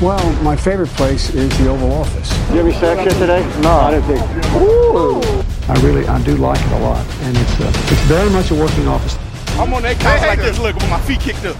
Well, 0.00 0.32
my 0.44 0.54
favorite 0.54 0.90
place 0.90 1.34
is 1.34 1.50
the 1.58 1.68
Oval 1.68 1.90
Office. 1.90 2.30
Did 2.30 2.50
you 2.50 2.56
have 2.58 2.66
any 2.66 2.78
sex 2.78 3.02
yet 3.02 3.18
today? 3.18 3.42
No, 3.62 3.70
I 3.70 3.90
didn't 3.90 4.06
think. 4.06 4.22
Ooh. 4.54 5.20
I 5.66 5.74
really, 5.82 6.06
I 6.06 6.22
do 6.22 6.36
like 6.36 6.60
it 6.60 6.72
a 6.72 6.78
lot, 6.78 7.04
and 7.22 7.36
it's 7.36 7.60
uh, 7.60 7.66
it's 7.92 8.02
very 8.02 8.30
much 8.30 8.52
a 8.52 8.54
working 8.54 8.86
office. 8.86 9.18
I'm 9.58 9.74
on 9.74 9.82
that 9.82 9.98
couch 9.98 10.22
like 10.22 10.38
this, 10.38 10.56
look, 10.60 10.76
with 10.76 10.88
my 10.88 11.00
feet 11.00 11.18
kicked 11.18 11.44
up. 11.44 11.56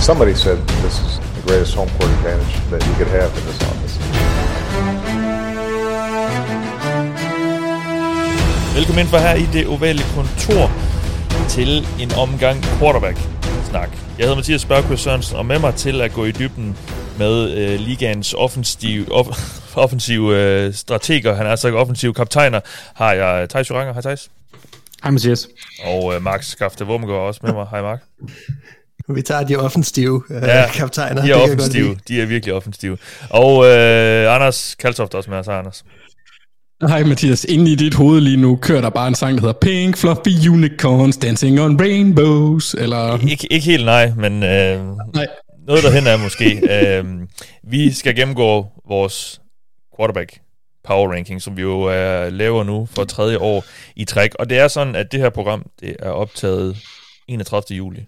Somebody 0.00 0.34
said 0.34 0.58
this 0.84 1.00
is 1.00 1.18
the 1.34 1.42
greatest 1.48 1.74
home 1.74 1.88
court 1.98 2.10
advantage 2.12 2.54
that 2.70 2.86
you 2.86 2.94
could 2.94 3.08
have 3.08 3.30
in 3.38 3.44
this 3.44 3.60
office. 3.70 3.94
Velkommen 8.74 8.98
ind 8.98 9.08
for 9.08 9.18
her 9.18 9.34
i 9.34 9.46
det 9.52 9.66
ovale 9.66 10.02
kontor 10.14 10.70
til 11.48 11.86
en 12.00 12.12
omgang 12.12 12.62
quarterback-snak. 12.78 13.88
Jeg 14.18 14.24
hedder 14.24 14.36
Mathias 14.36 14.60
Spørkøs 14.60 15.00
Sørensen, 15.00 15.36
og 15.36 15.46
med 15.46 15.58
mig 15.58 15.74
til 15.74 16.00
at 16.00 16.12
gå 16.12 16.24
i 16.24 16.30
dybden 16.30 16.76
med 17.18 17.50
øh, 17.50 17.80
ligaens 17.80 18.34
offensiv, 18.34 19.06
off, 19.10 19.28
offensive 19.84 20.36
øh, 20.36 20.74
strateger, 20.74 21.34
han 21.34 21.46
er 21.46 21.50
altså 21.50 21.74
offensive 21.74 22.14
kaptajner, 22.14 22.60
har 22.94 23.12
jeg 23.12 23.48
Thijs 23.48 23.70
Joranger. 23.70 23.92
Hej 23.92 24.02
Thijs. 24.02 24.30
Hej 25.02 25.10
Mathias. 25.10 25.48
Og 25.84 26.14
øh, 26.14 26.22
Max 26.22 26.46
Skafte 26.46 26.84
Wurmgaard 26.84 27.20
også 27.20 27.40
med 27.42 27.52
mig. 27.52 27.66
Hej 27.70 27.82
Mark. 27.82 28.00
Vi 29.08 29.22
tager 29.22 29.44
de 29.44 29.56
offensive 29.56 30.22
øh, 30.30 30.42
Ja, 30.42 30.68
kaptajner. 30.74 31.20
De 31.20 31.28
Det 31.28 31.34
er 31.34 31.38
godt 31.38 31.50
offensive. 31.50 31.96
De 32.08 32.20
er 32.20 32.26
virkelig 32.26 32.54
offensive. 32.54 32.98
Og 33.30 33.64
øh, 33.64 34.34
Anders 34.34 34.74
Kaltoft 34.74 35.14
også 35.14 35.30
med 35.30 35.38
os. 35.38 35.46
Hej, 35.46 35.58
Anders. 35.58 35.84
Hej 36.88 37.04
Mathias. 37.04 37.44
Inde 37.44 37.72
i 37.72 37.74
dit 37.74 37.94
hoved 37.94 38.20
lige 38.20 38.36
nu 38.36 38.56
kører 38.56 38.80
der 38.80 38.90
bare 38.90 39.08
en 39.08 39.14
sang, 39.14 39.34
der 39.34 39.40
hedder 39.40 39.58
Pink 39.60 39.96
Fluffy 39.96 40.48
Unicorns 40.48 41.16
Dancing 41.16 41.60
on 41.60 41.80
Rainbows, 41.80 42.74
eller... 42.74 43.18
Ikke, 43.28 43.52
ikke 43.52 43.66
helt 43.66 43.84
nej, 43.84 44.12
men 44.16 44.42
øh, 44.42 44.96
Nej 45.14 45.26
noget 45.66 45.82
derhen 45.84 46.06
er 46.06 46.16
måske. 46.16 46.48
øh, 46.74 47.04
vi 47.62 47.92
skal 47.92 48.16
gennemgå 48.16 48.66
vores 48.88 49.40
quarterback 49.96 50.40
power 50.84 51.12
ranking, 51.12 51.42
som 51.42 51.56
vi 51.56 51.62
jo 51.62 51.90
øh, 51.90 52.32
laver 52.32 52.64
nu 52.64 52.86
for 52.86 53.04
tredje 53.04 53.38
år 53.38 53.64
i 53.96 54.04
træk. 54.04 54.34
Og 54.34 54.50
det 54.50 54.58
er 54.58 54.68
sådan, 54.68 54.94
at 54.94 55.12
det 55.12 55.20
her 55.20 55.30
program 55.30 55.70
det 55.80 55.96
er 55.98 56.10
optaget 56.10 56.76
31. 57.28 57.76
juli 57.76 58.06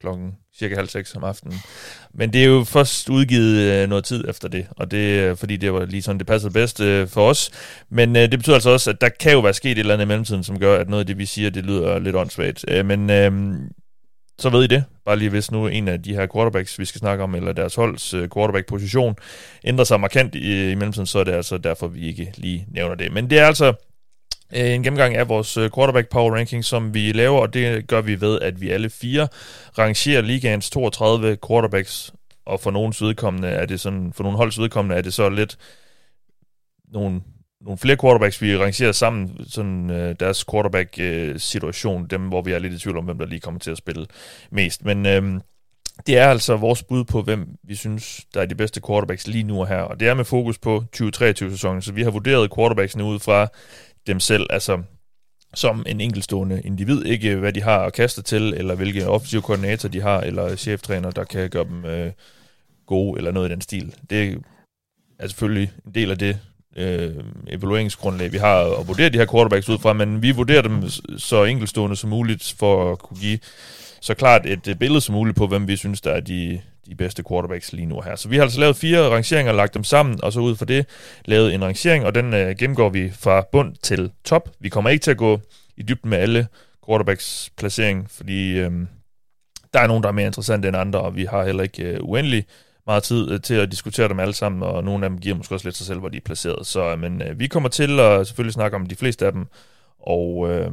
klokken 0.00 0.32
cirka 0.58 0.74
halv 0.74 0.88
seks 0.88 1.14
om 1.14 1.24
aftenen. 1.24 1.58
Men 2.14 2.32
det 2.32 2.42
er 2.42 2.46
jo 2.46 2.64
først 2.64 3.08
udgivet 3.08 3.56
øh, 3.60 3.88
noget 3.88 4.04
tid 4.04 4.28
efter 4.28 4.48
det, 4.48 4.66
og 4.70 4.90
det 4.90 5.20
er 5.20 5.34
fordi 5.34 5.56
det 5.56 5.72
var 5.72 5.84
lige 5.84 6.02
sådan, 6.02 6.18
det 6.18 6.26
passede 6.26 6.52
bedst 6.52 6.80
øh, 6.80 7.08
for 7.08 7.28
os. 7.28 7.50
Men 7.90 8.16
øh, 8.16 8.22
det 8.22 8.38
betyder 8.38 8.56
altså 8.56 8.70
også, 8.70 8.90
at 8.90 9.00
der 9.00 9.08
kan 9.08 9.32
jo 9.32 9.40
være 9.40 9.54
sket 9.54 9.72
et 9.72 9.78
eller 9.78 9.94
andet 9.94 10.04
i 10.04 10.08
mellemtiden, 10.08 10.44
som 10.44 10.58
gør, 10.58 10.80
at 10.80 10.88
noget 10.88 11.00
af 11.00 11.06
det, 11.06 11.18
vi 11.18 11.26
siger, 11.26 11.50
det 11.50 11.64
lyder 11.64 11.98
lidt 11.98 12.16
åndssvagt. 12.16 12.64
Øh, 12.68 12.86
men 12.86 13.10
øh, 13.10 13.32
så 14.42 14.50
ved 14.50 14.64
I 14.64 14.66
det. 14.66 14.84
Bare 15.06 15.18
lige 15.18 15.30
hvis 15.30 15.50
nu 15.50 15.66
en 15.66 15.88
af 15.88 16.02
de 16.02 16.14
her 16.14 16.26
quarterbacks, 16.34 16.78
vi 16.78 16.84
skal 16.84 16.98
snakke 16.98 17.24
om, 17.24 17.34
eller 17.34 17.52
deres 17.52 17.74
holds 17.74 18.14
øh, 18.14 18.28
quarterback-position, 18.34 19.16
ændrer 19.64 19.84
sig 19.84 20.00
markant 20.00 20.34
i, 20.34 20.70
i 20.70 20.74
mellemtiden, 20.74 21.06
så 21.06 21.18
er 21.18 21.24
det 21.24 21.32
altså 21.32 21.58
derfor, 21.58 21.86
vi 21.86 22.08
ikke 22.08 22.32
lige 22.36 22.66
nævner 22.68 22.94
det. 22.94 23.12
Men 23.12 23.30
det 23.30 23.38
er 23.38 23.46
altså 23.46 23.66
øh, 24.54 24.70
en 24.70 24.82
gennemgang 24.82 25.16
af 25.16 25.28
vores 25.28 25.56
øh, 25.56 25.70
quarterback 25.74 26.08
power 26.08 26.34
ranking, 26.34 26.64
som 26.64 26.94
vi 26.94 27.12
laver, 27.12 27.40
og 27.40 27.54
det 27.54 27.86
gør 27.86 28.00
vi 28.00 28.20
ved, 28.20 28.40
at 28.40 28.60
vi 28.60 28.70
alle 28.70 28.90
fire 28.90 29.28
rangerer 29.78 30.20
ligaens 30.20 30.70
32 30.70 31.36
quarterbacks, 31.48 32.12
og 32.46 32.60
for 32.60 32.70
nogens 32.70 33.02
vedkommende 33.02 33.48
er 33.48 33.66
det 33.66 33.80
sådan, 33.80 34.12
for 34.12 34.22
nogle 34.22 34.38
holds 34.38 34.58
vedkommende 34.58 34.96
er 34.96 35.02
det 35.02 35.14
så 35.14 35.28
lidt 35.28 35.56
nogle, 36.92 37.20
nogle 37.64 37.78
flere 37.78 37.96
quarterbacks, 37.96 38.42
vi 38.42 38.56
rangerer 38.56 38.92
sammen, 38.92 39.36
sådan 39.48 39.90
øh, 39.90 40.14
deres 40.20 40.44
quarterback-situation, 40.50 42.02
øh, 42.02 42.10
dem 42.10 42.28
hvor 42.28 42.42
vi 42.42 42.52
er 42.52 42.58
lidt 42.58 42.72
i 42.72 42.78
tvivl 42.78 42.98
om, 42.98 43.04
hvem 43.04 43.18
der 43.18 43.26
lige 43.26 43.40
kommer 43.40 43.60
til 43.60 43.70
at 43.70 43.78
spille 43.78 44.06
mest. 44.50 44.84
Men 44.84 45.06
øh, 45.06 45.40
det 46.06 46.18
er 46.18 46.28
altså 46.28 46.56
vores 46.56 46.82
bud 46.82 47.04
på, 47.04 47.22
hvem 47.22 47.48
vi 47.64 47.74
synes, 47.74 48.26
der 48.34 48.40
er 48.40 48.46
de 48.46 48.54
bedste 48.54 48.80
quarterbacks 48.86 49.26
lige 49.26 49.44
nu 49.44 49.60
og 49.60 49.68
her, 49.68 49.80
og 49.80 50.00
det 50.00 50.08
er 50.08 50.14
med 50.14 50.24
fokus 50.24 50.58
på 50.58 50.84
2023-sæsonen, 50.96 51.82
så 51.82 51.92
vi 51.92 52.02
har 52.02 52.10
vurderet 52.10 52.54
quarterbacksene 52.54 53.04
ud 53.04 53.18
fra 53.18 53.48
dem 54.06 54.20
selv, 54.20 54.46
altså 54.50 54.82
som 55.54 55.84
en 55.86 56.00
enkeltstående 56.00 56.62
individ, 56.64 57.04
ikke 57.04 57.36
hvad 57.36 57.52
de 57.52 57.62
har 57.62 57.78
at 57.78 57.92
kaste 57.92 58.22
til, 58.22 58.54
eller 58.54 58.74
hvilke 58.74 59.08
offensive 59.08 59.42
koordinator 59.42 59.88
de 59.88 60.00
har, 60.00 60.20
eller 60.20 60.56
cheftræner, 60.56 61.10
der 61.10 61.24
kan 61.24 61.50
gøre 61.50 61.64
dem 61.64 61.84
øh, 61.84 62.12
gode, 62.86 63.18
eller 63.18 63.32
noget 63.32 63.48
i 63.48 63.52
den 63.52 63.60
stil. 63.60 63.94
Det 64.10 64.42
er 65.18 65.26
selvfølgelig 65.26 65.72
en 65.86 65.94
del 65.94 66.10
af 66.10 66.18
det 66.18 66.38
øh, 66.76 67.10
evalueringsgrundlag, 67.48 68.32
vi 68.32 68.38
har 68.38 68.80
at 68.80 68.88
vurdere 68.88 69.08
de 69.08 69.18
her 69.18 69.26
quarterbacks 69.26 69.68
ud 69.68 69.78
fra, 69.78 69.92
men 69.92 70.22
vi 70.22 70.30
vurderer 70.30 70.62
dem 70.62 70.82
så 71.18 71.44
enkeltstående 71.44 71.96
som 71.96 72.10
muligt, 72.10 72.54
for 72.58 72.92
at 72.92 72.98
kunne 72.98 73.20
give 73.20 73.38
så 74.00 74.14
klart 74.14 74.46
et 74.46 74.68
øh, 74.68 74.76
billede 74.76 75.00
som 75.00 75.12
muligt 75.12 75.36
på, 75.36 75.46
hvem 75.46 75.68
vi 75.68 75.76
synes, 75.76 76.00
der 76.00 76.10
er 76.10 76.20
de, 76.20 76.60
de 76.86 76.94
bedste 76.94 77.22
quarterbacks 77.28 77.72
lige 77.72 77.86
nu 77.86 78.00
her. 78.00 78.16
Så 78.16 78.28
vi 78.28 78.36
har 78.36 78.42
altså 78.42 78.60
lavet 78.60 78.76
fire 78.76 79.08
rangeringer, 79.08 79.52
lagt 79.52 79.74
dem 79.74 79.84
sammen, 79.84 80.24
og 80.24 80.32
så 80.32 80.40
ud 80.40 80.56
fra 80.56 80.64
det 80.64 80.86
lavet 81.24 81.54
en 81.54 81.64
rangering, 81.64 82.04
og 82.04 82.14
den 82.14 82.34
øh, 82.34 82.56
gennemgår 82.56 82.88
vi 82.88 83.10
fra 83.10 83.46
bund 83.52 83.74
til 83.82 84.10
top. 84.24 84.48
Vi 84.60 84.68
kommer 84.68 84.90
ikke 84.90 85.02
til 85.02 85.10
at 85.10 85.16
gå 85.16 85.40
i 85.76 85.82
dybden 85.82 86.10
med 86.10 86.18
alle 86.18 86.46
quarterbacks 86.86 87.50
placering, 87.58 88.10
fordi 88.10 88.58
øh, 88.58 88.72
der 89.74 89.80
er 89.80 89.86
nogen, 89.86 90.02
der 90.02 90.08
er 90.08 90.12
mere 90.12 90.26
interessante 90.26 90.68
end 90.68 90.76
andre, 90.76 91.00
og 91.00 91.16
vi 91.16 91.24
har 91.24 91.44
heller 91.44 91.62
ikke 91.62 91.84
øh, 91.84 91.98
uendelig 92.00 92.44
meget 92.86 93.02
tid 93.02 93.30
øh, 93.30 93.40
til 93.40 93.54
at 93.54 93.70
diskutere 93.70 94.08
dem 94.08 94.20
alle 94.20 94.34
sammen, 94.34 94.62
og 94.62 94.84
nogle 94.84 95.04
af 95.04 95.10
dem 95.10 95.18
giver 95.18 95.36
måske 95.36 95.54
også 95.54 95.66
lidt 95.66 95.76
sig 95.76 95.86
selv, 95.86 95.98
hvor 95.98 96.08
de 96.08 96.16
er 96.16 96.20
placeret. 96.24 96.66
Så 96.66 96.92
øh, 96.92 96.98
men, 96.98 97.22
øh, 97.22 97.38
vi 97.38 97.46
kommer 97.46 97.68
til 97.68 98.00
at 98.00 98.26
selvfølgelig 98.26 98.54
snakke 98.54 98.76
om 98.76 98.86
de 98.86 98.96
fleste 98.96 99.26
af 99.26 99.32
dem, 99.32 99.46
og 100.00 100.50
øh, 100.50 100.70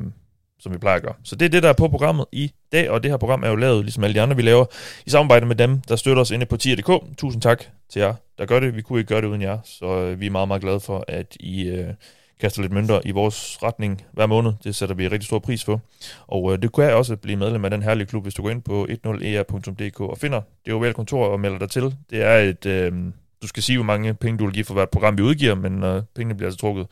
som 0.59 0.73
vi 0.73 0.77
plejer 0.77 0.95
at 0.95 1.03
gøre. 1.03 1.13
Så 1.23 1.35
det 1.35 1.45
er 1.45 1.49
det, 1.49 1.63
der 1.63 1.69
er 1.69 1.73
på 1.73 1.87
programmet 1.87 2.25
i 2.31 2.51
dag, 2.71 2.89
og 2.89 3.03
det 3.03 3.11
her 3.11 3.17
program 3.17 3.43
er 3.43 3.49
jo 3.49 3.55
lavet, 3.55 3.85
ligesom 3.85 4.03
alle 4.03 4.13
de 4.13 4.21
andre, 4.21 4.35
vi 4.35 4.41
laver, 4.41 4.65
i 5.05 5.09
samarbejde 5.09 5.45
med 5.45 5.55
dem, 5.55 5.81
der 5.81 5.95
støtter 5.95 6.21
os 6.21 6.31
inde 6.31 6.45
på 6.45 6.57
tier.dk. 6.57 7.17
Tusind 7.17 7.41
tak 7.41 7.63
til 7.89 7.99
jer, 7.99 8.13
der 8.37 8.45
gør 8.45 8.59
det. 8.59 8.75
Vi 8.75 8.81
kunne 8.81 8.99
ikke 8.99 9.09
gøre 9.09 9.21
det 9.21 9.27
uden 9.27 9.41
jer, 9.41 9.57
så 9.63 9.85
øh, 9.85 10.19
vi 10.19 10.25
er 10.25 10.31
meget, 10.31 10.47
meget 10.47 10.61
glade 10.61 10.79
for, 10.79 11.05
at 11.07 11.37
I 11.39 11.67
øh, 11.67 11.93
kaster 12.39 12.61
lidt 12.61 12.73
mønter 12.73 13.01
i 13.05 13.11
vores 13.11 13.63
retning 13.63 14.05
hver 14.11 14.25
måned. 14.25 14.53
Det 14.63 14.75
sætter 14.75 14.95
vi 14.95 15.07
rigtig 15.07 15.27
stor 15.27 15.39
pris 15.39 15.65
på. 15.65 15.79
Og 16.27 16.53
øh, 16.53 16.61
det 16.61 16.73
kan 16.73 16.83
jeg 16.83 16.93
også 16.93 17.15
blive 17.15 17.37
medlem 17.37 17.65
af 17.65 17.71
den 17.71 17.83
herlige 17.83 18.07
klub, 18.07 18.23
hvis 18.23 18.33
du 18.33 18.41
går 18.41 18.49
ind 18.49 18.61
på 18.61 18.87
10er.dk 18.89 19.99
e 19.99 20.03
og 20.03 20.17
finder 20.17 20.41
det 20.65 20.73
ovale 20.73 20.93
kontor 20.93 21.25
og 21.25 21.39
melder 21.39 21.59
dig 21.59 21.69
til. 21.69 21.95
Det 22.09 22.21
er 22.21 22.37
et... 22.37 22.65
Øh, 22.65 22.93
du 23.41 23.47
skal 23.47 23.63
sige, 23.63 23.77
hvor 23.77 23.85
mange 23.85 24.13
penge 24.13 24.37
du 24.37 24.45
vil 24.45 24.53
give 24.53 24.65
for 24.65 24.73
hvert 24.73 24.89
program, 24.89 25.17
vi 25.17 25.23
udgiver, 25.23 25.55
men 25.55 25.83
øh, 25.83 26.03
pengene 26.15 26.35
bliver 26.35 26.47
altså 26.47 26.59
trukket 26.59 26.87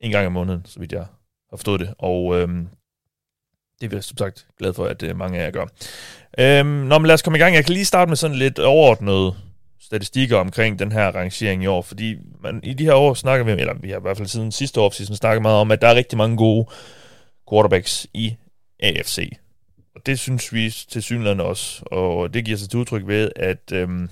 en 0.00 0.10
gang 0.10 0.26
om 0.26 0.32
måneden, 0.32 0.62
så 0.64 0.80
vidt 0.80 0.92
jeg 0.92 1.00
har 1.50 1.56
forstået 1.56 1.80
det. 1.80 1.94
Og 1.98 2.40
øh, 2.40 2.48
det 3.80 3.92
er 3.92 3.96
vi 3.96 4.02
som 4.02 4.18
sagt 4.18 4.46
glad 4.58 4.74
for, 4.74 4.84
at 4.84 5.02
øh, 5.02 5.16
mange 5.16 5.38
af 5.38 5.44
jer 5.44 5.50
gør. 5.50 5.66
Øh, 6.38 6.66
nå, 6.66 6.98
men 6.98 7.06
lad 7.06 7.14
os 7.14 7.22
komme 7.22 7.38
i 7.38 7.40
gang. 7.40 7.54
Jeg 7.54 7.64
kan 7.64 7.74
lige 7.74 7.84
starte 7.84 8.08
med 8.08 8.16
sådan 8.16 8.36
lidt 8.36 8.58
overordnet 8.58 9.34
statistikker 9.88 10.36
omkring 10.36 10.78
den 10.78 10.92
her 10.92 11.06
rangering 11.10 11.62
i 11.62 11.66
år, 11.66 11.82
fordi 11.82 12.16
man, 12.40 12.60
i 12.64 12.74
de 12.74 12.84
her 12.84 12.94
år 12.94 13.14
snakker 13.14 13.44
vi, 13.44 13.50
eller 13.50 13.74
vi 13.74 13.90
har 13.90 13.98
i 13.98 14.02
hvert 14.02 14.16
fald 14.16 14.28
siden 14.28 14.52
sidste 14.52 14.80
år 14.80 15.14
snakket 15.14 15.42
meget 15.42 15.56
om, 15.56 15.70
at 15.70 15.80
der 15.82 15.88
er 15.88 15.94
rigtig 15.94 16.18
mange 16.18 16.36
gode 16.36 16.66
quarterbacks 17.50 18.06
i 18.14 18.36
AFC. 18.80 19.32
Og 19.94 20.06
det 20.06 20.18
synes 20.18 20.52
vi 20.52 20.70
til 20.88 21.02
synligheden 21.02 21.40
også, 21.40 21.82
og 21.86 22.34
det 22.34 22.44
giver 22.44 22.56
sig 22.56 22.70
til 22.70 22.78
udtryk 22.78 23.06
ved, 23.06 23.30
at 23.36 23.72
øhm, 23.72 24.10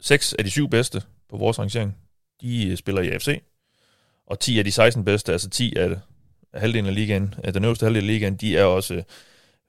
seks 0.00 0.32
af 0.32 0.44
de 0.44 0.50
syv 0.50 0.68
bedste 0.68 1.02
på 1.30 1.36
vores 1.36 1.58
rangering, 1.58 1.96
de 2.40 2.68
øh, 2.68 2.76
spiller 2.76 3.02
i 3.02 3.10
AFC, 3.10 3.42
og 4.26 4.40
10 4.40 4.58
af 4.58 4.64
de 4.64 4.72
16 4.72 5.04
bedste, 5.04 5.32
altså 5.32 5.50
10 5.50 5.76
af 5.76 5.90
halvdelen 6.54 6.86
af 6.86 6.94
ligaen, 6.94 7.34
af 7.44 7.52
den 7.52 7.64
øverste 7.64 7.84
halvdel 7.84 8.02
af 8.02 8.06
ligaen, 8.06 8.36
de 8.36 8.56
er 8.56 8.64
også 8.64 9.02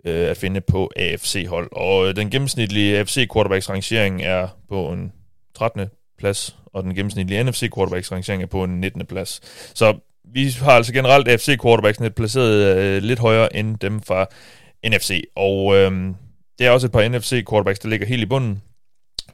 øh, 0.07 0.29
at 0.29 0.37
finde 0.37 0.61
på 0.61 0.91
AFC-hold. 0.95 1.69
Og 1.71 2.07
øh, 2.07 2.15
den 2.15 2.29
gennemsnitlige 2.29 2.97
AFC 2.97 3.27
quarterbacks 3.33 3.69
rangering 3.69 4.21
er 4.21 4.47
på 4.69 4.89
en 4.89 5.11
13. 5.55 5.87
plads, 6.17 6.55
og 6.65 6.83
den 6.83 6.95
gennemsnitlige 6.95 7.43
NFC 7.43 7.69
quarterbacks 7.75 8.11
rangering 8.11 8.43
er 8.43 8.47
på 8.47 8.63
en 8.63 8.81
19. 8.81 9.05
plads. 9.05 9.41
Så 9.77 9.99
vi 10.33 10.49
har 10.49 10.71
altså 10.71 10.93
generelt 10.93 11.27
AFC 11.27 11.57
quarterbacks 11.61 11.99
placeret 12.15 12.77
øh, 12.77 13.03
lidt 13.03 13.19
højere 13.19 13.55
end 13.55 13.77
dem 13.77 14.01
fra 14.01 14.25
NFC. 14.87 15.23
Og 15.35 15.75
øh, 15.75 15.91
det 16.59 16.67
er 16.67 16.71
også 16.71 16.87
et 16.87 16.91
par 16.91 17.09
NFC 17.09 17.45
quarterbacks, 17.49 17.79
der 17.79 17.89
ligger 17.89 18.07
helt 18.07 18.21
i 18.21 18.25
bunden. 18.25 18.61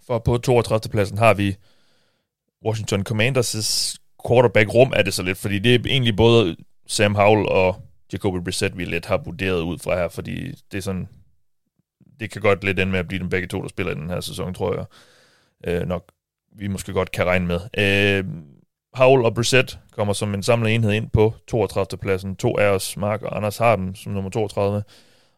For 0.07 0.19
på 0.19 0.37
32. 0.37 0.91
pladsen 0.91 1.17
har 1.17 1.33
vi 1.33 1.55
Washington 2.65 3.05
Commanders' 3.09 3.97
quarterback-rum 4.27 4.93
er 4.95 5.01
det 5.01 5.13
så 5.13 5.23
lidt, 5.23 5.37
fordi 5.37 5.59
det 5.59 5.75
er 5.75 5.79
egentlig 5.85 6.15
både 6.15 6.55
Sam 6.87 7.15
Howell 7.15 7.47
og 7.49 7.75
Jacoby 8.13 8.43
Brissett, 8.43 8.77
vi 8.77 8.85
lidt 8.85 9.05
har 9.05 9.17
vurderet 9.17 9.61
ud 9.61 9.79
fra 9.79 9.95
her, 9.95 10.07
fordi 10.07 10.51
det 10.71 10.77
er 10.77 10.81
sådan, 10.81 11.07
det 12.19 12.31
kan 12.31 12.41
godt 12.41 12.63
lidt 12.63 12.79
ende 12.79 12.91
med 12.91 12.99
at 12.99 13.07
blive 13.07 13.19
dem 13.19 13.29
begge 13.29 13.47
to, 13.47 13.61
der 13.61 13.67
spiller 13.67 13.91
i 13.91 13.95
den 13.95 14.09
her 14.09 14.21
sæson, 14.21 14.53
tror 14.53 14.75
jeg 14.75 14.85
øh, 15.67 15.87
nok, 15.87 16.11
vi 16.55 16.67
måske 16.67 16.93
godt 16.93 17.11
kan 17.11 17.25
regne 17.25 17.47
med. 17.47 17.59
Øh, 17.77 18.25
Howell 18.93 19.25
og 19.25 19.35
Brissett 19.35 19.79
kommer 19.91 20.13
som 20.13 20.33
en 20.33 20.43
samlet 20.43 20.75
enhed 20.75 20.91
ind 20.91 21.09
på 21.09 21.33
32. 21.47 21.97
pladsen. 22.01 22.35
To 22.35 22.57
af 22.57 22.67
os, 22.67 22.97
Mark 22.97 23.21
og 23.21 23.37
Anders, 23.37 23.57
har 23.57 23.75
dem 23.75 23.95
som 23.95 24.11
nummer 24.11 24.29
32, 24.29 24.83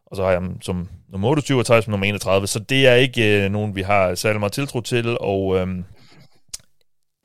og 0.06 0.16
så 0.16 0.24
har 0.24 0.32
jeg 0.32 0.42
dem 0.42 0.62
som 0.62 0.90
nummer 1.10 1.30
28 1.30 1.60
og 1.60 1.66
Thijs 1.66 1.84
som 1.84 1.92
nummer 1.92 2.08
31, 2.08 2.48
så 2.48 2.60
det 2.60 2.88
er 2.88 2.96
ikke 2.96 3.46
øh, 3.46 3.52
nogen, 3.52 3.76
vi 3.76 3.82
har 3.82 4.16
særlig 4.16 4.40
meget 4.40 4.54
tiltro 4.54 4.82
til, 4.82 5.18
og 5.20 5.56
øh, 5.56 5.68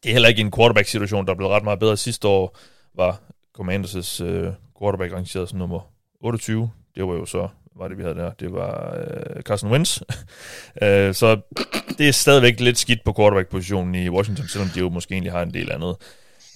det 0.03 0.09
er 0.09 0.13
heller 0.13 0.29
ikke 0.29 0.41
en 0.41 0.53
quarterback-situation, 0.53 1.27
der 1.27 1.35
blev 1.35 1.49
ret 1.49 1.65
meget 1.65 1.79
bedre. 1.79 1.97
Sidste 1.97 2.29
år 2.29 2.59
var 2.95 3.21
Commanders' 3.59 4.25
øh, 4.25 4.53
quarterback 4.83 5.13
rangeret 5.13 5.49
som 5.49 5.59
nummer 5.59 5.81
28. 6.21 6.71
Det 6.95 7.05
var 7.05 7.13
jo 7.15 7.27
så 7.27 7.49
var 7.81 7.89
det, 7.89 7.99
vi 7.99 8.03
havde 8.03 8.15
der? 8.15 8.31
Det 8.41 8.53
var 8.53 8.97
øh, 8.97 9.43
Carson 9.43 9.71
Wentz. 9.71 10.01
øh, 10.83 11.15
så 11.15 11.41
det 11.99 12.09
er 12.09 12.13
stadigvæk 12.13 12.61
lidt 12.61 12.79
skidt 12.79 12.99
på 13.05 13.15
quarterback-positionen 13.19 13.95
i 13.95 14.09
Washington, 14.09 14.49
selvom 14.49 14.69
de 14.69 14.79
jo 14.81 14.89
måske 14.89 15.13
egentlig 15.13 15.33
har 15.33 15.43
en 15.43 15.55
del 15.55 15.73
andet. 15.73 15.97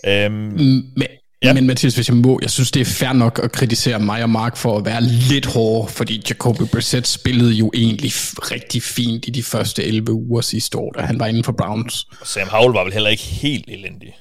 Øhm, 0.07 0.33
Men, 0.33 1.07
ja. 1.43 1.53
men 1.53 1.67
Mathias, 1.67 1.95
hvis 1.95 2.09
jeg 2.09 2.17
må, 2.17 2.39
jeg 2.43 2.51
synes, 2.51 2.71
det 2.71 2.81
er 2.81 2.85
fair 2.85 3.13
nok 3.13 3.41
at 3.43 3.53
kritisere 3.53 3.99
mig 4.01 4.23
og 4.23 4.31
Mark 4.31 4.57
for 4.57 4.79
at 4.79 4.85
være 4.85 5.03
lidt 5.03 5.47
hård, 5.47 5.89
fordi 5.89 6.23
Jacoby 6.29 6.63
Brissett 6.73 7.07
spillede 7.07 7.53
jo 7.53 7.71
egentlig 7.75 8.11
rigtig 8.39 8.83
fint 8.83 9.29
i 9.29 9.31
de 9.31 9.43
første 9.43 9.85
11 9.85 10.13
uger 10.13 10.41
sidste 10.41 10.79
år, 10.79 10.93
da 10.93 11.03
han 11.03 11.19
var 11.19 11.27
inden 11.27 11.45
for 11.45 11.53
Browns. 11.53 12.07
og 12.21 12.27
Sam 12.27 12.49
Howell 12.49 12.73
var 12.73 12.85
vel 12.85 12.93
heller 12.93 13.11
ikke 13.11 13.23
helt 13.23 13.65
elendig. 13.69 14.17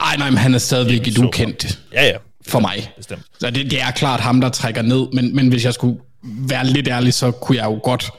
Nej, 0.00 0.16
nej, 0.16 0.30
men 0.30 0.38
han 0.38 0.54
er 0.54 0.58
stadigvæk 0.58 0.94
Ikke 1.06 1.10
et 1.10 1.18
ukendt 1.18 1.80
Ja, 1.92 2.06
ja. 2.06 2.16
For 2.48 2.60
mig. 2.60 2.92
Bestemt. 2.96 3.22
Så 3.40 3.50
det, 3.50 3.70
det 3.70 3.80
er 3.82 3.90
klart 3.90 4.20
ham, 4.20 4.40
der 4.40 4.48
trækker 4.48 4.82
ned, 4.82 5.06
men, 5.12 5.36
men 5.36 5.48
hvis 5.48 5.64
jeg 5.64 5.74
skulle 5.74 5.98
være 6.22 6.66
lidt 6.66 6.88
ærlig, 6.88 7.14
så 7.14 7.30
kunne 7.30 7.56
jeg 7.58 7.64
jo 7.64 7.80
godt 7.82 8.10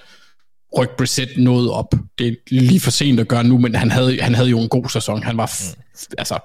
rykke 0.77 0.93
Brissett 0.97 1.31
noget 1.37 1.71
op. 1.71 1.93
Det 2.17 2.27
er 2.27 2.33
lige 2.51 2.79
for 2.79 2.91
sent 2.91 3.19
at 3.19 3.27
gøre 3.27 3.43
nu, 3.43 3.57
men 3.57 3.75
han 3.75 3.91
havde, 3.91 4.21
han 4.21 4.35
havde 4.35 4.49
jo 4.49 4.59
en 4.59 4.69
god 4.69 4.89
sæson. 4.89 5.23
Han 5.23 5.37
var 5.37 5.47
f- 5.47 5.75
Mm. 5.75 6.13
altså 6.17 6.39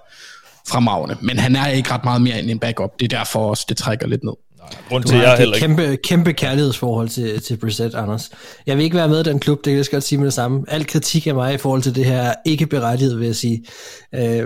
fremragende, 0.69 1.17
men 1.23 1.39
han 1.39 1.57
er 1.57 1.67
ikke 1.67 1.91
ret 1.91 2.05
meget 2.05 2.23
mere 2.23 2.39
end 2.39 2.51
en 2.51 2.59
backup. 2.59 2.91
Det 3.01 3.13
er 3.13 3.19
derfor 3.19 3.51
også, 3.51 3.65
det 3.69 3.77
trækker 3.77 4.07
lidt 4.07 4.25
ned. 4.25 4.33
Grunden 4.89 5.03
Du 5.07 5.09
til, 5.13 5.21
jeg 5.21 5.31
har 5.31 5.37
heller 5.37 5.57
et 5.57 5.63
ikke... 5.63 5.67
kæmpe, 5.77 5.97
kæmpe 5.97 6.33
kærlighedsforhold 6.33 7.09
til, 7.09 7.43
til 7.43 7.57
Brissett, 7.57 7.95
Anders. 7.95 8.31
Jeg 8.67 8.77
vil 8.77 8.85
ikke 8.85 8.97
være 8.97 9.09
med 9.09 9.21
i 9.21 9.23
den 9.31 9.41
klub, 9.41 9.59
det 9.65 9.71
kan 9.71 9.77
jeg 9.77 9.87
godt 9.91 10.05
sige 10.05 10.19
med 10.19 10.27
det 10.27 10.35
samme. 10.35 10.65
Al 10.69 10.87
kritik 10.87 11.27
af 11.27 11.35
mig 11.35 11.55
i 11.55 11.59
forhold 11.59 11.83
til 11.83 11.95
det 11.95 12.05
her 12.05 12.21
er 12.23 12.35
ikke 12.45 12.67
berettiget, 12.67 13.19
vil 13.19 13.27
jeg 13.27 13.37
sige. 13.37 13.65
Øh, 14.15 14.43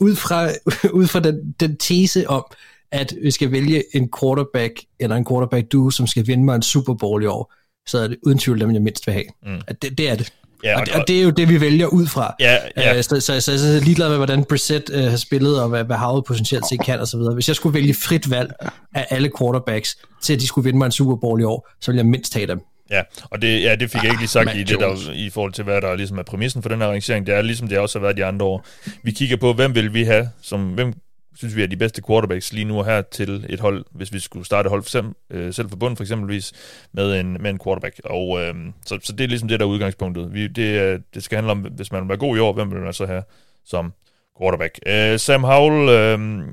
ud 0.00 0.16
fra, 0.16 0.48
ud 1.00 1.06
fra 1.06 1.20
den, 1.20 1.36
den 1.60 1.76
tese 1.76 2.28
om, 2.28 2.44
at 2.92 3.14
vi 3.22 3.30
skal 3.30 3.52
vælge 3.52 3.84
en 3.96 4.08
quarterback, 4.20 4.72
eller 5.00 5.16
en 5.16 5.26
quarterback 5.30 5.72
duo, 5.72 5.90
som 5.90 6.06
skal 6.06 6.26
vinde 6.26 6.44
mig 6.44 6.56
en 6.56 6.62
Super 6.62 6.94
Bowl 6.94 7.22
i 7.22 7.26
år, 7.26 7.52
så 7.86 7.98
er 7.98 8.08
det 8.08 8.16
uden 8.26 8.38
tvivl 8.38 8.60
dem, 8.60 8.72
jeg 8.74 8.82
mindst 8.82 9.06
vil 9.06 9.12
have. 9.12 9.24
Mm. 9.46 9.60
At 9.66 9.82
det, 9.82 9.98
det 9.98 10.10
er 10.10 10.14
det. 10.14 10.32
Ja, 10.64 10.74
og- 10.74 10.80
og, 10.80 10.86
det, 10.86 10.94
og 10.94 11.08
det 11.08 11.18
er 11.18 11.22
jo 11.22 11.30
det, 11.30 11.48
vi 11.48 11.60
vælger 11.60 11.86
ud 11.86 12.06
fra. 12.06 12.34
Ja, 12.40 12.56
ja. 12.76 12.96
Øh, 12.96 13.02
så, 13.02 13.20
så, 13.20 13.40
så, 13.40 13.58
så 13.58 13.66
jeg 13.66 13.76
er 13.76 13.80
ligeglad 13.80 14.08
med, 14.08 14.16
hvordan 14.16 14.44
Brissett 14.44 14.90
øh, 14.94 15.04
har 15.04 15.16
spillet, 15.16 15.62
og 15.62 15.68
hvad, 15.68 15.84
hvad 15.84 15.96
Howard 15.96 16.24
potentielt 16.24 16.68
set 16.68 16.80
kan, 16.84 16.98
videre. 17.12 17.34
Hvis 17.34 17.48
jeg 17.48 17.56
skulle 17.56 17.74
vælge 17.74 17.94
frit 17.94 18.30
valg 18.30 18.52
af 18.94 19.06
alle 19.10 19.30
quarterbacks, 19.38 19.98
til 20.22 20.32
at 20.32 20.40
de 20.40 20.46
skulle 20.46 20.64
vinde 20.64 20.78
mig 20.78 20.86
en 20.86 20.92
Super 20.92 21.16
Bowl 21.16 21.40
i 21.40 21.44
år, 21.44 21.68
så 21.80 21.90
ville 21.90 21.98
jeg 21.98 22.06
mindst 22.06 22.34
have 22.34 22.46
dem. 22.46 22.60
Ja, 22.90 23.02
og 23.30 23.42
det, 23.42 23.62
ja, 23.62 23.74
det 23.76 23.90
fik 23.90 24.02
jeg 24.02 24.10
ikke 24.10 24.20
lige 24.20 24.28
sagt 24.28 24.44
Mac 24.46 24.54
i, 24.56 24.62
det, 24.62 24.80
der, 24.80 25.12
i 25.14 25.30
forhold 25.30 25.52
til, 25.52 25.64
hvad 25.64 25.80
der 25.80 25.94
ligesom 25.96 26.18
er 26.18 26.22
præmissen 26.22 26.62
for 26.62 26.68
den 26.68 26.78
her 26.78 26.86
arrangering. 26.86 27.26
Det 27.26 27.34
er 27.34 27.42
ligesom 27.42 27.68
det 27.68 27.78
også 27.78 27.98
har 27.98 28.02
været 28.06 28.16
de 28.16 28.24
andre 28.24 28.46
år. 28.46 28.66
Vi 29.02 29.10
kigger 29.10 29.36
på, 29.36 29.52
hvem 29.52 29.74
vil 29.74 29.94
vi 29.94 30.04
have, 30.04 30.28
som, 30.42 30.60
hvem 30.68 30.92
synes 31.34 31.56
vi 31.56 31.62
er 31.62 31.66
de 31.66 31.76
bedste 31.76 32.02
quarterbacks 32.06 32.52
lige 32.52 32.64
nu 32.64 32.78
og 32.78 32.84
her 32.84 33.02
til 33.02 33.46
et 33.48 33.60
hold, 33.60 33.84
hvis 33.90 34.12
vi 34.12 34.18
skulle 34.18 34.46
starte 34.46 34.68
hold 34.68 34.82
for 34.82 34.86
eksempel, 34.88 35.14
øh, 35.30 35.54
selv 35.54 35.68
forbundet 35.68 35.98
for 35.98 36.04
eksempelvis 36.04 36.52
med 36.92 37.20
en, 37.20 37.42
med 37.42 37.50
en 37.50 37.58
quarterback. 37.64 38.00
Og 38.04 38.40
øh, 38.40 38.54
så, 38.86 38.98
så 39.02 39.12
det 39.12 39.24
er 39.24 39.28
ligesom 39.28 39.48
det, 39.48 39.60
der 39.60 39.66
er 39.66 39.70
udgangspunktet. 39.70 40.32
Vi, 40.34 40.46
det, 40.46 40.78
er- 40.78 40.98
det 41.14 41.24
skal 41.24 41.36
handle 41.36 41.50
om, 41.52 41.58
hvis 41.60 41.92
man 41.92 42.02
vil 42.02 42.08
være 42.08 42.18
god 42.18 42.36
i 42.36 42.40
år, 42.40 42.52
hvem 42.52 42.70
vil 42.72 42.80
man 42.80 42.92
så 42.92 43.06
have 43.06 43.22
som 43.64 43.92
quarterback. 44.40 44.78
Øh, 44.86 45.18
Sam 45.18 45.44
Howell 45.44 45.88
øh, 45.88 46.44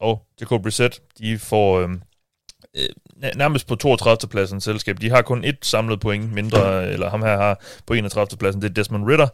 og 0.00 0.26
Jacob 0.40 0.62
Brissett, 0.62 1.00
de 1.18 1.38
får... 1.38 1.80
Øh, 1.80 1.88
øh, 2.76 2.88
nær- 3.24 3.36
nærmest 3.36 3.66
på 3.66 3.74
32. 3.74 4.28
pladsen 4.30 4.60
selskab. 4.60 5.00
De 5.00 5.10
har 5.10 5.22
kun 5.22 5.44
et 5.44 5.58
samlet 5.62 6.00
point 6.00 6.32
mindre, 6.32 6.88
eller 6.92 7.10
ham 7.10 7.22
her 7.22 7.36
har 7.36 7.60
på 7.86 7.94
31. 7.94 8.38
pladsen, 8.38 8.62
det 8.62 8.68
er 8.70 8.74
Desmond 8.74 9.04
Ritter, 9.06 9.28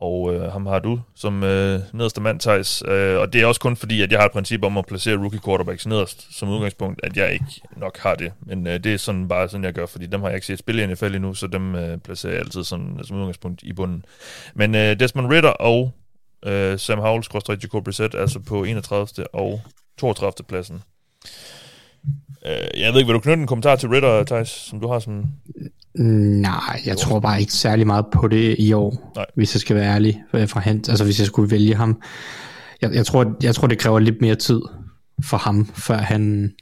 og 0.00 0.34
øh, 0.34 0.52
ham 0.52 0.66
har 0.66 0.78
du 0.78 1.00
som 1.14 1.42
øh, 1.42 1.80
nederste 1.92 2.20
mand, 2.20 2.40
Thijs. 2.40 2.82
Øh, 2.88 3.18
og 3.18 3.32
det 3.32 3.42
er 3.42 3.46
også 3.46 3.60
kun 3.60 3.76
fordi, 3.76 4.02
at 4.02 4.12
jeg 4.12 4.18
har 4.18 4.26
et 4.26 4.32
princip 4.32 4.64
om 4.64 4.78
at 4.78 4.86
placere 4.86 5.16
rookie 5.16 5.40
quarterbacks 5.44 5.86
nederst 5.86 6.38
som 6.38 6.48
udgangspunkt, 6.48 7.00
at 7.02 7.16
jeg 7.16 7.32
ikke 7.32 7.60
nok 7.76 7.98
har 7.98 8.14
det. 8.14 8.32
Men 8.40 8.66
øh, 8.66 8.84
det 8.84 8.94
er 8.94 8.96
sådan 8.96 9.28
bare 9.28 9.48
sådan, 9.48 9.64
jeg 9.64 9.72
gør, 9.72 9.86
fordi 9.86 10.06
dem 10.06 10.20
har 10.20 10.28
jeg 10.28 10.36
ikke 10.36 10.46
set 10.46 10.58
spille 10.58 10.82
i 10.82 10.86
NFL 10.86 11.14
endnu, 11.14 11.34
så 11.34 11.46
dem 11.46 11.74
øh, 11.74 11.98
placerer 11.98 12.32
jeg 12.32 12.40
altid 12.40 12.64
sådan, 12.64 12.98
som 13.04 13.16
udgangspunkt 13.16 13.62
i 13.62 13.72
bunden. 13.72 14.04
Men 14.54 14.74
øh, 14.74 15.00
Desmond 15.00 15.26
Ritter 15.26 15.50
og 15.50 15.92
øh, 16.46 16.78
Sam 16.78 16.98
Howells 16.98 17.26
cross 17.26 17.48
Jacob 17.48 17.84
Brissett, 17.84 18.14
altså 18.14 18.40
på 18.40 18.64
31. 18.64 19.26
og 19.32 19.60
32. 19.98 20.46
pladsen. 20.48 20.82
Øh, 22.46 22.80
jeg 22.80 22.92
ved 22.92 23.00
ikke, 23.00 23.06
vil 23.06 23.14
du 23.14 23.20
knytte 23.20 23.40
en 23.40 23.46
kommentar 23.46 23.76
til 23.76 23.88
Ritter, 23.88 24.24
Thijs, 24.24 24.48
som 24.48 24.80
du 24.80 24.88
har 24.88 24.98
som... 24.98 25.24
Nej, 25.98 26.80
jeg 26.86 26.96
tror 26.98 27.20
bare 27.20 27.40
ikke 27.40 27.52
særlig 27.52 27.86
meget 27.86 28.06
på 28.12 28.28
det 28.28 28.56
i 28.58 28.72
år, 28.72 29.12
Nej. 29.16 29.26
hvis 29.34 29.54
jeg 29.54 29.60
skal 29.60 29.76
være 29.76 29.94
ærlig. 29.94 30.22
øh, 30.32 30.48
Fra 30.48 30.60
han, 30.60 30.84
altså 30.88 31.04
hvis 31.04 31.18
jeg 31.18 31.26
skulle 31.26 31.50
vælge 31.50 31.74
ham. 31.74 32.02
Jeg, 32.82 32.94
jeg, 32.94 33.06
tror, 33.06 33.36
jeg 33.42 33.54
tror, 33.54 33.66
det 33.68 33.78
kræver 33.78 33.98
lidt 33.98 34.20
mere 34.20 34.34
tid 34.34 34.60
for 35.24 35.36
ham, 35.36 35.66
før 35.74 35.96
han 35.96 36.52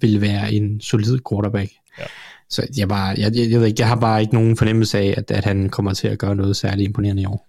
vil 0.00 0.20
være 0.20 0.52
en 0.52 0.80
solid 0.80 1.18
quarterback. 1.30 1.70
Ja. 1.98 2.04
Så 2.50 2.66
jeg, 2.76 2.88
bare, 2.88 3.14
jeg, 3.18 3.36
jeg, 3.36 3.50
jeg, 3.50 3.60
ved 3.60 3.66
ikke, 3.66 3.80
jeg 3.80 3.88
har 3.88 3.96
bare 3.96 4.20
ikke 4.20 4.34
nogen 4.34 4.56
fornemmelse 4.56 4.98
af, 4.98 5.14
at, 5.16 5.30
at 5.30 5.44
han 5.44 5.68
kommer 5.68 5.92
til 5.94 6.08
at 6.08 6.18
gøre 6.18 6.36
noget 6.36 6.56
særligt 6.56 6.86
imponerende 6.88 7.22
i 7.22 7.26
år. 7.26 7.48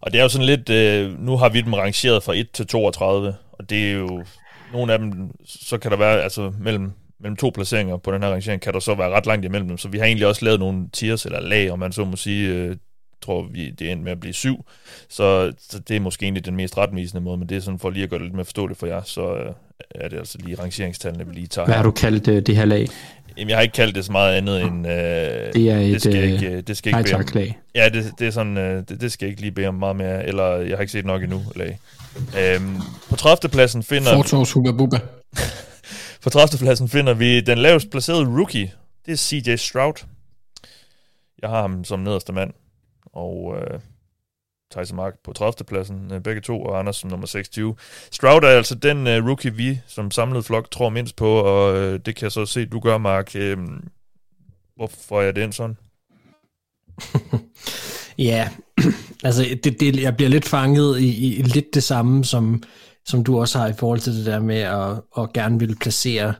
Og 0.00 0.12
det 0.12 0.18
er 0.18 0.22
jo 0.22 0.28
sådan 0.28 0.46
lidt, 0.46 0.68
øh, 0.70 1.18
nu 1.20 1.36
har 1.36 1.48
vi 1.48 1.60
dem 1.60 1.72
rangeret 1.74 2.22
fra 2.22 2.34
1 2.36 2.50
til 2.50 2.66
32, 2.66 3.34
og 3.52 3.70
det 3.70 3.90
er 3.90 3.92
jo, 3.92 4.24
nogle 4.72 4.92
af 4.92 4.98
dem, 4.98 5.12
så 5.44 5.78
kan 5.78 5.90
der 5.90 5.96
være, 5.96 6.22
altså 6.22 6.52
mellem, 6.60 6.92
mellem 7.20 7.36
to 7.36 7.50
placeringer 7.54 7.96
på 7.96 8.12
den 8.12 8.22
her 8.22 8.30
rangering, 8.30 8.60
kan 8.60 8.72
der 8.72 8.80
så 8.80 8.94
være 8.94 9.10
ret 9.10 9.26
langt 9.26 9.44
imellem 9.44 9.68
dem, 9.68 9.78
så 9.78 9.88
vi 9.88 9.98
har 9.98 10.04
egentlig 10.04 10.26
også 10.26 10.44
lavet 10.44 10.60
nogle 10.60 10.88
tiers 10.92 11.26
eller 11.26 11.40
lag, 11.40 11.70
om 11.70 11.78
man 11.78 11.92
så 11.92 12.04
må 12.04 12.16
sige, 12.16 12.48
øh, 12.48 12.76
tror 13.22 13.46
vi, 13.52 13.70
det 13.70 13.88
er 13.88 13.92
endt 13.92 14.04
med 14.04 14.12
at 14.12 14.20
blive 14.20 14.32
syv, 14.32 14.64
så, 15.08 15.52
så 15.70 15.78
det 15.88 15.96
er 15.96 16.00
måske 16.00 16.22
egentlig 16.24 16.44
den 16.44 16.56
mest 16.56 16.78
retvisende 16.78 17.20
måde, 17.22 17.38
men 17.38 17.48
det 17.48 17.56
er 17.56 17.60
sådan 17.60 17.78
for 17.78 17.90
lige 17.90 18.02
at 18.02 18.10
gøre 18.10 18.18
det 18.18 18.26
lidt 18.26 18.34
mere 18.34 18.44
forståeligt 18.44 18.78
for 18.78 18.86
jer, 18.86 19.02
så 19.02 19.34
øh, 19.34 19.52
er 19.94 20.08
det 20.08 20.18
altså 20.18 20.38
lige 20.44 20.56
rangeringstallene, 20.62 21.26
vi 21.26 21.34
lige 21.34 21.46
tager 21.46 21.66
Hvad 21.66 21.74
har 21.74 21.82
du 21.82 21.90
kaldt 21.90 22.28
øh, 22.28 22.42
det 22.42 22.56
her 22.56 22.64
lag? 22.64 22.86
Jamen, 23.36 23.48
jeg 23.48 23.56
har 23.56 23.62
ikke 23.62 23.72
kaldt 23.72 23.94
det 23.94 24.04
så 24.04 24.12
meget 24.12 24.36
andet 24.36 24.62
end... 24.62 24.86
Øh, 24.86 24.92
Det 24.92 25.70
er 25.70 25.78
et 25.78 25.92
det 25.92 26.02
skal 26.02 26.16
øh, 26.16 26.32
ikke, 26.32 26.50
øh, 26.50 26.62
det 26.62 26.76
skal 26.76 26.90
nej 26.90 27.00
ikke 27.00 27.14
om. 27.14 27.24
tak 27.24 27.34
lag. 27.34 27.58
Ja, 27.74 27.88
det, 27.88 28.12
det 28.18 28.26
er 28.26 28.30
sådan, 28.30 28.56
øh, 28.58 28.82
det, 28.88 29.00
det 29.00 29.12
skal 29.12 29.26
jeg 29.26 29.30
ikke 29.30 29.40
lige 29.40 29.52
bede 29.52 29.66
om 29.66 29.74
meget 29.74 29.96
mere, 29.96 30.26
eller 30.26 30.56
jeg 30.56 30.76
har 30.76 30.80
ikke 30.80 30.92
set 30.92 31.04
nok 31.04 31.22
endnu. 31.22 31.42
Eller, 31.54 31.74
øhm, 32.38 32.76
på 33.10 33.16
30. 33.16 33.50
pladsen 33.50 33.82
finder 33.82 34.14
Fortors 34.14 34.52
Hubba 34.52 34.72
Bubba. 34.72 34.98
på 36.22 36.30
30. 36.30 36.58
pladsen 36.58 36.88
finder 36.88 37.14
vi 37.14 37.40
den 37.40 37.58
lavest 37.58 37.90
placerede 37.90 38.24
rookie. 38.24 38.72
Det 39.06 39.12
er 39.12 39.16
CJ 39.16 39.56
Stroud. 39.56 40.06
Jeg 41.42 41.50
har 41.50 41.60
ham 41.60 41.84
som 41.84 42.00
nederste 42.00 42.32
mand. 42.32 42.52
Og 43.12 43.56
øh, 43.56 43.80
Tyson 44.70 44.96
Mark 44.96 45.14
på 45.24 45.32
30. 45.32 45.64
pladsen, 45.64 46.12
øh, 46.12 46.20
begge 46.20 46.40
to, 46.40 46.62
og 46.62 46.78
Anders 46.78 46.96
som 46.96 47.10
nummer 47.10 47.26
26. 47.26 47.76
Stroud 48.10 48.42
er 48.42 48.48
altså 48.48 48.74
den 48.74 49.06
øh, 49.06 49.26
rookie, 49.26 49.54
vi 49.54 49.80
som 49.86 50.10
samlet 50.10 50.44
flok 50.44 50.70
tror 50.70 50.88
mindst 50.88 51.16
på, 51.16 51.28
og 51.28 51.76
øh, 51.76 52.00
det 52.06 52.16
kan 52.16 52.22
jeg 52.22 52.32
så 52.32 52.46
se, 52.46 52.66
du 52.66 52.80
gør, 52.80 52.98
Mark. 52.98 53.36
Øh, 53.36 53.58
hvorfor 54.76 55.22
er 55.22 55.32
den 55.32 55.52
sådan? 55.52 55.76
Ja, 58.20 58.48
altså 59.24 59.58
det, 59.64 59.80
det, 59.80 60.02
jeg 60.02 60.16
bliver 60.16 60.28
lidt 60.28 60.48
fanget 60.48 61.00
i, 61.00 61.36
i 61.36 61.42
lidt 61.42 61.74
det 61.74 61.82
samme, 61.82 62.24
som, 62.24 62.62
som 63.06 63.24
du 63.24 63.40
også 63.40 63.58
har 63.58 63.68
i 63.68 63.72
forhold 63.72 64.00
til 64.00 64.16
det 64.16 64.26
der 64.26 64.40
med 64.40 64.60
at, 64.60 65.02
at 65.18 65.32
gerne 65.32 65.58
vil 65.58 65.76
placere 65.80 66.34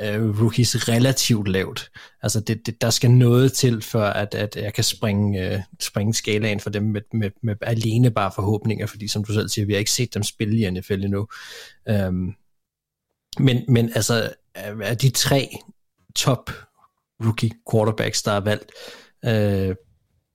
øh, 0.00 0.40
rookies 0.40 0.88
relativt 0.88 1.48
lavt. 1.48 1.90
Altså 2.22 2.40
det, 2.40 2.66
det, 2.66 2.80
der 2.80 2.90
skal 2.90 3.10
noget 3.10 3.52
til, 3.52 3.82
for 3.82 4.02
at, 4.02 4.34
at 4.34 4.56
jeg 4.56 4.74
kan 4.74 4.84
springe, 4.84 5.54
øh, 5.54 5.60
springe 5.80 6.14
skalaen 6.14 6.60
for 6.60 6.70
dem 6.70 6.82
med, 6.82 7.00
med, 7.12 7.30
med 7.42 7.54
alene 7.62 8.10
bare 8.10 8.32
forhåbninger, 8.34 8.86
fordi 8.86 9.08
som 9.08 9.24
du 9.24 9.32
selv 9.32 9.48
siger, 9.48 9.66
vi 9.66 9.72
har 9.72 9.78
ikke 9.78 9.90
set 9.90 10.14
dem 10.14 10.22
spille 10.22 10.58
i 10.58 10.70
NFL 10.70 11.04
endnu. 11.04 11.28
Øhm, 11.88 12.34
men, 13.38 13.64
men 13.68 13.90
altså, 13.94 14.32
er 14.54 14.94
de 14.94 15.10
tre 15.10 15.56
top 16.14 16.50
rookie 17.24 17.50
quarterbacks, 17.72 18.22
der 18.22 18.32
er 18.32 18.40
valgt, 18.40 18.72
øh, 19.24 19.76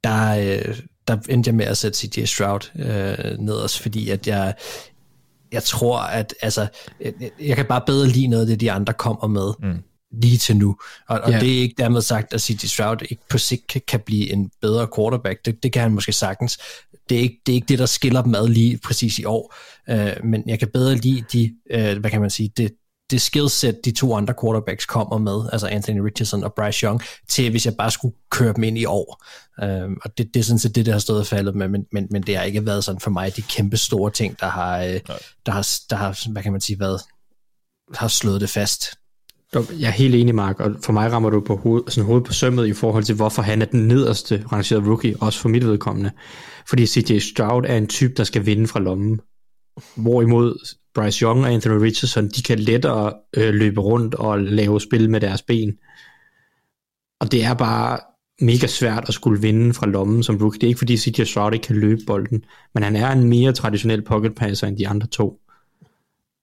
der, 0.03 0.37
øh, 0.37 0.79
der 1.07 1.17
endte 1.29 1.47
jeg 1.47 1.55
med 1.55 1.65
at 1.65 1.77
sætte 1.77 1.97
CJ 1.97 2.25
Stroud 2.25 2.71
øh, 2.75 3.37
nederst, 3.39 3.79
fordi 3.79 4.09
at 4.09 4.27
jeg, 4.27 4.55
jeg 5.55 5.63
tror, 5.63 5.99
at 5.99 6.33
altså, 6.41 6.67
jeg, 7.01 7.13
jeg 7.41 7.55
kan 7.55 7.65
bare 7.65 7.81
bedre 7.85 8.07
lide 8.07 8.27
noget 8.27 8.41
af 8.43 8.47
det, 8.47 8.59
de 8.59 8.71
andre 8.71 8.93
kommer 8.93 9.27
med 9.27 9.53
Mm. 9.73 9.79
lige 10.21 10.37
til 10.37 10.57
nu. 10.57 10.75
Og, 11.09 11.19
og 11.21 11.31
Ja. 11.31 11.39
det 11.39 11.57
er 11.57 11.61
ikke 11.61 11.75
dermed 11.77 12.01
sagt, 12.01 12.33
at 12.33 12.41
CJ 12.41 12.65
Stroud 12.65 12.97
ikke 13.01 13.21
på 13.29 13.37
sigt 13.37 13.67
kan, 13.67 13.81
kan 13.87 13.99
blive 13.99 14.31
en 14.33 14.49
bedre 14.61 14.87
quarterback. 14.95 15.45
Det, 15.45 15.63
det 15.63 15.71
kan 15.71 15.81
han 15.81 15.91
måske 15.91 16.11
sagtens. 16.11 16.57
Det 17.09 17.17
er, 17.17 17.21
ikke, 17.21 17.37
det 17.45 17.51
er 17.51 17.55
ikke 17.55 17.67
det, 17.67 17.79
der 17.79 17.85
skiller 17.85 18.21
dem 18.21 18.35
ad 18.35 18.47
lige 18.47 18.79
præcis 18.83 19.19
i 19.19 19.23
år. 19.25 19.55
Øh, 19.89 20.13
men 20.23 20.43
jeg 20.47 20.59
kan 20.59 20.67
bedre 20.73 20.95
lide 20.95 21.23
de, 21.33 21.53
øh, 21.71 21.97
hvad 21.99 22.09
kan 22.11 22.21
man 22.21 22.29
sige, 22.29 22.51
det, 22.57 22.71
det 23.11 23.21
skillset, 23.21 23.79
de 23.85 23.91
to 23.91 24.15
andre 24.15 24.33
quarterbacks 24.41 24.85
kommer 24.85 25.17
med, 25.17 25.49
altså 25.51 25.67
Anthony 25.67 25.99
Richardson 25.99 26.43
og 26.43 26.53
Bryce 26.53 26.85
Young, 26.85 27.01
til 27.29 27.49
hvis 27.51 27.65
jeg 27.65 27.75
bare 27.77 27.91
skulle 27.91 28.15
køre 28.31 28.53
dem 28.53 28.63
ind 28.63 28.77
i 28.77 28.85
år. 28.85 29.23
Øhm, 29.63 29.97
og 30.03 30.17
det, 30.17 30.33
det 30.33 30.39
er 30.39 30.43
sådan 30.43 30.59
set 30.59 30.75
det, 30.75 30.85
der 30.85 30.91
har 30.91 30.99
stået 30.99 31.19
og 31.19 31.27
faldet 31.27 31.55
med, 31.55 31.67
men, 31.67 31.85
men, 31.91 32.07
men 32.11 32.21
det 32.21 32.37
har 32.37 32.43
ikke 32.43 32.65
været 32.65 32.83
sådan 32.83 33.01
for 33.01 33.11
mig 33.11 33.35
de 33.35 33.41
kæmpe 33.41 33.77
store 33.77 34.11
ting, 34.11 34.39
der 34.39 34.47
har, 34.47 34.83
øh, 34.83 34.99
der 35.45 35.51
har, 35.51 35.67
der 35.89 35.95
har, 35.95 36.31
hvad 36.31 36.43
kan 36.43 36.51
man 36.51 36.61
sige, 36.61 36.79
været, 36.79 37.01
har 37.93 38.07
slået 38.07 38.41
det 38.41 38.49
fast. 38.49 38.95
Jeg 39.53 39.87
er 39.87 39.91
helt 39.91 40.15
enig, 40.15 40.35
Mark, 40.35 40.59
og 40.59 40.75
for 40.83 40.93
mig 40.93 41.11
rammer 41.11 41.29
du 41.29 41.41
på 41.41 41.55
hoved, 41.55 41.83
sådan 41.87 42.05
hovedet 42.05 42.27
på 42.27 42.33
sømmet 42.33 42.67
i 42.67 42.73
forhold 42.73 43.03
til, 43.03 43.15
hvorfor 43.15 43.41
han 43.41 43.61
er 43.61 43.65
den 43.65 43.87
nederste 43.87 44.45
rangerede 44.51 44.85
rookie, 44.87 45.15
også 45.21 45.39
for 45.39 45.49
mit 45.49 45.65
vedkommende. 45.65 46.11
Fordi 46.69 46.85
CJ 46.85 47.19
Stroud 47.19 47.63
er 47.67 47.77
en 47.77 47.87
type, 47.87 48.13
der 48.17 48.23
skal 48.23 48.45
vinde 48.45 48.67
fra 48.67 48.79
lommen. 48.79 49.19
Hvorimod 49.95 50.75
Bryce 50.95 51.23
Young 51.23 51.43
og 51.43 51.51
Anthony 51.51 51.81
Richardson, 51.81 52.27
de 52.27 52.41
kan 52.41 52.59
lettere 52.59 53.13
øh, 53.37 53.53
løbe 53.53 53.81
rundt 53.81 54.15
og 54.15 54.39
lave 54.39 54.81
spil 54.81 55.09
med 55.09 55.21
deres 55.21 55.41
ben. 55.41 55.77
Og 57.19 57.31
det 57.31 57.43
er 57.43 57.53
bare 57.53 57.99
mega 58.41 58.67
svært 58.67 59.05
at 59.07 59.13
skulle 59.13 59.41
vinde 59.41 59.73
fra 59.73 59.87
lommen 59.87 60.23
som 60.23 60.37
rookie. 60.37 60.59
Det 60.59 60.63
er 60.63 60.67
ikke 60.67 60.77
fordi 60.77 60.97
CJ 60.97 61.23
Stroud 61.23 61.53
ikke 61.53 61.63
kan 61.63 61.75
løbe 61.75 62.01
bolden, 62.07 62.45
men 62.73 62.83
han 62.83 62.95
er 62.95 63.11
en 63.11 63.29
mere 63.29 63.53
traditionel 63.53 64.01
pocket 64.01 64.35
passer 64.35 64.67
end 64.67 64.77
de 64.77 64.87
andre 64.87 65.07
to. 65.07 65.39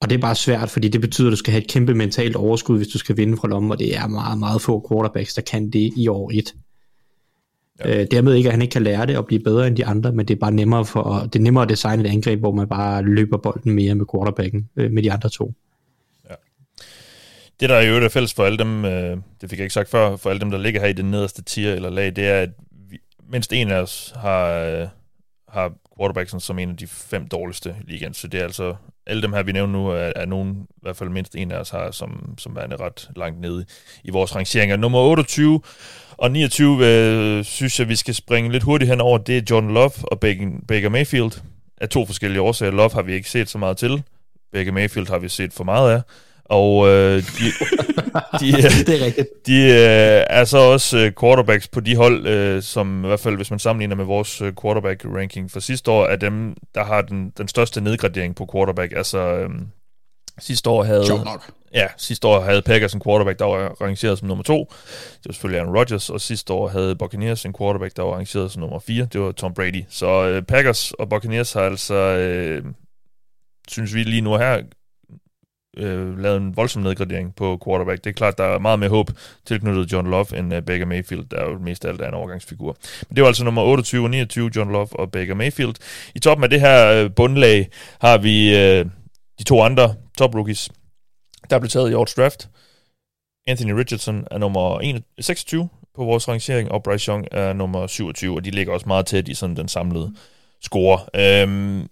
Og 0.01 0.09
det 0.09 0.15
er 0.15 0.21
bare 0.21 0.35
svært, 0.35 0.69
fordi 0.69 0.87
det 0.87 1.01
betyder, 1.01 1.27
at 1.27 1.31
du 1.31 1.35
skal 1.35 1.51
have 1.51 1.61
et 1.63 1.69
kæmpe 1.69 1.93
mentalt 1.93 2.35
overskud, 2.35 2.77
hvis 2.77 2.87
du 2.87 2.97
skal 2.97 3.17
vinde 3.17 3.37
fra 3.37 3.47
lommen, 3.47 3.71
og 3.71 3.79
det 3.79 3.97
er 3.97 4.07
meget, 4.07 4.39
meget 4.39 4.61
få 4.61 4.87
quarterbacks, 4.89 5.33
der 5.33 5.41
kan 5.41 5.69
det 5.69 5.93
i 5.97 6.07
år 6.07 6.31
1. 6.33 6.53
Ja. 7.79 8.01
Øh, 8.01 8.07
dermed 8.11 8.33
ikke, 8.33 8.49
at 8.49 8.53
han 8.53 8.61
ikke 8.61 8.71
kan 8.71 8.83
lære 8.83 9.05
det 9.05 9.17
og 9.17 9.25
blive 9.25 9.43
bedre 9.43 9.67
end 9.67 9.77
de 9.77 9.85
andre, 9.85 10.11
men 10.11 10.25
det 10.25 10.35
er 10.35 10.39
bare 10.39 10.51
nemmere, 10.51 10.85
for, 10.85 11.19
det 11.33 11.39
er 11.39 11.43
nemmere 11.43 11.63
at 11.63 11.69
designe 11.69 12.03
et 12.03 12.11
angreb, 12.11 12.39
hvor 12.39 12.51
man 12.51 12.67
bare 12.67 13.03
løber 13.03 13.37
bolden 13.37 13.71
mere 13.71 13.95
med 13.95 14.05
quarterbacken 14.13 14.69
øh, 14.75 14.91
med 14.91 15.03
de 15.03 15.11
andre 15.11 15.29
to. 15.29 15.53
Ja. 16.29 16.35
Det, 17.59 17.69
der 17.69 17.75
er 17.75 17.81
jo 17.81 17.95
er 17.95 18.09
fælles 18.09 18.33
for 18.33 18.45
alle 18.45 18.57
dem, 18.57 18.85
øh, 18.85 19.17
det 19.41 19.49
fik 19.49 19.59
jeg 19.59 19.65
ikke 19.65 19.73
sagt 19.73 19.89
før, 19.89 20.15
for 20.15 20.29
alle 20.29 20.39
dem, 20.39 20.51
der 20.51 20.57
ligger 20.57 20.81
her 20.81 20.87
i 20.87 20.93
det 20.93 21.05
nederste 21.05 21.43
tier 21.43 21.73
eller 21.73 21.89
lag, 21.89 22.15
det 22.15 22.27
er, 22.27 22.41
at 22.41 22.49
vi, 22.89 22.99
mindst 23.29 23.53
en 23.53 23.71
af 23.71 23.81
os 23.81 24.13
har, 24.15 24.49
øh, 24.49 24.87
har 25.47 25.73
quarterbacken 25.97 26.39
som 26.39 26.59
en 26.59 26.69
af 26.69 26.77
de 26.77 26.87
fem 26.87 27.27
dårligste 27.27 27.75
i 27.81 27.91
ligaen, 27.91 28.13
så 28.13 28.27
det 28.27 28.39
er 28.39 28.43
altså 28.43 28.75
alle 29.07 29.21
dem 29.21 29.33
her, 29.33 29.43
vi 29.43 29.51
nævner 29.51 29.73
nu, 29.73 29.87
er, 29.87 30.11
er 30.15 30.25
nogen, 30.25 30.67
i 30.69 30.79
hvert 30.81 30.97
fald 30.97 31.09
mindst 31.09 31.35
en 31.35 31.51
af 31.51 31.57
os 31.57 31.69
har, 31.69 31.91
som, 31.91 32.35
som 32.37 32.57
er 32.57 32.81
ret 32.81 33.09
langt 33.15 33.41
nede 33.41 33.65
i 34.03 34.09
vores 34.09 34.35
rangeringer. 34.35 34.77
Nummer 34.77 34.99
28 34.99 35.61
og 36.17 36.31
29 36.31 36.87
øh, 36.87 37.43
synes 37.43 37.79
jeg, 37.79 37.89
vi 37.89 37.95
skal 37.95 38.15
springe 38.15 38.51
lidt 38.51 38.63
hurtigt 38.63 38.89
hen 38.89 39.01
over. 39.01 39.17
Det 39.17 39.37
er 39.37 39.41
John 39.49 39.73
Love 39.73 39.91
og 40.03 40.19
Baker 40.67 40.89
Mayfield. 40.89 41.31
Af 41.77 41.89
to 41.89 42.05
forskellige 42.05 42.41
årsager. 42.41 42.71
Love 42.71 42.89
har 42.93 43.01
vi 43.01 43.13
ikke 43.13 43.29
set 43.29 43.49
så 43.49 43.57
meget 43.57 43.77
til. 43.77 44.03
Baker 44.53 44.71
Mayfield 44.71 45.07
har 45.07 45.17
vi 45.17 45.29
set 45.29 45.53
for 45.53 45.63
meget 45.63 45.91
af. 45.91 46.01
Og 46.53 46.87
øh, 46.87 47.23
de, 47.23 47.45
de, 48.39 48.51
det 48.85 49.01
er 49.01 49.05
rigtigt. 49.05 49.27
De 49.47 49.53
øh, 49.53 50.23
er 50.29 50.45
så 50.45 50.57
også 50.57 50.97
øh, 50.97 51.11
quarterbacks 51.19 51.67
på 51.67 51.79
de 51.79 51.95
hold, 51.95 52.27
øh, 52.27 52.63
som 52.63 53.03
i 53.03 53.07
hvert 53.07 53.19
fald, 53.19 53.35
hvis 53.35 53.49
man 53.49 53.59
sammenligner 53.59 53.95
med 53.95 54.05
vores 54.05 54.41
øh, 54.41 54.53
quarterback-ranking 54.61 55.51
for 55.51 55.59
sidste 55.59 55.91
år, 55.91 56.05
er 56.05 56.15
dem, 56.15 56.55
der 56.75 56.83
har 56.83 57.01
den, 57.01 57.29
den 57.37 57.47
største 57.47 57.81
nedgradering 57.81 58.35
på 58.35 58.49
quarterback. 58.53 58.93
Altså, 58.95 59.19
øh, 59.19 59.49
sidste 60.39 60.69
år 60.69 60.83
havde... 60.83 61.23
nok. 61.25 61.51
Ja, 61.73 61.87
sidste 61.97 62.27
år 62.27 62.39
havde 62.39 62.61
Packers 62.61 62.93
en 62.93 63.01
quarterback, 63.01 63.39
der 63.39 63.45
var 63.45 63.81
rangeret 63.81 64.19
som 64.19 64.27
nummer 64.27 64.43
to. 64.43 64.59
Det 64.59 65.25
var 65.25 65.33
selvfølgelig 65.33 65.61
Aaron 65.61 65.75
Rodgers, 65.77 66.09
og 66.09 66.21
sidste 66.21 66.53
år 66.53 66.67
havde 66.67 66.95
Buccaneers 66.95 67.45
en 67.45 67.53
quarterback, 67.53 67.97
der 67.97 68.03
var 68.03 68.15
rangeret 68.15 68.51
som 68.51 68.59
nummer 68.59 68.79
fire. 68.79 69.07
Det 69.13 69.21
var 69.21 69.31
Tom 69.31 69.53
Brady. 69.53 69.83
Så 69.89 70.27
øh, 70.27 70.41
Packers 70.41 70.91
og 70.91 71.09
Buccaneers 71.09 71.53
har 71.53 71.61
altså, 71.61 71.95
øh, 71.95 72.63
synes 73.67 73.93
vi 73.93 74.03
lige 74.03 74.21
nu 74.21 74.37
her, 74.37 74.61
øh, 75.77 76.19
lavet 76.19 76.37
en 76.37 76.57
voldsom 76.57 76.81
nedgradering 76.81 77.35
på 77.35 77.61
quarterback. 77.65 78.03
Det 78.03 78.09
er 78.09 78.13
klart, 78.13 78.37
der 78.37 78.43
er 78.43 78.59
meget 78.59 78.79
mere 78.79 78.89
håb 78.89 79.11
tilknyttet 79.45 79.91
John 79.91 80.09
Love 80.09 80.37
end 80.37 80.53
øh, 80.53 80.61
Baker 80.61 80.85
Mayfield, 80.85 81.25
der 81.31 81.37
er 81.37 81.49
jo 81.49 81.59
mest 81.59 81.85
af 81.85 81.89
alt 81.89 82.01
er 82.01 82.07
en 82.07 82.13
overgangsfigur. 82.13 82.77
Men 83.09 83.15
det 83.15 83.21
var 83.21 83.27
altså 83.27 83.43
nummer 83.43 83.61
28 83.61 84.03
og 84.03 84.09
29, 84.09 84.51
John 84.55 84.71
Love 84.71 84.99
og 84.99 85.11
Baker 85.11 85.35
Mayfield. 85.35 85.75
I 86.15 86.19
toppen 86.19 86.43
af 86.43 86.49
det 86.49 86.59
her 86.59 86.91
øh, 86.91 87.11
bundlag 87.15 87.69
har 88.01 88.17
vi 88.17 88.57
øh, 88.57 88.85
de 89.39 89.43
to 89.43 89.61
andre 89.61 89.95
top 90.17 90.35
rookies, 90.35 90.69
der 91.49 91.59
blev 91.59 91.69
taget 91.69 91.91
i 91.91 91.93
årets 91.93 92.13
draft. 92.13 92.49
Anthony 93.47 93.71
Richardson 93.71 94.27
er 94.31 94.37
nummer 94.37 95.01
26 95.19 95.69
på 95.95 96.03
vores 96.03 96.27
rangering, 96.27 96.71
og 96.71 96.83
Bryce 96.83 97.11
Young 97.11 97.27
er 97.31 97.53
nummer 97.53 97.87
27, 97.87 98.35
og 98.35 98.45
de 98.45 98.51
ligger 98.51 98.73
også 98.73 98.87
meget 98.87 99.05
tæt 99.05 99.27
i 99.27 99.33
sådan 99.33 99.55
den 99.55 99.67
samlede 99.67 100.15
score. 100.61 100.99
Øhm, 101.15 101.87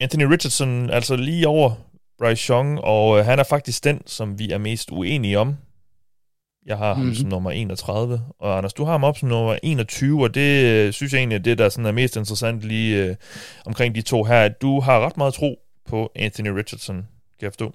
Anthony 0.00 0.24
Richardson 0.24 0.90
altså 0.90 1.16
lige 1.16 1.48
over 1.48 1.74
Bryce 2.18 2.52
Young, 2.52 2.80
og 2.80 3.18
øh, 3.18 3.24
han 3.24 3.38
er 3.38 3.44
faktisk 3.44 3.84
den, 3.84 4.00
som 4.06 4.38
vi 4.38 4.50
er 4.50 4.58
mest 4.58 4.90
uenige 4.92 5.38
om. 5.38 5.54
Jeg 6.66 6.76
har 6.78 6.94
ham 6.94 7.02
mm-hmm. 7.02 7.14
som 7.14 7.28
nummer 7.28 7.50
31, 7.50 8.22
og 8.40 8.58
Anders, 8.58 8.72
du 8.72 8.84
har 8.84 8.92
ham 8.92 9.04
op 9.04 9.18
som 9.18 9.28
nummer 9.28 9.58
21, 9.62 10.22
og 10.22 10.34
det 10.34 10.64
øh, 10.64 10.92
synes 10.92 11.12
jeg 11.12 11.18
egentlig 11.18 11.36
er 11.36 11.42
det, 11.42 11.58
der 11.58 11.68
sådan 11.68 11.86
er 11.86 11.92
mest 11.92 12.16
interessant 12.16 12.62
lige 12.62 13.04
øh, 13.04 13.16
omkring 13.66 13.94
de 13.94 14.02
to 14.02 14.24
her. 14.24 14.48
Du 14.48 14.80
har 14.80 15.06
ret 15.06 15.16
meget 15.16 15.34
tro 15.34 15.58
på 15.88 16.12
Anthony 16.16 16.48
Richardson, 16.48 16.96
kan 16.96 17.42
jeg 17.42 17.52
forstå. 17.52 17.74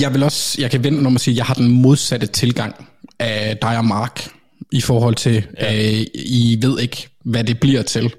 Jeg 0.00 0.14
vil 0.14 0.22
også, 0.22 0.60
jeg 0.60 0.70
kan 0.70 0.84
vente 0.84 1.06
om 1.06 1.14
at 1.14 1.20
sige, 1.20 1.32
at 1.32 1.36
jeg 1.36 1.44
har 1.44 1.54
den 1.54 1.70
modsatte 1.82 2.26
tilgang 2.26 2.88
af 3.18 3.56
dig 3.56 3.78
og 3.78 3.84
Mark, 3.84 4.30
i 4.72 4.80
forhold 4.80 5.14
til, 5.14 5.46
ja. 5.60 5.74
øh, 5.74 6.06
I 6.14 6.58
ved 6.62 6.80
ikke, 6.80 7.08
hvad 7.24 7.44
det 7.44 7.60
bliver 7.60 7.82
til. 7.82 8.14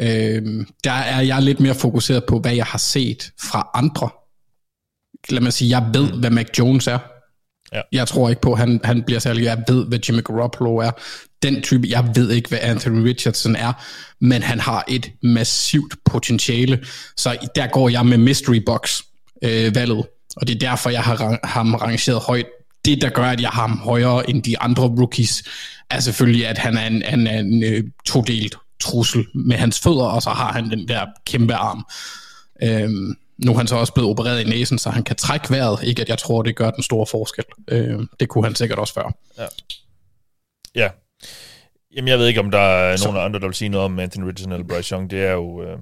Øh, 0.00 0.66
der 0.84 0.92
er 0.92 1.20
jeg 1.20 1.42
lidt 1.42 1.60
mere 1.60 1.74
fokuseret 1.74 2.24
på, 2.24 2.38
hvad 2.38 2.54
jeg 2.54 2.64
har 2.64 2.78
set 2.78 3.30
fra 3.40 3.70
andre. 3.74 4.08
Lad 5.28 5.40
mig 5.40 5.52
sige, 5.52 5.80
jeg 5.80 5.90
ved, 5.94 6.12
hvad 6.12 6.30
Mac 6.30 6.46
Jones 6.58 6.86
er. 6.86 6.98
Ja. 7.72 7.80
Jeg 7.92 8.08
tror 8.08 8.28
ikke 8.28 8.42
på, 8.42 8.52
at 8.52 8.58
han, 8.58 8.80
han 8.84 9.02
bliver 9.02 9.18
særlig. 9.18 9.44
Jeg 9.44 9.64
ved, 9.68 9.86
hvad 9.86 9.98
Jimmy 10.08 10.24
Garoppolo 10.24 10.76
er. 10.76 10.90
Den 11.42 11.62
type, 11.62 11.88
jeg 11.88 12.10
ved 12.14 12.30
ikke, 12.30 12.48
hvad 12.48 12.58
Anthony 12.62 13.06
Richardson 13.06 13.56
er, 13.56 13.72
men 14.20 14.42
han 14.42 14.60
har 14.60 14.84
et 14.88 15.12
massivt 15.22 15.94
potentiale. 16.04 16.84
Så 17.16 17.36
der 17.54 17.66
går 17.66 17.88
jeg 17.88 18.06
med 18.06 18.18
mystery 18.18 18.62
box 18.66 19.02
øh, 19.44 19.74
valget, 19.74 20.06
og 20.36 20.48
det 20.48 20.54
er 20.54 20.58
derfor, 20.58 20.90
jeg 20.90 21.02
har 21.02 21.38
ham 21.44 21.74
rangeret 21.74 22.20
højt. 22.20 22.46
Det, 22.84 23.00
der 23.02 23.08
gør, 23.10 23.24
at 23.24 23.40
jeg 23.40 23.50
har 23.50 23.68
ham 23.68 23.78
højere 23.78 24.30
end 24.30 24.42
de 24.42 24.58
andre 24.58 24.82
rookies, 24.82 25.44
er 25.90 26.00
selvfølgelig, 26.00 26.46
at 26.46 26.58
han 26.58 26.76
er 26.76 26.86
en, 26.86 27.02
han 27.02 27.26
er 27.26 27.38
en 27.38 27.64
uh, 27.64 27.90
todelt 28.06 28.56
trussel 28.80 29.26
med 29.34 29.56
hans 29.56 29.80
fødder, 29.80 30.04
og 30.04 30.22
så 30.22 30.30
har 30.30 30.52
han 30.52 30.70
den 30.70 30.88
der 30.88 31.06
kæmpe 31.26 31.54
arm. 31.54 31.86
Øhm, 32.62 33.16
nu 33.38 33.52
er 33.52 33.56
han 33.56 33.66
så 33.66 33.76
også 33.76 33.92
blevet 33.92 34.10
opereret 34.10 34.40
i 34.40 34.48
næsen, 34.48 34.78
så 34.78 34.90
han 34.90 35.02
kan 35.02 35.16
trække 35.16 35.50
vejret. 35.50 35.82
Ikke 35.82 36.02
at 36.02 36.08
jeg 36.08 36.18
tror, 36.18 36.42
det 36.42 36.56
gør 36.56 36.70
den 36.70 36.82
store 36.82 37.06
forskel. 37.06 37.44
Øhm, 37.68 38.08
det 38.20 38.28
kunne 38.28 38.44
han 38.44 38.54
sikkert 38.54 38.78
også 38.78 38.94
før. 38.94 39.16
Ja. 39.38 39.46
ja. 40.74 40.88
Jamen, 41.96 42.08
jeg 42.08 42.18
ved 42.18 42.26
ikke, 42.26 42.40
om 42.40 42.50
der 42.50 42.58
er 42.58 42.96
så. 42.96 43.04
nogen 43.04 43.20
andre, 43.20 43.40
der 43.40 43.46
vil 43.46 43.54
sige 43.54 43.68
noget 43.68 43.84
om 43.84 43.98
Anthony 43.98 44.24
Richardson 44.24 44.52
eller 44.52 44.66
Bryce 44.66 44.94
Young. 44.94 45.10
Det 45.10 45.24
er 45.26 45.32
jo 45.32 45.62
øh, 45.62 45.78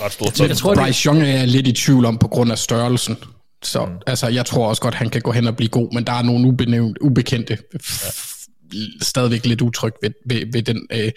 ret. 0.00 0.40
Jeg, 0.40 0.48
jeg 0.48 0.56
tror, 0.56 0.74
Bryce 0.74 1.06
Young 1.06 1.22
er 1.22 1.44
lidt 1.44 1.66
i 1.66 1.72
tvivl 1.72 2.04
om 2.04 2.18
på 2.18 2.28
grund 2.28 2.52
af 2.52 2.58
størrelsen. 2.58 3.16
Så 3.62 3.84
mm. 3.84 3.92
altså, 4.06 4.28
jeg 4.28 4.46
tror 4.46 4.68
også 4.68 4.82
godt, 4.82 4.94
han 4.94 5.10
kan 5.10 5.20
gå 5.20 5.32
hen 5.32 5.46
og 5.46 5.56
blive 5.56 5.68
god, 5.68 5.92
men 5.92 6.04
der 6.04 6.12
er 6.12 6.22
nogle 6.22 6.48
ubenævnt, 6.48 6.98
ubekendte 7.00 7.58
ja 7.72 8.10
stadigvæk 9.02 9.46
lidt 9.46 9.62
utryg 9.62 9.92
ved, 10.02 10.10
ved, 10.26 10.52
ved 10.52 10.62
den. 10.62 10.86
Øh, 10.92 11.10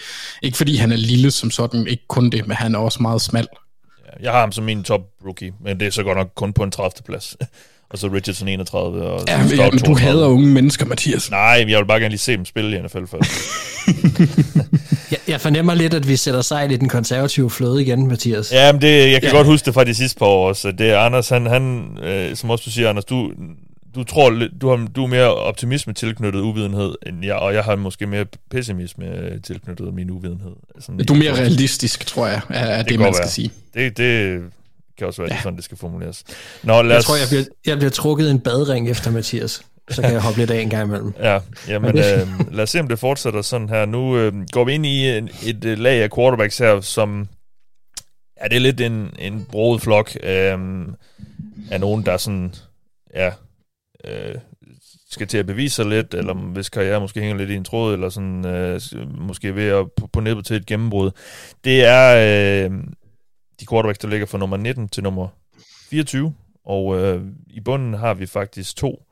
ikke 0.44 0.58
fordi 0.58 0.76
han 0.76 0.92
er 0.92 0.96
lille 0.98 1.32
som 1.32 1.52
sådan, 1.52 1.88
ikke 1.88 2.04
kun 2.08 2.30
det, 2.30 2.48
men 2.48 2.58
han 2.58 2.76
er 2.76 2.80
også 2.80 3.02
meget 3.02 3.22
smal. 3.22 3.48
Jeg 4.22 4.32
har 4.32 4.40
ham 4.40 4.52
som 4.52 4.64
min 4.64 4.84
top 4.84 5.02
rookie, 5.26 5.54
men 5.64 5.80
det 5.80 5.88
er 5.88 5.92
så 5.92 6.04
godt 6.04 6.18
nok 6.18 6.32
kun 6.36 6.54
på 6.54 6.64
en 6.64 6.72
30. 6.72 6.92
plads. 7.06 7.38
og 7.90 7.98
så 7.98 8.08
Richardson 8.08 8.48
31. 8.48 9.04
Og 9.04 9.24
ja, 9.28 9.44
men, 9.44 9.52
ja, 9.52 9.70
men 9.72 9.80
du 9.80 9.96
hader 9.96 10.28
unge 10.28 10.48
mennesker, 10.48 10.86
Mathias. 10.86 11.32
Nej, 11.32 11.66
jeg 11.68 11.78
vil 11.78 11.86
bare 11.86 12.00
gerne 12.00 12.10
lige 12.10 12.20
se 12.20 12.32
dem 12.32 12.46
spille 12.46 12.78
i 12.78 12.82
NFL 12.82 13.06
først. 13.06 13.32
jeg, 15.12 15.20
jeg 15.28 15.42
fornemmer 15.42 15.74
lidt, 15.74 15.94
at 15.94 16.08
vi 16.08 16.16
sætter 16.16 16.42
sejl 16.42 16.72
i 16.72 16.78
den 16.78 16.90
konservative 16.90 17.50
fløde 17.50 17.82
igen, 17.82 18.08
Mathias. 18.08 18.52
Ja, 18.52 18.72
men 18.72 18.82
det, 18.82 19.12
jeg 19.12 19.22
kan 19.22 19.32
ja. 19.32 19.36
godt 19.36 19.48
huske 19.48 19.66
det 19.66 19.74
fra 19.74 19.84
de 19.84 19.96
sidste 19.96 20.20
par 20.20 20.26
år 20.26 20.48
også. 20.48 20.72
Det 20.72 20.90
er 20.90 21.00
Anders, 21.00 21.30
han, 21.30 21.46
han 21.46 21.98
øh, 22.04 22.36
som 22.36 22.50
også 22.50 22.64
du 22.66 22.72
siger, 22.72 22.90
Anders, 22.90 23.06
du, 23.06 23.32
du 24.00 24.04
tror, 24.04 24.30
du, 24.62 24.70
har, 24.70 24.88
du 24.96 25.04
er 25.04 25.08
mere 25.08 25.36
optimisme 25.36 25.94
tilknyttet 25.94 26.42
uvidenhed, 26.42 26.96
end 27.08 27.26
jeg, 27.26 27.36
og 27.36 27.54
jeg 27.54 27.64
har 27.64 27.76
måske 27.76 28.08
mere 28.08 28.26
pessimisme 28.52 29.40
tilknyttet 29.40 29.94
min 29.94 30.10
uvidenhed. 30.10 30.52
Sådan, 30.80 31.06
du 31.06 31.14
er 31.14 31.18
mere 31.18 31.34
realistisk, 31.34 32.08
tror 32.08 32.28
jeg, 32.28 32.42
er, 32.50 32.60
er 32.60 32.78
det, 32.78 32.90
det 32.90 33.00
man 33.00 33.14
skal 33.14 33.24
være. 33.24 33.30
sige. 33.30 33.52
Det, 33.74 33.98
det 33.98 34.44
kan 34.98 35.08
også 35.08 35.22
være, 35.22 35.34
ja. 35.34 35.42
sådan 35.42 35.56
det 35.56 35.64
skal 35.64 35.78
formuleres. 35.78 36.24
Nå, 36.64 36.82
lad 36.82 36.92
os... 36.92 36.96
Jeg 36.96 37.04
tror, 37.04 37.16
jeg 37.16 37.28
bliver, 37.30 37.44
jeg 37.66 37.78
bliver 37.78 37.92
trukket 37.92 38.32
en 38.32 38.40
badring 38.40 38.90
efter 38.90 39.12
Mathias. 39.12 39.62
Så 39.90 40.02
kan 40.02 40.12
jeg 40.12 40.22
hoppe 40.22 40.40
lidt 40.40 40.52
af 40.52 40.62
en 40.62 40.70
gang 40.70 40.88
imellem. 40.88 41.14
Ja, 41.20 41.40
jamen 41.68 41.98
øh, 41.98 42.28
lad 42.52 42.64
os 42.64 42.70
se, 42.70 42.80
om 42.80 42.88
det 42.88 43.00
fortsætter 43.00 43.42
sådan 43.42 43.70
her. 43.70 43.86
Nu 43.86 44.18
øh, 44.18 44.34
går 44.52 44.64
vi 44.64 44.74
ind 44.74 44.86
i 44.86 45.10
en, 45.10 45.30
et 45.46 45.66
øh, 45.66 45.78
lag 45.78 46.04
af 46.04 46.10
quarterbacks 46.16 46.58
her, 46.58 46.82
som 46.82 47.28
ja, 48.42 48.48
det 48.48 48.56
er 48.56 48.60
lidt 48.60 48.82
en, 48.82 49.14
en 49.20 49.48
broet 49.52 49.82
flok 49.82 50.18
øh, 50.24 50.58
af 51.72 51.80
nogen, 51.80 52.06
der 52.06 52.18
sådan, 52.18 52.54
ja, 53.16 53.32
øh, 54.06 54.36
skal 55.10 55.28
til 55.28 55.38
at 55.38 55.46
bevise 55.46 55.76
sig 55.76 55.86
lidt, 55.86 56.14
eller 56.14 56.34
hvis 56.34 56.70
karriere 56.70 57.02
måske 57.02 57.20
hænger 57.20 57.38
lidt 57.38 57.50
i 57.50 57.56
en 57.56 57.64
tråd, 57.64 57.94
eller 57.94 58.10
sådan, 58.10 58.46
øh, 58.46 58.82
måske 59.18 59.56
ved 59.56 59.68
at 59.68 59.92
på, 59.92 60.08
på 60.08 60.20
nippet 60.20 60.46
til 60.46 60.56
et 60.56 60.66
gennembrud. 60.66 61.12
Det 61.64 61.86
er 61.86 62.16
øh, 62.16 62.84
de 63.60 63.66
quarterbacks, 63.70 64.00
der 64.00 64.08
ligger 64.08 64.26
fra 64.26 64.38
nummer 64.38 64.58
19 64.58 64.90
til 64.90 65.04
nummer 65.04 65.28
24, 65.90 66.34
og 66.66 67.00
øh, 67.00 67.22
i 67.48 67.60
bunden 67.60 67.94
har 67.94 68.14
vi 68.14 68.26
faktisk 68.26 68.76
to, 68.76 69.04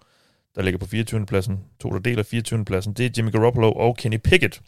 der 0.56 0.62
ligger 0.62 0.78
på 0.78 0.86
24. 0.86 1.26
pladsen, 1.26 1.60
to, 1.80 1.90
der 1.90 2.00
deler 2.00 2.24
24. 2.24 2.66
pladsen. 2.66 2.94
Det 2.94 3.06
er 3.06 3.10
Jimmy 3.18 3.32
Garoppolo 3.32 3.72
og 3.72 3.98
Kenny 3.98 4.18
Pickett. 4.18 4.62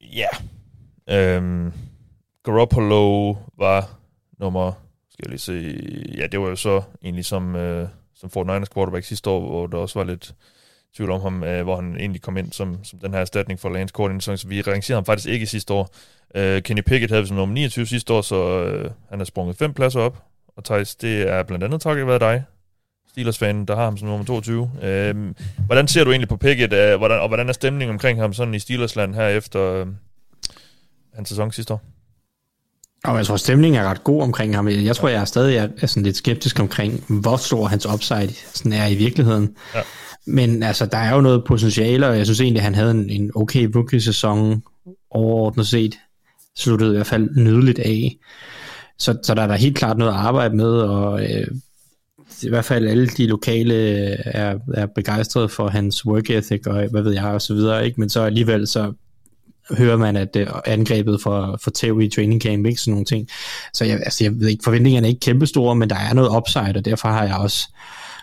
Ja. 0.00 0.26
Yeah. 1.08 1.36
Øhm, 1.36 1.72
Garoppolo 2.42 3.36
var 3.58 3.98
nummer 4.38 4.72
skal 5.14 5.24
jeg 5.24 5.30
lige 5.30 5.38
se. 5.38 6.14
Ja, 6.18 6.26
det 6.26 6.40
var 6.40 6.48
jo 6.48 6.56
så 6.56 6.82
egentlig 7.02 7.24
som, 7.24 7.56
øh, 7.56 7.88
som 8.14 8.30
Fort 8.30 8.46
Niners 8.46 8.68
quarterback 8.68 9.04
sidste 9.04 9.30
år, 9.30 9.40
hvor 9.40 9.66
der 9.66 9.78
også 9.78 9.98
var 9.98 10.04
lidt 10.04 10.34
tvivl 10.96 11.10
om 11.10 11.20
ham, 11.20 11.44
øh, 11.44 11.62
hvor 11.62 11.76
han 11.76 11.96
egentlig 11.96 12.22
kom 12.22 12.36
ind 12.36 12.52
som, 12.52 12.84
som 12.84 12.98
den 12.98 13.12
her 13.12 13.20
erstatning 13.20 13.60
for 13.60 13.68
Lance 13.68 13.92
Cordin, 13.92 14.20
så 14.20 14.44
vi 14.48 14.62
rangerede 14.62 14.96
ham 14.96 15.04
faktisk 15.04 15.28
ikke 15.28 15.46
sidste 15.46 15.72
år. 15.72 15.94
Øh, 16.34 16.62
Kenny 16.62 16.80
Pickett 16.80 17.10
havde 17.10 17.22
vi 17.22 17.28
som 17.28 17.36
nummer 17.36 17.54
29 17.54 17.86
sidste 17.86 18.12
år, 18.12 18.20
så 18.20 18.64
øh, 18.64 18.90
han 19.10 19.18
har 19.18 19.24
sprunget 19.24 19.56
fem 19.56 19.74
pladser 19.74 20.00
op, 20.00 20.22
og 20.56 20.64
Thijs, 20.64 20.96
det 20.96 21.28
er 21.28 21.42
blandt 21.42 21.64
andet 21.64 21.80
takket 21.80 22.06
være 22.06 22.18
dig, 22.18 22.44
Steelers-fanen, 23.08 23.64
der 23.64 23.76
har 23.76 23.84
ham 23.84 23.96
som 23.96 24.08
nummer 24.08 24.26
22. 24.26 24.70
Øh, 24.82 25.34
hvordan 25.66 25.88
ser 25.88 26.04
du 26.04 26.10
egentlig 26.10 26.28
på 26.28 26.36
Pickett, 26.36 26.72
øh, 26.72 26.96
hvordan, 26.96 27.20
og 27.20 27.28
hvordan 27.28 27.48
er 27.48 27.52
stemningen 27.52 27.94
omkring 27.94 28.20
ham 28.20 28.32
sådan 28.32 28.54
i 28.54 28.58
Steelersland 28.58 29.14
her 29.14 29.28
efter 29.28 29.60
øh, 29.60 29.86
hans 31.14 31.28
sæson 31.28 31.52
sidste 31.52 31.74
år? 31.74 31.93
Og 33.04 33.16
jeg 33.16 33.26
tror, 33.26 33.36
stemningen 33.36 33.80
er 33.80 33.88
ret 33.88 34.04
god 34.04 34.22
omkring 34.22 34.54
ham. 34.54 34.68
Jeg 34.68 34.96
tror, 34.96 35.08
jeg 35.08 35.20
er 35.20 35.24
stadig 35.24 35.56
er, 35.56 35.86
sådan 35.86 36.02
lidt 36.02 36.16
skeptisk 36.16 36.60
omkring, 36.60 37.04
hvor 37.08 37.36
stor 37.36 37.66
hans 37.66 37.86
upside 37.86 38.34
sådan 38.54 38.72
er 38.72 38.86
i 38.86 38.94
virkeligheden. 38.94 39.56
Ja. 39.74 39.80
Men 40.26 40.62
altså, 40.62 40.86
der 40.86 40.98
er 40.98 41.14
jo 41.14 41.20
noget 41.20 41.44
potentiale, 41.44 42.08
og 42.08 42.18
jeg 42.18 42.26
synes 42.26 42.40
egentlig, 42.40 42.60
at 42.60 42.64
han 42.64 42.74
havde 42.74 42.90
en, 42.90 43.10
en 43.10 43.30
okay 43.34 43.68
rookie-sæson 43.74 44.62
overordnet 45.10 45.66
set. 45.66 45.94
Sluttede 46.56 46.90
i 46.90 46.94
hvert 46.94 47.06
fald 47.06 47.30
nydeligt 47.36 47.78
af. 47.78 48.16
Så, 48.98 49.18
så 49.22 49.34
der 49.34 49.42
er 49.42 49.46
der 49.46 49.54
helt 49.54 49.76
klart 49.76 49.98
noget 49.98 50.12
at 50.12 50.18
arbejde 50.18 50.56
med, 50.56 50.70
og 50.70 51.22
øh, 51.22 51.46
i 52.42 52.48
hvert 52.48 52.64
fald 52.64 52.88
alle 52.88 53.06
de 53.06 53.26
lokale 53.26 53.74
er, 54.36 54.58
er 54.74 54.86
begejstrede 54.86 55.48
for 55.48 55.68
hans 55.68 56.06
work 56.06 56.30
ethic, 56.30 56.66
og 56.66 56.88
hvad 56.90 57.02
ved 57.02 57.12
jeg, 57.12 57.24
og 57.24 57.42
så 57.42 57.54
videre, 57.54 57.86
ikke? 57.86 58.00
Men 58.00 58.10
så 58.10 58.22
alligevel, 58.22 58.66
så 58.66 58.92
hører 59.70 59.96
man, 59.96 60.16
at 60.16 60.36
uh, 60.36 60.60
angrebet 60.64 61.22
for, 61.22 61.58
for 61.62 61.70
Theo 61.74 62.00
i 62.00 62.08
training 62.08 62.42
camp, 62.42 62.66
ikke 62.66 62.80
sådan 62.80 62.92
nogle 62.92 63.04
ting. 63.04 63.28
Så 63.74 63.84
jeg, 63.84 63.96
altså, 63.96 64.24
jeg 64.24 64.40
ved 64.40 64.48
ikke, 64.48 64.64
forventningerne 64.64 65.06
er 65.06 65.08
ikke 65.08 65.20
kæmpestore, 65.20 65.74
men 65.74 65.90
der 65.90 65.96
er 65.96 66.14
noget 66.14 66.36
upside, 66.36 66.76
og 66.76 66.84
derfor 66.84 67.08
har 67.08 67.24
jeg 67.24 67.36
også 67.36 67.68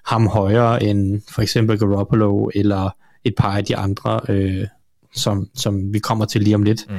ham 0.06 0.28
højere 0.28 0.84
end 0.84 1.22
for 1.30 1.42
eksempel 1.42 1.80
Garoppolo 1.80 2.50
eller 2.56 2.90
et 3.24 3.34
par 3.38 3.58
af 3.58 3.66
de 3.66 3.78
andre, 3.78 4.20
øh, 4.30 4.68
som, 5.16 5.50
som 5.56 5.94
vi 5.94 6.00
kommer 6.00 6.26
til 6.26 6.42
lige 6.42 6.56
om 6.56 6.64
lidt. 6.64 6.86
Mm. 6.90 6.96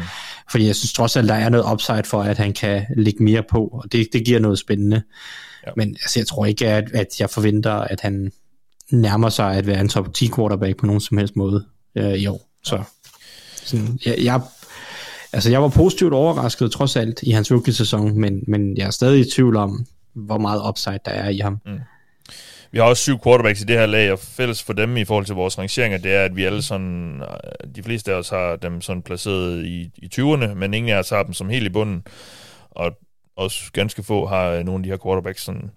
Fordi 0.51 0.67
jeg 0.67 0.77
synes 0.77 0.93
trods 0.93 1.17
alt, 1.17 1.29
der 1.29 1.35
er 1.35 1.49
noget 1.49 1.73
upside 1.73 2.05
for, 2.05 2.23
at 2.23 2.39
han 2.39 2.53
kan 2.53 2.87
lægge 2.97 3.25
mere 3.25 3.43
på, 3.51 3.65
og 3.67 3.93
det, 3.93 4.09
det 4.13 4.25
giver 4.25 4.41
noget 4.41 4.59
spændende. 4.59 5.03
Ja. 5.67 5.73
Men 5.77 5.89
altså, 5.89 6.21
jeg 6.21 6.27
tror 6.27 6.47
ikke, 6.47 6.69
at, 6.69 6.85
at 6.95 7.21
jeg 7.21 7.31
forventer, 7.31 7.73
at 7.73 8.01
han 8.01 8.33
nærmer 8.91 9.29
sig 9.29 9.55
at 9.55 9.67
være 9.67 9.81
en 9.81 9.89
top 9.89 10.15
10 10.15 10.31
quarterback 10.37 10.77
på 10.77 10.87
nogen 10.87 11.01
som 11.01 11.19
helst 11.19 11.37
måde 11.37 11.65
øh, 11.97 12.15
i 12.15 12.27
år. 12.27 12.49
Så 12.65 12.83
sådan, 13.65 13.99
jeg, 14.07 14.15
jeg, 14.25 14.41
altså, 15.33 15.51
jeg 15.51 15.63
var 15.63 15.69
positivt 15.69 16.13
overrasket 16.13 16.73
trods 16.73 16.97
alt 16.97 17.23
i 17.23 17.31
hans 17.31 17.53
rookie-sæson, 17.53 18.19
men, 18.21 18.45
men 18.49 18.77
jeg 18.77 18.87
er 18.87 18.91
stadig 18.91 19.21
i 19.21 19.31
tvivl 19.31 19.57
om, 19.57 19.87
hvor 20.15 20.39
meget 20.39 20.63
upside 20.69 20.99
der 21.05 21.11
er 21.11 21.29
i 21.29 21.39
ham. 21.39 21.59
Mm. 21.67 21.79
Vi 22.73 22.79
har 22.79 22.85
også 22.85 23.03
syv 23.03 23.19
quarterbacks 23.25 23.61
i 23.61 23.65
det 23.65 23.79
her 23.79 23.87
lag, 23.87 24.13
og 24.13 24.19
fælles 24.19 24.63
for 24.63 24.73
dem 24.73 24.97
i 24.97 25.05
forhold 25.05 25.27
til 25.27 25.35
vores 25.35 25.59
rangeringer, 25.59 25.99
det 25.99 26.15
er, 26.15 26.25
at 26.25 26.37
vi 26.37 26.45
alle 26.45 26.63
sådan, 26.63 27.21
øh, 27.21 27.75
de 27.75 27.83
fleste 27.83 28.13
af 28.13 28.17
os 28.17 28.29
har 28.29 28.57
dem 28.57 28.81
sådan 28.81 29.03
placeret 29.03 29.65
i, 29.65 29.91
i 29.97 30.09
20'erne, 30.15 30.55
men 30.55 30.75
ingen 30.75 30.93
af 30.93 30.99
os 30.99 31.11
har 31.11 31.23
dem 31.23 31.33
som 31.33 31.49
helt 31.49 31.67
i 31.67 31.69
bunden. 31.69 32.03
Og 32.71 32.93
også 33.37 33.73
ganske 33.73 34.03
få 34.03 34.27
har 34.27 34.49
øh, 34.49 34.65
nogle 34.65 34.79
af 34.79 34.83
de 34.83 34.89
her 34.89 34.97
quarterbacks 35.05 35.43
sådan, 35.43 35.71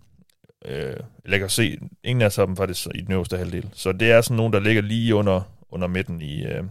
øh, 0.66 0.96
lækker 1.26 1.46
at 1.46 1.52
se. 1.52 1.78
Ingen 2.04 2.22
af 2.22 2.26
os 2.26 2.36
har 2.36 2.46
dem 2.46 2.56
faktisk 2.56 2.88
i 2.96 3.02
den 3.02 3.12
øverste 3.12 3.38
halvdel. 3.38 3.70
Så 3.74 3.92
det 3.92 4.12
er 4.12 4.22
sådan 4.22 4.38
nogen, 4.38 4.54
der 4.54 4.60
ligger 4.60 4.82
lige 4.82 5.16
under, 5.16 5.42
under 5.72 5.88
midten 5.88 6.22
i, 6.22 6.44
øh, 6.44 6.64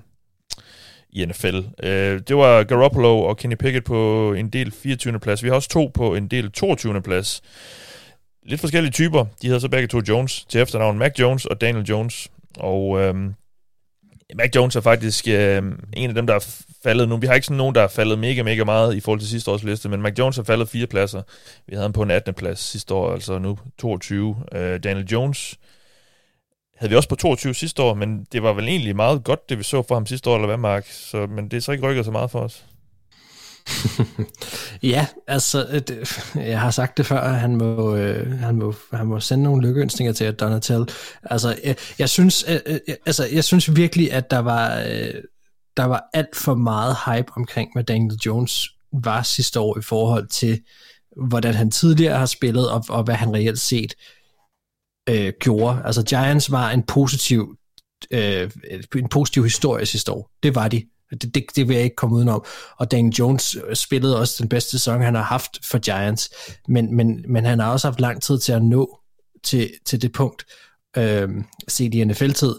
i 1.15 1.25
NFL. 1.25 1.57
Øh, 1.83 2.21
det 2.29 2.37
var 2.37 2.65
Garoppolo 2.65 3.23
og 3.23 3.37
Kenny 3.37 3.57
Pickett 3.57 3.85
på 3.85 4.33
en 4.33 4.49
del 4.49 4.73
24. 4.73 5.21
plads. 5.21 5.43
Vi 5.43 5.49
har 5.49 5.55
også 5.55 5.69
to 5.69 5.91
på 5.95 6.15
en 6.15 6.29
del 6.29 6.53
22. 6.53 7.03
plads. 7.03 7.43
Lidt 8.47 8.61
forskellige 8.61 8.93
typer. 8.93 9.25
De 9.43 9.47
hedder 9.47 9.61
så 9.61 9.69
begge 9.69 9.89
to 9.89 10.01
Jones 10.09 10.45
til 10.45 10.61
efternavn. 10.61 10.99
Mac 10.99 11.13
Jones 11.19 11.47
og 11.47 11.61
Daniel 11.61 11.85
Jones. 11.85 12.29
Og 12.59 13.01
øh, 13.01 13.15
Mac 14.35 14.51
Jones 14.57 14.77
er 14.77 14.81
faktisk 14.81 15.29
øh, 15.29 15.63
en 15.93 16.09
af 16.09 16.15
dem, 16.15 16.27
der 16.27 16.35
er 16.35 16.63
faldet 16.83 17.09
nu. 17.09 17.17
Vi 17.17 17.27
har 17.27 17.35
ikke 17.35 17.47
sådan 17.47 17.57
nogen, 17.57 17.75
der 17.75 17.83
er 17.83 17.89
faldet 17.89 18.19
mega, 18.19 18.43
mega 18.43 18.65
meget 18.65 18.95
i 18.95 19.01
forhold 19.01 19.21
til 19.21 19.29
sidste 19.29 19.51
års 19.51 19.63
liste, 19.63 19.89
men 19.89 20.03
Mac 20.03 20.13
Jones 20.19 20.37
har 20.37 20.43
faldet 20.43 20.69
fire 20.69 20.87
pladser. 20.87 21.23
Vi 21.67 21.75
havde 21.75 21.83
ham 21.83 21.93
på 21.93 22.03
en 22.03 22.11
18. 22.11 22.35
plads 22.35 22.61
sidste 22.61 22.95
år, 22.95 23.13
altså 23.13 23.39
nu 23.39 23.59
22. 23.79 24.37
Øh, 24.53 24.81
Daniel 24.85 25.07
Jones 25.07 25.59
havde 26.77 26.91
vi 26.91 26.97
også 26.97 27.09
på 27.09 27.15
22 27.15 27.55
sidste 27.55 27.83
år, 27.83 27.95
men 27.95 28.27
det 28.33 28.43
var 28.43 28.53
vel 28.53 28.69
egentlig 28.69 28.97
meget 28.97 29.25
godt, 29.25 29.49
det 29.49 29.59
vi 29.59 29.63
så 29.63 29.83
for 29.89 29.95
ham 29.95 30.07
sidste 30.07 30.31
år, 30.31 30.35
eller 30.35 30.47
hvad, 30.47 30.57
Mark? 30.57 30.87
Så, 30.91 31.27
men 31.27 31.49
det 31.49 31.57
er 31.57 31.61
så 31.61 31.73
ikke 31.73 31.87
rykket 31.87 32.05
så 32.05 32.11
meget 32.11 32.31
for 32.31 32.41
os. 32.41 32.65
ja, 34.83 35.07
altså, 35.27 35.83
det, 35.89 36.21
jeg 36.37 36.61
har 36.61 36.71
sagt 36.71 36.99
det 36.99 37.07
før, 37.07 37.29
han 37.29 37.57
må, 37.57 37.97
øh, 37.97 38.39
han 38.39 38.55
må, 38.55 38.75
han 38.93 39.07
må 39.07 39.21
sende 39.21 39.45
nogle 39.45 39.67
lykkeønsninger 39.67 40.13
til 40.13 40.35
Donatel. 40.35 40.89
Altså, 41.23 41.57
jeg, 41.65 41.77
jeg 41.99 42.09
synes, 42.09 42.45
øh, 42.49 42.61
øh, 42.67 42.79
altså, 43.07 43.29
jeg 43.33 43.45
synes 43.45 43.77
virkelig, 43.77 44.13
at 44.13 44.31
der 44.31 44.39
var, 44.39 44.79
øh, 44.79 45.15
der 45.77 45.85
var 45.85 46.05
alt 46.13 46.37
for 46.37 46.55
meget 46.55 46.97
hype 47.07 47.33
omkring, 47.37 47.71
hvad 47.75 47.85
Daniel 47.85 48.19
Jones 48.27 48.69
var 48.93 49.23
sidste 49.23 49.61
år 49.61 49.79
i 49.79 49.83
forhold 49.83 50.27
til, 50.27 50.61
hvordan 51.29 51.55
han 51.55 51.71
tidligere 51.71 52.19
har 52.19 52.27
spillet, 52.27 52.71
og, 52.71 52.85
og 52.89 53.03
hvad 53.03 53.15
han 53.15 53.35
reelt 53.35 53.61
set 53.61 53.95
øh, 55.11 55.33
gjorde. 55.41 55.83
Altså 55.85 56.03
Giants 56.03 56.51
var 56.51 56.71
en 56.71 56.83
positiv, 56.83 57.57
øh, 58.11 58.51
en 58.97 59.09
positiv 59.09 59.43
historie 59.43 59.87
sidste 59.87 60.13
år. 60.13 60.31
Det 60.43 60.55
var 60.55 60.69
de. 60.69 60.83
Det, 61.11 61.35
det, 61.35 61.45
det 61.57 61.69
vil 61.69 61.75
jeg 61.75 61.85
ikke 61.85 61.97
komme 61.97 62.17
udenom. 62.17 62.45
Og 62.77 62.91
Dan 62.91 63.09
Jones 63.09 63.57
øh, 63.69 63.77
spillede 63.77 64.21
også 64.21 64.37
den 64.39 64.49
bedste 64.49 64.71
sæson, 64.71 65.01
han 65.01 65.15
har 65.15 65.23
haft 65.23 65.67
for 65.67 65.79
Giants. 65.79 66.31
Men, 66.69 66.97
men, 66.97 67.25
men 67.29 67.45
han 67.45 67.59
har 67.59 67.73
også 67.73 67.87
haft 67.87 68.01
lang 68.01 68.23
tid 68.23 68.39
til 68.39 68.53
at 68.53 68.63
nå 68.63 69.01
til, 69.43 69.71
til 69.87 70.03
det 70.03 70.13
punkt, 70.13 70.45
øh, 70.97 71.29
set 71.69 71.95
i 71.95 72.05
NFL-tid, 72.05 72.55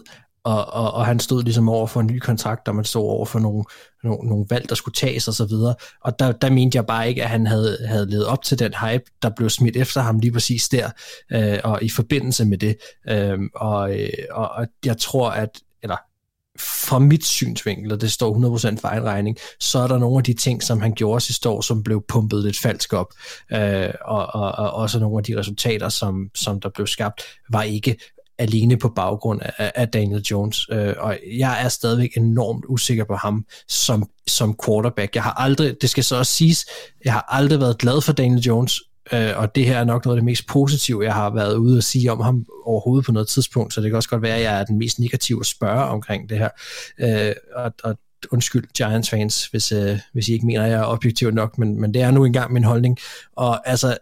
og, 0.46 0.72
og, 0.72 0.94
og 0.94 1.06
han 1.06 1.20
stod 1.20 1.42
ligesom 1.42 1.68
over 1.68 1.86
for 1.86 2.00
en 2.00 2.06
ny 2.06 2.18
kontrakt, 2.18 2.68
og 2.68 2.74
man 2.74 2.84
stod 2.84 3.02
over 3.02 3.26
for 3.26 3.38
nogle, 3.38 3.64
nogle, 4.04 4.28
nogle 4.28 4.46
valg, 4.50 4.68
der 4.68 4.74
skulle 4.74 4.94
tages 4.94 5.28
osv. 5.28 5.52
Og, 5.52 5.76
og 6.00 6.18
der, 6.18 6.32
der 6.32 6.50
mente 6.50 6.76
jeg 6.76 6.86
bare 6.86 7.08
ikke, 7.08 7.22
at 7.22 7.28
han 7.28 7.46
havde, 7.46 7.78
havde 7.86 8.10
levet 8.10 8.26
op 8.26 8.42
til 8.42 8.58
den 8.58 8.74
hype, 8.74 9.04
der 9.22 9.30
blev 9.36 9.50
smidt 9.50 9.76
efter 9.76 10.00
ham 10.00 10.18
lige 10.18 10.32
præcis 10.32 10.68
der, 10.68 10.90
øh, 11.32 11.58
og 11.64 11.82
i 11.82 11.88
forbindelse 11.88 12.44
med 12.44 12.58
det. 12.58 12.76
Øhm, 13.08 13.42
øh, 13.44 13.50
og, 13.54 13.90
og, 14.30 14.48
og 14.48 14.66
jeg 14.84 14.98
tror, 14.98 15.30
at, 15.30 15.50
eller 15.82 15.96
fra 16.58 16.98
mit 16.98 17.24
synsvinkel, 17.24 17.92
og 17.92 18.00
det 18.00 18.12
står 18.12 18.58
100% 18.74 18.80
for 18.80 18.88
egen 18.88 19.04
regning, 19.04 19.36
så 19.60 19.78
er 19.78 19.86
der 19.86 19.98
nogle 19.98 20.18
af 20.18 20.24
de 20.24 20.34
ting, 20.34 20.62
som 20.62 20.80
han 20.80 20.92
gjorde 20.92 21.20
sidste 21.20 21.48
år, 21.48 21.60
som 21.60 21.82
blev 21.82 22.04
pumpet 22.08 22.44
lidt 22.44 22.58
falsk 22.58 22.92
op, 22.92 23.12
øh, 23.52 23.90
og, 24.04 24.26
og, 24.26 24.52
og 24.52 24.72
også 24.72 24.98
nogle 24.98 25.18
af 25.18 25.24
de 25.24 25.38
resultater, 25.38 25.88
som, 25.88 26.30
som 26.34 26.60
der 26.60 26.68
blev 26.74 26.86
skabt, 26.86 27.22
var 27.50 27.62
ikke 27.62 27.96
alene 28.38 28.76
på 28.76 28.88
baggrund 28.88 29.40
af, 29.58 29.72
af 29.74 29.88
Daniel 29.88 30.22
Jones. 30.22 30.66
Øh, 30.72 30.94
og 30.98 31.18
jeg 31.38 31.64
er 31.64 31.68
stadigvæk 31.68 32.10
enormt 32.16 32.64
usikker 32.68 33.04
på 33.04 33.14
ham 33.14 33.44
som, 33.68 34.10
som 34.26 34.58
quarterback. 34.66 35.14
Jeg 35.14 35.22
har 35.22 35.32
aldrig, 35.32 35.74
det 35.80 35.90
skal 35.90 36.04
så 36.04 36.16
også 36.16 36.32
siges, 36.32 36.66
jeg 37.04 37.12
har 37.12 37.26
aldrig 37.28 37.60
været 37.60 37.78
glad 37.78 38.00
for 38.00 38.12
Daniel 38.12 38.40
Jones, 38.40 38.80
øh, 39.12 39.30
og 39.36 39.54
det 39.54 39.66
her 39.66 39.78
er 39.78 39.84
nok 39.84 40.04
noget 40.04 40.16
af 40.16 40.20
det 40.20 40.24
mest 40.24 40.46
positive, 40.46 41.04
jeg 41.04 41.14
har 41.14 41.30
været 41.34 41.56
ude 41.56 41.78
at 41.78 41.84
sige 41.84 42.12
om 42.12 42.20
ham 42.20 42.46
overhovedet 42.64 43.06
på 43.06 43.12
noget 43.12 43.28
tidspunkt, 43.28 43.74
så 43.74 43.80
det 43.80 43.90
kan 43.90 43.96
også 43.96 44.08
godt 44.08 44.22
være, 44.22 44.36
at 44.36 44.42
jeg 44.42 44.60
er 44.60 44.64
den 44.64 44.78
mest 44.78 44.98
negative 44.98 45.40
at 45.40 45.46
spørge 45.46 45.84
omkring 45.84 46.28
det 46.28 46.38
her. 46.38 46.48
Øh, 46.98 47.34
og, 47.56 47.72
og 47.84 47.98
undskyld 48.32 48.66
Giants 48.76 49.10
fans, 49.10 49.46
hvis, 49.46 49.72
øh, 49.72 49.98
hvis 50.12 50.28
I 50.28 50.32
ikke 50.32 50.46
mener, 50.46 50.64
at 50.64 50.70
jeg 50.70 50.80
er 50.80 50.86
objektiv 50.86 51.30
nok, 51.30 51.58
men, 51.58 51.80
men 51.80 51.94
det 51.94 52.02
er 52.02 52.10
nu 52.10 52.24
engang 52.24 52.52
min 52.52 52.64
holdning. 52.64 52.98
Og 53.36 53.68
altså, 53.68 53.96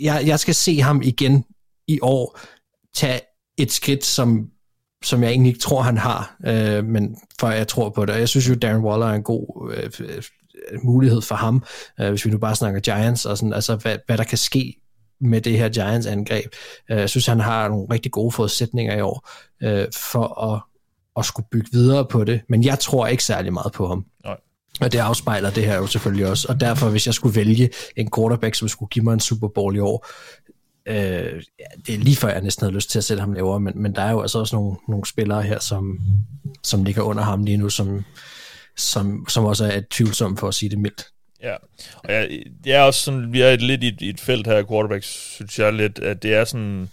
jeg, 0.00 0.22
jeg 0.26 0.40
skal 0.40 0.54
se 0.54 0.80
ham 0.80 1.02
igen 1.02 1.44
i 1.88 1.98
år 2.02 2.38
tage 2.94 3.20
et 3.58 3.72
skridt, 3.72 4.04
som, 4.04 4.48
som 5.04 5.22
jeg 5.22 5.30
egentlig 5.30 5.50
ikke 5.50 5.60
tror, 5.60 5.82
han 5.82 5.98
har, 5.98 6.36
øh, 6.46 6.84
men 6.84 7.16
for 7.40 7.50
jeg 7.50 7.68
tror 7.68 7.90
på 7.90 8.06
det. 8.06 8.18
jeg 8.18 8.28
synes 8.28 8.48
jo, 8.48 8.54
Darren 8.54 8.84
Waller 8.84 9.06
er 9.06 9.14
en 9.14 9.22
god 9.22 9.72
øh, 9.76 9.90
øh, 10.00 10.22
mulighed 10.84 11.22
for 11.22 11.34
ham, 11.34 11.64
øh, 12.00 12.08
hvis 12.08 12.24
vi 12.24 12.30
nu 12.30 12.38
bare 12.38 12.54
snakker 12.54 12.80
Giants, 12.80 13.26
og 13.26 13.38
sådan, 13.38 13.52
altså 13.52 13.76
hvad, 13.76 13.96
hvad 14.06 14.18
der 14.18 14.24
kan 14.24 14.38
ske 14.38 14.76
med 15.20 15.40
det 15.40 15.58
her 15.58 15.68
Giants 15.68 16.06
angreb. 16.06 16.54
Øh, 16.90 16.98
jeg 16.98 17.10
synes, 17.10 17.26
han 17.26 17.40
har 17.40 17.68
nogle 17.68 17.86
rigtig 17.90 18.12
gode 18.12 18.32
forudsætninger 18.32 18.96
i 18.96 19.00
år 19.00 19.28
øh, 19.62 19.86
for 19.94 20.52
at, 20.52 20.62
at 21.16 21.24
skulle 21.24 21.46
bygge 21.52 21.68
videre 21.72 22.06
på 22.10 22.24
det, 22.24 22.40
men 22.48 22.64
jeg 22.64 22.78
tror 22.78 23.06
ikke 23.06 23.24
særlig 23.24 23.52
meget 23.52 23.72
på 23.72 23.88
ham. 23.88 24.04
Nej. 24.24 24.36
Og 24.80 24.92
det 24.92 24.98
afspejler 24.98 25.50
det 25.50 25.64
her 25.64 25.76
jo 25.76 25.86
selvfølgelig 25.86 26.26
også. 26.26 26.46
Og 26.48 26.60
derfor, 26.60 26.90
hvis 26.90 27.06
jeg 27.06 27.14
skulle 27.14 27.36
vælge 27.36 27.70
en 27.96 28.10
quarterback, 28.16 28.54
som 28.54 28.68
skulle 28.68 28.88
give 28.88 29.04
mig 29.04 29.12
en 29.12 29.20
Super 29.20 29.48
Bowl 29.48 29.76
i 29.76 29.78
år, 29.78 30.06
Øh, 30.90 31.42
det 31.86 31.94
er 31.94 31.98
lige 31.98 32.16
før, 32.16 32.28
jeg 32.28 32.42
næsten 32.42 32.64
havde 32.64 32.74
lyst 32.74 32.90
til 32.90 32.98
at 32.98 33.04
sætte 33.04 33.20
ham 33.20 33.32
lavere, 33.32 33.60
men, 33.60 33.82
men 33.82 33.94
der 33.94 34.02
er 34.02 34.10
jo 34.10 34.20
altså 34.20 34.38
også 34.38 34.56
nogle, 34.56 34.76
nogle 34.88 35.06
spillere 35.06 35.42
her, 35.42 35.58
som, 35.58 36.00
som 36.62 36.84
ligger 36.84 37.02
under 37.02 37.22
ham 37.22 37.44
lige 37.44 37.56
nu, 37.56 37.68
som, 37.68 38.04
som, 38.76 39.28
som 39.28 39.44
også 39.44 39.64
er 39.64 39.80
tvivlsomme 39.90 40.36
for 40.36 40.48
at 40.48 40.54
sige 40.54 40.70
det 40.70 40.78
mildt. 40.78 41.06
Ja, 41.42 41.54
og 41.96 42.12
jeg, 42.12 42.28
det 42.64 42.74
er 42.74 42.80
også 42.80 43.00
sådan, 43.00 43.32
vi 43.32 43.40
er 43.40 43.56
lidt 43.56 43.84
i 43.84 43.88
et, 43.88 44.00
i 44.00 44.08
et 44.08 44.20
felt 44.20 44.46
her, 44.46 44.64
quarterbacks, 44.64 45.06
synes 45.34 45.58
jeg 45.58 45.72
lidt, 45.72 45.98
at 45.98 46.22
det 46.22 46.34
er 46.34 46.44
sådan, 46.44 46.88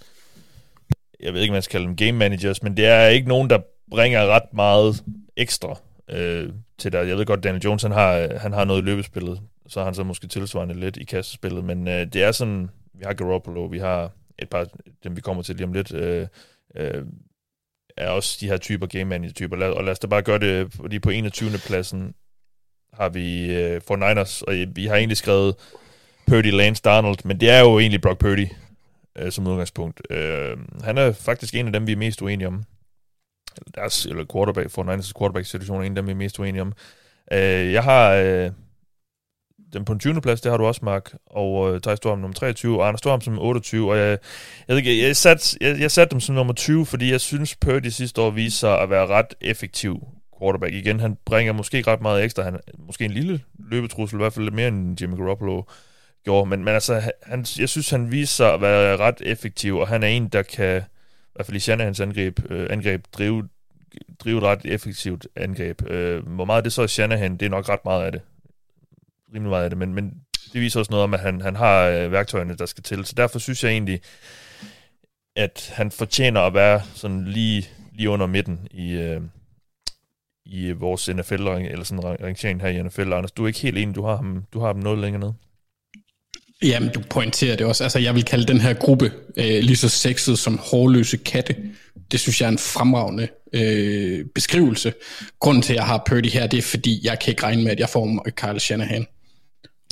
jeg 1.20 1.34
ved 1.34 1.42
ikke, 1.42 1.52
man 1.52 1.62
skal 1.62 1.72
kalde 1.72 1.88
dem 1.88 1.96
game 1.96 2.12
managers, 2.12 2.64
men 2.64 2.78
det 2.78 2.86
er 2.86 3.08
ikke 3.08 3.28
nogen, 3.28 3.50
der 3.50 3.60
bringer 3.92 4.28
ret 4.28 4.54
meget 4.54 5.04
ekstra 5.38 5.80
øh, 6.10 6.50
til 6.78 6.92
dig. 6.92 7.08
Jeg 7.08 7.18
ved 7.18 7.26
godt, 7.26 7.44
Daniel 7.44 7.64
Jones, 7.64 7.82
han 7.82 7.92
har, 7.92 8.38
han 8.38 8.54
har 8.54 8.66
noget 8.66 8.82
i 8.82 8.86
løbespillet, 8.86 9.40
så 9.68 9.80
har 9.80 9.86
han 9.86 9.96
så 9.96 10.04
måske 10.04 10.28
tilsvarende 10.28 10.80
lidt 10.80 10.98
i 10.98 11.04
kastespillet, 11.04 11.64
men 11.64 11.88
øh, 11.88 12.08
det 12.14 12.24
er 12.24 12.32
sådan, 12.32 12.70
vi 12.98 13.04
har 13.06 13.14
Garoppolo, 13.14 13.66
vi 13.66 13.80
har 13.80 14.12
et 14.40 14.50
par, 14.50 14.68
dem 15.04 15.16
vi 15.16 15.22
kommer 15.22 15.44
til 15.44 15.56
lige 15.56 15.66
om 15.68 15.74
lidt, 15.74 15.94
øh, 15.94 16.28
øh, 16.76 17.06
er 17.98 18.10
også 18.10 18.38
de 18.42 18.48
her 18.48 18.58
typer 18.58 18.88
game 18.88 19.06
manager 19.06 19.34
typer. 19.34 19.66
Og 19.66 19.84
lad 19.84 19.92
os 19.92 20.00
da 20.00 20.08
bare 20.08 20.22
gøre 20.22 20.40
det, 20.40 20.74
fordi 20.74 21.00
på 21.00 21.10
21. 21.10 21.50
pladsen 21.68 22.14
har 22.94 23.10
vi 23.10 23.56
øh, 23.56 23.82
for 23.82 23.96
Niners, 23.96 24.42
og 24.42 24.54
vi 24.76 24.86
har 24.86 24.96
egentlig 24.96 25.18
skrevet 25.18 25.56
Purdy, 26.28 26.52
Lance, 26.52 26.82
Donald, 26.86 27.18
men 27.26 27.40
det 27.40 27.50
er 27.50 27.60
jo 27.60 27.80
egentlig 27.80 28.02
Brock 28.02 28.20
Purdy 28.20 28.48
øh, 29.18 29.32
som 29.32 29.48
udgangspunkt. 29.48 30.02
Øh, 30.10 30.58
han 30.84 30.98
er 30.98 31.12
faktisk 31.12 31.56
en 31.56 31.68
af 31.68 31.74
dem, 31.74 31.88
vi 31.88 31.92
er 31.92 31.98
mest 31.98 32.22
uenige 32.22 32.48
om. 32.48 32.64
Deres, 33.76 34.06
eller 34.06 34.26
quarterback, 34.34 34.72
for 34.72 34.84
Niners 34.84 35.14
quarterback-situation 35.20 35.82
er 35.82 35.86
en 35.86 35.92
af 35.92 35.96
dem, 35.96 36.06
vi 36.06 36.12
er 36.12 36.16
mest 36.16 36.40
uenige 36.40 36.62
om. 36.62 36.74
Øh, 37.32 37.74
jeg 37.74 37.84
har 37.84 38.14
Øh, 38.14 38.52
den 39.74 39.86
på 39.86 39.94
en 39.94 40.00
20. 40.00 40.22
plads, 40.22 40.42
det 40.42 40.52
har 40.52 40.58
du 40.58 40.66
også, 40.66 40.82
Mark, 40.84 41.14
og 41.26 41.74
øh, 41.74 41.82
Thijs 41.82 41.98
Storm 41.98 42.20
nummer 42.20 42.36
23, 42.36 42.82
og 42.82 42.88
Anders 42.88 43.00
Storm 43.00 43.22
som 43.22 43.40
28, 43.40 43.92
og 43.92 43.98
jeg, 43.98 44.08
jeg, 44.68 44.76
ved 44.76 44.78
ikke, 44.78 45.08
jeg, 45.08 45.16
sat, 45.16 45.58
jeg, 45.62 45.80
jeg 45.80 45.92
satte 45.92 46.12
dem 46.12 46.20
som 46.20 46.36
nummer 46.36 46.54
20, 46.54 46.86
fordi 46.86 47.12
jeg 47.12 47.22
synes, 47.22 47.56
Purdy 47.56 47.88
sidste 47.88 48.22
år 48.22 48.30
viste 48.30 48.60
sig 48.60 48.82
at 48.82 48.90
være 48.90 49.08
ret 49.08 49.36
effektiv 49.42 50.08
quarterback. 50.40 50.74
Igen, 50.74 51.00
han 51.00 51.18
bringer 51.26 51.54
måske 51.54 51.84
ret 51.88 52.02
meget 52.02 52.24
ekstra, 52.24 52.44
han 52.44 52.60
måske 52.80 53.06
en 53.06 53.12
lille 53.12 53.42
løbetrussel, 53.60 54.18
i 54.18 54.22
hvert 54.22 54.34
fald 54.34 54.46
lidt 54.46 54.56
mere 54.56 54.68
end 54.68 55.02
Jimmy 55.02 55.18
Garoppolo 55.18 55.62
gjorde, 56.24 56.50
men, 56.50 56.64
men 56.64 56.74
altså, 56.74 57.12
han, 57.24 57.46
jeg 57.60 57.70
synes, 57.70 57.90
han 57.90 58.12
viste 58.12 58.36
sig 58.36 58.54
at 58.54 58.62
være 58.62 58.98
ret 58.98 59.22
effektiv, 59.22 59.78
og 59.78 59.88
han 59.88 60.04
er 60.04 60.08
en, 60.08 60.28
der 60.28 60.42
kan, 60.42 60.78
i 60.78 61.34
hvert 61.36 61.46
fald 61.46 61.58
i 61.58 61.60
Shanahans 61.60 62.00
angreb, 62.00 62.40
øh, 62.50 62.68
angreb 62.70 63.06
drive, 63.14 63.48
drive 64.20 64.38
et 64.38 64.44
ret 64.44 64.62
effektivt 64.66 65.28
angreb. 65.36 65.90
Øh, 65.90 66.28
hvor 66.28 66.46
meget 66.46 66.64
det 66.64 66.74
så 66.74 66.82
er 66.82 66.88
Shanahan, 66.88 67.38
det 67.38 67.46
er 67.46 67.50
nok 67.50 67.70
ret 67.70 67.86
meget 67.86 68.06
af 68.06 68.12
det 68.12 68.22
rimelig 69.34 69.50
meget 69.50 69.64
af 69.64 69.70
det, 69.70 69.80
men, 69.80 69.94
men 69.94 70.14
det 70.54 70.62
viser 70.62 70.80
også 70.80 70.92
noget 70.92 71.04
om, 71.04 71.14
at 71.14 71.20
han, 71.20 71.42
han 71.42 71.56
har 71.56 71.84
øh, 71.84 72.12
værktøjerne, 72.12 72.56
der 72.56 72.66
skal 72.66 72.84
til. 72.84 73.06
Så 73.06 73.14
derfor 73.18 73.40
synes 73.40 73.64
jeg 73.64 73.72
egentlig, 73.72 74.02
at 75.36 75.72
han 75.74 75.92
fortjener 75.92 76.42
at 76.42 76.54
være 76.54 76.82
sådan 76.96 77.26
lige, 77.26 77.70
lige 77.94 78.10
under 78.10 78.28
midten 78.28 78.68
i, 78.72 78.92
øh, 78.92 79.22
i 80.46 80.72
vores 80.72 81.10
NFL, 81.10 81.34
eller 81.48 81.84
sådan 81.84 82.04
rangering 82.04 82.62
her 82.62 82.70
i 82.70 82.84
NFL. 82.84 83.14
Anders, 83.14 83.32
du 83.32 83.44
er 83.44 83.48
ikke 83.48 83.60
helt 83.60 83.78
enig, 83.78 83.96
du 83.96 84.06
har 84.06 84.16
ham, 84.16 84.44
du 84.54 84.60
har 84.60 84.68
ham 84.68 84.76
noget 84.76 85.00
længere 85.00 85.20
ned. 85.20 85.32
Jamen, 86.64 86.90
du 86.90 87.02
pointerer 87.10 87.56
det 87.56 87.66
også. 87.66 87.84
Altså, 87.84 88.00
jeg 88.00 88.16
vil 88.16 88.24
kalde 88.24 88.46
den 88.46 88.62
her 88.62 88.74
gruppe 88.74 89.12
øh, 89.38 89.64
lige 89.64 89.76
så 89.76 89.90
sexet 89.90 90.40
som 90.40 90.58
hårløse 90.58 91.18
katte. 91.18 91.56
Det 92.12 92.20
synes 92.20 92.42
jeg 92.42 92.48
er 92.48 92.52
en 92.52 92.58
fremragende 92.58 93.28
øh, 93.54 94.26
beskrivelse. 94.36 94.94
Grunden 95.40 95.64
til, 95.64 95.74
at 95.74 95.78
jeg 95.78 95.86
har 95.86 96.04
Purdy 96.08 96.30
her, 96.30 96.48
det 96.48 96.58
er, 96.58 96.62
fordi 96.62 97.02
jeg 97.04 97.20
kan 97.20 97.32
ikke 97.32 97.44
regne 97.44 97.64
med, 97.64 97.72
at 97.72 97.80
jeg 97.80 97.90
får 97.90 98.26
Kyle 98.36 98.60
Shanahan. 98.60 99.08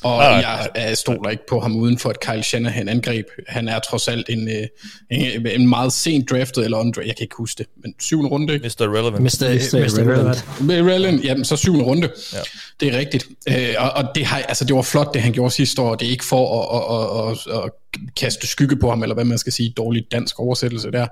Og 0.04 0.36
ah, 0.36 0.42
jeg, 0.42 0.70
jeg 0.76 0.98
stoler 0.98 1.30
ikke 1.30 1.48
på 1.50 1.60
ham 1.60 1.76
uden 1.76 1.98
for 1.98 2.10
et 2.10 2.20
Kyle 2.20 2.44
Shanahan 2.44 2.90
angreb. 2.90 3.26
Han 3.48 3.68
er 3.68 3.80
trods 3.80 4.08
alt 4.08 4.30
en, 4.30 4.50
øh, 4.50 4.68
en, 5.12 5.48
en 5.48 5.70
meget 5.70 5.94
sent 5.94 6.30
draftet, 6.30 6.64
eller 6.64 6.78
undra, 6.78 7.02
jeg 7.02 7.16
kan 7.16 7.24
ikke 7.24 7.36
huske 7.38 7.58
det, 7.58 7.68
men 7.84 7.94
syvende 8.00 8.30
runde. 8.30 8.54
Ikke? 8.54 8.66
Mr. 8.66 8.82
Relevant. 8.82 9.24
Mr. 9.24 9.28
Mr. 9.28 9.80
Mr. 9.80 10.12
Relevant. 10.12 10.46
Relevant, 10.62 11.24
jamen 11.24 11.46
så 11.46 11.56
syvende 11.56 11.86
runde. 11.86 12.12
Ja. 12.34 12.38
Det 12.80 12.94
er 12.94 12.98
rigtigt. 12.98 13.28
Øh, 13.50 13.76
og, 13.78 13.92
og 13.92 14.16
det, 14.16 14.26
har, 14.26 14.38
altså, 14.38 14.66
det 14.66 14.76
var 14.76 14.82
flot, 14.82 15.14
det 15.14 15.22
han 15.22 15.34
gjorde 15.34 15.52
sidste 15.52 15.82
år. 15.82 15.96
Det 15.96 16.06
er 16.06 16.12
ikke 16.12 16.26
for 16.26 16.62
at, 16.62 17.30
at, 17.30 17.32
at, 17.32 17.58
at, 17.58 17.64
at 17.64 17.72
kaste 18.16 18.48
skygge 18.48 18.76
på 18.76 18.90
ham, 18.90 19.04
eller 19.04 19.14
hvad 19.14 19.26
man 19.26 19.38
skal 19.38 19.54
sige, 19.54 19.74
dårlig 19.78 20.04
dansk 20.12 20.40
oversættelse 20.40 20.92
der. 20.92 21.08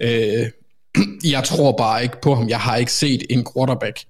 Øh, 0.00 0.46
jeg 1.32 1.44
tror 1.44 1.72
bare 1.72 2.02
ikke 2.02 2.20
på 2.22 2.34
ham. 2.34 2.48
Jeg 2.48 2.60
har 2.60 2.76
ikke 2.76 2.92
set 2.92 3.22
en 3.30 3.46
quarterback, 3.54 4.04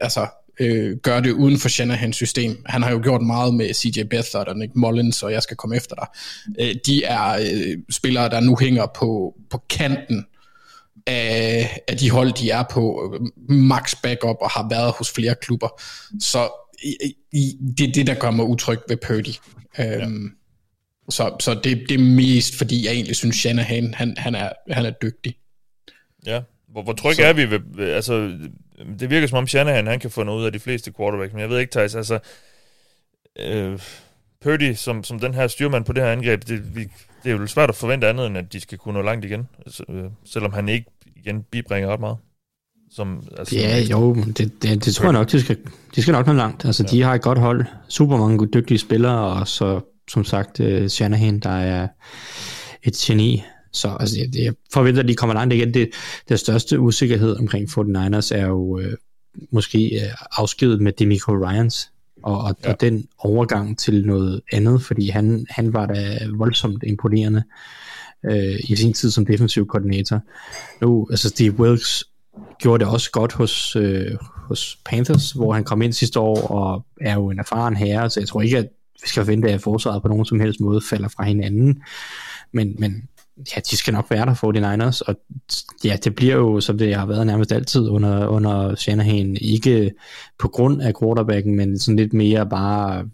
altså 0.00 0.26
øh, 0.60 0.96
gøre 0.96 1.22
det 1.22 1.32
uden 1.32 1.58
for 1.58 1.68
Shanahans 1.68 2.16
system. 2.16 2.62
Han 2.66 2.82
har 2.82 2.90
jo 2.90 3.00
gjort 3.02 3.22
meget 3.22 3.54
med 3.54 3.74
CJ 3.74 4.02
Beathard 4.02 4.48
og 4.48 4.56
Nick 4.56 4.72
Mullins, 4.74 5.22
og 5.22 5.32
jeg 5.32 5.42
skal 5.42 5.56
komme 5.56 5.76
efter 5.76 5.94
dig. 5.94 6.06
Øh, 6.60 6.74
de 6.86 7.04
er 7.04 7.32
øh, 7.32 7.78
spillere, 7.90 8.28
der 8.28 8.40
nu 8.40 8.56
hænger 8.60 8.86
på, 8.94 9.34
på 9.50 9.62
kanten 9.70 10.26
af, 11.06 11.80
af 11.88 11.96
de 11.96 12.10
hold, 12.10 12.32
de 12.32 12.50
er 12.50 12.62
på. 12.70 13.14
Max 13.48 13.94
backup 14.02 14.36
og 14.40 14.50
har 14.50 14.68
været 14.70 14.92
hos 14.98 15.10
flere 15.10 15.34
klubber. 15.34 15.82
Så 16.20 16.48
i, 16.82 16.96
i, 17.32 17.56
det 17.78 17.88
er 17.88 17.92
det, 17.92 18.06
der 18.06 18.14
gør 18.14 18.30
mig 18.30 18.44
utryg 18.44 18.78
ved 18.88 18.96
Purdy. 18.96 19.34
Ja. 19.78 19.96
Øhm, 19.96 20.30
så, 21.10 21.36
så 21.40 21.54
det, 21.54 21.84
det 21.88 21.94
er 21.94 22.04
mest, 22.04 22.54
fordi 22.54 22.86
jeg 22.86 22.92
egentlig 22.92 23.16
synes, 23.16 23.36
Shanahan 23.36 23.94
han, 23.94 24.14
han, 24.16 24.34
er, 24.34 24.52
han 24.70 24.86
er 24.86 24.90
dygtig. 24.90 25.36
Ja, 26.26 26.40
hvor, 26.68 26.82
hvor 26.82 26.92
tryg 26.92 27.14
så. 27.14 27.24
er 27.24 27.32
vi 27.32 27.50
ved, 27.50 27.88
altså 27.90 28.38
det 29.00 29.10
virker 29.10 29.26
som 29.26 29.38
om 29.38 29.46
Shanahan, 29.46 29.86
han 29.86 30.00
kan 30.00 30.10
få 30.10 30.22
noget 30.22 30.40
ud 30.40 30.46
af 30.46 30.52
de 30.52 30.58
fleste 30.58 30.92
quarterbacks, 30.96 31.32
men 31.32 31.40
jeg 31.40 31.50
ved 31.50 31.58
ikke, 31.58 31.70
Thijs, 31.70 31.94
altså, 31.94 32.18
øh, 33.38 33.78
Purdy 34.42 34.74
som, 34.74 35.04
som 35.04 35.18
den 35.18 35.34
her 35.34 35.46
styrmand 35.46 35.84
på 35.84 35.92
det 35.92 36.02
her 36.02 36.12
angreb, 36.12 36.48
det, 36.48 36.76
vi, 36.76 36.80
det 37.24 37.32
er 37.32 37.36
jo 37.36 37.46
svært 37.46 37.68
at 37.68 37.74
forvente 37.76 38.08
andet, 38.08 38.26
end 38.26 38.38
at 38.38 38.52
de 38.52 38.60
skal 38.60 38.78
kunne 38.78 38.94
nå 38.94 39.02
langt 39.02 39.24
igen, 39.24 39.48
altså, 39.66 39.84
øh, 39.88 40.04
selvom 40.24 40.52
han 40.52 40.68
ikke 40.68 40.86
igen 41.16 41.42
bibringer 41.42 41.88
ret 41.88 42.00
meget. 42.00 42.16
Som, 42.90 43.22
altså, 43.38 43.56
ja, 43.56 43.78
jo, 43.90 44.14
det, 44.14 44.62
det, 44.62 44.84
det 44.84 44.94
tror 44.94 45.04
jeg 45.04 45.12
nok, 45.12 45.32
de 45.32 45.40
skal, 45.40 45.58
de 45.94 46.02
skal 46.02 46.12
nok 46.12 46.26
nå 46.26 46.32
langt. 46.32 46.64
Altså, 46.64 46.82
ja. 46.82 46.96
de 46.96 47.02
har 47.02 47.14
et 47.14 47.22
godt 47.22 47.38
hold, 47.38 47.64
super 47.88 48.16
mange 48.16 48.46
dygtige 48.46 48.78
spillere, 48.78 49.18
og 49.18 49.48
så, 49.48 49.80
som 50.10 50.24
sagt, 50.24 50.60
uh, 50.60 50.86
Shanahan, 50.86 51.40
der 51.40 51.50
er 51.50 51.88
et 52.82 52.94
geni. 52.94 53.42
Så 53.76 53.96
altså, 54.00 54.18
jeg, 54.18 54.44
jeg 54.44 54.54
forventer, 54.72 55.02
at 55.02 55.08
de 55.08 55.14
kommer 55.14 55.34
langt 55.34 55.54
igen. 55.54 55.74
Det, 55.74 55.90
det 56.28 56.40
største 56.40 56.80
usikkerhed 56.80 57.36
omkring 57.36 57.68
49ers 57.68 58.34
er 58.34 58.46
jo 58.46 58.78
øh, 58.78 58.92
måske 59.50 60.00
øh, 60.02 60.10
afskedet 60.32 60.80
med 60.80 60.92
Demico 60.92 61.32
Ryans, 61.32 61.90
og, 62.22 62.38
og, 62.38 62.56
ja. 62.64 62.70
og 62.70 62.80
den 62.80 63.06
overgang 63.18 63.78
til 63.78 64.06
noget 64.06 64.40
andet, 64.52 64.82
fordi 64.82 65.08
han, 65.08 65.46
han 65.50 65.72
var 65.72 65.86
da 65.86 66.18
voldsomt 66.36 66.84
imponerende 66.86 67.42
øh, 68.24 68.58
i 68.68 68.76
sin 68.76 68.92
tid 68.92 69.10
som 69.10 69.26
defensiv 69.26 69.66
koordinator. 69.66 70.20
Nu, 70.80 71.06
altså 71.10 71.28
Steve 71.28 71.60
Wilkes 71.60 72.04
gjorde 72.58 72.84
det 72.84 72.92
også 72.92 73.10
godt 73.10 73.32
hos, 73.32 73.76
øh, 73.76 74.16
hos 74.48 74.78
Panthers, 74.84 75.32
hvor 75.32 75.52
han 75.52 75.64
kom 75.64 75.82
ind 75.82 75.92
sidste 75.92 76.20
år 76.20 76.46
og 76.46 76.86
er 77.00 77.14
jo 77.14 77.30
en 77.30 77.38
erfaren 77.38 77.76
herre, 77.76 78.10
så 78.10 78.20
jeg 78.20 78.28
tror 78.28 78.42
ikke, 78.42 78.58
at 78.58 78.68
vi 79.02 79.08
skal 79.08 79.24
forvente, 79.24 79.50
at 79.50 79.60
forsvaret 79.60 80.02
på 80.02 80.08
nogen 80.08 80.24
som 80.24 80.40
helst 80.40 80.60
måde 80.60 80.80
falder 80.90 81.08
fra 81.08 81.24
hinanden. 81.24 81.82
Men, 82.52 82.76
men 82.78 83.08
ja, 83.56 83.60
de 83.70 83.76
skal 83.76 83.94
nok 83.94 84.10
være 84.10 84.26
der 84.26 84.34
for 84.34 84.52
de 84.52 84.70
Niners, 84.70 85.00
og 85.00 85.14
ja, 85.84 85.96
det 86.04 86.14
bliver 86.14 86.34
jo, 86.34 86.60
som 86.60 86.78
det 86.78 86.94
har 86.94 87.06
været 87.06 87.26
nærmest 87.26 87.52
altid 87.52 87.88
under, 87.88 88.26
under 88.26 88.74
Shanahan, 88.74 89.36
ikke 89.40 89.92
på 90.38 90.48
grund 90.48 90.82
af 90.82 90.92
quarterbacken, 91.02 91.56
men 91.56 91.78
sådan 91.78 91.96
lidt 91.96 92.12
mere 92.12 92.48
bare, 92.48 93.04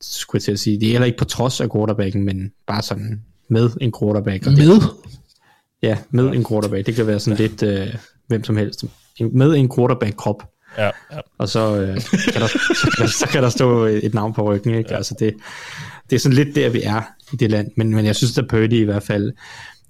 skulle 0.00 0.38
jeg 0.40 0.42
til 0.42 0.52
at 0.52 0.58
sige, 0.58 0.80
det 0.80 0.86
er 0.86 0.92
heller 0.92 1.06
ikke 1.06 1.18
på 1.18 1.24
trods 1.24 1.60
af 1.60 1.72
quarterbacken, 1.72 2.24
men 2.24 2.52
bare 2.66 2.82
sådan 2.82 3.22
med 3.48 3.70
en 3.80 3.92
quarterback. 4.00 4.46
Og 4.46 4.52
med? 4.52 4.74
Det, 4.74 4.82
ja, 5.82 5.98
med 6.10 6.26
en 6.26 6.44
quarterback. 6.44 6.86
Det 6.86 6.94
kan 6.94 7.06
være 7.06 7.20
sådan 7.20 7.38
lidt 7.38 7.62
øh, 7.62 7.94
hvem 8.26 8.44
som 8.44 8.56
helst. 8.56 8.84
Med 9.20 9.54
en 9.54 9.70
quarterback-krop. 9.76 10.42
Ja, 10.78 10.84
ja. 10.84 11.20
Og 11.38 11.48
så, 11.48 11.76
øh, 11.80 12.00
kan 12.32 12.40
der, 12.40 12.46
så, 12.74 12.94
kan, 12.96 13.08
så 13.08 13.26
kan 13.32 13.42
der 13.42 13.48
stå 13.48 13.84
et 13.84 14.14
navn 14.14 14.34
på 14.34 14.42
ryggen. 14.42 14.74
Ikke? 14.74 14.90
Ja. 14.90 14.96
Altså 14.96 15.14
det, 15.18 15.34
det 16.10 16.16
er 16.16 16.20
sådan 16.20 16.36
lidt 16.36 16.54
der, 16.54 16.68
vi 16.68 16.82
er 16.82 17.02
i 17.32 17.36
det 17.36 17.50
land. 17.50 17.70
Men, 17.76 17.94
men 17.94 18.06
jeg 18.06 18.16
synes, 18.16 18.38
at 18.38 18.48
Purdy 18.48 18.72
i 18.72 18.84
hvert 18.84 19.02
fald 19.02 19.32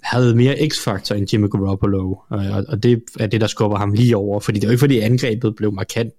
havde 0.03 0.35
mere 0.35 0.69
x-faktor 0.69 1.15
end 1.15 1.33
Jimmy 1.33 1.49
Garoppolo, 1.49 2.11
og, 2.29 2.65
og 2.67 2.83
det 2.83 3.03
er 3.19 3.27
det, 3.27 3.41
der 3.41 3.47
skubber 3.47 3.77
ham 3.77 3.93
lige 3.93 4.17
over, 4.17 4.39
fordi 4.39 4.59
det 4.59 4.63
er 4.63 4.67
jo 4.67 4.71
ikke, 4.71 4.79
fordi 4.79 4.99
angrebet 4.99 5.55
blev 5.55 5.73
markant 5.73 6.13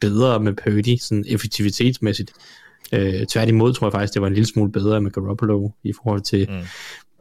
bedre 0.00 0.40
med 0.40 0.52
Purdy, 0.52 0.96
sådan 1.00 1.24
effektivitetsmæssigt. 1.28 2.32
Øh, 2.92 3.26
tværtimod 3.26 3.74
tror 3.74 3.86
jeg 3.86 3.92
faktisk, 3.92 4.14
det 4.14 4.22
var 4.22 4.28
en 4.28 4.34
lille 4.34 4.46
smule 4.46 4.72
bedre 4.72 5.00
med 5.00 5.10
Garoppolo 5.10 5.70
i 5.84 5.92
forhold 6.02 6.20
til 6.20 6.48
mm. 6.50 6.66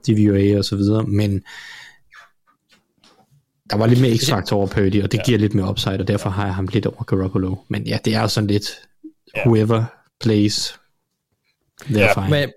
DVOA 0.07 0.57
og 0.57 0.65
så 0.65 0.75
videre, 0.75 1.03
men 1.03 1.41
der 3.69 3.77
var 3.77 3.85
lidt 3.85 4.01
mere 4.01 4.17
x-faktor 4.17 4.57
over 4.57 4.67
Purdy, 4.67 5.03
og 5.03 5.11
det 5.11 5.17
ja. 5.17 5.23
giver 5.23 5.39
lidt 5.39 5.53
mere 5.53 5.69
upside, 5.69 5.99
og 5.99 6.07
derfor 6.07 6.29
har 6.29 6.45
jeg 6.45 6.55
ham 6.55 6.67
lidt 6.73 6.85
over 6.85 7.03
Garoppolo. 7.03 7.55
Men 7.67 7.87
ja, 7.87 7.97
det 8.05 8.15
er 8.15 8.27
sådan 8.27 8.47
lidt 8.47 8.79
whoever 9.45 9.83
plays, 10.19 10.79
they're 11.81 11.99
ja. 11.99 12.25
fine. 12.25 12.51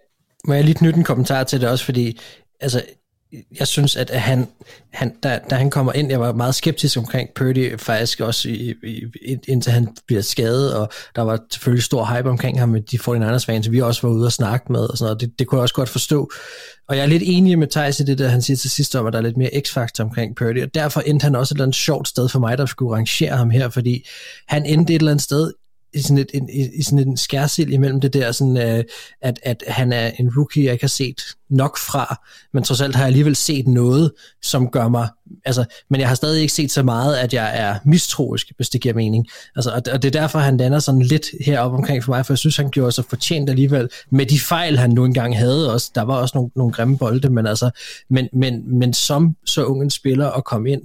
Må 0.45 0.55
jeg 0.55 0.65
lige 0.65 0.75
knytte 0.75 0.99
en 0.99 1.05
kommentar 1.05 1.45
til 1.45 1.61
det 1.61 1.69
også, 1.69 1.85
fordi 1.85 2.21
altså, 2.61 2.83
jeg 3.59 3.67
synes, 3.67 3.97
at 3.97 4.11
han, 4.11 4.49
han 4.93 5.15
da, 5.23 5.41
da 5.51 5.55
han 5.55 5.71
kommer 5.71 5.93
ind, 5.93 6.11
jeg 6.11 6.21
var 6.21 6.33
meget 6.33 6.55
skeptisk 6.55 6.99
omkring 6.99 7.29
Purdy, 7.35 7.79
faktisk 7.79 8.21
også 8.21 8.49
i, 8.49 8.75
i, 8.85 9.37
indtil 9.49 9.73
han 9.73 9.89
bliver 10.07 10.23
skadet, 10.23 10.75
og 10.75 10.93
der 11.17 11.23
var 11.23 11.39
selvfølgelig 11.51 11.85
stor 11.85 12.17
hype 12.17 12.31
omkring 12.31 12.59
ham 12.59 12.69
med 12.69 12.81
de 12.81 12.97
49ers 12.97 13.47
fans, 13.47 13.71
vi 13.71 13.81
også 13.81 14.07
var 14.07 14.15
ude 14.15 14.27
og 14.27 14.33
snakke 14.33 14.73
med, 14.73 14.81
og 14.81 14.99
sådan 14.99 15.09
noget. 15.09 15.21
Det, 15.21 15.39
det 15.39 15.47
kunne 15.47 15.59
jeg 15.59 15.63
også 15.63 15.75
godt 15.75 15.89
forstå. 15.89 16.31
Og 16.89 16.97
jeg 16.97 17.03
er 17.03 17.07
lidt 17.07 17.23
enig 17.27 17.59
med 17.59 17.67
Thijs 17.69 18.01
i 18.01 18.05
det, 18.05 18.19
der 18.19 18.29
han 18.29 18.43
siger 18.43 18.57
til 18.57 18.71
sidst 18.71 18.97
om, 18.97 19.07
at 19.07 19.13
der 19.13 19.19
er 19.19 19.23
lidt 19.23 19.37
mere 19.37 19.61
x-faktor 19.61 20.05
omkring 20.05 20.37
Purdy, 20.37 20.63
og 20.63 20.75
derfor 20.75 21.01
endte 21.01 21.25
han 21.25 21.37
også 21.37 21.53
et 21.53 21.57
eller 21.57 21.65
andet 21.65 21.77
sjovt 21.77 22.09
sted 22.09 22.29
for 22.29 22.39
mig, 22.39 22.59
der 22.59 22.67
skulle 22.67 22.97
rangere 22.97 23.37
ham 23.37 23.51
her, 23.51 23.69
fordi 23.69 24.07
han 24.49 24.67
endte 24.67 24.95
et 24.95 24.99
eller 24.99 25.11
andet 25.11 25.25
sted 25.25 25.53
i 25.95 26.01
sådan, 26.01 26.19
et, 26.19 26.31
en, 26.35 26.49
i 26.75 26.83
sådan 26.83 27.09
en 27.09 27.17
skærsild 27.17 27.73
imellem 27.73 28.01
det 28.01 28.13
der, 28.13 28.33
sådan, 28.33 28.57
øh, 28.57 28.85
at, 29.23 29.39
at 29.43 29.65
han 29.69 29.93
er 29.93 30.11
en 30.19 30.31
rookie, 30.37 30.65
jeg 30.65 30.73
ikke 30.73 30.83
har 30.83 30.89
set 30.89 31.23
nok 31.51 31.79
fra, 31.79 32.21
men 32.53 32.63
trods 32.63 32.81
alt 32.81 32.95
har 32.95 33.03
jeg 33.03 33.07
alligevel 33.07 33.37
set 33.37 33.69
noget, 33.69 34.13
som 34.43 34.71
gør 34.71 34.89
mig, 34.89 35.09
altså, 35.45 35.65
men 35.91 36.01
jeg 36.01 36.09
har 36.09 36.15
stadig 36.15 36.41
ikke 36.41 36.53
set 36.53 36.73
så 36.73 36.83
meget, 36.83 37.17
at 37.17 37.35
jeg 37.35 37.59
er 37.59 37.79
mistroisk, 37.85 38.53
hvis 38.57 38.69
det 38.69 38.81
giver 38.81 38.95
mening. 38.95 39.27
Altså, 39.57 39.71
og, 39.71 39.83
og 39.93 40.03
det 40.03 40.17
er 40.17 40.21
derfor, 40.21 40.39
han 40.39 40.57
lander 40.57 40.79
sådan 40.79 41.03
lidt 41.03 41.27
heroppe 41.47 41.77
omkring 41.77 42.05
for 42.05 42.13
mig, 42.13 42.27
for 42.27 42.33
jeg 42.33 42.39
synes, 42.39 42.57
han 42.57 42.71
gjorde 42.71 42.93
sig 42.93 43.05
fortjent 43.05 43.51
alligevel, 43.51 43.89
med 44.11 44.27
de 44.27 44.41
fejl, 44.41 44.79
han 44.79 44.91
nu 44.91 45.05
engang 45.05 45.39
havde 45.39 45.73
også. 45.73 45.91
Der 45.95 46.03
var 46.03 46.15
også 46.15 46.33
nogle, 46.39 46.51
nogle 46.57 46.73
grimme 46.73 46.99
bolde, 46.99 47.31
men 47.31 47.47
altså, 47.47 47.71
men, 48.11 48.29
men, 48.33 48.79
men 48.79 48.95
som 48.95 49.37
så 49.47 49.65
ung 49.65 49.83
en 49.83 49.91
spiller 49.91 50.31
at 50.31 50.45
komme 50.45 50.71
ind, 50.71 50.83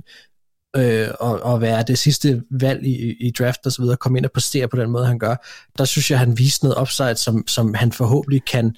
øh, 0.76 1.08
og, 1.20 1.40
og 1.44 1.62
være 1.62 1.84
det 1.88 1.98
sidste 1.98 2.42
valg 2.52 2.86
i, 2.86 3.16
i 3.20 3.32
draft 3.40 3.66
og 3.66 3.72
så 3.72 3.82
videre, 3.82 3.98
komme 3.98 4.18
ind 4.18 4.26
og 4.26 4.32
præstere 4.32 4.68
på 4.68 4.78
den 4.78 4.90
måde, 4.90 5.06
han 5.06 5.20
gør, 5.20 5.36
der 5.78 5.86
synes 5.86 6.12
jeg, 6.12 6.20
han 6.20 6.38
viste 6.38 6.66
noget 6.66 6.82
upside, 6.82 7.16
som, 7.16 7.48
som 7.48 7.74
han 7.74 7.92
forhåbentlig 7.92 8.46
kan 8.46 8.76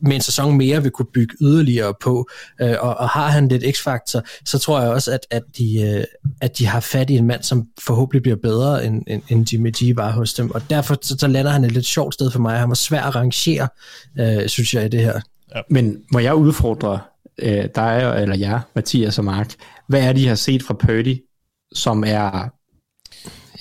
med 0.00 0.12
en 0.12 0.20
sæson 0.20 0.56
mere 0.56 0.82
vil 0.82 0.90
kunne 0.90 1.06
bygge 1.14 1.34
yderligere 1.40 1.94
på, 2.00 2.28
øh, 2.60 2.74
og, 2.80 2.96
og 2.96 3.08
har 3.08 3.28
han 3.28 3.48
lidt 3.48 3.76
x-faktor, 3.76 4.22
så 4.44 4.58
tror 4.58 4.80
jeg 4.80 4.90
også, 4.90 5.12
at, 5.12 5.20
at, 5.30 5.42
de, 5.58 5.82
øh, 5.82 6.04
at 6.40 6.58
de 6.58 6.66
har 6.66 6.80
fat 6.80 7.10
i 7.10 7.16
en 7.16 7.26
mand, 7.26 7.42
som 7.42 7.66
forhåbentlig 7.80 8.22
bliver 8.22 8.36
bedre, 8.36 8.84
end, 8.84 9.02
end, 9.06 9.22
end 9.28 9.52
Jimmy 9.52 9.72
G 9.82 9.96
var 9.96 10.10
hos 10.10 10.34
dem, 10.34 10.50
og 10.50 10.62
derfor 10.70 10.96
så, 11.02 11.16
så 11.18 11.26
lander 11.26 11.50
han 11.50 11.64
et 11.64 11.72
lidt 11.72 11.86
sjovt 11.86 12.14
sted 12.14 12.30
for 12.30 12.38
mig. 12.38 12.58
Han 12.58 12.68
var 12.68 12.74
svær 12.74 13.02
at 13.02 13.16
rangere, 13.16 13.68
øh, 14.18 14.48
synes 14.48 14.74
jeg, 14.74 14.84
i 14.84 14.88
det 14.88 15.00
her. 15.00 15.20
Ja. 15.54 15.60
Men 15.70 15.96
må 16.12 16.18
jeg 16.18 16.34
udfordre 16.34 17.00
øh, 17.38 17.64
dig, 17.74 18.14
eller 18.20 18.36
jer, 18.36 18.60
Mathias 18.74 19.18
og 19.18 19.24
Mark, 19.24 19.54
hvad 19.88 20.02
er 20.02 20.12
det, 20.12 20.20
I 20.20 20.24
har 20.24 20.34
set 20.34 20.62
fra 20.62 20.74
Purdy, 20.74 21.16
som 21.72 22.04
er 22.06 22.48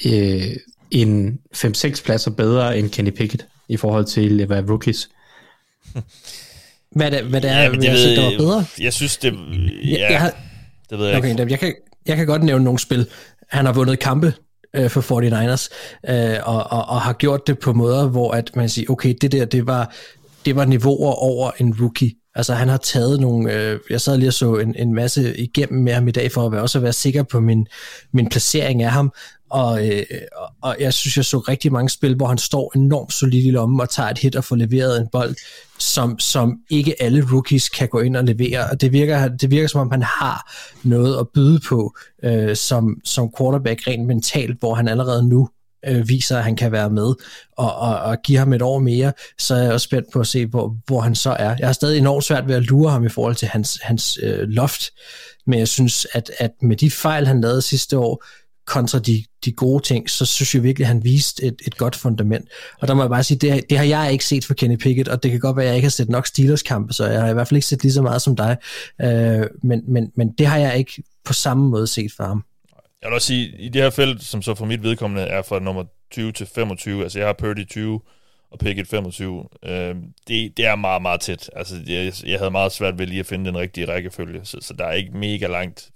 øh, 0.05 0.55
en 0.91 1.39
5-6 1.55 2.03
pladser 2.03 2.31
bedre 2.31 2.79
end 2.79 2.89
Kenny 2.89 3.11
Pickett 3.11 3.47
i 3.69 3.77
forhold 3.77 4.05
til 4.05 4.45
hvad 4.45 4.69
rookies? 4.69 5.09
Hvad 6.91 7.11
det, 7.11 7.23
hvad 7.23 7.41
det 7.41 7.51
er, 7.51 7.61
ja, 7.61 7.69
det 7.69 7.83
jeg 7.83 7.93
ved, 7.93 8.03
set, 8.03 8.17
der 8.17 8.23
var 8.23 8.37
bedre? 8.37 8.65
Jeg 8.79 8.93
synes, 8.93 9.17
det... 9.17 9.33
Ja, 9.33 9.91
jeg, 9.91 10.11
jeg 10.11 10.19
har, 10.19 10.33
det 10.89 10.99
ved 10.99 11.07
jeg 11.07 11.17
okay, 11.17 11.29
ikke. 11.29 11.47
Jeg 11.49 11.59
kan, 11.59 11.73
jeg 12.05 12.17
kan 12.17 12.27
godt 12.27 12.43
nævne 12.43 12.63
nogle 12.63 12.79
spil. 12.79 13.07
Han 13.49 13.65
har 13.65 13.73
vundet 13.73 13.99
kampe 13.99 14.33
øh, 14.73 14.89
for 14.89 15.01
49ers, 15.01 15.69
øh, 16.13 16.39
og, 16.43 16.71
og, 16.71 16.85
og 16.85 17.01
har 17.01 17.13
gjort 17.13 17.47
det 17.47 17.59
på 17.59 17.73
måder, 17.73 18.07
hvor 18.07 18.31
at 18.31 18.55
man 18.55 18.69
siger, 18.69 18.91
okay, 18.91 19.13
det 19.21 19.31
der, 19.31 19.45
det 19.45 19.67
var, 19.67 19.93
det 20.45 20.55
var 20.55 20.65
niveauer 20.65 21.11
over 21.11 21.51
en 21.59 21.75
rookie. 21.81 22.11
Altså 22.37 22.53
han 22.53 22.69
har 22.69 22.77
taget 22.77 23.19
nogle, 23.19 23.53
øh, 23.53 23.79
jeg 23.89 24.01
sad 24.01 24.17
lige 24.17 24.29
og 24.29 24.33
så 24.33 24.55
en, 24.55 24.75
en 24.75 24.93
masse 24.93 25.37
igennem 25.37 25.83
med 25.83 25.93
ham 25.93 26.07
i 26.07 26.11
dag, 26.11 26.31
for 26.31 26.45
at 26.45 26.51
være, 26.51 26.61
også 26.61 26.77
at 26.77 26.83
være 26.83 26.93
sikker 26.93 27.23
på 27.23 27.39
min, 27.39 27.67
min 28.11 28.29
placering 28.29 28.83
af 28.83 28.91
ham, 28.91 29.11
og, 29.49 29.87
øh, 29.87 30.03
og 30.61 30.75
jeg 30.79 30.93
synes, 30.93 31.17
jeg 31.17 31.25
så 31.25 31.37
rigtig 31.37 31.71
mange 31.71 31.89
spil, 31.89 32.15
hvor 32.15 32.27
han 32.27 32.37
står 32.37 32.71
enormt 32.75 33.13
solid 33.13 33.45
i 33.45 33.51
lommen 33.51 33.81
og 33.81 33.89
tager 33.89 34.09
et 34.09 34.17
hit 34.17 34.35
og 34.35 34.43
får 34.43 34.55
leveret 34.55 35.01
en 35.01 35.07
bold, 35.11 35.35
som, 35.79 36.19
som 36.19 36.57
ikke 36.69 37.01
alle 37.01 37.27
rookies 37.31 37.69
kan 37.69 37.87
gå 37.87 37.99
ind 37.99 38.15
og 38.15 38.23
levere. 38.23 38.69
Og 38.71 38.81
det 38.81 38.91
virker, 38.91 39.27
det 39.27 39.51
virker 39.51 39.67
som 39.67 39.81
om, 39.81 39.91
han 39.91 40.03
har 40.03 40.51
noget 40.83 41.19
at 41.19 41.27
byde 41.33 41.59
på 41.69 41.95
øh, 42.23 42.55
som, 42.55 43.01
som 43.03 43.33
quarterback 43.37 43.87
rent 43.87 44.07
mentalt, 44.07 44.59
hvor 44.59 44.75
han 44.75 44.87
allerede 44.87 45.29
nu 45.29 45.49
øh, 45.87 46.09
viser, 46.09 46.37
at 46.37 46.43
han 46.43 46.55
kan 46.55 46.71
være 46.71 46.89
med, 46.89 47.13
og, 47.57 47.75
og, 47.75 47.99
og 47.99 48.17
give 48.23 48.37
ham 48.37 48.53
et 48.53 48.61
år 48.61 48.79
mere, 48.79 49.13
så 49.39 49.55
er 49.55 49.63
jeg 49.63 49.71
også 49.71 49.85
spændt 49.85 50.07
på 50.13 50.19
at 50.19 50.27
se, 50.27 50.45
hvor, 50.45 50.77
hvor 50.85 51.01
han 51.01 51.15
så 51.15 51.29
er. 51.39 51.55
Jeg 51.59 51.67
har 51.67 51.73
stadig 51.73 51.97
enormt 51.97 52.23
svært 52.23 52.47
ved 52.47 52.55
at 52.55 52.63
lure 52.63 52.91
ham 52.91 53.05
i 53.05 53.09
forhold 53.09 53.35
til 53.35 53.47
hans, 53.47 53.79
hans 53.81 54.19
øh, 54.23 54.47
loft, 54.47 54.91
men 55.45 55.59
jeg 55.59 55.67
synes, 55.67 56.07
at, 56.13 56.31
at 56.39 56.51
med 56.61 56.75
de 56.75 56.91
fejl, 56.91 57.27
han 57.27 57.41
lavede 57.41 57.61
sidste 57.61 57.97
år, 57.97 58.23
kontra 58.67 58.99
de, 58.99 59.23
de 59.45 59.51
gode 59.51 59.83
ting, 59.83 60.09
så 60.09 60.25
synes 60.25 60.55
jeg 60.55 60.63
virkelig, 60.63 60.85
at 60.85 60.87
han 60.87 61.03
viste 61.03 61.43
et, 61.43 61.61
et 61.67 61.77
godt 61.77 61.95
fundament. 61.95 62.49
Og 62.81 62.87
der 62.87 62.93
må 62.93 63.03
jeg 63.03 63.09
bare 63.09 63.23
sige, 63.23 63.37
det, 63.37 63.69
det 63.69 63.77
har 63.77 63.85
jeg 63.85 64.11
ikke 64.11 64.25
set 64.25 64.45
for 64.45 64.53
Kenny 64.53 64.75
Pickett, 64.75 65.09
og 65.09 65.23
det 65.23 65.31
kan 65.31 65.39
godt 65.39 65.57
være, 65.57 65.65
at 65.65 65.67
jeg 65.67 65.75
ikke 65.75 65.85
har 65.85 65.91
set 65.91 66.09
nok 66.09 66.27
Steelers-kampe, 66.27 66.93
så 66.93 67.05
jeg 67.05 67.21
har 67.21 67.29
i 67.29 67.33
hvert 67.33 67.47
fald 67.47 67.57
ikke 67.57 67.67
set 67.67 67.83
lige 67.83 67.93
så 67.93 68.01
meget 68.01 68.21
som 68.21 68.35
dig. 68.35 68.57
Øh, 69.01 69.47
men, 69.63 69.81
men, 69.87 70.11
men 70.15 70.31
det 70.37 70.47
har 70.47 70.57
jeg 70.57 70.77
ikke 70.77 71.03
på 71.25 71.33
samme 71.33 71.69
måde 71.69 71.87
set 71.87 72.11
for 72.17 72.23
ham. 72.23 72.43
Jeg 73.01 73.09
vil 73.09 73.15
også 73.15 73.27
sige, 73.27 73.57
i 73.57 73.69
det 73.69 73.81
her 73.81 73.89
felt, 73.89 74.23
som 74.23 74.41
så 74.41 74.55
for 74.55 74.65
mit 74.65 74.83
vedkommende 74.83 75.23
er 75.23 75.41
fra 75.41 75.59
nummer 75.59 75.83
20 76.11 76.31
til 76.31 76.47
25, 76.47 77.03
altså 77.03 77.19
jeg 77.19 77.27
har 77.27 77.33
Purdy 77.33 77.67
20 77.67 78.01
og 78.51 78.59
Pickett 78.59 78.89
25, 78.89 79.47
øh, 79.63 79.95
det, 80.27 80.57
det 80.57 80.65
er 80.65 80.75
meget, 80.75 81.01
meget 81.01 81.21
tæt. 81.21 81.49
Altså 81.55 81.75
jeg, 81.87 82.13
jeg 82.25 82.39
havde 82.39 82.51
meget 82.51 82.71
svært 82.71 82.99
ved 82.99 83.07
lige 83.07 83.19
at 83.19 83.25
finde 83.25 83.45
den 83.45 83.57
rigtige 83.57 83.93
rækkefølge, 83.93 84.41
så, 84.43 84.57
så 84.61 84.73
der 84.73 84.85
er 84.85 84.93
ikke 84.93 85.17
mega 85.17 85.47
langt 85.47 85.89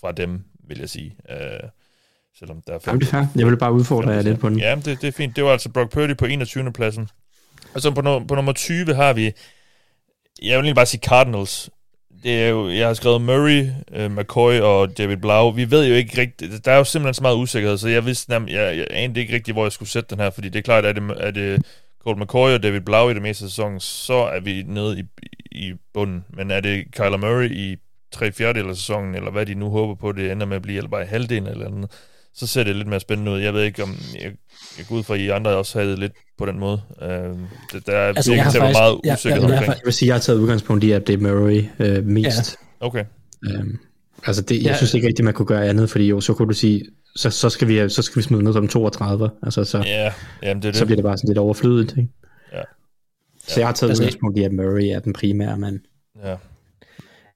fra 0.00 0.12
dem, 0.12 0.44
vil 0.68 0.78
jeg 0.78 0.88
sige. 0.88 1.16
Øh, 1.30 1.68
selvom 2.38 2.62
der 2.66 2.74
er 2.74 2.78
Jamen, 2.86 3.00
det 3.00 3.12
er 3.12 3.26
Jeg 3.36 3.46
vil 3.46 3.56
bare 3.56 3.72
udfordre 3.72 4.10
jer 4.10 4.22
lidt 4.22 4.40
på 4.40 4.48
den. 4.48 4.58
Ja, 4.58 4.74
det, 4.74 5.00
det 5.00 5.04
er 5.04 5.12
fint. 5.12 5.36
Det 5.36 5.44
var 5.44 5.52
altså 5.52 5.68
Brock 5.68 5.92
Purdy 5.92 6.16
på 6.16 6.24
21. 6.24 6.72
pladsen. 6.72 7.08
Og 7.74 7.80
så 7.80 7.90
på, 7.90 8.00
no, 8.00 8.18
på 8.18 8.34
nummer 8.34 8.52
20 8.52 8.94
har 8.94 9.12
vi, 9.12 9.32
jeg 10.42 10.58
vil 10.58 10.64
lige 10.64 10.74
bare 10.74 10.86
sige 10.86 11.00
Cardinals. 11.00 11.70
Det 12.24 12.42
er 12.42 12.48
jo, 12.48 12.68
jeg 12.68 12.86
har 12.86 12.94
skrevet 12.94 13.20
Murray, 13.20 13.66
øh, 13.92 14.10
McCoy 14.10 14.60
og 14.60 14.98
David 14.98 15.16
Blau. 15.16 15.50
Vi 15.50 15.70
ved 15.70 15.86
jo 15.86 15.94
ikke 15.94 16.20
rigtigt, 16.20 16.64
der 16.64 16.72
er 16.72 16.76
jo 16.76 16.84
simpelthen 16.84 17.14
så 17.14 17.22
meget 17.22 17.36
usikkerhed, 17.36 17.78
så 17.78 17.88
jeg 17.88 18.06
vidste, 18.06 18.30
nem, 18.30 18.48
jeg, 18.48 18.78
jeg 18.78 18.86
anede 18.90 19.20
ikke 19.20 19.34
rigtigt, 19.34 19.54
hvor 19.54 19.64
jeg 19.64 19.72
skulle 19.72 19.88
sætte 19.88 20.10
den 20.10 20.22
her, 20.22 20.30
fordi 20.30 20.48
det 20.48 20.58
er 20.58 20.62
klart, 20.62 20.84
at 20.84 20.96
det, 20.96 21.10
er 21.16 21.30
det 21.30 21.66
Colt 22.04 22.18
McCoy 22.18 22.50
og 22.50 22.62
David 22.62 22.80
Blau 22.80 23.10
i 23.10 23.14
det 23.14 23.22
meste 23.22 23.44
af 23.44 23.50
sæsonen, 23.50 23.80
så 23.80 24.14
er 24.14 24.40
vi 24.40 24.62
nede 24.62 25.00
i, 25.00 25.04
i 25.50 25.72
bunden. 25.94 26.24
Men 26.28 26.50
er 26.50 26.60
det 26.60 26.84
Kyler 26.92 27.16
Murray 27.16 27.50
i 27.50 27.76
tre 28.12 28.32
fjerdedel 28.32 28.68
af 28.68 28.76
sæsonen, 28.76 29.14
eller 29.14 29.30
hvad 29.30 29.46
de 29.46 29.54
nu 29.54 29.70
håber 29.70 29.94
på, 29.94 30.12
det 30.12 30.32
ender 30.32 30.46
med 30.46 30.56
at 30.56 30.62
blive, 30.62 30.76
eller 30.76 30.90
bare 30.90 31.02
i 31.02 31.06
halvdelen 31.06 31.46
eller 31.46 31.66
andet, 31.66 31.90
så 32.34 32.46
ser 32.46 32.64
det 32.64 32.76
lidt 32.76 32.88
mere 32.88 33.00
spændende 33.00 33.32
ud. 33.32 33.38
Jeg 33.38 33.54
ved 33.54 33.62
ikke, 33.62 33.82
om 33.82 33.96
jeg, 34.14 34.32
jeg 34.78 34.86
går 34.88 34.96
ud 34.96 35.02
fra, 35.02 35.14
at 35.14 35.20
I 35.20 35.28
andre 35.28 35.50
også 35.56 35.78
havde 35.78 35.90
det 35.90 35.98
lidt 35.98 36.12
på 36.38 36.46
den 36.46 36.58
måde. 36.58 36.80
Uh, 37.02 37.08
det, 37.72 37.86
der 37.86 37.92
er 37.92 38.08
altså, 38.08 38.30
virkelig 38.30 38.52
til 38.52 38.60
faktisk, 38.60 38.78
meget 38.78 38.94
usikker 38.94 39.48
ja, 39.48 39.54
jeg, 39.54 39.66
jeg, 39.66 39.76
vil 39.84 39.92
sige, 39.92 40.06
at 40.06 40.08
jeg 40.08 40.14
har 40.14 40.20
taget 40.20 40.38
udgangspunkt 40.38 40.84
i, 40.84 40.92
at 40.92 41.06
det 41.06 41.12
er 41.12 41.18
Murray 41.18 41.64
uh, 41.78 42.06
mest. 42.06 42.56
Ja. 42.80 42.86
Okay. 42.86 43.04
Um, 43.60 43.78
altså, 44.26 44.42
det, 44.42 44.56
jeg 44.56 44.64
ja. 44.64 44.76
synes 44.76 44.94
ikke 44.94 45.06
rigtig, 45.06 45.24
man 45.24 45.34
kunne 45.34 45.46
gøre 45.46 45.66
andet, 45.66 45.90
fordi 45.90 46.06
jo, 46.06 46.20
så 46.20 46.34
kunne 46.34 46.48
du 46.48 46.54
sige, 46.54 46.84
så, 47.16 47.30
så, 47.30 47.50
skal, 47.50 47.68
vi, 47.68 47.88
så 47.88 48.02
skal 48.02 48.16
vi 48.16 48.22
smide 48.22 48.42
ned 48.42 48.52
som 48.52 48.68
32. 48.68 49.30
Altså, 49.42 49.64
så, 49.64 49.78
ja, 49.78 50.12
jamen, 50.42 50.62
det 50.62 50.68
er 50.68 50.72
det. 50.72 50.76
så 50.76 50.84
bliver 50.84 50.96
det 50.96 51.04
bare 51.04 51.18
sådan 51.18 51.28
lidt 51.28 51.38
overflødigt. 51.38 51.90
Ikke? 51.98 52.08
Ja. 52.52 52.62
Så 53.48 53.60
jeg 53.60 53.68
har 53.68 53.72
taget 53.72 53.90
altså, 53.90 54.02
udgangspunkt 54.02 54.38
i, 54.38 54.42
at 54.42 54.52
Murray 54.52 54.96
er 54.96 54.98
den 54.98 55.12
primære 55.12 55.58
mand. 55.58 55.80
Ja, 56.24 56.36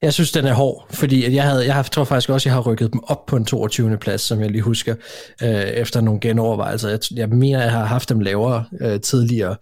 jeg 0.02 0.12
synes, 0.12 0.32
den 0.32 0.46
er 0.46 0.52
hård, 0.52 0.86
fordi 0.90 1.24
at 1.24 1.34
jeg, 1.34 1.44
havde, 1.44 1.74
jeg 1.74 1.84
tror 1.84 2.04
faktisk 2.04 2.30
også, 2.30 2.48
jeg 2.48 2.54
har 2.54 2.60
rykket 2.70 2.92
dem 2.92 3.00
op 3.04 3.26
på 3.26 3.36
en 3.36 3.44
22. 3.44 3.98
plads, 3.98 4.20
som 4.20 4.40
jeg 4.40 4.50
lige 4.50 4.62
husker, 4.62 4.94
øh, 5.42 5.48
efter 5.50 6.00
nogle 6.00 6.20
genovervejelser. 6.20 6.88
Jeg, 6.88 7.00
jeg 7.14 7.28
mener, 7.28 7.62
jeg 7.62 7.72
har 7.72 7.84
haft 7.84 8.08
dem 8.08 8.20
lavere 8.20 8.64
øh, 8.80 9.00
tidligere, 9.00 9.56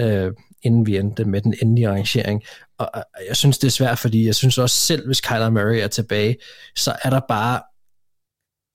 øh, 0.00 0.32
inden 0.62 0.86
vi 0.86 0.96
endte 0.96 1.24
med 1.24 1.40
den 1.40 1.54
endelige 1.62 1.88
arrangering. 1.88 2.42
Og, 2.78 2.90
og 2.94 3.02
jeg 3.28 3.36
synes, 3.36 3.58
det 3.58 3.66
er 3.66 3.72
svært, 3.72 3.98
fordi 3.98 4.26
jeg 4.26 4.34
synes 4.34 4.58
også 4.58 4.76
selv, 4.76 5.06
hvis 5.06 5.20
Kyler 5.20 5.50
Murray 5.50 5.80
er 5.82 5.88
tilbage, 5.88 6.36
så 6.76 6.96
er 7.04 7.10
der 7.10 7.20
bare 7.28 7.60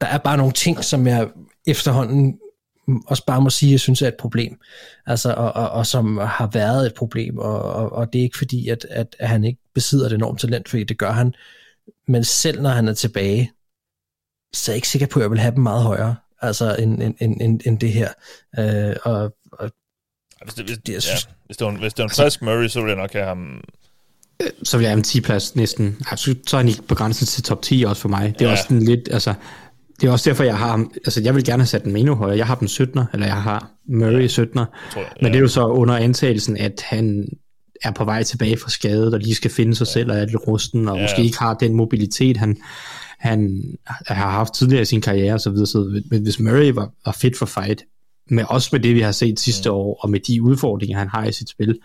der 0.02 0.08
er 0.08 0.18
bare 0.18 0.38
nogle 0.38 0.54
ting, 0.54 0.84
som 0.84 1.08
jeg 1.08 1.28
efterhånden 1.68 2.40
også 3.08 3.26
bare 3.26 3.42
må 3.42 3.50
sige, 3.50 3.72
jeg 3.72 3.80
synes 3.80 4.02
er 4.02 4.08
et 4.08 4.16
problem. 4.20 4.60
Altså, 5.06 5.34
og, 5.34 5.54
og, 5.54 5.70
og 5.70 5.86
som 5.86 6.18
har 6.18 6.50
været 6.54 6.86
et 6.86 6.94
problem, 6.94 7.38
og, 7.38 7.62
og, 7.62 7.92
og 7.92 8.14
det 8.14 8.20
er 8.20 8.24
ikke 8.24 8.38
fordi, 8.38 8.70
at, 8.70 8.86
at, 8.90 9.16
at 9.20 9.30
han 9.30 9.44
ikke 9.44 9.61
besidder 9.74 10.06
et 10.06 10.14
enormt 10.14 10.40
talent, 10.40 10.70
fordi 10.70 10.84
det 10.84 10.98
gør 10.98 11.12
han. 11.12 11.34
Men 12.08 12.24
selv 12.24 12.62
når 12.62 12.70
han 12.70 12.88
er 12.88 12.94
tilbage, 12.94 13.52
så 14.54 14.72
er 14.72 14.74
jeg 14.74 14.78
ikke 14.78 14.88
sikker 14.88 15.08
på, 15.08 15.20
at 15.20 15.24
jeg 15.24 15.32
vil 15.32 15.40
have 15.40 15.56
dem 15.56 15.64
meget 15.64 15.84
højere, 15.84 16.16
altså 16.42 16.76
end, 16.76 17.04
end, 17.04 17.16
end, 17.20 17.42
end, 17.42 17.62
end 17.66 17.80
det 17.80 17.94
her. 17.94 18.10
Øh, 18.60 18.96
og, 19.04 19.34
og 19.52 19.72
hvis 20.44 20.54
det, 20.54 20.66
hvis, 20.66 20.78
det, 20.78 20.94
jeg 20.94 21.02
synes, 21.02 21.26
ja. 21.26 21.34
hvis, 21.46 21.58
det 21.58 21.68
var, 21.68 21.72
hvis 21.72 21.94
det 21.94 22.04
var 22.04 22.10
en 22.10 22.16
frisk 22.16 22.42
Murray, 22.42 22.68
så 22.68 22.80
ville 22.80 22.90
jeg 22.90 23.02
nok 23.02 23.14
have 23.14 23.26
ham 23.26 23.64
øh, 24.42 24.50
så 24.64 24.78
vil 24.78 24.84
jeg 24.84 24.92
have 24.92 24.98
en 24.98 25.04
10 25.04 25.22
plads 25.22 25.56
næsten. 25.56 25.98
Altså, 26.12 26.36
så 26.48 26.58
er 26.58 26.60
han 26.62 26.68
ikke 26.68 26.84
på 26.84 26.96
grænsen 26.96 27.28
til 27.28 27.44
top 27.44 27.62
10 27.62 27.84
også 27.88 28.02
for 28.02 28.10
mig. 28.10 28.34
Det 28.40 28.42
er 28.42 28.46
ja. 28.46 28.52
også 28.52 28.64
sådan 28.64 28.84
lidt, 28.84 29.10
altså, 29.12 29.34
det 30.02 30.08
er 30.08 30.12
også 30.12 30.30
derfor, 30.30 30.44
jeg 30.44 30.58
har 30.58 30.68
ham, 30.68 30.92
altså 30.96 31.22
jeg 31.22 31.36
vil 31.36 31.44
gerne 31.44 31.62
have 31.62 31.68
sat 31.68 31.84
den 31.84 31.98
endnu 31.98 32.16
højere. 32.16 32.38
Jeg 32.38 32.48
har 32.48 32.56
den 32.56 32.68
17'er, 32.68 33.06
eller 33.14 33.26
jeg 33.26 33.44
har 33.44 33.72
Murray 33.88 34.28
17'er. 34.28 34.66
Ja, 35.00 35.06
men 35.22 35.32
det 35.32 35.36
er 35.36 35.42
jo 35.42 35.48
så 35.48 35.68
under 35.68 35.96
antagelsen, 35.96 36.58
at 36.58 36.82
han 36.82 37.28
er 37.84 37.92
på 37.92 38.06
vej 38.06 38.24
tilbage 38.24 38.58
fra 38.58 38.70
skade, 38.70 39.14
og 39.14 39.20
lige 39.20 39.36
skal 39.36 39.52
finde 39.52 39.76
sig 39.76 39.88
ja. 39.88 39.92
selv 39.92 40.12
og 40.12 40.18
er 40.18 40.26
lidt 40.26 40.48
rusten, 40.48 40.88
og 40.88 40.98
ja. 40.98 41.04
måske 41.04 41.24
ikke 41.24 41.40
har 41.40 41.54
den 41.54 41.74
mobilitet, 41.74 42.38
han, 42.38 42.58
han 43.20 43.74
har 44.08 44.32
haft 44.32 44.54
tidligere 44.54 44.82
i 44.82 44.86
sin 44.86 45.02
karriere 45.02 45.34
osv. 45.34 45.56
Så, 45.56 45.66
så 45.66 46.02
hvis 46.22 46.40
Murray 46.40 46.72
var, 46.72 46.90
var 47.06 47.12
fit 47.12 47.38
for 47.38 47.46
fight, 47.46 47.84
med 48.30 48.44
også 48.50 48.70
med 48.72 48.80
det, 48.80 48.96
vi 48.96 49.02
har 49.02 49.12
set 49.12 49.40
sidste 49.40 49.70
mm. 49.70 49.76
år, 49.76 50.00
og 50.04 50.10
med 50.10 50.20
de 50.20 50.42
udfordringer, 50.42 50.98
han 50.98 51.08
har 51.08 51.26
i 51.26 51.32
sit 51.32 51.50
spil, 51.50 51.80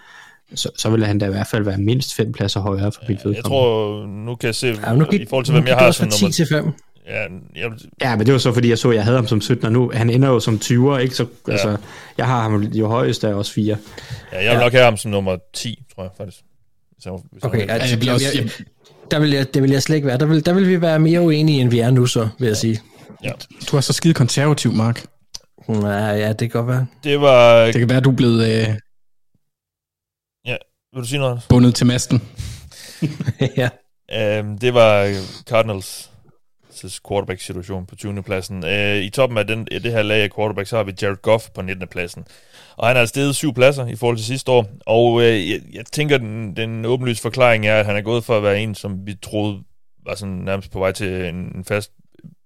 så, 0.54 0.70
så 0.76 0.90
vil 0.90 1.06
han 1.06 1.18
da 1.18 1.26
i 1.26 1.30
hvert 1.30 1.46
fald 1.46 1.64
være 1.64 1.78
mindst 1.78 2.14
fem 2.14 2.32
pladser 2.32 2.61
højere 2.61 2.92
for 2.92 3.00
ja, 3.02 3.09
mit 3.09 3.16
vedkommende. 3.16 3.37
Jeg 3.37 3.44
tror, 3.44 4.06
nu 4.06 4.35
kan 4.35 4.46
jeg 4.46 4.54
se, 4.54 4.66
ja, 4.66 4.94
nu 4.94 5.04
gik, 5.04 5.20
i 5.20 5.26
forhold 5.26 5.44
til, 5.44 5.54
hvem 5.54 5.66
jeg 5.66 5.76
har 5.76 5.90
som 5.90 6.04
nummer... 6.04 6.28
10 6.28 6.32
til 6.32 6.46
5. 6.46 6.72
Ja, 7.07 7.23
jeg... 7.57 7.71
ja, 8.01 8.16
men 8.16 8.27
det 8.27 8.33
var 8.33 8.38
så, 8.38 8.53
fordi 8.53 8.69
jeg 8.69 8.79
så, 8.79 8.90
at 8.90 8.97
jeg 8.97 9.05
havde 9.05 9.16
ham 9.16 9.27
som 9.27 9.40
17, 9.40 9.66
og 9.66 9.73
nu, 9.73 9.90
han 9.95 10.11
ender 10.11 10.29
jo 10.29 10.40
som 10.40 10.61
20'er, 10.64 10.97
ikke? 10.97 11.14
Så, 11.14 11.27
ja. 11.47 11.53
altså, 11.53 11.77
jeg 12.19 12.27
har 12.27 12.42
ham 12.42 12.62
jo 12.62 12.88
der 13.12 13.29
er 13.29 13.35
også 13.35 13.53
4. 13.53 13.77
Ja, 14.33 14.37
jeg 14.37 14.51
vil 14.51 14.59
ja. 14.59 14.61
nok 14.61 14.73
have 14.73 14.85
ham 14.85 14.97
som 14.97 15.11
nummer 15.11 15.37
10, 15.55 15.85
tror 15.95 16.03
jeg 16.03 16.11
faktisk. 16.16 16.38
Så, 17.01 17.23
okay, 17.42 17.66
jeg, 17.66 17.69
jeg, 17.69 18.07
jeg, 18.07 18.21
jeg, 18.35 18.51
der 19.11 19.19
vil 19.19 19.31
jeg, 19.31 19.55
det 19.55 19.62
vil 19.62 19.71
jeg 19.71 19.83
slet 19.83 19.97
ikke 19.97 20.09
være. 20.09 20.19
Der 20.19 20.27
vil, 20.27 20.47
der 20.47 20.53
vil 20.53 20.69
vi 20.69 20.81
være 20.81 20.99
mere 20.99 21.21
uenige, 21.21 21.61
end 21.61 21.71
vi 21.71 21.79
er 21.79 21.90
nu, 21.90 22.07
så 22.07 22.29
vil 22.38 22.47
jeg 22.47 22.57
sige. 22.57 22.81
Ja. 23.25 23.33
Du 23.71 23.77
er 23.77 23.81
så 23.81 23.92
skide 23.92 24.14
konservativ, 24.14 24.73
Mark. 24.73 25.05
Ja, 25.69 26.11
ja, 26.11 26.29
det 26.29 26.38
kan 26.38 26.51
godt 26.51 26.66
være. 26.66 26.87
Det 27.05 27.21
var... 27.21 27.64
Det 27.64 27.75
kan 27.75 27.88
være, 27.88 28.01
du 28.01 28.11
er 28.11 28.16
blevet 28.16 28.47
øh, 28.47 28.75
Ja, 30.47 30.57
vil 30.92 31.03
du 31.03 31.09
sige 31.09 31.19
noget? 31.19 31.47
bundet 31.49 31.75
til 31.75 31.87
masten. 31.87 32.23
ja. 33.57 33.69
Um, 34.40 34.59
det 34.59 34.75
var 34.75 35.14
Cardinals 35.49 36.11
quarterback-situation 37.08 37.86
på 37.86 37.96
20. 37.96 38.22
pladsen. 38.22 38.64
Øh, 38.64 38.96
I 38.96 39.10
toppen 39.10 39.38
af 39.38 39.46
den, 39.46 39.64
det 39.64 39.92
her 39.92 40.02
lag 40.02 40.22
af 40.22 40.30
quarterback, 40.36 40.68
så 40.68 40.76
har 40.76 40.84
vi 40.84 40.92
Jared 41.02 41.16
Goff 41.22 41.50
på 41.54 41.62
19. 41.62 41.88
pladsen. 41.88 42.24
Og 42.76 42.86
han 42.86 42.96
har 42.96 43.04
steget 43.04 43.36
syv 43.36 43.54
pladser 43.54 43.86
i 43.86 43.96
forhold 43.96 44.16
til 44.16 44.26
sidste 44.26 44.52
år. 44.52 44.66
Og 44.86 45.22
øh, 45.22 45.50
jeg, 45.50 45.60
jeg 45.72 45.86
tænker, 45.92 46.18
den, 46.18 46.56
den 46.56 46.84
åbenlyse 46.84 47.22
forklaring 47.22 47.66
er, 47.66 47.80
at 47.80 47.86
han 47.86 47.96
er 47.96 48.00
gået 48.00 48.24
for 48.24 48.36
at 48.36 48.42
være 48.42 48.60
en, 48.60 48.74
som 48.74 49.06
vi 49.06 49.14
troede 49.14 49.62
var 50.06 50.14
sådan 50.14 50.34
nærmest 50.34 50.70
på 50.70 50.78
vej 50.78 50.92
til 50.92 51.24
en, 51.24 51.34
en 51.34 51.64
fast 51.64 51.92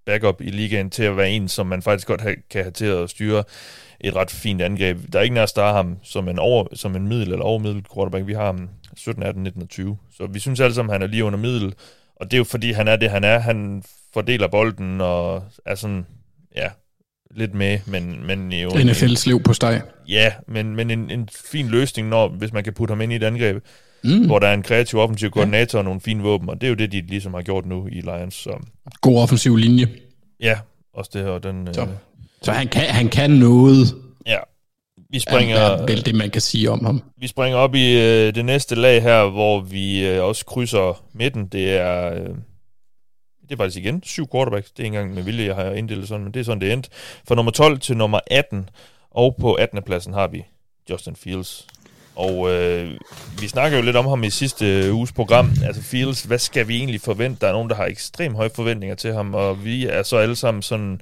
backup 0.06 0.40
i 0.40 0.50
ligaen, 0.50 0.90
til 0.90 1.02
at 1.02 1.16
være 1.16 1.30
en, 1.30 1.48
som 1.48 1.66
man 1.66 1.82
faktisk 1.82 2.06
godt 2.06 2.20
have, 2.20 2.36
kan 2.50 2.62
have 2.62 2.72
til 2.72 2.84
at 2.84 3.10
styre 3.10 3.44
et 4.00 4.16
ret 4.16 4.30
fint 4.30 4.62
angreb. 4.62 4.98
Der 5.12 5.18
er 5.18 5.22
ikke 5.22 5.34
nær 5.34 5.46
der 5.46 5.72
ham 5.72 5.96
som 6.02 6.28
en, 6.28 6.38
over, 6.38 6.66
som 6.74 6.96
en 6.96 7.08
middel 7.08 7.32
eller 7.32 7.44
overmiddel 7.44 7.84
quarterback. 7.94 8.26
Vi 8.26 8.32
har 8.32 8.46
ham 8.46 8.68
17, 8.96 9.22
18, 9.22 9.42
19 9.42 9.62
og 9.62 9.68
20. 9.68 9.98
Så 10.16 10.26
vi 10.26 10.38
synes 10.38 10.60
alle 10.60 10.74
sammen, 10.74 10.90
at 10.90 10.94
han 10.94 11.02
er 11.02 11.06
lige 11.06 11.24
under 11.24 11.38
middel. 11.38 11.74
Og 12.20 12.30
det 12.30 12.33
er 12.33 12.38
jo 12.38 12.44
fordi, 12.44 12.72
han 12.72 12.88
er 12.88 12.96
det, 12.96 13.11
han 13.11 13.24
er. 13.24 13.38
Han 13.38 13.83
fordeler 14.14 14.48
bolden 14.48 15.00
og 15.00 15.44
er 15.66 15.74
sådan, 15.74 16.06
ja, 16.56 16.68
lidt 17.30 17.54
med, 17.54 17.78
men, 17.87 18.26
men 18.26 18.52
jo... 18.52 18.68
NFL's 18.68 19.22
liv 19.26 19.42
på 19.42 19.52
steg. 19.52 19.83
Ja, 20.09 20.33
men, 20.48 20.76
men 20.76 20.90
en, 20.90 21.11
en 21.11 21.28
fin 21.50 21.68
løsning, 21.68 22.09
når, 22.09 22.28
hvis 22.28 22.52
man 22.52 22.64
kan 22.64 22.72
putte 22.72 22.92
ham 22.92 23.00
ind 23.00 23.12
i 23.12 23.16
et 23.16 23.22
angreb, 23.22 23.64
mm. 24.04 24.26
hvor 24.26 24.38
der 24.38 24.46
er 24.48 24.54
en 24.54 24.62
kreativ 24.62 24.98
offensiv 24.98 25.30
koordinator 25.30 25.78
ja. 25.78 25.80
og 25.80 25.85
nogle 25.85 26.00
fine 26.00 26.22
våben, 26.22 26.48
og 26.48 26.61
det 26.61 26.66
er 26.66 26.68
jo 26.68 26.74
det, 26.74 26.92
de 26.92 27.00
ligesom 27.00 27.35
har 27.35 27.42
gjort 27.42 27.66
nu 27.66 27.87
i 27.87 28.00
Lions. 28.00 28.35
Så. 28.35 28.50
God 29.00 29.22
offensiv 29.22 29.56
linje. 29.56 29.88
Ja, 30.40 30.59
også 30.94 31.11
det 31.14 31.24
her. 31.24 31.38
Den, 31.38 31.74
så. 31.74 31.83
Øh, 31.83 31.88
så 32.42 32.52
han 32.52 32.68
kan, 32.68 32.83
han 32.83 33.09
kan 33.09 33.30
noget. 33.30 33.94
Ja. 34.26 34.38
Vi 35.11 35.18
springer, 35.18 35.57
er 35.57 35.87
vel 35.87 36.07
det, 36.07 36.14
man 36.14 36.31
kan 36.31 36.40
sige 36.40 36.70
om 36.70 36.85
ham. 36.85 37.03
Vi 37.16 37.27
springer 37.27 37.59
op 37.59 37.75
i 37.75 37.99
øh, 37.99 38.35
det 38.35 38.44
næste 38.44 38.75
lag 38.75 39.03
her, 39.03 39.31
hvor 39.31 39.61
vi 39.61 40.09
øh, 40.09 40.25
også 40.25 40.44
krydser 40.44 41.05
midten. 41.12 41.46
Det 41.46 41.77
er, 41.77 42.12
øh, 42.14 42.29
det 43.42 43.53
er 43.53 43.57
faktisk 43.57 43.79
igen 43.79 44.03
syv 44.03 44.27
quarterbacks. 44.33 44.70
Det 44.70 44.81
er 44.81 44.85
ikke 44.85 44.96
engang 44.96 45.14
med 45.14 45.23
vilje, 45.23 45.46
jeg 45.46 45.55
har 45.55 45.70
inddelt 45.70 46.09
sådan, 46.09 46.25
men 46.25 46.35
det 46.35 46.40
er 46.40 46.44
sådan, 46.44 46.61
det 46.61 46.73
endte. 46.73 46.90
Fra 47.29 47.35
nummer 47.35 47.53
12 47.53 47.79
til 47.79 47.96
nummer 47.96 48.20
18, 48.27 48.68
og 49.11 49.37
på 49.40 49.55
18. 49.55 49.83
pladsen 49.83 50.12
har 50.12 50.27
vi 50.27 50.44
Justin 50.90 51.16
Fields. 51.16 51.66
Og 52.16 52.51
øh, 52.51 52.90
vi 53.40 53.49
snakker 53.49 53.79
jo 53.79 53.85
lidt 53.85 53.96
om 53.96 54.07
ham 54.07 54.25
i 54.25 54.31
sidste 54.31 54.92
uges 54.92 55.12
program. 55.12 55.51
Altså 55.64 55.83
Fields, 55.83 56.23
hvad 56.23 56.38
skal 56.38 56.68
vi 56.68 56.77
egentlig 56.77 57.01
forvente? 57.01 57.40
Der 57.40 57.49
er 57.49 57.53
nogen, 57.53 57.70
der 57.70 57.77
har 57.77 57.87
ekstremt 57.87 58.37
høje 58.37 58.51
forventninger 58.55 58.96
til 58.96 59.12
ham, 59.12 59.35
og 59.35 59.64
vi 59.64 59.87
er 59.87 60.03
så 60.03 60.16
alle 60.16 60.37
sammen 60.37 60.62
sådan 60.62 61.01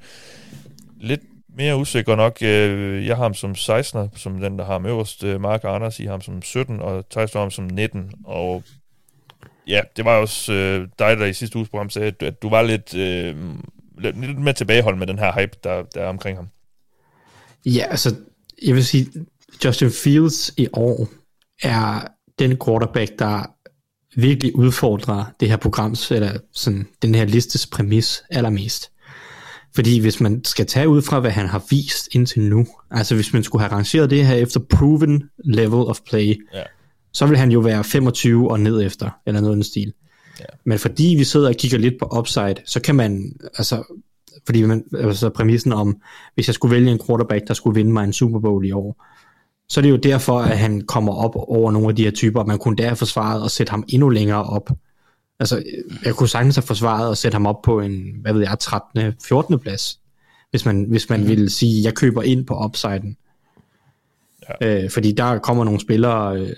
lidt 1.00 1.20
mere 1.58 1.76
usikker 1.76 2.16
nok. 2.16 2.38
Øh, 2.42 3.06
jeg 3.06 3.16
har 3.16 3.22
ham 3.22 3.34
som 3.34 3.52
16'er, 3.52 4.18
som 4.18 4.40
den, 4.40 4.58
der 4.58 4.64
har 4.64 4.72
ham 4.72 4.86
øverst. 4.86 5.24
Øh, 5.24 5.40
Mark 5.40 5.64
og 5.64 5.74
Anders, 5.74 6.00
I 6.00 6.04
har 6.04 6.10
ham 6.10 6.20
som 6.20 6.42
17, 6.42 6.80
og 6.80 7.08
Thijs 7.10 7.32
har 7.32 7.40
ham 7.40 7.50
som 7.50 7.64
19. 7.64 8.12
Og 8.24 8.62
ja, 9.66 9.80
det 9.96 10.04
var 10.04 10.16
også 10.16 10.52
øh, 10.52 10.88
dig, 10.98 11.16
der 11.16 11.26
i 11.26 11.32
sidste 11.32 11.56
uges 11.56 11.68
program 11.68 11.90
sagde, 11.90 12.08
at, 12.08 12.22
at 12.22 12.42
du 12.42 12.48
var 12.48 12.62
lidt, 12.62 12.94
øh, 12.94 13.36
lidt, 13.98 14.20
lidt 14.20 14.38
mere 14.38 14.54
tilbagehold 14.54 14.96
med 14.96 15.06
den 15.06 15.18
her 15.18 15.40
hype, 15.40 15.56
der, 15.64 15.82
der 15.94 16.00
er 16.00 16.08
omkring 16.08 16.38
ham. 16.38 16.48
Ja, 17.66 17.84
altså, 17.90 18.16
jeg 18.66 18.74
vil 18.74 18.84
sige, 18.84 19.06
Justin 19.64 19.90
Fields 19.90 20.50
i 20.56 20.68
år 20.72 21.08
er 21.62 22.06
den 22.38 22.58
quarterback, 22.64 23.18
der 23.18 23.54
virkelig 24.16 24.56
udfordrer 24.56 25.24
det 25.40 25.48
her 25.48 25.56
programs, 25.56 26.10
eller 26.10 26.38
sådan, 26.52 26.88
den 27.02 27.14
her 27.14 27.24
listes 27.24 27.66
præmis 27.66 28.22
allermest. 28.30 28.90
Fordi 29.74 30.00
hvis 30.00 30.20
man 30.20 30.44
skal 30.44 30.66
tage 30.66 30.88
ud 30.88 31.02
fra, 31.02 31.20
hvad 31.20 31.30
han 31.30 31.46
har 31.46 31.64
vist 31.70 32.08
indtil 32.12 32.42
nu, 32.42 32.66
altså 32.90 33.14
hvis 33.14 33.32
man 33.32 33.42
skulle 33.42 33.62
have 33.62 33.72
rangeret 33.72 34.10
det 34.10 34.26
her 34.26 34.34
efter 34.34 34.60
proven 34.60 35.22
level 35.44 35.86
of 35.86 36.00
play, 36.08 36.46
ja. 36.54 36.62
så 37.12 37.26
vil 37.26 37.38
han 37.38 37.50
jo 37.50 37.60
være 37.60 37.84
25 37.84 38.50
og 38.50 38.60
ned 38.60 38.82
efter, 38.82 39.10
eller 39.26 39.40
noget 39.40 39.54
i 39.54 39.56
den 39.56 39.64
stil. 39.64 39.92
Ja. 40.40 40.44
Men 40.66 40.78
fordi 40.78 41.14
vi 41.18 41.24
sidder 41.24 41.48
og 41.48 41.54
kigger 41.54 41.78
lidt 41.78 41.94
på 42.00 42.18
upside, 42.18 42.54
så 42.64 42.80
kan 42.80 42.94
man, 42.94 43.32
altså, 43.58 43.82
fordi 44.46 44.62
man, 44.62 44.84
altså 44.94 45.28
præmissen 45.28 45.72
om, 45.72 45.96
hvis 46.34 46.48
jeg 46.48 46.54
skulle 46.54 46.74
vælge 46.74 46.90
en 46.90 47.00
quarterback, 47.06 47.48
der 47.48 47.54
skulle 47.54 47.74
vinde 47.74 47.92
mig 47.92 48.04
en 48.04 48.12
Super 48.12 48.40
Bowl 48.40 48.66
i 48.66 48.72
år, 48.72 49.04
så 49.68 49.80
er 49.80 49.82
det 49.82 49.90
jo 49.90 49.96
derfor, 49.96 50.40
at 50.40 50.58
han 50.58 50.80
kommer 50.80 51.12
op 51.12 51.36
over 51.36 51.70
nogle 51.72 51.88
af 51.88 51.96
de 51.96 52.04
her 52.04 52.10
typer, 52.10 52.40
og 52.40 52.46
man 52.46 52.58
kunne 52.58 52.76
der 52.76 52.94
forsvaret 52.94 53.42
og 53.42 53.50
sætte 53.50 53.70
ham 53.70 53.84
endnu 53.88 54.08
længere 54.08 54.42
op. 54.44 54.70
Altså, 55.40 55.62
jeg 56.04 56.14
kunne 56.14 56.28
sagtens 56.28 56.56
have 56.56 56.62
forsvaret 56.62 57.08
og 57.08 57.16
sætte 57.16 57.34
ham 57.34 57.46
op 57.46 57.62
på 57.62 57.80
en, 57.80 58.14
hvad 58.22 58.32
ved 58.32 58.40
jeg, 58.40 58.56
13. 58.60 59.12
14. 59.24 59.58
plads, 59.58 60.00
hvis 60.50 60.64
man, 60.64 60.86
hvis 60.88 61.10
man 61.10 61.20
mm. 61.20 61.28
ville 61.28 61.50
sige, 61.50 61.84
jeg 61.84 61.94
køber 61.94 62.22
ind 62.22 62.46
på 62.46 62.64
upsiden. 62.64 63.16
Ja. 64.60 64.84
Øh, 64.84 64.90
fordi 64.90 65.12
der 65.12 65.38
kommer 65.38 65.64
nogle 65.64 65.80
spillere, 65.80 66.40
øh, 66.40 66.50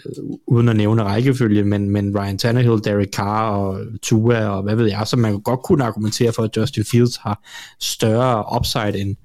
uden 0.46 0.68
at 0.68 0.76
nævne 0.76 1.02
rækkefølge, 1.02 1.64
men, 1.64 1.90
men 1.90 2.18
Ryan 2.18 2.38
Tannehill, 2.38 2.84
Derek 2.84 3.12
Carr 3.14 3.50
og 3.50 3.80
Tua 4.02 4.48
og 4.48 4.62
hvad 4.62 4.74
ved 4.74 4.86
jeg, 4.86 5.06
så 5.06 5.16
man 5.16 5.40
godt 5.40 5.62
kunne 5.62 5.84
argumentere 5.84 6.32
for, 6.32 6.42
at 6.42 6.56
Justin 6.56 6.84
Fields 6.84 7.16
har 7.16 7.42
større 7.80 8.56
upside 8.56 9.00
end, 9.00 9.16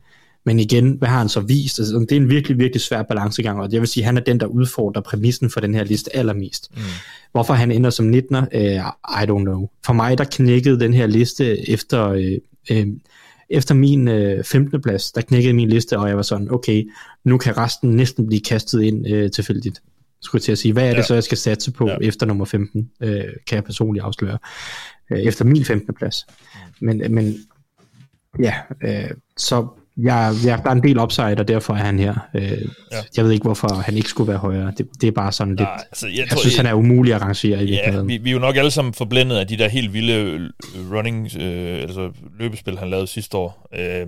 men 0.46 0.60
igen, 0.60 0.92
hvad 0.92 1.08
har 1.08 1.18
han 1.18 1.30
så 1.30 1.40
vist? 1.40 1.80
Altså, 1.80 2.00
det 2.00 2.12
er 2.12 2.16
en 2.16 2.30
virkelig, 2.30 2.58
virkelig 2.60 2.82
svær 2.82 3.04
balancegang, 3.04 3.60
og 3.60 3.72
jeg 3.72 3.82
vil 3.82 3.88
sige, 3.88 4.04
at 4.04 4.06
han 4.06 4.18
er 4.18 4.22
den, 4.22 4.40
der 4.40 4.46
udfordrer 4.46 5.02
præmissen 5.02 5.50
for 5.50 5.60
den 5.60 5.76
her 5.76 5.84
liste 5.84 6.16
allermest. 6.16 6.72
Mm. 6.76 6.82
Hvorfor 7.32 7.54
han 7.54 7.72
ender 7.72 7.90
som 7.90 8.14
19'er, 8.14 8.58
uh, 8.58 9.24
I 9.24 9.26
don't 9.30 9.44
know. 9.44 9.70
For 9.86 9.94
mig, 9.94 10.18
der 10.18 10.24
knækkede 10.24 10.80
den 10.80 10.94
her 10.94 11.08
liste 11.08 11.70
efter, 11.70 12.10
uh, 12.12 12.78
uh, 12.78 12.88
efter 13.50 13.76
min 13.76 14.08
uh, 14.08 14.44
15. 14.44 14.82
plads, 14.82 15.12
der 15.12 15.22
knækkede 15.22 15.54
min 15.54 15.70
liste, 15.70 16.00
og 16.00 16.08
jeg 16.08 16.16
var 16.16 16.24
sådan, 16.24 16.52
okay, 16.52 16.84
nu 17.24 17.38
kan 17.38 17.58
resten 17.58 17.90
næsten 17.90 18.28
blive 18.28 18.42
kastet 18.42 18.82
ind 18.82 19.06
uh, 19.14 19.32
tilfældigt. 19.32 19.82
Skulle 20.22 20.40
jeg 20.40 20.44
til 20.44 20.52
at 20.52 20.58
sige, 20.58 20.74
hvad 20.74 20.84
er 20.84 20.90
det 20.90 20.98
ja. 20.98 21.04
så, 21.04 21.14
jeg 21.14 21.24
skal 21.24 21.38
satse 21.38 21.72
på 21.72 21.88
ja. 21.88 21.98
efter 22.02 22.26
nummer 22.26 22.46
15, 22.46 22.90
uh, 23.02 23.08
kan 23.48 23.56
jeg 23.56 23.64
personligt 23.64 24.06
afsløre, 24.06 24.38
uh, 25.12 25.18
efter 25.18 25.46
min 25.46 25.66
15. 25.66 25.94
plads. 25.94 26.26
Men, 26.82 27.14
men 27.14 27.36
ja, 28.40 28.54
uh, 28.88 29.12
så 29.38 29.68
jeg, 29.98 30.34
jeg, 30.46 30.60
der 30.64 30.70
er 30.70 30.74
en 30.74 30.84
del 30.84 31.00
upside, 31.00 31.36
og 31.38 31.48
derfor 31.48 31.74
er 31.74 31.78
han 31.78 32.00
her. 32.00 32.16
Øh, 32.34 32.42
ja. 32.42 32.58
Jeg 33.18 33.26
ved 33.26 33.32
ikke, 33.32 33.44
hvorfor 33.44 33.76
han 33.76 33.94
ikke 33.94 34.10
skulle 34.10 34.28
være 34.28 34.38
højere. 34.38 34.74
Det, 34.78 34.88
det 35.02 35.08
er 35.08 35.12
bare 35.12 35.32
sådan 35.32 35.56
lidt... 35.56 35.70
Nej, 35.70 35.84
altså, 35.92 36.08
jeg, 36.08 36.18
jeg 36.18 36.28
tror, 36.28 36.40
synes, 36.40 36.58
jeg, 36.58 36.66
han 36.66 36.72
er 36.72 36.74
umulig 36.74 37.14
at 37.14 37.22
rangere 37.22 37.64
i 37.64 37.74
ja, 37.74 38.02
vi, 38.02 38.18
vi 38.18 38.30
er 38.30 38.34
jo 38.34 38.40
nok 38.40 38.56
alle 38.56 38.72
sammen 38.72 38.94
forblændet 38.94 39.38
af 39.38 39.48
de 39.48 39.58
der 39.58 39.68
helt 39.68 39.94
vilde 39.94 40.14
øh, 40.14 40.50
running, 40.92 41.30
øh, 41.40 41.82
altså 41.82 42.12
løbespil, 42.40 42.80
han 42.80 42.90
lavede 42.90 43.08
sidste 43.08 43.38
år. 43.38 43.68
Øh, 43.74 44.08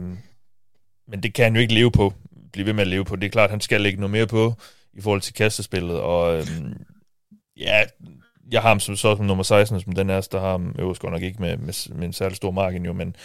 men 1.07 1.23
det 1.23 1.33
kan 1.33 1.43
han 1.43 1.55
jo 1.55 1.61
ikke 1.61 1.73
leve 1.73 1.91
på, 1.91 2.13
blive 2.53 2.65
ved 2.65 2.73
med 2.73 2.81
at 2.81 2.87
leve 2.87 3.05
på. 3.05 3.15
Det 3.15 3.25
er 3.25 3.29
klart, 3.29 3.49
han 3.49 3.61
skal 3.61 3.81
lægge 3.81 3.99
noget 3.99 4.11
mere 4.11 4.27
på 4.27 4.53
i 4.93 5.01
forhold 5.01 5.21
til 5.21 5.33
kastespillet, 5.33 5.99
og 5.99 6.37
øh, 6.37 6.47
ja, 7.57 7.83
jeg 8.51 8.61
har 8.61 8.69
ham 8.69 8.79
som, 8.79 8.95
så 8.95 9.15
som 9.15 9.25
nummer 9.25 9.43
16, 9.43 9.81
som 9.81 9.93
den 9.93 10.09
er, 10.09 10.27
der 10.31 10.39
har 10.39 10.51
ham 10.51 10.75
øverst 10.79 11.01
godt 11.01 11.13
nok 11.13 11.21
ikke 11.21 11.41
med, 11.41 11.57
med, 11.57 11.95
med 11.95 12.05
en 12.05 12.13
særlig 12.13 12.35
stor 12.35 12.51
margin 12.51 12.85
jo, 12.85 12.93
men 12.93 13.15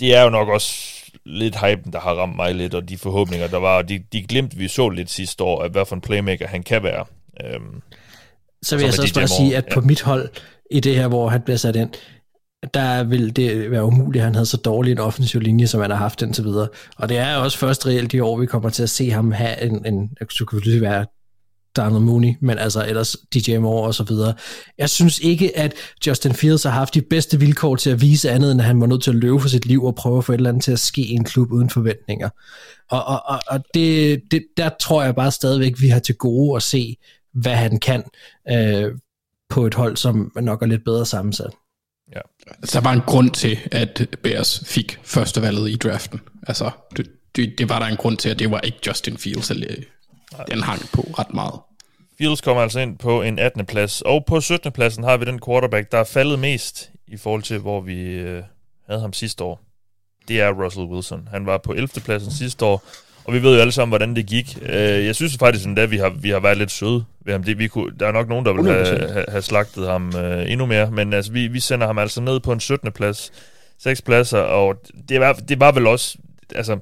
det 0.00 0.16
er 0.16 0.22
jo 0.22 0.30
nok 0.30 0.48
også 0.48 0.94
lidt 1.24 1.60
hype, 1.60 1.90
der 1.92 2.00
har 2.00 2.14
ramt 2.14 2.36
mig 2.36 2.54
lidt, 2.54 2.74
og 2.74 2.88
de 2.88 2.98
forhåbninger, 2.98 3.46
der 3.46 3.58
var, 3.58 3.82
de, 3.82 3.98
de 4.12 4.22
glemte 4.22 4.56
vi 4.56 4.68
så 4.68 4.88
lidt 4.88 5.10
sidste 5.10 5.44
år, 5.44 5.62
at 5.62 5.70
hvad 5.70 5.86
for 5.86 5.94
en 5.94 6.00
playmaker 6.00 6.46
han 6.46 6.62
kan 6.62 6.82
være. 6.82 7.04
Øhm, 7.44 7.82
så 8.62 8.76
vil 8.76 8.84
jeg 8.84 8.94
så 8.94 9.02
også 9.02 9.14
bare 9.14 9.28
sige, 9.28 9.56
at 9.56 9.64
ja. 9.70 9.74
på 9.74 9.80
mit 9.80 10.02
hold, 10.02 10.28
i 10.70 10.80
det 10.80 10.96
her, 10.96 11.08
hvor 11.08 11.28
han 11.28 11.42
bliver 11.42 11.56
sat 11.56 11.76
ind, 11.76 11.90
der 12.74 13.04
vil 13.04 13.36
det 13.36 13.70
være 13.70 13.84
umuligt, 13.84 14.22
at 14.22 14.24
han 14.24 14.34
havde 14.34 14.46
så 14.46 14.56
dårlig 14.56 14.92
en 14.92 14.98
offensiv 14.98 15.40
linje, 15.40 15.66
som 15.66 15.80
han 15.80 15.90
har 15.90 15.96
haft 15.96 16.22
indtil 16.22 16.44
videre. 16.44 16.68
Og 16.96 17.08
det 17.08 17.18
er 17.18 17.36
også 17.36 17.58
først 17.58 17.86
reelt 17.86 18.14
i 18.14 18.20
år, 18.20 18.36
vi 18.36 18.46
kommer 18.46 18.70
til 18.70 18.82
at 18.82 18.90
se 18.90 19.10
ham 19.10 19.32
have 19.32 19.62
en, 19.62 19.86
en 19.86 20.16
så 20.30 20.44
kunne 20.44 20.60
være 21.78 21.84
Darnell 21.84 22.04
Mooney, 22.04 22.34
men 22.40 22.58
altså 22.58 22.86
ellers 22.88 23.16
DJ 23.34 23.56
Moore 23.56 23.86
og 23.86 23.94
så 23.94 24.02
videre. 24.02 24.34
Jeg 24.78 24.90
synes 24.90 25.18
ikke, 25.18 25.58
at 25.58 25.74
Justin 26.06 26.34
Fields 26.34 26.62
har 26.62 26.70
haft 26.70 26.94
de 26.94 27.02
bedste 27.02 27.38
vilkår 27.40 27.76
til 27.76 27.90
at 27.90 28.00
vise 28.00 28.30
andet, 28.30 28.52
end 28.52 28.60
at 28.60 28.66
han 28.66 28.80
var 28.80 28.86
nødt 28.86 29.02
til 29.02 29.10
at 29.10 29.16
løbe 29.16 29.40
for 29.40 29.48
sit 29.48 29.66
liv 29.66 29.84
og 29.84 29.94
prøve 29.94 30.18
at 30.18 30.24
få 30.24 30.32
et 30.32 30.36
eller 30.36 30.50
andet 30.50 30.64
til 30.64 30.72
at 30.72 30.78
ske 30.78 31.02
i 31.02 31.12
en 31.12 31.24
klub 31.24 31.52
uden 31.52 31.70
forventninger. 31.70 32.28
Og, 32.90 33.04
og, 33.04 33.22
og, 33.26 33.40
og 33.48 33.60
det, 33.74 34.22
det, 34.30 34.44
der 34.56 34.70
tror 34.80 35.02
jeg 35.02 35.14
bare 35.14 35.30
stadigvæk, 35.30 35.80
vi 35.80 35.88
har 35.88 35.98
til 35.98 36.14
gode 36.14 36.56
at 36.56 36.62
se, 36.62 36.96
hvad 37.34 37.54
han 37.54 37.78
kan 37.78 38.04
øh, 38.50 38.92
på 39.50 39.66
et 39.66 39.74
hold, 39.74 39.96
som 39.96 40.32
nok 40.40 40.62
er 40.62 40.66
lidt 40.66 40.84
bedre 40.84 41.06
sammensat. 41.06 41.50
Ja. 42.14 42.20
Der 42.72 42.80
var 42.80 42.92
en 42.92 43.00
grund 43.00 43.30
til, 43.30 43.58
at 43.72 44.16
Bears 44.22 44.62
fik 44.66 44.98
førstevalget 45.02 45.70
i 45.70 45.76
draften. 45.76 46.20
Altså, 46.46 46.70
det, 46.96 47.10
det, 47.36 47.54
det 47.58 47.68
var 47.68 47.78
der 47.78 47.86
en 47.86 47.96
grund 47.96 48.16
til, 48.16 48.28
at 48.28 48.38
det 48.38 48.50
var 48.50 48.60
ikke 48.60 48.78
Justin 48.86 49.18
Fields, 49.18 49.50
eller 49.50 49.74
den 50.50 50.62
hang 50.62 50.80
på 50.92 51.00
ret 51.18 51.34
meget. 51.34 51.60
Fields 52.18 52.40
kommer 52.40 52.62
altså 52.62 52.80
ind 52.80 52.98
på 52.98 53.22
en 53.22 53.38
18. 53.38 53.66
plads, 53.66 54.02
og 54.02 54.24
på 54.24 54.40
17. 54.40 54.72
pladsen 54.72 55.04
har 55.04 55.16
vi 55.16 55.24
den 55.24 55.40
quarterback, 55.46 55.92
der 55.92 55.98
er 55.98 56.04
faldet 56.04 56.38
mest 56.38 56.90
i 57.06 57.16
forhold 57.16 57.42
til, 57.42 57.58
hvor 57.58 57.80
vi 57.80 58.00
øh, 58.02 58.42
havde 58.88 59.00
ham 59.00 59.12
sidste 59.12 59.44
år. 59.44 59.60
Det 60.28 60.40
er 60.40 60.64
Russell 60.64 60.86
Wilson. 60.86 61.28
Han 61.30 61.46
var 61.46 61.58
på 61.58 61.72
11. 61.72 61.88
pladsen 61.88 62.32
sidste 62.32 62.64
år, 62.64 62.84
og 63.24 63.34
vi 63.34 63.42
ved 63.42 63.54
jo 63.54 63.60
alle 63.60 63.72
sammen, 63.72 63.90
hvordan 63.90 64.16
det 64.16 64.26
gik. 64.26 64.58
Øh, 64.62 65.06
jeg 65.06 65.14
synes 65.14 65.36
faktisk, 65.38 65.68
at 65.76 65.90
vi 65.90 65.96
har, 65.96 66.08
vi 66.08 66.30
har 66.30 66.40
været 66.40 66.58
lidt 66.58 66.70
søde 66.70 67.04
ved 67.24 67.32
ham. 67.32 67.42
Det, 67.42 67.58
vi 67.58 67.68
kunne, 67.68 67.92
der 68.00 68.06
er 68.06 68.12
nok 68.12 68.28
nogen, 68.28 68.46
der 68.46 68.52
vil 68.52 68.64
have, 68.64 69.08
have, 69.08 69.24
have 69.28 69.42
slagtet 69.42 69.86
ham 69.86 70.16
øh, 70.16 70.50
endnu 70.50 70.66
mere, 70.66 70.90
men 70.90 71.12
altså, 71.12 71.32
vi, 71.32 71.46
vi 71.46 71.60
sender 71.60 71.86
ham 71.86 71.98
altså 71.98 72.20
ned 72.20 72.40
på 72.40 72.52
en 72.52 72.60
17. 72.60 72.92
plads, 72.92 73.32
seks 73.78 74.02
pladser, 74.02 74.40
og 74.40 74.76
det 75.08 75.20
var, 75.20 75.32
det 75.32 75.60
var 75.60 75.72
vel 75.72 75.86
også, 75.86 76.18
altså, 76.54 76.78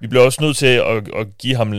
vi 0.00 0.06
bliver 0.06 0.24
også 0.24 0.42
nødt 0.42 0.56
til 0.56 0.66
at, 0.66 1.08
at 1.16 1.38
give 1.38 1.56
ham 1.56 1.74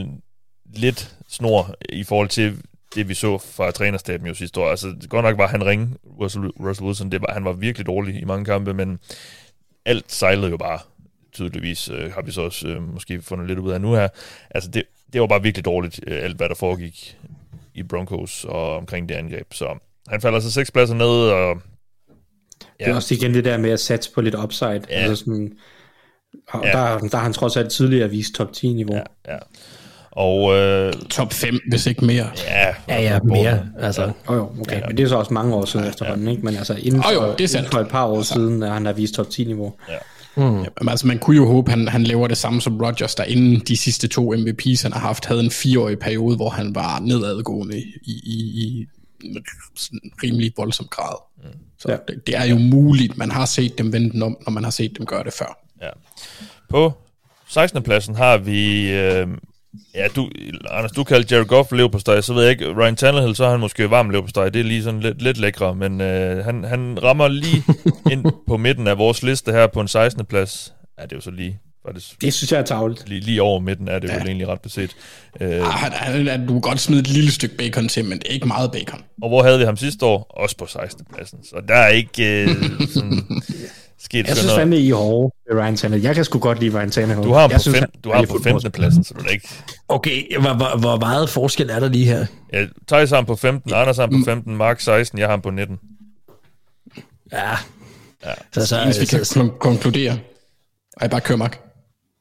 lidt 0.75 1.15
snor 1.29 1.75
i 1.89 2.03
forhold 2.03 2.29
til 2.29 2.57
det, 2.95 3.09
vi 3.09 3.13
så 3.13 3.37
fra 3.37 3.71
trænerstaben 3.71 4.27
jo 4.27 4.33
sidste 4.33 4.59
år. 4.59 4.69
Altså, 4.69 4.95
godt 5.09 5.25
nok 5.25 5.37
var 5.37 5.47
han 5.47 5.65
ringe, 5.65 5.95
Russell, 6.19 6.45
Russell 6.47 6.87
Wilson, 6.87 7.11
det 7.11 7.21
var, 7.21 7.33
han 7.33 7.45
var 7.45 7.53
virkelig 7.53 7.87
dårlig 7.87 8.21
i 8.21 8.25
mange 8.25 8.45
kampe, 8.45 8.73
men 8.73 8.99
alt 9.85 10.11
sejlede 10.11 10.49
jo 10.49 10.57
bare 10.57 10.79
tydeligvis, 11.33 11.89
øh, 11.89 12.13
har 12.13 12.21
vi 12.21 12.31
så 12.31 12.41
også 12.41 12.67
øh, 12.67 12.93
måske 12.93 13.21
fundet 13.21 13.47
lidt 13.47 13.59
ud 13.59 13.71
af 13.71 13.81
nu 13.81 13.93
her. 13.93 14.07
Altså, 14.49 14.69
det, 14.69 14.83
det 15.13 15.21
var 15.21 15.27
bare 15.27 15.43
virkelig 15.43 15.65
dårligt, 15.65 15.99
øh, 16.07 16.23
alt 16.23 16.37
hvad 16.37 16.49
der 16.49 16.55
foregik 16.55 17.17
i 17.73 17.83
Broncos 17.83 18.45
og 18.45 18.75
omkring 18.75 19.09
det 19.09 19.15
angreb. 19.15 19.53
Så 19.53 19.77
han 20.07 20.21
falder 20.21 20.39
så 20.39 20.51
seks 20.51 20.71
pladser 20.71 20.95
ned, 20.95 21.29
og... 21.29 21.61
Ja. 22.79 22.85
Det 22.85 22.91
er 22.91 22.95
også 22.95 23.13
igen 23.13 23.33
det 23.33 23.45
der 23.45 23.57
med 23.57 23.69
at 23.69 23.79
satse 23.79 24.11
på 24.11 24.21
lidt 24.21 24.35
upside. 24.35 24.81
Ja. 24.89 24.95
Altså 24.95 25.15
sådan, 25.15 25.57
og 26.47 26.65
ja. 26.65 26.71
der, 26.71 26.97
der 26.97 27.17
har 27.17 27.23
han 27.23 27.33
trods 27.33 27.57
alt 27.57 27.71
tidligere 27.71 28.09
vist 28.09 28.35
top 28.35 28.53
10 28.53 28.73
niveau. 28.73 28.95
Ja, 28.95 29.33
ja. 29.33 29.37
Og, 30.11 30.55
øh, 30.55 30.93
Top 30.93 31.33
5, 31.33 31.59
hvis 31.69 31.85
ikke 31.85 32.05
mere. 32.05 32.29
Ja, 32.47 32.67
ja, 32.87 33.01
ja 33.01 33.19
mere. 33.19 33.65
Altså. 33.79 34.01
Ja. 34.01 34.11
Oh, 34.27 34.35
jo, 34.35 34.49
okay. 34.59 34.81
Ja. 34.81 34.87
Men 34.87 34.97
det 34.97 35.03
er 35.03 35.07
så 35.07 35.15
også 35.15 35.33
mange 35.33 35.55
år 35.55 35.65
siden 35.65 35.85
ja, 35.85 35.89
efterhånden, 35.89 36.25
ja. 36.25 36.31
ikke? 36.31 36.45
Men 36.45 36.55
altså 36.55 36.73
inden 36.73 37.03
for, 37.03 37.09
oh, 37.09 37.13
jo, 37.13 37.35
det 37.37 37.53
er 37.53 37.57
inden 37.57 37.71
for 37.71 37.79
et 37.79 37.87
par 37.87 38.05
år 38.05 38.17
altså. 38.17 38.33
siden, 38.33 38.63
at 38.63 38.71
han 38.71 38.85
har 38.85 38.93
vist 38.93 39.13
top 39.13 39.29
10 39.29 39.43
niveau. 39.43 39.73
Ja. 39.89 39.97
Mm. 40.35 40.61
Ja, 40.61 40.67
altså, 40.87 41.07
man 41.07 41.19
kunne 41.19 41.35
jo 41.35 41.47
håbe, 41.47 41.71
han, 41.71 41.87
han 41.87 42.03
laver 42.03 42.27
det 42.27 42.37
samme 42.37 42.61
som 42.61 42.81
Rodgers, 42.81 43.15
der 43.15 43.23
inden 43.23 43.59
de 43.67 43.77
sidste 43.77 44.07
to 44.07 44.33
MVP's, 44.33 44.83
han 44.83 44.93
har 44.93 44.99
haft, 44.99 45.25
havde 45.25 45.43
en 45.43 45.51
fireårig 45.51 45.99
periode, 45.99 46.35
hvor 46.35 46.49
han 46.49 46.75
var 46.75 46.99
nedadgående 46.99 47.77
i, 47.79 47.83
i, 48.03 48.35
i 48.35 48.87
rimelig 50.23 50.53
voldsom 50.57 50.87
grad. 50.89 51.15
Mm. 51.37 51.49
Så 51.79 51.91
ja. 51.91 51.97
det, 52.07 52.27
det 52.27 52.37
er 52.37 52.45
jo 52.45 52.57
muligt, 52.57 53.17
man 53.17 53.31
har 53.31 53.45
set 53.45 53.77
dem 53.77 53.93
vende 53.93 54.11
den 54.11 54.21
om, 54.21 54.37
når 54.45 54.51
man 54.51 54.63
har 54.63 54.71
set 54.71 54.97
dem 54.97 55.05
gøre 55.05 55.23
det 55.23 55.33
før. 55.33 55.59
Ja. 55.81 55.89
På 56.69 56.93
16. 57.47 57.83
pladsen 57.83 58.15
har 58.15 58.37
vi... 58.37 58.91
Øh, 58.91 59.27
ja, 59.95 60.07
du, 60.15 60.29
Anders, 60.69 60.91
du 60.91 61.03
kaldte 61.03 61.35
Jared 61.35 61.47
Goff 61.47 61.71
leverpostej, 61.71 62.21
så 62.21 62.33
ved 62.33 62.41
jeg 62.41 62.51
ikke, 62.51 62.73
Ryan 62.73 62.95
Tannehill, 62.95 63.35
så 63.35 63.45
er 63.45 63.49
han 63.49 63.59
måske 63.59 63.89
varm 63.89 64.09
leverpostej. 64.09 64.49
Det 64.49 64.59
er 64.59 64.63
lige 64.63 64.83
sådan 64.83 64.99
lidt, 64.99 65.21
lidt 65.21 65.37
lækre, 65.37 65.75
men 65.75 66.01
øh, 66.01 66.45
han, 66.45 66.63
han 66.63 67.03
rammer 67.03 67.27
lige 67.27 67.63
ind 68.13 68.25
på 68.47 68.57
midten 68.57 68.87
af 68.87 68.97
vores 68.97 69.23
liste 69.23 69.51
her 69.51 69.67
på 69.67 69.81
en 69.81 69.87
16. 69.87 70.25
plads. 70.25 70.73
Ja, 70.99 71.03
det 71.03 71.11
er 71.11 71.15
jo 71.17 71.21
så 71.21 71.31
lige 71.31 71.59
faktisk. 71.87 72.21
Det 72.21 72.33
synes 72.33 72.51
jeg 72.51 72.59
er 72.59 72.63
tavligt. 72.63 73.09
Lige, 73.09 73.21
lige 73.21 73.41
over 73.41 73.59
midten 73.59 73.87
er 73.87 73.99
det 73.99 74.07
ja. 74.07 74.13
jo 74.13 74.25
egentlig 74.25 74.47
ret 74.47 74.61
beset. 74.61 74.95
Øh, 75.41 75.63
han, 75.63 76.45
du 76.47 76.53
kan 76.53 76.61
godt 76.61 76.79
smide 76.79 77.01
et 77.01 77.07
lille 77.07 77.31
stykke 77.31 77.57
bacon 77.57 77.87
til, 77.87 78.05
men 78.05 78.19
det 78.19 78.27
er 78.29 78.33
ikke 78.33 78.47
meget 78.47 78.71
bacon. 78.71 79.03
Og 79.21 79.29
hvor 79.29 79.43
havde 79.43 79.59
vi 79.59 79.65
ham 79.65 79.77
sidste 79.77 80.05
år? 80.05 80.35
Også 80.37 80.57
på 80.57 80.65
16. 80.65 81.05
pladsen. 81.13 81.43
Så 81.43 81.55
der 81.67 81.75
er 81.75 81.87
ikke 81.87 82.43
øh, 82.43 82.49
sådan 82.93 83.41
sket 83.99 84.27
Jeg 84.27 84.37
synes 84.37 84.53
fandme, 84.53 84.77
I 84.77 84.89
er 84.89 84.95
hårde 84.95 85.35
med 85.49 85.61
Ryan 85.61 85.75
Tannehill. 85.75 86.05
Jeg 86.05 86.15
kan 86.15 86.25
sgu 86.25 86.39
godt 86.39 86.59
lide 86.59 86.77
Ryan 86.77 86.91
Tannehill. 86.91 87.23
Du 87.27 87.33
har 87.33 87.41
ham 87.41 87.49
på, 87.49 87.59
synes, 87.59 87.79
fem, 87.79 87.89
du 88.03 88.11
har 88.11 88.25
på 88.25 88.39
15. 88.43 88.71
pladsen, 88.71 89.03
så 89.03 89.13
du 89.13 89.25
er 89.25 89.29
ikke... 89.29 89.49
Okay, 89.87 90.37
hvor, 90.39 90.53
hvor, 90.53 90.77
hvor 90.77 90.99
meget 90.99 91.29
forskel 91.29 91.69
er 91.69 91.79
der 91.79 91.89
lige 91.89 92.05
her? 92.05 92.25
Ja, 92.53 92.65
Thijs 92.87 93.09
har 93.09 93.17
ham 93.17 93.25
på 93.25 93.35
15, 93.35 93.73
Anders 93.73 93.97
har 93.97 94.03
ham 94.03 94.23
på 94.23 94.25
15, 94.25 94.55
Mark 94.55 94.79
16, 94.79 95.19
jeg 95.19 95.27
har 95.27 95.31
ham 95.31 95.41
på 95.41 95.49
19. 95.49 95.79
Ja. 97.31 97.49
ja. 98.25 98.33
Så, 98.53 98.65
så, 98.65 98.85
Hvis 98.85 99.01
vi 99.01 99.05
kan 99.05 99.25
så, 99.25 99.49
konkludere. 99.59 100.19
Ej, 101.01 101.07
bare 101.07 101.21
kør, 101.21 101.35
Mark. 101.35 101.68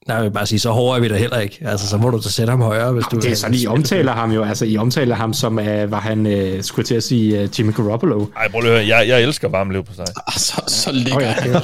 Nej, 0.09 0.17
jeg 0.17 0.25
vil 0.25 0.31
bare 0.31 0.47
sige, 0.47 0.59
så 0.59 0.71
hård 0.71 0.97
er 0.97 1.01
vi 1.01 1.09
da 1.09 1.17
heller 1.17 1.39
ikke. 1.39 1.59
Altså, 1.65 1.89
så 1.89 1.97
må 1.97 2.11
du 2.11 2.17
da 2.17 2.29
sætte 2.29 2.51
ham 2.51 2.61
højere, 2.61 2.93
hvis 2.93 3.05
du... 3.11 3.17
Det 3.17 3.31
er 3.31 3.35
sådan, 3.35 3.55
I 3.55 3.67
omtaler 3.67 4.13
ham 4.13 4.31
jo. 4.31 4.45
Altså, 4.45 4.65
I 4.65 4.77
omtaler 4.77 5.15
ham 5.15 5.33
som, 5.33 5.59
uh, 5.59 5.91
var 5.91 6.01
han, 6.01 6.27
uh, 6.27 6.63
skulle 6.63 6.87
til 6.87 6.95
at 6.95 7.03
sige, 7.03 7.43
uh, 7.43 7.61
Jimmy 7.61 7.75
Garoppolo. 7.75 8.27
Ej, 8.37 8.49
prøv 8.49 8.61
at 8.61 8.67
høre. 8.69 8.87
Jeg, 8.87 9.09
jeg 9.09 9.23
elsker 9.23 9.49
varme 9.49 9.73
liv 9.73 9.85
på 9.85 9.95
sig. 9.95 10.05
Ah, 10.27 10.35
så, 10.37 10.63
så 10.67 10.93
ligger 10.93 11.21
ja. 11.21 11.35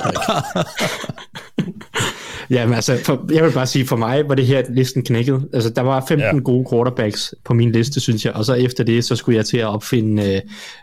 Jamen 2.54 2.74
altså, 2.74 2.98
for, 3.04 3.26
jeg 3.32 3.44
vil 3.44 3.52
bare 3.52 3.66
sige, 3.66 3.86
for 3.86 3.96
mig 3.96 4.28
var 4.28 4.34
det 4.34 4.46
her 4.46 4.62
listen 4.68 5.02
knækket. 5.02 5.48
Altså, 5.52 5.70
der 5.70 5.82
var 5.82 6.04
15 6.08 6.20
ja. 6.20 6.42
gode 6.42 6.66
quarterbacks 6.72 7.34
på 7.44 7.54
min 7.54 7.72
liste, 7.72 8.00
synes 8.00 8.24
jeg, 8.24 8.32
og 8.32 8.44
så 8.44 8.54
efter 8.54 8.84
det, 8.84 9.04
så 9.04 9.16
skulle 9.16 9.36
jeg 9.36 9.46
til 9.46 9.58
at 9.58 9.66
opfinde 9.66 10.34
øh, 10.34 10.40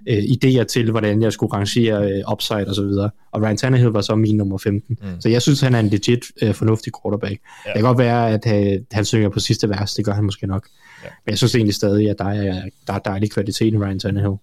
øh, 0.08 0.24
idéer 0.24 0.64
til, 0.64 0.92
hvordan 0.92 1.22
jeg 1.22 1.34
skulle 1.34 1.54
rangere 1.54 2.12
øh, 2.12 2.32
upside 2.32 2.68
og 2.68 2.76
så 2.76 2.82
videre. 2.82 3.10
Og 3.32 3.42
Ryan 3.42 3.58
Tannehill 3.58 3.90
var 3.90 4.02
så 4.02 4.16
min 4.16 4.38
nummer 4.38 4.58
15. 4.58 4.98
Mm. 5.02 5.22
Så 5.22 5.30
jeg 5.30 5.42
synes, 5.42 5.62
han 5.62 5.76
er 5.76 5.80
en 5.80 5.88
legit 5.88 6.20
øh, 6.42 6.54
fornuftig 6.54 6.94
quarterback. 7.04 7.42
Ja. 7.66 7.70
Det 7.70 7.76
kan 7.76 7.84
godt 7.84 7.98
være, 7.98 8.30
at 8.32 8.74
øh, 8.74 8.80
han 8.92 9.06
synger 9.06 9.30
på 9.30 9.40
sidste 9.40 9.70
vers, 9.70 9.94
det 9.94 10.06
gør 10.06 10.14
han 10.14 10.24
måske 10.24 10.48
nok. 10.48 10.68
Ja. 11.04 11.10
Men 11.26 11.32
jeg 11.32 11.38
synes 11.38 11.56
egentlig 11.56 11.76
stadig, 11.76 12.10
at 12.10 12.16
der 12.20 12.30
er, 12.30 12.62
der 12.88 12.94
er 12.94 13.00
dejlig 13.00 13.32
kvalitet 13.32 13.74
i 13.74 13.78
Ryan 13.78 14.00
Tannehill. 14.00 14.36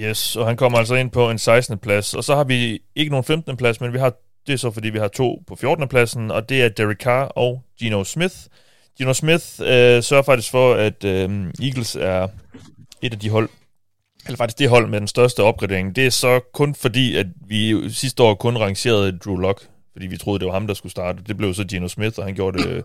Yes, 0.00 0.36
og 0.36 0.46
han 0.46 0.56
kommer 0.56 0.78
altså 0.78 0.94
ind 0.94 1.10
på 1.10 1.30
en 1.30 1.38
16. 1.38 1.78
plads, 1.78 2.14
og 2.14 2.24
så 2.24 2.34
har 2.34 2.44
vi 2.44 2.82
ikke 2.96 3.10
nogen 3.10 3.24
15. 3.24 3.56
plads, 3.56 3.80
men 3.80 3.92
vi 3.92 3.98
har 3.98 4.14
det 4.46 4.52
er 4.52 4.56
så, 4.56 4.70
fordi 4.70 4.88
vi 4.88 4.98
har 4.98 5.08
to 5.08 5.42
på 5.46 5.56
14. 5.56 5.88
pladsen, 5.88 6.30
og 6.30 6.48
det 6.48 6.62
er 6.62 6.68
Derek 6.68 6.98
Carr 6.98 7.24
og 7.24 7.62
Gino 7.78 8.04
Smith. 8.04 8.34
Gino 8.98 9.12
Smith 9.12 9.44
øh, 9.60 10.02
sørger 10.02 10.22
faktisk 10.22 10.50
for, 10.50 10.74
at 10.74 11.04
øh, 11.04 11.46
Eagles 11.62 11.96
er 11.96 12.28
et 13.02 13.12
af 13.12 13.18
de 13.18 13.30
hold, 13.30 13.48
eller 14.26 14.36
faktisk 14.36 14.58
det 14.58 14.68
hold 14.68 14.88
med 14.88 15.00
den 15.00 15.08
største 15.08 15.42
opgradering. 15.42 15.96
Det 15.96 16.06
er 16.06 16.10
så 16.10 16.40
kun 16.54 16.74
fordi, 16.74 17.16
at 17.16 17.26
vi 17.46 17.90
sidste 17.90 18.22
år 18.22 18.34
kun 18.34 18.56
rangerede 18.56 19.18
Drew 19.18 19.36
Lock, 19.36 19.66
fordi 19.92 20.06
vi 20.06 20.16
troede, 20.16 20.38
det 20.38 20.46
var 20.46 20.52
ham, 20.52 20.66
der 20.66 20.74
skulle 20.74 20.90
starte. 20.90 21.22
Det 21.26 21.36
blev 21.36 21.54
så 21.54 21.64
Gino 21.64 21.88
Smith, 21.88 22.18
og 22.18 22.24
han 22.24 22.34
gjorde 22.34 22.58
det 22.58 22.68
øh, 22.68 22.82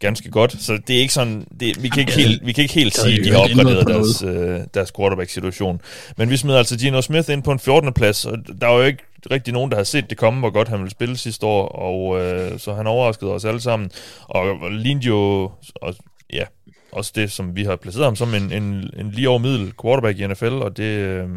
ganske 0.00 0.30
godt. 0.30 0.62
Så 0.62 0.78
det 0.86 0.96
er 0.96 1.00
ikke 1.00 1.12
sådan, 1.12 1.46
det, 1.60 1.82
vi, 1.82 1.88
kan 1.88 2.00
ikke 2.00 2.12
helt, 2.12 2.46
vi 2.46 2.52
kan 2.52 2.62
ikke 2.62 2.74
helt 2.74 2.96
sige, 2.96 3.18
at 3.18 3.24
de 3.24 3.30
har 3.30 3.38
opgraderet 3.38 3.86
deres, 3.86 4.22
øh, 4.22 4.60
deres 4.74 4.92
quarterback-situation. 4.96 5.80
Men 6.16 6.30
vi 6.30 6.36
smider 6.36 6.58
altså 6.58 6.78
Gino 6.78 7.00
Smith 7.02 7.30
ind 7.30 7.42
på 7.42 7.52
en 7.52 7.58
14. 7.58 7.92
plads, 7.92 8.26
og 8.26 8.38
der 8.60 8.66
var 8.66 8.74
jo 8.74 8.82
ikke 8.82 9.02
rigtig 9.30 9.52
nogen, 9.52 9.70
der 9.70 9.76
har 9.76 9.84
set 9.84 10.10
det 10.10 10.18
komme, 10.18 10.40
hvor 10.40 10.50
godt 10.50 10.68
han 10.68 10.78
ville 10.78 10.90
spille 10.90 11.16
sidste 11.16 11.46
år, 11.46 11.68
og 11.68 12.20
øh, 12.20 12.58
så 12.58 12.74
han 12.74 12.86
overraskede 12.86 13.32
os 13.32 13.44
alle 13.44 13.60
sammen. 13.60 13.90
Og 14.24 14.70
lignede 14.70 15.06
jo, 15.06 15.50
og, 15.74 15.94
ja, 16.32 16.44
også 16.92 17.12
det, 17.14 17.32
som 17.32 17.56
vi 17.56 17.64
har 17.64 17.76
placeret 17.76 18.04
ham 18.04 18.16
som 18.16 18.34
en, 18.34 18.52
en, 18.52 18.90
en 18.96 19.10
lige 19.10 19.28
over 19.28 19.38
middel 19.38 19.72
quarterback 19.82 20.18
i 20.18 20.26
NFL, 20.26 20.44
og 20.52 20.76
det 20.76 20.84
øh, 20.84 21.28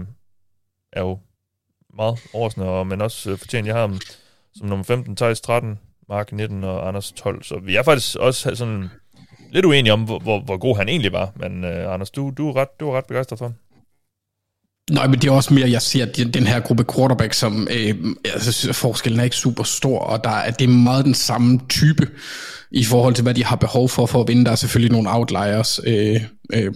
er 0.94 1.02
jo 1.02 1.20
meget 1.96 2.20
overraskende, 2.34 2.86
men 2.86 3.02
også 3.02 3.32
øh, 3.32 3.38
fortjent. 3.38 3.68
Jeg 3.68 3.76
har 3.76 3.82
ham 3.82 4.00
som 4.56 4.68
nummer 4.68 4.84
15, 4.84 5.16
Thijs 5.16 5.42
13, 5.42 5.80
Mark 6.10 6.32
19 6.32 6.64
og 6.64 6.88
Anders 6.88 7.12
12. 7.12 7.44
Så 7.44 7.60
vi 7.64 7.76
er 7.76 7.84
faktisk 7.84 8.16
også 8.16 8.56
sådan 8.56 8.90
lidt 9.52 9.66
uenige 9.66 9.94
om, 9.94 10.04
hvor, 10.04 10.20
hvor, 10.20 10.42
hvor 10.42 10.58
god 10.58 10.78
han 10.78 10.90
egentlig 10.90 11.12
var. 11.12 11.32
Men 11.36 11.64
uh, 11.64 11.94
Anders, 11.94 12.12
du, 12.12 12.34
du, 12.38 12.50
er 12.50 12.56
ret, 12.56 12.80
du 12.80 12.90
er 12.90 12.98
ret 12.98 13.06
begejstret 13.06 13.40
for 13.40 13.46
ham. 13.46 13.54
Nej, 14.92 15.08
men 15.08 15.22
det 15.22 15.28
er 15.28 15.32
også 15.32 15.54
mere, 15.54 15.70
jeg 15.70 15.82
ser 15.82 16.06
at 16.06 16.34
den 16.34 16.48
her 16.48 16.60
gruppe 16.60 16.86
quarterback, 16.96 17.34
som 17.34 17.68
øh, 17.72 17.96
altså, 18.26 18.74
forskellen 18.74 19.20
er 19.20 19.24
ikke 19.24 19.36
super 19.36 19.64
stor, 19.64 20.00
og 20.00 20.24
der 20.24 20.30
er, 20.30 20.52
det 20.52 20.66
er 20.66 20.74
meget 20.74 21.06
den 21.06 21.14
samme 21.14 21.60
type 21.70 22.08
i 22.72 22.84
forhold 22.84 23.14
til, 23.14 23.24
hvad 23.24 23.34
de 23.34 23.44
har 23.44 23.56
behov 23.56 23.90
for 23.90 24.06
for 24.06 24.22
at 24.22 24.28
vinde. 24.28 24.46
Der 24.46 24.52
er 24.52 24.56
selvfølgelig 24.56 24.92
nogle 24.92 25.10
outliers, 25.12 25.80
øh, 25.88 26.22
øh, 26.54 26.74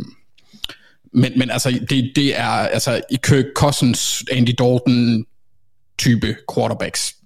men, 1.14 1.32
men 1.36 1.50
altså, 1.50 1.80
det, 1.90 2.12
det 2.16 2.40
er 2.40 2.48
altså 2.48 3.02
i 3.12 3.18
Kirk 3.24 3.46
Cousins, 3.56 4.24
Andy 4.32 4.56
Dalton 4.60 5.26
type 6.00 6.36
quarterbacks. 6.54 7.17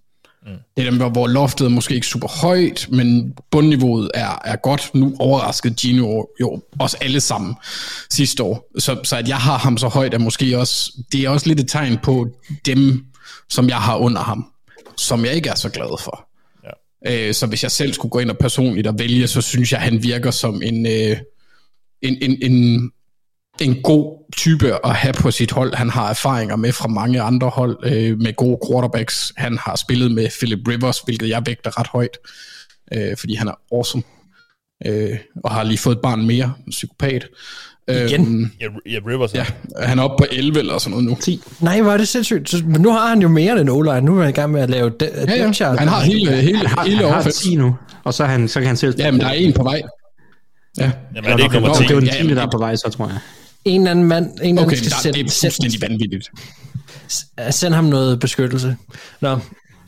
Mm. 0.46 0.52
Det 0.78 0.88
er 0.88 0.92
dem, 0.92 1.12
hvor 1.12 1.28
loftet 1.28 1.66
er 1.66 1.70
måske 1.70 1.96
ikke 1.96 2.08
super 2.08 2.28
højt, 2.28 2.88
men 2.92 3.34
bundniveauet 3.52 4.12
er, 4.14 4.40
er 4.46 4.56
godt. 4.56 4.92
Nu 4.94 5.16
overraskede 5.20 5.74
Gino 5.74 6.24
jo 6.42 6.62
også 6.80 6.98
alle 7.02 7.22
sammen 7.22 7.56
sidste 8.10 8.44
år. 8.44 8.72
Så, 8.80 9.00
så 9.04 9.18
at 9.18 9.28
jeg 9.28 9.38
har 9.38 9.58
ham 9.58 9.78
så 9.78 9.88
højt 9.88 10.14
er 10.14 10.18
måske 10.18 10.58
også, 10.58 10.94
det 11.12 11.22
er 11.22 11.30
også 11.30 11.48
lidt 11.48 11.60
et 11.60 11.70
tegn 11.70 11.98
på 12.04 12.28
dem, 12.66 13.06
som 13.50 13.70
jeg 13.70 13.78
har 13.78 13.98
under 13.98 14.22
ham, 14.22 14.46
som 14.98 15.26
jeg 15.26 15.34
ikke 15.34 15.50
er 15.50 15.56
så 15.56 15.70
glad 15.70 16.04
for. 16.04 16.28
Ja. 16.64 17.28
Øh, 17.28 17.34
så 17.34 17.46
hvis 17.46 17.64
jeg 17.64 17.72
selv 17.72 17.94
skulle 17.94 18.10
gå 18.10 18.20
ind 18.20 18.30
og 18.30 18.38
personligt 18.38 18.88
og 18.88 19.00
vælge, 19.00 19.28
så 19.28 19.42
synes 19.42 19.72
jeg, 19.72 19.78
at 19.80 19.84
han 19.84 20.04
virker 20.04 20.32
som 20.32 20.62
en, 20.62 20.86
øh, 20.86 21.18
en, 22.02 22.18
en, 22.22 22.38
en 22.52 22.92
en 23.62 23.82
god 23.84 24.26
type 24.38 24.86
at 24.86 24.96
have 24.96 25.14
på 25.14 25.32
sit 25.32 25.52
hold. 25.52 25.76
Han 25.76 25.90
har 25.90 26.10
erfaringer 26.10 26.56
med 26.56 26.72
fra 26.72 26.88
mange 26.88 27.22
andre 27.22 27.50
hold 27.50 27.78
øh, 27.84 28.20
med 28.20 28.34
gode 28.36 28.60
quarterbacks. 28.70 29.34
Han 29.38 29.58
har 29.58 29.76
spillet 29.76 30.12
med 30.12 30.28
Philip 30.40 30.68
Rivers, 30.68 31.00
hvilket 31.00 31.30
jeg 31.30 31.42
vægter 31.46 31.80
ret 31.80 31.88
højt, 31.88 32.18
øh, 32.94 33.18
fordi 33.18 33.36
han 33.36 33.48
er 33.48 33.54
awesome. 33.74 34.04
Øh, 34.86 35.18
og 35.44 35.52
har 35.52 35.64
lige 35.64 35.78
fået 35.78 35.96
et 35.96 36.02
barn 36.02 36.26
mere, 36.28 36.54
en 36.66 36.72
psykopat. 36.72 37.28
Igen? 37.88 38.22
Øhm, 38.22 38.52
ja, 38.86 38.98
Rivers. 39.08 39.34
Ja, 39.34 39.46
han 39.82 40.00
er 40.00 40.04
oppe 40.04 40.16
på 40.24 40.26
11 40.32 40.60
eller 40.60 40.78
sådan 40.78 40.92
noget 40.92 41.06
nu. 41.06 41.18
10. 41.22 41.42
Nej, 41.60 41.82
hvor 41.82 41.92
er 41.92 41.98
det 41.98 42.08
sindssygt. 42.08 42.68
Men 42.68 42.82
nu 42.82 42.92
har 42.92 43.10
han 43.10 43.22
jo 43.22 43.28
mere 43.28 43.62
end 43.62 43.70
o 43.70 43.82
Nu 43.82 44.18
er 44.18 44.22
han 44.22 44.30
i 44.30 44.34
gang 44.34 44.52
med 44.52 44.62
at 44.62 44.70
lave 44.70 44.90
de- 45.00 45.10
ja, 45.28 45.52
ja. 45.60 45.74
Han 45.76 45.88
har 45.88 46.02
hele, 46.02 46.32
hele, 46.32 46.58
han 46.58 46.68
har, 46.68 46.84
hele 46.86 46.98
han 46.98 47.24
har 47.24 47.32
10 47.32 47.56
nu, 47.56 47.76
og 48.04 48.14
så, 48.14 48.26
han, 48.26 48.48
så 48.48 48.60
kan 48.60 48.68
han 48.68 48.78
selv... 48.78 48.96
Ja, 48.98 49.12
men 49.12 49.20
der 49.20 49.28
er 49.28 49.32
en 49.34 49.54
på 49.54 49.64
vej. 49.64 49.82
Ja. 50.78 50.92
Jamen 51.16 51.32
er 51.32 51.36
det 51.36 51.44
ikke 51.44 51.56
nummer 51.56 51.74
10? 51.74 51.84
Det 51.84 51.92
er 51.92 51.96
jo 51.96 52.00
den 52.02 52.10
10, 52.30 52.36
der 52.36 52.42
er 52.42 52.52
på 52.52 52.58
vej, 52.58 52.76
så 52.76 52.90
tror 52.90 53.08
jeg 53.08 53.18
en 53.66 53.82
eller 53.82 53.92
anden 53.92 54.06
mand, 54.06 54.32
en 54.44 54.60
okay, 54.60 54.76
skal 54.76 54.90
der, 54.90 54.96
sende, 54.96 55.20
det 55.20 55.26
er 55.26 55.40
fuldstændig 55.42 55.82
vanvittigt. 55.82 56.32
Send 57.50 57.74
ham 57.74 57.86
noget 57.86 58.20
beskyttelse. 58.20 58.76
Nå. 59.22 59.30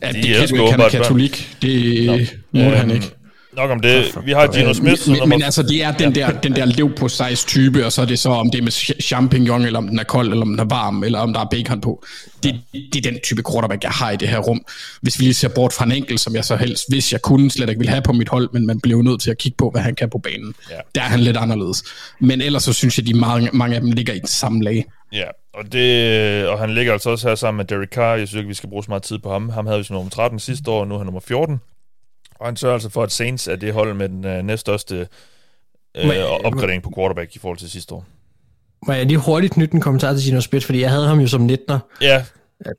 Ja, 0.02 0.08
det, 0.08 0.24
det 0.24 0.50
kan, 0.50 0.68
kan 0.70 0.80
han 0.80 0.90
katolik. 0.92 1.58
Det 1.62 2.40
må 2.52 2.70
han 2.70 2.92
ikke. 2.92 3.12
Nok 3.56 3.72
om 3.72 3.80
det. 3.80 4.18
Vi 4.26 4.32
har 4.32 4.48
Gino 4.48 4.74
Smith. 4.74 5.10
Men, 5.10 5.30
men, 5.30 5.44
altså, 5.44 5.64
det 5.64 5.84
er 5.84 5.92
den 5.92 6.16
der, 6.16 6.32
den 6.32 6.56
der 6.56 6.66
lev 6.66 6.96
på 6.96 7.08
size 7.08 7.48
type, 7.48 7.86
og 7.86 7.92
så 7.92 8.02
er 8.02 8.06
det 8.06 8.20
så, 8.20 8.30
om 8.30 8.50
det 8.50 8.60
er 8.60 8.64
med 8.64 8.72
champignon, 9.02 9.62
eller 9.62 9.80
om 9.80 9.88
den 9.88 10.00
er 10.00 10.04
kold, 10.04 10.32
eller 10.32 10.42
om 10.42 10.50
den 10.50 10.60
er 10.60 10.66
varm, 10.66 11.04
eller 11.04 11.20
om 11.20 11.34
der 11.34 11.40
er 11.40 11.48
bacon 11.52 11.82
på. 11.82 12.04
Det, 12.44 12.62
det 12.74 13.06
er 13.06 13.12
den 13.12 13.20
type 13.24 13.44
quarterback, 13.52 13.84
jeg 13.84 13.92
har 13.92 14.12
i 14.12 14.16
det 14.16 14.28
her 14.28 14.40
rum. 14.40 14.66
Hvis 15.02 15.20
vi 15.20 15.24
lige 15.24 15.34
ser 15.34 15.48
bort 15.48 15.74
fra 15.74 15.86
en 15.86 15.92
enkelt, 15.92 16.20
som 16.20 16.36
jeg 16.36 16.46
så 16.46 16.56
helst, 16.56 16.86
hvis 16.90 17.12
jeg 17.12 17.22
kunne, 17.22 17.52
slet 17.52 17.70
ikke 17.70 17.80
vil 17.80 17.90
have 17.90 18.02
på 18.02 18.14
mit 18.14 18.30
hold, 18.30 18.50
men 18.54 18.68
man 18.68 18.80
bliver 18.80 19.02
nødt 19.02 19.22
til 19.22 19.32
at 19.32 19.38
kigge 19.38 19.56
på, 19.58 19.70
hvad 19.70 19.82
han 19.82 19.96
kan 19.96 20.10
på 20.10 20.18
banen. 20.18 20.54
Ja. 20.70 20.76
Der 20.96 21.02
er 21.02 21.06
han 21.06 21.20
lidt 21.20 21.38
anderledes. 21.38 21.84
Men 22.20 22.42
ellers 22.42 22.64
så 22.64 22.74
synes 22.74 22.98
jeg, 22.98 23.08
de 23.08 23.14
mange, 23.14 23.50
mange 23.54 23.76
af 23.76 23.82
dem 23.82 23.92
ligger 23.92 24.14
i 24.14 24.20
den 24.20 24.28
samme 24.28 24.64
lag. 24.64 24.86
Ja, 25.14 25.26
og, 25.54 25.72
det, 25.72 26.48
og 26.48 26.60
han 26.60 26.74
ligger 26.74 26.94
altså 26.94 27.10
også 27.10 27.28
her 27.28 27.36
sammen 27.36 27.58
med 27.58 27.66
Derek 27.66 27.90
Carr. 27.90 28.16
Jeg 28.16 28.28
synes 28.28 28.40
ikke, 28.40 28.48
vi 28.48 28.54
skal 28.54 28.70
bruge 28.70 28.84
så 28.84 28.92
meget 28.92 29.04
tid 29.04 29.20
på 29.20 29.32
ham. 29.32 29.50
Ham 29.50 29.66
havde 29.66 29.80
vi 29.80 29.84
som 29.84 29.94
nummer 29.94 30.10
13 30.10 30.40
sidste 30.40 30.72
år, 30.72 30.80
og 30.80 30.88
nu 30.88 30.94
er 30.94 30.98
han 30.98 31.06
nummer 31.06 31.22
14. 31.28 31.60
Og 32.44 32.50
han 32.50 32.56
sørger 32.56 32.74
altså 32.74 32.90
for, 32.90 33.04
at 33.04 33.12
Saints 33.12 33.48
er 33.48 33.56
det 33.56 33.74
hold 33.74 33.94
med 33.94 34.10
den 34.10 34.26
uh, 34.26 34.46
næststørste 34.46 35.08
uh, 36.04 36.16
opgradering 36.44 36.84
på 36.84 36.92
quarterback 36.96 37.36
i 37.36 37.40
forhold 37.40 37.58
til 37.58 37.70
sidste 37.70 37.94
år. 37.94 38.06
Må 38.88 38.94
jeg 38.94 39.06
lige 39.06 39.18
hurtigt 39.18 39.54
knytte 39.54 39.76
en 39.76 39.82
kommentar 39.82 40.14
til 40.14 40.24
Gino 40.24 40.42
Smith, 40.42 40.66
fordi 40.66 40.82
jeg 40.82 40.90
havde 40.90 41.08
ham 41.08 41.20
jo 41.20 41.28
som 41.28 41.50
19'er. 41.50 41.78
Ja. 42.02 42.26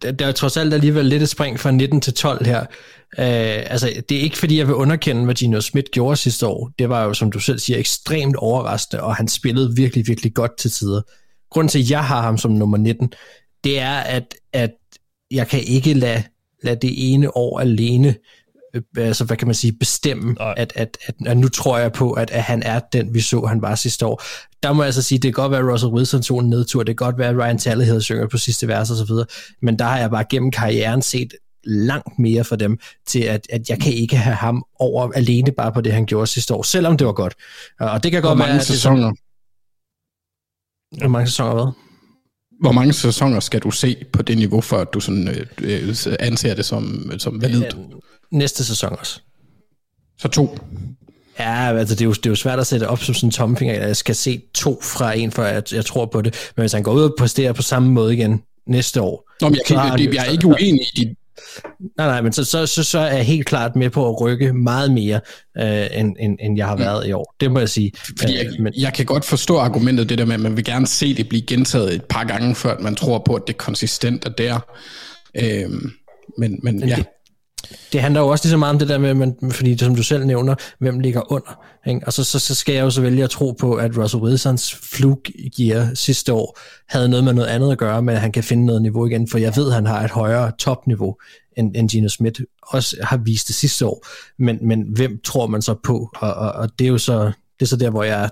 Det, 0.03 0.19
der 0.19 0.27
er 0.27 0.33
trods 0.33 0.57
alt 0.57 0.75
alligevel 0.75 1.07
lidt 1.07 1.23
et 1.23 1.29
spring 1.29 1.61
fra 1.61 1.71
19 1.71 2.01
til 2.01 2.15
12 2.15 2.47
her. 2.47 2.61
Uh, 2.61 3.73
altså, 3.73 4.03
det 4.09 4.17
er 4.17 4.21
ikke 4.21 4.39
fordi, 4.39 4.59
jeg 4.59 4.67
vil 4.67 4.75
underkende, 4.75 5.25
hvad 5.25 5.35
Gino 5.35 5.61
Smith 5.61 5.91
gjorde 5.93 6.17
sidste 6.17 6.47
år. 6.47 6.71
Det 6.79 6.89
var 6.89 7.05
jo, 7.05 7.15
som 7.15 7.33
du 7.33 7.39
selv 7.39 7.59
siger, 7.59 7.79
ekstremt 7.79 8.37
overraskende, 8.37 9.03
og 9.03 9.17
han 9.17 9.29
spillede 9.29 9.77
virkelig, 9.77 10.07
virkelig 10.07 10.35
godt 10.35 10.57
til 10.57 10.71
tider. 10.71 11.03
Grunden 11.51 11.69
til, 11.69 11.79
at 11.79 11.91
jeg 11.91 12.05
har 12.05 12.23
ham 12.23 12.39
som 12.39 12.51
nummer 12.51 12.77
19, 12.77 13.12
det 13.65 13.81
er, 13.81 13.97
at, 13.97 14.35
at 14.53 14.73
jeg 15.31 15.49
kan 15.49 15.61
ikke 15.61 15.95
lade, 15.95 16.23
lade 16.62 16.77
det 16.77 17.12
ene 17.12 17.37
år 17.37 17.61
alene 17.61 18.09
øh, 18.09 18.15
altså 18.97 19.25
hvad 19.25 19.37
kan 19.37 19.49
man 19.49 19.55
sige, 19.55 19.72
bestemme, 19.72 20.37
at, 20.59 20.72
at, 20.77 20.99
at, 21.07 21.14
at 21.27 21.37
nu 21.37 21.49
tror 21.49 21.79
jeg 21.79 21.93
på, 21.93 22.12
at, 22.12 22.31
at 22.31 22.43
han 22.43 22.62
er 22.62 22.81
den, 22.93 23.14
vi 23.14 23.20
så, 23.20 23.41
han 23.41 23.62
var 23.62 23.75
sidste 23.75 24.07
år. 24.07 24.22
Der 24.62 24.72
må 24.72 24.83
jeg 24.83 24.87
altså 24.87 25.03
sige, 25.03 25.18
det 25.18 25.35
kan 25.35 25.43
godt 25.43 25.53
være, 25.53 25.61
at 25.61 25.72
Russell 25.72 25.93
Wilson 25.93 26.22
tog 26.22 26.41
en 26.41 26.51
nedtur, 26.51 26.83
det 26.83 26.99
kan 26.99 27.07
godt 27.07 27.18
være, 27.18 27.29
at 27.29 27.37
Ryan 27.37 27.59
Tannehill 27.59 28.03
synger 28.03 28.29
på 28.29 28.39
sidste 28.39 28.68
vers 28.68 28.91
og 28.91 28.97
så 28.97 29.05
videre, 29.05 29.27
men 29.62 29.79
der 29.79 29.85
har 29.85 29.99
jeg 29.99 30.11
bare 30.11 30.25
gennem 30.31 30.51
karrieren 30.51 31.03
set 31.03 31.33
langt 31.64 32.18
mere 32.18 32.45
for 32.45 32.57
dem, 32.57 32.79
til 33.07 33.20
at, 33.20 33.47
at 33.51 33.68
jeg 33.68 33.81
kan 33.81 33.93
ikke 33.93 34.16
have 34.16 34.37
ham 34.37 34.64
over 34.79 35.12
alene 35.12 35.53
bare 35.53 35.72
på 35.72 35.81
det, 35.81 35.93
han 35.93 36.07
gjorde 36.07 36.27
sidste 36.27 36.55
år, 36.55 36.62
selvom 36.62 36.97
det 36.97 37.07
var 37.07 37.12
godt. 37.12 37.35
Og 37.81 38.03
det 38.03 38.12
kan 38.12 38.22
godt 38.22 38.31
Hvor 38.31 38.39
mange 38.39 38.55
være... 38.55 38.64
sæsoner? 38.64 39.12
Hvor 40.99 41.09
mange 41.09 41.27
sæsoner 41.27 41.55
hvad? 41.55 41.84
Hvor 42.61 42.73
mange 42.73 42.93
sæsoner 42.93 43.41
skal 43.41 43.61
du 43.61 43.71
se 43.71 43.97
på 44.13 44.23
det 44.23 44.39
niveau, 44.39 44.61
for 44.61 44.77
at 44.77 44.89
du 44.95 45.01
sådan, 45.01 45.29
øh, 45.29 45.47
øh 45.63 45.97
anser 46.21 46.55
det 46.55 46.65
som, 46.65 47.13
som 47.19 47.43
validt? 47.43 47.77
Næste 48.31 48.65
sæson 48.65 48.97
også. 48.99 49.21
Så 50.19 50.29
to? 50.29 50.59
Ja, 51.39 51.79
altså 51.79 51.95
det 51.95 52.01
er, 52.01 52.05
jo, 52.05 52.13
det 52.13 52.27
er 52.27 52.31
jo 52.31 52.37
svært 52.37 52.59
at 52.59 52.67
sætte 52.67 52.89
op 52.89 53.03
som 53.03 53.15
sådan 53.15 53.27
en 53.27 53.31
tomfinger. 53.31 53.87
Jeg 53.87 53.97
skal 53.97 54.15
se 54.15 54.43
to 54.55 54.81
fra 54.83 55.13
en, 55.13 55.31
for 55.31 55.45
jeg, 55.45 55.63
jeg 55.73 55.85
tror 55.85 56.07
på 56.07 56.23
det. 56.23 56.53
Men 56.57 56.63
hvis 56.63 56.73
han 56.73 56.83
går 56.83 56.93
ud 56.93 57.03
og 57.03 57.15
præsterer 57.19 57.53
på 57.53 57.63
samme 57.63 57.91
måde 57.91 58.15
igen 58.15 58.43
næste 58.67 59.03
år... 59.03 59.31
Nå, 59.41 59.49
men 59.49 59.57
jeg, 59.57 59.63
kan, 59.67 59.99
det, 59.99 60.15
jeg 60.15 60.27
er 60.27 60.31
ikke 60.31 60.47
uenig 60.47 60.81
i 60.81 60.91
dit, 60.97 61.09
Nej, 61.97 62.07
nej, 62.07 62.20
men 62.22 62.32
så, 62.32 62.45
så, 62.45 62.66
så, 62.66 62.85
så 62.85 62.99
er 62.99 63.16
jeg 63.16 63.24
helt 63.24 63.47
klart 63.47 63.76
med 63.76 63.91
på 63.91 64.09
at 64.09 64.20
rykke 64.20 64.53
meget 64.53 64.93
mere, 64.93 65.20
øh, 65.59 65.87
end, 66.01 66.16
end, 66.20 66.39
end 66.41 66.57
jeg 66.57 66.66
har 66.66 66.76
været 66.76 67.07
i 67.07 67.12
år. 67.12 67.35
Det 67.41 67.51
må 67.51 67.59
jeg 67.59 67.68
sige. 67.68 67.93
Fordi 68.18 68.37
jeg, 68.37 68.47
men, 68.61 68.72
jeg 68.76 68.93
kan 68.93 69.07
godt 69.07 69.24
forstå 69.24 69.57
argumentet, 69.57 70.09
det 70.09 70.18
der 70.18 70.24
med, 70.24 70.35
at 70.35 70.41
man 70.41 70.57
vil 70.57 70.64
gerne 70.64 70.87
se 70.87 71.14
det 71.14 71.28
blive 71.28 71.43
gentaget 71.43 71.95
et 71.95 72.05
par 72.05 72.24
gange, 72.24 72.55
før 72.55 72.78
man 72.78 72.95
tror 72.95 73.22
på, 73.26 73.35
at 73.35 73.43
det 73.47 73.53
er 73.53 73.59
konsistent 73.59 74.24
er 74.24 74.30
der. 74.30 74.61
Øh, 75.35 75.70
men, 76.39 76.59
men 76.62 76.89
ja. 76.89 76.95
Det, 76.97 77.07
det 77.93 78.01
handler 78.01 78.21
jo 78.21 78.29
også 78.29 78.45
lige 78.45 78.51
så 78.51 78.57
meget 78.57 78.73
om 78.73 78.79
det 78.79 78.89
der 78.89 78.99
med, 78.99 79.15
man, 79.15 79.37
fordi 79.51 79.79
som 79.79 79.95
du 79.95 80.03
selv 80.03 80.27
nævner, 80.27 80.55
hvem 80.79 81.01
ligger 81.01 81.33
under. 81.33 81.65
Ikke? 81.87 82.01
Og 82.07 82.12
så, 82.12 82.25
så, 82.25 82.39
så 82.39 82.55
skal 82.55 82.75
jeg 82.75 82.83
jo 82.83 82.91
så 82.91 83.01
vælge 83.01 83.25
at 83.25 83.31
tro 83.31 83.53
på, 83.53 83.75
at 83.75 83.99
Russell 83.99 84.23
Wilsons 84.23 84.75
fluggear 84.75 85.95
sidste 85.95 86.33
år 86.33 86.59
havde 86.89 87.09
noget 87.09 87.25
med 87.25 87.33
noget 87.33 87.49
andet 87.49 87.73
at 87.73 87.79
gøre, 87.79 88.03
men 88.03 88.15
at 88.15 88.21
han 88.21 88.33
kan 88.33 88.45
finde 88.45 88.67
noget 88.67 88.83
niveau 88.83 89.07
igen, 89.07 89.29
for 89.29 89.39
jeg 89.39 89.53
ved, 89.57 89.69
at 89.69 89.75
han 89.75 89.87
har 89.87 90.05
et 90.05 90.11
højere 90.11 90.53
topniveau, 90.59 91.17
end, 91.57 91.77
end 91.77 91.89
Gino 91.89 92.09
Smith 92.09 92.41
også 92.62 92.97
har 93.03 93.17
vist 93.17 93.49
det 93.49 93.57
sidste 93.57 93.87
år. 93.87 94.07
Men, 94.39 94.59
men 94.62 94.83
hvem 94.83 95.21
tror 95.25 95.47
man 95.47 95.62
så 95.62 95.75
på? 95.85 96.11
Og, 96.17 96.35
og, 96.35 96.53
og 96.53 96.79
det 96.79 96.85
er 96.85 96.89
jo 96.89 96.99
så, 96.99 97.33
det 97.59 97.62
er 97.62 97.67
så 97.67 97.77
der, 97.77 97.91
hvor 97.91 98.03
jeg 98.03 98.31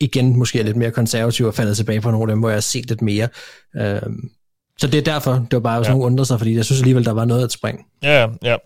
igen 0.00 0.36
måske 0.36 0.60
er 0.60 0.64
lidt 0.64 0.76
mere 0.76 0.90
konservativ 0.90 1.46
og 1.46 1.54
faldet 1.54 1.76
tilbage 1.76 2.00
på 2.00 2.10
nogle 2.10 2.22
af 2.22 2.34
dem, 2.34 2.40
hvor 2.40 2.48
jeg 2.48 2.56
har 2.56 2.60
set 2.60 2.88
lidt 2.88 3.02
mere. 3.02 3.28
Øhm, 3.76 4.30
så 4.78 4.86
det 4.86 4.98
er 4.98 5.02
derfor, 5.02 5.32
det 5.32 5.52
var 5.52 5.60
bare, 5.60 5.78
hvis 5.78 5.88
ja. 5.88 5.94
undrede 5.94 6.26
sig, 6.26 6.38
fordi 6.38 6.56
jeg 6.56 6.64
synes 6.64 6.80
alligevel, 6.80 7.04
der 7.04 7.12
var 7.12 7.24
noget 7.24 7.44
at 7.44 7.52
springe. 7.52 7.84
Ja, 8.02 8.28
ja. 8.42 8.56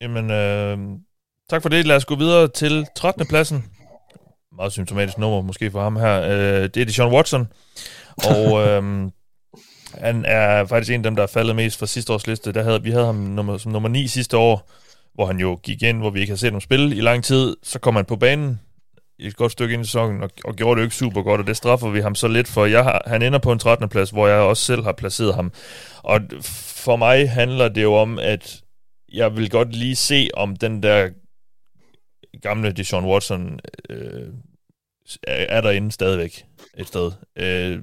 Jamen, 0.00 0.30
øh, 0.30 0.78
tak 1.50 1.62
for 1.62 1.68
det. 1.68 1.86
Lad 1.86 1.96
os 1.96 2.04
gå 2.04 2.16
videre 2.16 2.48
til 2.48 2.86
13. 2.96 3.26
pladsen. 3.26 3.64
Meget 4.56 4.72
symptomatisk 4.72 5.18
nummer 5.18 5.40
måske 5.40 5.70
for 5.70 5.82
ham 5.82 5.96
her. 5.96 6.22
Øh, 6.22 6.62
det 6.62 6.76
er 6.76 6.84
Deshaun 6.84 7.12
Watson. 7.12 7.48
Og 8.16 8.60
øh, 8.66 9.10
han 9.94 10.24
er 10.24 10.64
faktisk 10.64 10.92
en 10.92 11.00
af 11.00 11.02
dem, 11.02 11.16
der 11.16 11.22
er 11.22 11.26
faldet 11.26 11.56
mest 11.56 11.78
fra 11.78 11.86
sidste 11.86 12.12
års 12.12 12.26
liste. 12.26 12.52
Der 12.52 12.62
havde, 12.62 12.82
vi 12.82 12.90
havde 12.90 13.06
ham 13.06 13.14
nummer, 13.14 13.58
som 13.58 13.72
nummer 13.72 13.88
9 13.88 14.06
sidste 14.08 14.36
år, 14.36 14.70
hvor 15.14 15.26
han 15.26 15.38
jo 15.38 15.58
gik 15.62 15.82
ind, 15.82 15.98
hvor 15.98 16.10
vi 16.10 16.20
ikke 16.20 16.30
har 16.30 16.36
set 16.36 16.52
ham 16.52 16.60
spille 16.60 16.96
i 16.96 17.00
lang 17.00 17.24
tid. 17.24 17.56
Så 17.62 17.78
kom 17.78 17.96
han 17.96 18.04
på 18.04 18.16
banen, 18.16 18.60
et 19.18 19.36
godt 19.36 19.52
stykke 19.52 19.74
ind 19.74 19.82
i 19.82 19.86
sæsonen, 19.86 20.22
og, 20.22 20.30
og 20.44 20.56
gjorde 20.56 20.76
det 20.76 20.82
jo 20.82 20.86
ikke 20.86 20.96
super 20.96 21.22
godt, 21.22 21.40
og 21.40 21.46
det 21.46 21.56
straffer 21.56 21.90
vi 21.90 22.00
ham 22.00 22.14
så 22.14 22.28
lidt 22.28 22.48
for. 22.48 22.66
Jeg 22.66 22.84
har, 22.84 23.02
han 23.06 23.22
ender 23.22 23.38
på 23.38 23.52
en 23.52 23.58
13. 23.58 23.88
plads, 23.88 24.10
hvor 24.10 24.28
jeg 24.28 24.38
også 24.38 24.64
selv 24.64 24.82
har 24.82 24.92
placeret 24.92 25.34
ham. 25.34 25.52
Og 26.02 26.20
for 26.42 26.96
mig 26.96 27.30
handler 27.30 27.68
det 27.68 27.82
jo 27.82 27.94
om, 27.94 28.18
at 28.18 28.62
jeg 29.12 29.36
vil 29.36 29.50
godt 29.50 29.76
lige 29.76 29.96
se, 29.96 30.30
om 30.34 30.56
den 30.56 30.82
der 30.82 31.10
gamle 32.42 32.72
Deshaun 32.72 33.04
Watson 33.04 33.60
øh, 33.90 34.28
er 35.26 35.60
derinde 35.60 35.92
stadigvæk 35.92 36.44
et 36.78 36.88
sted. 36.88 37.12
Øh, 37.38 37.78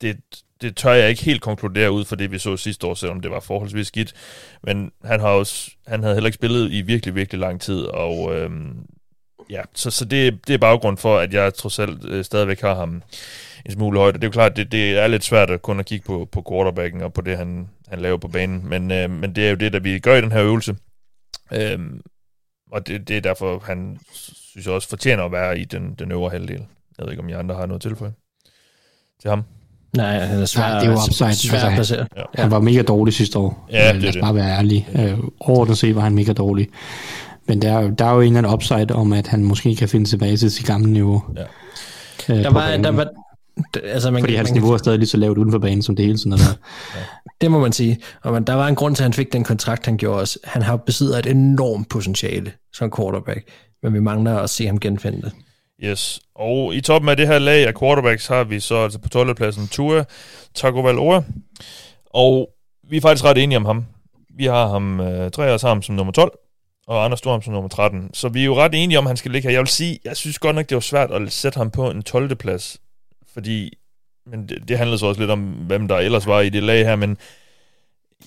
det, 0.00 0.20
det 0.62 0.76
tør 0.76 0.92
jeg 0.92 1.10
ikke 1.10 1.24
helt 1.24 1.42
konkludere 1.42 1.92
ud 1.92 2.04
for 2.04 2.16
det, 2.16 2.32
vi 2.32 2.38
så 2.38 2.56
sidste 2.56 2.86
år, 2.86 2.94
selvom 2.94 3.20
det 3.20 3.30
var 3.30 3.40
forholdsvis 3.40 3.86
skidt. 3.86 4.14
Men 4.62 4.92
han, 5.04 5.20
har 5.20 5.28
også, 5.28 5.70
han 5.86 6.02
havde 6.02 6.14
heller 6.14 6.28
ikke 6.28 6.34
spillet 6.34 6.72
i 6.72 6.82
virkelig, 6.82 7.14
virkelig 7.14 7.40
lang 7.40 7.60
tid, 7.60 7.80
og 7.80 8.34
øh, 8.36 8.50
ja, 9.52 9.62
så, 9.74 9.90
så 9.90 10.04
det, 10.04 10.46
det 10.46 10.54
er 10.54 10.58
baggrund 10.58 10.96
for, 10.98 11.18
at 11.18 11.34
jeg 11.34 11.54
trods 11.54 11.78
alt 11.78 12.04
øh, 12.04 12.24
stadigvæk 12.24 12.60
har 12.60 12.74
ham 12.74 13.02
en 13.66 13.72
smule 13.72 13.98
højt. 13.98 14.14
Det 14.14 14.24
er 14.24 14.26
jo 14.26 14.32
klart, 14.32 14.56
det, 14.56 14.72
det 14.72 14.98
er 14.98 15.06
lidt 15.06 15.24
svært 15.24 15.50
at 15.50 15.62
kun 15.62 15.80
at 15.80 15.86
kigge 15.86 16.06
på, 16.06 16.28
på 16.32 16.44
quarterbacken 16.50 17.02
og 17.02 17.12
på 17.12 17.20
det, 17.20 17.36
han, 17.36 17.68
han 17.88 17.98
laver 17.98 18.16
på 18.18 18.28
banen, 18.28 18.68
men, 18.68 18.90
øh, 18.90 19.10
men 19.10 19.34
det 19.34 19.46
er 19.46 19.50
jo 19.50 19.56
det, 19.56 19.72
der 19.72 19.80
vi 19.80 19.98
gør 19.98 20.16
i 20.16 20.20
den 20.20 20.32
her 20.32 20.42
øvelse. 20.42 20.76
Øh, 21.52 21.78
og 22.72 22.86
det, 22.86 23.08
det 23.08 23.16
er 23.16 23.20
derfor, 23.20 23.62
han 23.66 23.98
synes 24.52 24.66
jeg 24.66 24.74
også 24.74 24.88
fortjener 24.88 25.24
at 25.24 25.32
være 25.32 25.58
i 25.58 25.64
den, 25.64 25.94
den 25.98 26.12
øvre 26.12 26.30
halvdel. 26.30 26.66
Jeg 26.98 27.04
ved 27.06 27.10
ikke, 27.10 27.22
om 27.22 27.28
I 27.28 27.32
andre 27.32 27.54
har 27.54 27.66
noget 27.66 27.82
tilføje 27.82 28.12
til 29.20 29.30
ham. 29.30 29.44
Nej, 29.96 30.18
han 30.18 30.40
er 30.40 30.44
svær, 30.44 30.62
Nej, 30.62 30.80
det 30.80 30.88
var 30.90 31.06
upside. 31.08 31.34
svær 31.34 31.64
at 31.64 31.74
placere. 31.74 32.06
Ja. 32.16 32.22
Han 32.34 32.50
var 32.50 32.60
mega 32.60 32.82
dårlig 32.82 33.14
sidste 33.14 33.38
år. 33.38 33.68
Ja, 33.72 33.92
Lad 33.92 34.08
os 34.08 34.14
det 34.14 34.22
bare 34.22 34.34
være 34.34 34.58
ærlig. 34.58 34.88
Øh, 34.94 35.18
overordnet 35.40 35.78
set 35.78 35.96
var 35.96 36.00
han 36.02 36.14
mega 36.14 36.32
dårlig. 36.32 36.68
Men 37.48 37.62
der, 37.62 37.90
der 37.90 38.04
er 38.04 38.14
jo 38.14 38.20
en 38.20 38.26
eller 38.26 38.38
anden 38.38 38.54
upside 38.54 38.94
om, 38.94 39.12
at 39.12 39.26
han 39.26 39.44
måske 39.44 39.76
kan 39.76 39.88
finde 39.88 40.08
tilbage 40.08 40.36
til 40.36 40.50
sit 40.50 40.66
gamle 40.66 40.92
niveau. 40.92 41.22
Ja. 41.36 41.42
Øh, 42.34 42.42
der, 42.42 42.50
var, 42.50 42.76
der 42.76 42.90
var, 42.90 43.08
altså 43.84 44.10
man, 44.10 44.22
Fordi 44.22 44.34
hans 44.34 44.50
man, 44.50 44.54
niveau 44.54 44.72
er 44.72 44.78
stadig 44.78 44.98
lige 44.98 45.08
så 45.08 45.16
lavt 45.16 45.38
uden 45.38 45.50
for 45.50 45.58
banen, 45.58 45.82
som 45.82 45.96
det 45.96 46.04
hele 46.04 46.18
tiden 46.18 46.32
er 46.32 46.36
der. 46.36 46.54
ja. 46.94 47.00
Det 47.40 47.50
må 47.50 47.60
man 47.60 47.72
sige. 47.72 47.98
Og 48.22 48.32
man, 48.32 48.44
der 48.44 48.54
var 48.54 48.68
en 48.68 48.74
grund 48.74 48.96
til, 48.96 49.02
at 49.02 49.04
han 49.04 49.12
fik 49.12 49.32
den 49.32 49.44
kontrakt, 49.44 49.86
han 49.86 49.96
gjorde 49.96 50.20
også. 50.20 50.38
Han 50.44 50.62
har 50.62 50.76
besidder 50.76 51.18
et 51.18 51.26
enormt 51.26 51.88
potentiale 51.88 52.52
som 52.72 52.92
quarterback, 52.96 53.40
men 53.82 53.94
vi 53.94 54.00
mangler 54.00 54.38
at 54.38 54.50
se 54.50 54.66
ham 54.66 54.80
genfinde 54.80 55.22
det. 55.22 55.32
Yes, 55.84 56.20
og 56.34 56.74
i 56.74 56.80
toppen 56.80 57.08
af 57.08 57.16
det 57.16 57.26
her 57.26 57.38
lag 57.38 57.66
af 57.66 57.74
quarterbacks 57.74 58.26
har 58.26 58.44
vi 58.44 58.60
så 58.60 58.76
altså 58.76 58.98
på 58.98 59.08
12. 59.08 59.34
pladsen 59.34 59.68
Tua 59.68 60.04
Tagovailoa, 60.54 61.22
og 62.06 62.48
vi 62.90 62.96
er 62.96 63.00
faktisk 63.00 63.24
ret 63.24 63.38
enige 63.38 63.56
om 63.56 63.64
ham. 63.64 63.84
Vi 64.36 64.44
har 64.44 64.68
ham, 64.68 65.00
øh, 65.00 65.30
tre 65.30 65.46
af 65.46 65.54
os 65.54 65.62
har 65.62 65.68
ham 65.68 65.82
som 65.82 65.94
nummer 65.94 66.12
12, 66.12 66.32
og 66.86 67.04
Anders 67.04 67.18
Storm 67.18 67.42
som 67.42 67.52
nummer 67.52 67.68
13. 67.68 68.10
Så 68.14 68.28
vi 68.28 68.40
er 68.40 68.44
jo 68.44 68.56
ret 68.56 68.74
enige 68.74 68.98
om, 68.98 69.06
at 69.06 69.10
han 69.10 69.16
skal 69.16 69.30
ligge 69.30 69.48
her. 69.48 69.52
Jeg 69.52 69.60
vil 69.60 69.68
sige, 69.68 69.98
jeg 70.04 70.16
synes 70.16 70.38
godt 70.38 70.56
nok, 70.56 70.68
det 70.68 70.74
var 70.74 70.80
svært 70.80 71.10
at 71.10 71.32
sætte 71.32 71.58
ham 71.58 71.70
på 71.70 71.90
en 71.90 72.02
12. 72.02 72.36
plads, 72.36 72.80
fordi 73.32 73.72
men 74.26 74.48
det, 74.48 74.68
det 74.68 74.78
handler 74.78 74.96
så 74.96 75.06
også 75.06 75.20
lidt 75.20 75.30
om, 75.30 75.42
hvem 75.42 75.88
der 75.88 75.96
ellers 75.96 76.26
var 76.26 76.40
i 76.40 76.48
det 76.48 76.62
lag 76.62 76.86
her, 76.86 76.96
men 76.96 77.16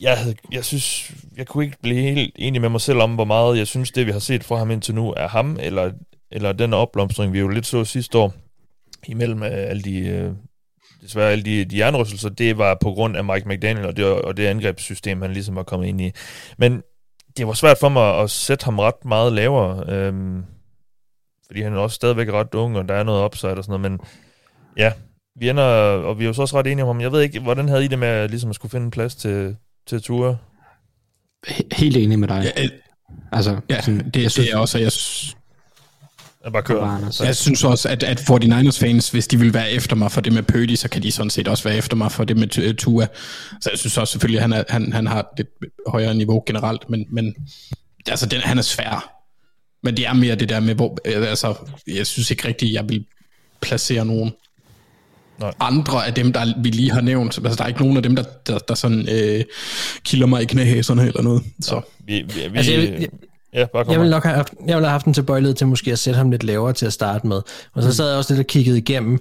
jeg, 0.01 0.17
jeg 0.51 0.65
synes, 0.65 1.11
jeg 1.37 1.47
kunne 1.47 1.65
ikke 1.65 1.77
blive 1.81 2.01
helt 2.01 2.35
enig 2.35 2.61
med 2.61 2.69
mig 2.69 2.81
selv 2.81 2.99
om, 2.99 3.15
hvor 3.15 3.25
meget 3.25 3.57
jeg 3.57 3.67
synes, 3.67 3.91
det 3.91 4.05
vi 4.05 4.11
har 4.11 4.19
set 4.19 4.43
fra 4.43 4.57
ham 4.57 4.71
indtil 4.71 4.95
nu, 4.95 5.13
er 5.17 5.27
ham, 5.27 5.57
eller, 5.61 5.91
eller 6.31 6.51
den 6.51 6.73
opblomstring, 6.73 7.33
vi 7.33 7.39
jo 7.39 7.47
lidt 7.47 7.65
så 7.65 7.85
sidste 7.85 8.17
år, 8.17 8.33
imellem 9.07 9.43
øh, 9.43 9.51
alle 9.51 9.81
de, 9.81 9.99
øh, 9.99 10.31
desværre 11.01 11.31
alle 11.31 11.45
de, 11.45 11.65
de 11.65 11.77
jernrystelser, 11.77 12.29
det 12.29 12.57
var 12.57 12.77
på 12.81 12.91
grund 12.91 13.17
af 13.17 13.23
Mike 13.23 13.49
McDaniel 13.49 13.85
og 13.85 13.97
det, 13.97 14.05
og 14.05 14.37
det 14.37 14.45
angrebssystem, 14.47 15.21
han 15.21 15.33
ligesom 15.33 15.55
var 15.55 15.63
kommet 15.63 15.87
ind 15.87 16.01
i. 16.01 16.11
Men 16.57 16.83
det 17.37 17.47
var 17.47 17.53
svært 17.53 17.77
for 17.79 17.89
mig 17.89 18.19
at 18.19 18.29
sætte 18.29 18.65
ham 18.65 18.79
ret 18.79 19.05
meget 19.05 19.33
lavere, 19.33 19.85
øhm, 19.89 20.43
fordi 21.45 21.61
han 21.61 21.73
er 21.73 21.77
også 21.77 21.95
stadigvæk 21.95 22.29
ret 22.29 22.53
ung, 22.53 22.77
og 22.77 22.89
der 22.89 22.95
er 22.95 23.03
noget 23.03 23.25
upside 23.25 23.51
og 23.51 23.63
sådan 23.63 23.81
noget, 23.81 23.91
men 23.91 24.07
ja, 24.77 24.91
vi 25.39 25.49
ender, 25.49 25.63
og 25.63 26.19
vi 26.19 26.23
er 26.23 26.27
jo 26.27 26.33
så 26.33 26.41
også 26.41 26.59
ret 26.59 26.67
enige 26.67 26.83
om 26.83 26.87
ham. 26.87 27.01
Jeg 27.01 27.11
ved 27.11 27.21
ikke, 27.21 27.39
hvordan 27.39 27.69
havde 27.69 27.85
I 27.85 27.87
det 27.87 27.99
med 27.99 28.29
ligesom 28.29 28.49
at 28.49 28.55
skulle 28.55 28.69
finde 28.69 28.85
en 28.85 28.91
plads 28.91 29.15
til, 29.15 29.55
til 29.87 30.01
ture? 30.01 30.37
Helt 31.71 31.97
enig 31.97 32.19
med 32.19 32.27
dig. 32.27 32.51
Ja, 32.57 32.69
altså, 33.31 33.59
ja 33.69 33.81
sådan, 33.81 34.09
det, 34.09 34.23
jeg 34.23 34.31
synes, 34.31 34.47
det 34.47 34.55
er 34.55 34.59
også, 34.59 34.79
jeg, 34.79 34.91
Jeg 36.45 36.53
bare 36.53 36.63
kører. 36.63 37.09
Så 37.11 37.23
jeg 37.23 37.35
synes 37.35 37.63
også, 37.63 37.89
at, 37.89 38.03
at 38.03 38.19
49ers 38.19 38.79
fans, 38.79 39.09
hvis 39.09 39.27
de 39.27 39.39
vil 39.39 39.53
være 39.53 39.71
efter 39.71 39.95
mig 39.95 40.11
for 40.11 40.21
det 40.21 40.33
med 40.33 40.43
Purdy, 40.43 40.75
så 40.75 40.89
kan 40.89 41.03
de 41.03 41.11
sådan 41.11 41.29
set 41.29 41.47
også 41.47 41.63
være 41.63 41.77
efter 41.77 41.95
mig 41.95 42.11
for 42.11 42.23
det 42.23 42.37
med 42.37 42.75
Tua. 42.75 43.07
Så 43.61 43.69
jeg 43.69 43.79
synes 43.79 43.97
også 43.97 44.11
selvfølgelig, 44.11 44.37
at 44.37 44.41
han, 44.41 44.53
er, 44.53 44.63
han, 44.69 44.93
han 44.93 45.07
har 45.07 45.33
et 45.39 45.47
højere 45.87 46.15
niveau 46.15 46.43
generelt, 46.45 46.89
men, 46.89 47.05
men 47.09 47.35
altså, 48.07 48.25
den, 48.25 48.41
han 48.41 48.57
er 48.57 48.61
svær. 48.61 49.11
Men 49.83 49.97
det 49.97 50.07
er 50.07 50.13
mere 50.13 50.35
det 50.35 50.49
der 50.49 50.59
med, 50.59 50.75
hvor, 50.75 50.97
altså, 51.05 51.55
jeg 51.87 52.07
synes 52.07 52.31
ikke 52.31 52.47
rigtigt, 52.47 52.73
jeg 52.73 52.89
vil 52.89 53.05
placere 53.61 54.05
nogen 54.05 54.31
Nej. 55.39 55.53
andre 55.59 56.07
af 56.07 56.13
dem, 56.13 56.33
der 56.33 56.61
vi 56.61 56.69
lige 56.69 56.91
har 56.91 57.01
nævnt. 57.01 57.37
Altså, 57.37 57.55
der 57.57 57.63
er 57.63 57.67
ikke 57.67 57.81
nogen 57.81 57.97
af 57.97 58.03
dem, 58.03 58.15
der, 58.15 58.23
der, 58.47 58.57
der 58.57 58.75
sådan 58.75 59.09
øh, 59.09 59.43
kilder 60.03 60.27
mig 60.27 60.41
i 60.41 60.45
knæhæserne 60.45 61.07
eller 61.07 61.21
noget. 61.21 61.43
Så. 61.61 61.75
Ja, 61.75 61.81
vi, 62.05 62.21
vi, 62.21 62.47
vi, 62.49 62.57
altså, 62.57 62.71
jeg, 62.71 63.01
jeg, 63.01 63.09
Ja, 63.55 63.65
bare 63.73 63.85
jeg 63.91 64.01
vil 64.01 64.09
nok 64.09 64.23
have 64.23 64.35
haft, 64.35 64.53
jeg 64.67 64.75
vil 64.77 64.85
have 64.85 64.91
haft 64.91 65.05
en 65.05 65.13
tilbøjelighed 65.13 65.55
til 65.55 65.67
måske 65.67 65.91
at 65.91 65.99
sætte 65.99 66.17
ham 66.17 66.31
lidt 66.31 66.43
lavere 66.43 66.73
til 66.73 66.85
at 66.85 66.93
starte 66.93 67.27
med. 67.27 67.41
Og 67.73 67.81
så 67.83 67.87
mm. 67.87 67.91
sad 67.91 68.07
jeg 68.07 68.17
også 68.17 68.33
lidt 68.33 68.39
og 68.39 68.47
kiggede 68.47 68.77
igennem 68.77 69.19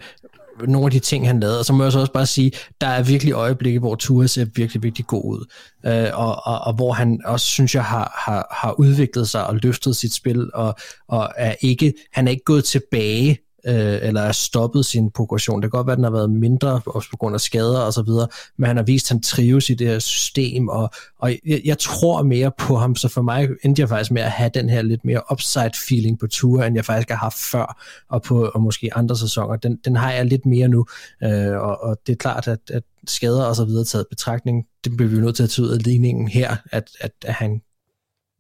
nogle 0.66 0.87
af 0.87 0.91
de 0.91 0.99
ting, 0.99 1.26
han 1.26 1.41
lavede. 1.41 1.59
Og 1.59 1.64
så 1.64 1.72
må 1.72 1.82
jeg 1.82 1.93
så 1.93 1.99
også 2.01 2.12
bare 2.12 2.26
sige, 2.26 2.53
der 2.80 2.87
er 2.87 3.03
virkelig 3.03 3.32
øjeblikke, 3.32 3.78
hvor 3.78 3.95
Tua 3.95 4.26
ser 4.26 4.47
virkelig, 4.55 4.82
virkelig 4.82 5.07
god 5.07 5.24
ud. 5.24 5.45
Øh, 5.87 6.09
og, 6.12 6.47
og, 6.47 6.61
og 6.61 6.72
hvor 6.74 6.93
han 6.93 7.20
også, 7.24 7.47
synes 7.47 7.74
jeg, 7.74 7.85
har, 7.85 8.22
har, 8.26 8.47
har 8.51 8.72
udviklet 8.80 9.28
sig 9.28 9.47
og 9.47 9.57
løftet 9.57 9.97
sit 9.97 10.14
spil, 10.14 10.51
og, 10.55 10.74
og 11.09 11.30
er 11.37 11.55
ikke, 11.61 11.93
han 12.12 12.26
er 12.26 12.30
ikke 12.30 12.45
gået 12.45 12.64
tilbage 12.64 13.39
øh, 13.67 13.99
eller 14.03 14.21
er 14.21 14.33
stoppet 14.33 14.87
sin 14.87 15.11
progression. 15.11 15.62
Det 15.62 15.71
kan 15.71 15.79
godt 15.79 15.87
være, 15.87 15.93
at 15.93 15.97
den 15.97 16.05
har 16.05 16.11
været 16.11 16.31
mindre, 16.31 16.81
også 16.87 17.11
på 17.11 17.17
grund 17.17 17.35
af 17.35 17.41
skader 17.41 17.81
og 17.81 17.93
så 17.93 18.03
videre, 18.03 18.29
men 18.57 18.67
han 18.67 18.77
har 18.77 18.85
vist, 18.85 19.07
at 19.07 19.15
han 19.15 19.23
trives 19.23 19.71
i 19.71 19.75
det 19.75 19.87
her 19.87 19.99
system, 19.99 20.69
og, 20.69 20.91
og 21.19 21.31
jeg, 21.47 21.61
jeg 21.65 21.79
tror 21.79 22.23
mere 22.23 22.53
på 22.59 22.77
ham, 22.77 22.97
så 22.97 23.09
for 23.09 23.23
mig 23.23 23.49
endte 23.65 23.81
jeg 23.81 23.89
faktisk 23.89 24.11
med 24.11 24.23
at 24.23 24.31
have 24.31 24.51
den 24.55 24.69
her 24.69 24.83
lidt 24.83 25.05
mere 25.05 25.23
upside 25.33 25.71
feeling 25.89 26.19
på 26.19 26.27
ture, 26.27 26.67
end 26.67 26.77
jeg 26.77 26.85
faktisk 26.85 27.09
har 27.09 27.17
haft 27.17 27.39
før, 27.39 27.83
og 28.09 28.23
på 28.23 28.51
og 28.55 28.62
måske 28.62 28.91
andre 28.97 29.17
sæsoner. 29.17 29.57
Den, 29.57 29.79
den 29.85 29.97
har 29.97 30.12
jeg 30.12 30.27
lidt 30.27 30.47
mere 30.47 30.69
nu, 30.69 30.87
øh, 31.23 31.57
og, 31.57 31.83
og 31.83 31.99
det 32.07 32.12
er 32.12 32.17
klart, 32.17 32.49
at, 32.49 32.59
at 32.71 32.83
skader 33.09 33.45
og 33.45 33.57
så 33.57 33.65
videre 33.65 33.85
taget 33.85 34.07
betragtning, 34.11 34.65
det 34.85 34.97
bliver 34.97 35.11
vi 35.11 35.21
nødt 35.21 35.37
til 35.37 35.43
at 35.43 35.51
tage 35.51 35.67
ud 35.67 35.71
af 35.73 35.83
ligningen 35.83 36.29
her, 36.29 36.57
at, 36.73 36.91
at, 37.01 37.12
at 37.25 37.35
han 37.35 37.61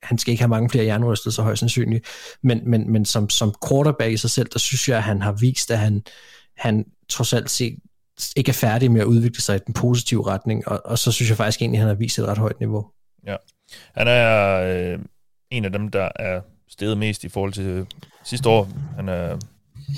han 0.04 0.18
skal 0.18 0.30
ikke 0.30 0.42
have 0.42 0.48
mange 0.48 0.70
flere 0.70 0.84
jernrystelser 0.84 1.42
højst 1.42 1.60
sandsynligt, 1.60 2.06
men, 2.42 2.60
men, 2.70 2.92
men 2.92 3.04
som, 3.04 3.30
som 3.30 3.54
quarterback 3.68 4.12
i 4.12 4.16
sig 4.16 4.30
selv, 4.30 4.48
der 4.52 4.58
synes 4.58 4.88
jeg, 4.88 4.96
at 4.96 5.02
han 5.02 5.22
har 5.22 5.32
vist, 5.32 5.70
at 5.70 5.78
han, 5.78 6.02
han 6.56 6.84
trods 7.08 7.32
alt 7.32 7.50
set 7.50 7.78
ikke 8.36 8.48
er 8.48 8.52
færdig 8.54 8.90
med 8.90 9.00
at 9.00 9.06
udvikle 9.06 9.42
sig 9.42 9.56
i 9.56 9.58
den 9.66 9.74
positive 9.74 10.26
retning, 10.26 10.68
og, 10.68 10.80
og 10.84 10.98
så 10.98 11.12
synes 11.12 11.28
jeg 11.28 11.36
faktisk 11.36 11.62
egentlig, 11.62 11.78
at 11.78 11.80
han 11.80 11.88
har 11.88 11.94
vist 11.94 12.18
et 12.18 12.26
ret 12.26 12.38
højt 12.38 12.60
niveau. 12.60 12.86
Ja, 13.26 13.36
han 13.94 14.08
er 14.08 14.60
øh, 14.60 14.98
en 15.50 15.64
af 15.64 15.72
dem, 15.72 15.88
der 15.88 16.08
er 16.16 16.40
steget 16.68 16.98
mest 16.98 17.24
i 17.24 17.28
forhold 17.28 17.52
til 17.52 17.86
sidste 18.24 18.48
år. 18.48 18.68
Han 18.96 19.08
er 19.08 19.38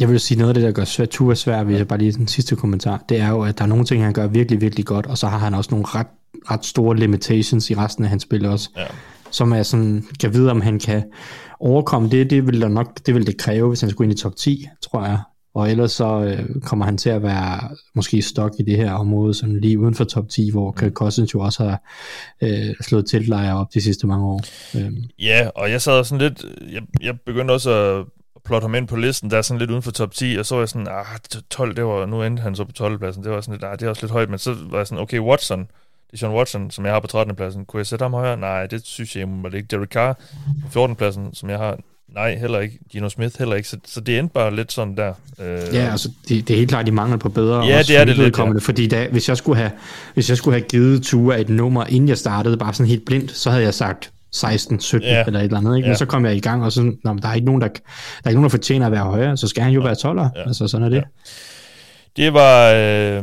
jeg 0.00 0.08
vil 0.08 0.20
sige 0.20 0.38
noget 0.38 0.50
af 0.50 0.54
det, 0.54 0.62
der 0.62 0.72
gør 0.72 0.84
svært, 0.84 1.08
Tua 1.08 1.34
svær, 1.34 1.62
hvis 1.62 1.78
jeg 1.78 1.88
bare 1.88 1.98
lige 1.98 2.12
den 2.12 2.28
sidste 2.28 2.56
kommentar, 2.56 3.04
det 3.08 3.20
er 3.20 3.28
jo, 3.28 3.42
at 3.42 3.58
der 3.58 3.64
er 3.64 3.68
nogle 3.68 3.84
ting, 3.84 4.04
han 4.04 4.12
gør 4.12 4.26
virkelig, 4.26 4.60
virkelig 4.60 4.86
godt, 4.86 5.06
og 5.06 5.18
så 5.18 5.26
har 5.26 5.38
han 5.38 5.54
også 5.54 5.70
nogle 5.70 5.86
ret, 5.88 6.06
ret 6.50 6.64
store 6.64 6.96
limitations 6.96 7.70
i 7.70 7.74
resten 7.74 8.04
af 8.04 8.10
hans 8.10 8.22
spil 8.22 8.46
også. 8.46 8.70
Ja 8.76 8.86
som 9.30 9.52
er 9.52 9.62
sådan, 9.62 10.04
kan 10.20 10.34
vide, 10.34 10.50
om 10.50 10.60
han 10.60 10.78
kan 10.78 11.02
overkomme 11.60 12.08
det. 12.08 12.30
Det 12.30 12.46
vil, 12.46 12.60
der 12.60 12.68
nok, 12.68 13.06
det 13.06 13.14
vil 13.14 13.26
det 13.26 13.38
kræve, 13.38 13.68
hvis 13.68 13.80
han 13.80 13.90
skulle 13.90 14.10
ind 14.10 14.18
i 14.18 14.22
top 14.22 14.36
10, 14.36 14.68
tror 14.82 15.04
jeg. 15.04 15.18
Og 15.56 15.70
ellers 15.70 15.92
så 15.92 16.22
øh, 16.22 16.60
kommer 16.62 16.84
han 16.84 16.98
til 16.98 17.10
at 17.10 17.22
være 17.22 17.68
måske 17.94 18.22
stok 18.22 18.52
i 18.58 18.62
det 18.62 18.76
her 18.76 18.92
område, 18.92 19.34
sådan 19.34 19.60
lige 19.60 19.78
uden 19.78 19.94
for 19.94 20.04
top 20.04 20.28
10, 20.28 20.50
hvor 20.50 20.72
Kirk 20.72 20.92
Cousins 20.92 21.34
jo 21.34 21.40
også 21.40 21.64
har 21.64 21.82
øh, 22.42 22.74
slået 22.80 23.06
teltlejre 23.06 23.56
op 23.56 23.74
de 23.74 23.80
sidste 23.80 24.06
mange 24.06 24.26
år. 24.26 24.40
Øhm. 24.78 25.04
Ja, 25.18 25.50
og 25.54 25.70
jeg 25.70 25.82
sad 25.82 26.04
sådan 26.04 26.28
lidt, 26.28 26.44
jeg, 26.72 26.82
jeg 27.02 27.20
begyndte 27.26 27.52
også 27.52 27.70
at 27.70 28.04
plotte 28.44 28.64
ham 28.64 28.74
ind 28.74 28.88
på 28.88 28.96
listen, 28.96 29.30
der 29.30 29.38
er 29.38 29.42
sådan 29.42 29.58
lidt 29.58 29.70
uden 29.70 29.82
for 29.82 29.90
top 29.90 30.12
10, 30.12 30.36
og 30.38 30.46
så 30.46 30.54
var 30.54 30.62
jeg 30.62 30.68
sådan, 30.68 30.88
ah, 30.90 31.40
12, 31.50 31.76
det 31.76 31.84
var, 31.84 32.06
nu 32.06 32.22
endte 32.22 32.42
han 32.42 32.56
så 32.56 32.64
på 32.64 32.72
12. 32.72 32.98
pladsen, 32.98 33.24
det 33.24 33.32
var 33.32 33.40
sådan 33.40 33.54
lidt, 33.54 33.64
ah, 33.64 33.78
det 33.78 33.82
er 33.82 33.88
også 33.88 34.02
lidt 34.02 34.12
højt, 34.12 34.30
men 34.30 34.38
så 34.38 34.54
var 34.70 34.78
jeg 34.78 34.86
sådan, 34.86 35.02
okay, 35.02 35.18
Watson, 35.18 35.68
det 36.10 36.12
er 36.12 36.16
Sean 36.16 36.32
Watson, 36.32 36.70
som 36.70 36.84
jeg 36.84 36.92
har 36.92 37.00
på 37.00 37.06
13. 37.06 37.36
pladsen. 37.36 37.64
Kunne 37.64 37.78
jeg 37.78 37.86
sætte 37.86 38.02
ham 38.02 38.12
højere? 38.12 38.36
Nej, 38.36 38.66
det 38.66 38.86
synes 38.86 39.16
jeg 39.16 39.28
må 39.28 39.48
det 39.48 39.56
ikke. 39.56 39.68
Derek 39.70 39.88
Carr 39.88 40.12
på 40.64 40.70
14. 40.70 40.96
pladsen, 40.96 41.34
som 41.34 41.50
jeg 41.50 41.58
har. 41.58 41.78
Nej, 42.14 42.36
heller 42.36 42.60
ikke. 42.60 42.78
Gino 42.92 43.08
Smith 43.08 43.38
heller 43.38 43.56
ikke. 43.56 43.68
Så, 43.68 43.76
så 43.86 44.00
det 44.00 44.18
endte 44.18 44.32
bare 44.32 44.56
lidt 44.56 44.72
sådan 44.72 44.96
der. 44.96 45.12
Øh, 45.40 45.74
ja, 45.74 45.90
altså 45.90 46.10
det, 46.28 46.48
det 46.48 46.54
er 46.54 46.58
helt 46.58 46.70
klart, 46.70 46.86
de 46.86 46.92
mangler 46.92 47.16
på 47.16 47.28
bedre. 47.28 47.64
Ja, 47.64 47.78
det 47.78 47.96
er 47.96 48.04
det 48.04 48.16
lidt, 48.16 48.38
ja. 48.38 48.58
Fordi 48.58 48.86
da, 48.86 49.08
hvis, 49.10 49.28
jeg 49.28 49.36
skulle 49.36 49.58
have, 49.58 49.70
hvis 50.14 50.28
jeg 50.28 50.36
skulle 50.36 50.54
have 50.54 50.68
givet 50.68 51.02
Tua 51.02 51.36
et 51.36 51.48
nummer, 51.48 51.84
inden 51.84 52.08
jeg 52.08 52.18
startede, 52.18 52.56
bare 52.56 52.74
sådan 52.74 52.90
helt 52.90 53.04
blindt, 53.04 53.36
så 53.36 53.50
havde 53.50 53.64
jeg 53.64 53.74
sagt 53.74 54.12
16, 54.32 54.80
17 54.80 55.08
ja. 55.08 55.24
eller 55.26 55.40
et 55.40 55.44
eller 55.44 55.58
andet. 55.58 55.76
Ikke? 55.76 55.88
Men 55.88 55.96
så 55.96 56.06
kom 56.06 56.24
jeg 56.24 56.36
i 56.36 56.40
gang, 56.40 56.64
og 56.64 56.72
så, 56.72 56.82
nå, 57.04 57.14
der 57.22 57.28
er 57.28 57.34
ikke 57.34 57.46
nogen, 57.46 57.60
der, 57.60 57.68
der, 57.68 57.80
er 58.24 58.28
ikke 58.28 58.40
nogen, 58.40 58.50
der 58.50 58.56
fortjener 58.56 58.86
at 58.86 58.92
være 58.92 59.04
højere, 59.04 59.36
så 59.36 59.48
skal 59.48 59.62
han 59.62 59.72
jo 59.72 59.80
ja. 59.80 59.86
være 59.86 59.96
12'er. 60.26 60.38
Ja. 60.38 60.46
Altså 60.46 60.68
sådan 60.68 60.84
er 60.84 60.88
det. 60.88 60.96
Ja. 60.96 61.02
Det 62.16 62.34
var... 62.34 62.72
Øh 62.72 63.22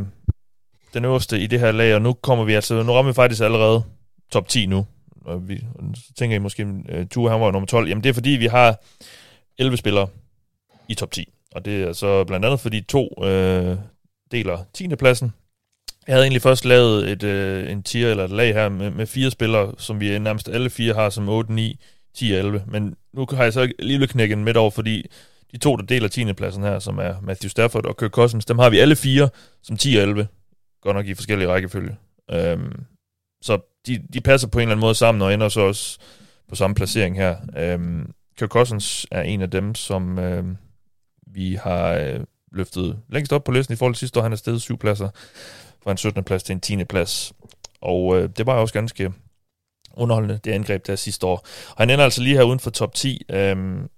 den 0.93 1.05
øverste 1.05 1.39
i 1.39 1.47
det 1.47 1.59
her 1.59 1.71
lag, 1.71 1.95
og 1.95 2.01
nu 2.01 2.13
kommer 2.13 2.45
vi 2.45 2.53
altså, 2.53 2.83
nu 2.83 2.91
rammer 2.91 3.11
vi 3.11 3.15
faktisk 3.15 3.41
allerede 3.41 3.83
top 4.31 4.47
10 4.47 4.65
nu. 4.65 4.85
Og 5.25 5.49
vi, 5.49 5.57
så 5.95 6.13
tænker 6.17 6.35
I 6.35 6.39
måske, 6.39 6.63
øh, 6.89 6.99
uh, 6.99 7.07
Ture 7.07 7.31
han 7.31 7.41
var 7.41 7.51
nummer 7.51 7.67
12. 7.67 7.87
Jamen 7.87 8.03
det 8.03 8.09
er 8.09 8.13
fordi, 8.13 8.29
vi 8.29 8.45
har 8.45 8.83
11 9.57 9.77
spillere 9.77 10.07
i 10.89 10.95
top 10.95 11.11
10. 11.11 11.29
Og 11.51 11.65
det 11.65 11.83
er 11.83 11.93
så 11.93 12.23
blandt 12.23 12.45
andet 12.45 12.59
fordi 12.59 12.81
to 12.81 13.13
uh, 13.17 13.77
deler 14.31 14.57
10. 14.73 14.95
pladsen. 14.95 15.33
Jeg 16.07 16.15
havde 16.15 16.23
egentlig 16.23 16.41
først 16.41 16.65
lavet 16.65 17.09
et, 17.09 17.23
uh, 17.23 17.71
en 17.71 17.83
tier 17.83 18.09
eller 18.09 18.23
et 18.23 18.29
lag 18.29 18.53
her 18.53 18.69
med, 18.69 18.91
med 18.91 19.05
fire 19.05 19.31
spillere, 19.31 19.73
som 19.77 19.99
vi 19.99 20.19
nærmest 20.19 20.49
alle 20.49 20.69
fire 20.69 20.93
har 20.93 21.09
som 21.09 21.29
8, 21.29 21.53
9, 21.53 21.79
10 22.15 22.31
og 22.31 22.39
11. 22.39 22.63
Men 22.67 22.95
nu 23.13 23.27
har 23.31 23.43
jeg 23.43 23.53
så 23.53 23.71
lige 23.79 24.07
knækket 24.07 24.37
midt 24.37 24.57
over, 24.57 24.71
fordi 24.71 25.05
de 25.51 25.57
to, 25.57 25.75
der 25.75 25.83
deler 25.83 26.07
10. 26.07 26.33
pladsen 26.33 26.63
her, 26.63 26.79
som 26.79 26.97
er 26.97 27.15
Matthew 27.21 27.49
Stafford 27.49 27.85
og 27.85 27.97
Kirk 27.97 28.11
Cousins, 28.11 28.45
dem 28.45 28.59
har 28.59 28.69
vi 28.69 28.79
alle 28.79 28.95
fire 28.95 29.29
som 29.63 29.77
10 29.77 29.95
og 29.95 30.01
11 30.01 30.27
godt 30.83 30.95
nok 30.95 31.07
i 31.07 31.13
forskellige 31.13 31.49
rækkefølge. 31.49 31.97
Øhm, 32.31 32.83
så 33.41 33.59
de, 33.87 34.07
de 34.13 34.21
passer 34.21 34.47
på 34.47 34.59
en 34.59 34.61
eller 34.61 34.71
anden 34.71 34.81
måde 34.81 34.95
sammen, 34.95 35.21
og 35.21 35.33
ender 35.33 35.49
så 35.49 35.61
også 35.61 35.99
på 36.49 36.55
samme 36.55 36.75
placering 36.75 37.15
her. 37.15 37.37
Øhm, 37.57 38.11
Kirk 38.37 38.49
Cousins 38.49 39.07
er 39.11 39.21
en 39.21 39.41
af 39.41 39.51
dem, 39.51 39.75
som 39.75 40.19
øhm, 40.19 40.57
vi 41.27 41.53
har 41.53 41.93
øh, 41.93 42.19
løftet 42.51 42.99
længst 43.09 43.33
op 43.33 43.43
på 43.43 43.51
listen 43.51 43.73
i 43.73 43.75
forhold 43.75 43.95
til 43.95 43.99
sidste 43.99 44.19
år. 44.19 44.23
Han 44.23 44.31
er 44.31 44.35
steget 44.35 44.61
syv 44.61 44.77
pladser 44.77 45.09
fra 45.83 45.91
en 45.91 45.97
17. 45.97 46.23
plads 46.23 46.43
til 46.43 46.53
en 46.53 46.59
10. 46.59 46.83
plads. 46.83 47.33
Og 47.81 48.17
øh, 48.17 48.29
det 48.37 48.45
var 48.45 48.53
også 48.53 48.73
ganske 48.73 49.13
underholdende, 49.93 50.39
det 50.43 50.51
angreb 50.51 50.87
der 50.87 50.95
sidste 50.95 51.25
år. 51.25 51.47
Og 51.69 51.77
han 51.77 51.89
ender 51.89 52.03
altså 52.03 52.21
lige 52.21 52.35
her 52.35 52.43
uden 52.43 52.59
for 52.59 52.69
top 52.69 52.93
10. 52.93 53.21
Øhm, 53.31 53.89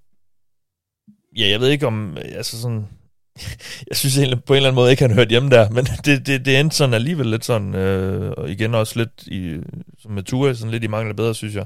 ja, 1.37 1.49
jeg 1.49 1.59
ved 1.59 1.69
ikke 1.69 1.87
om, 1.87 2.17
øh, 2.17 2.23
altså 2.25 2.61
sådan, 2.61 2.87
jeg 3.89 3.97
synes 3.97 4.17
egentlig 4.17 4.43
på 4.43 4.53
en 4.53 4.57
eller 4.57 4.69
anden 4.69 4.75
måde 4.75 4.91
ikke, 4.91 5.03
han 5.03 5.13
hørt 5.13 5.29
hjemme 5.29 5.49
der, 5.49 5.69
men 5.69 5.85
det, 6.05 6.27
det, 6.27 6.45
det 6.45 6.59
endte 6.59 6.75
sådan 6.75 6.93
alligevel 6.93 7.27
lidt 7.27 7.45
sådan, 7.45 7.75
øh, 7.75 8.33
og 8.37 8.49
igen 8.49 8.75
også 8.75 8.99
lidt 8.99 9.27
i, 9.27 9.59
som 9.99 10.11
med 10.11 10.23
Ture, 10.23 10.55
sådan 10.55 10.71
lidt 10.71 10.83
i 10.83 10.87
mangel 10.87 11.09
af 11.09 11.15
bedre, 11.15 11.35
synes 11.35 11.55
jeg. 11.55 11.65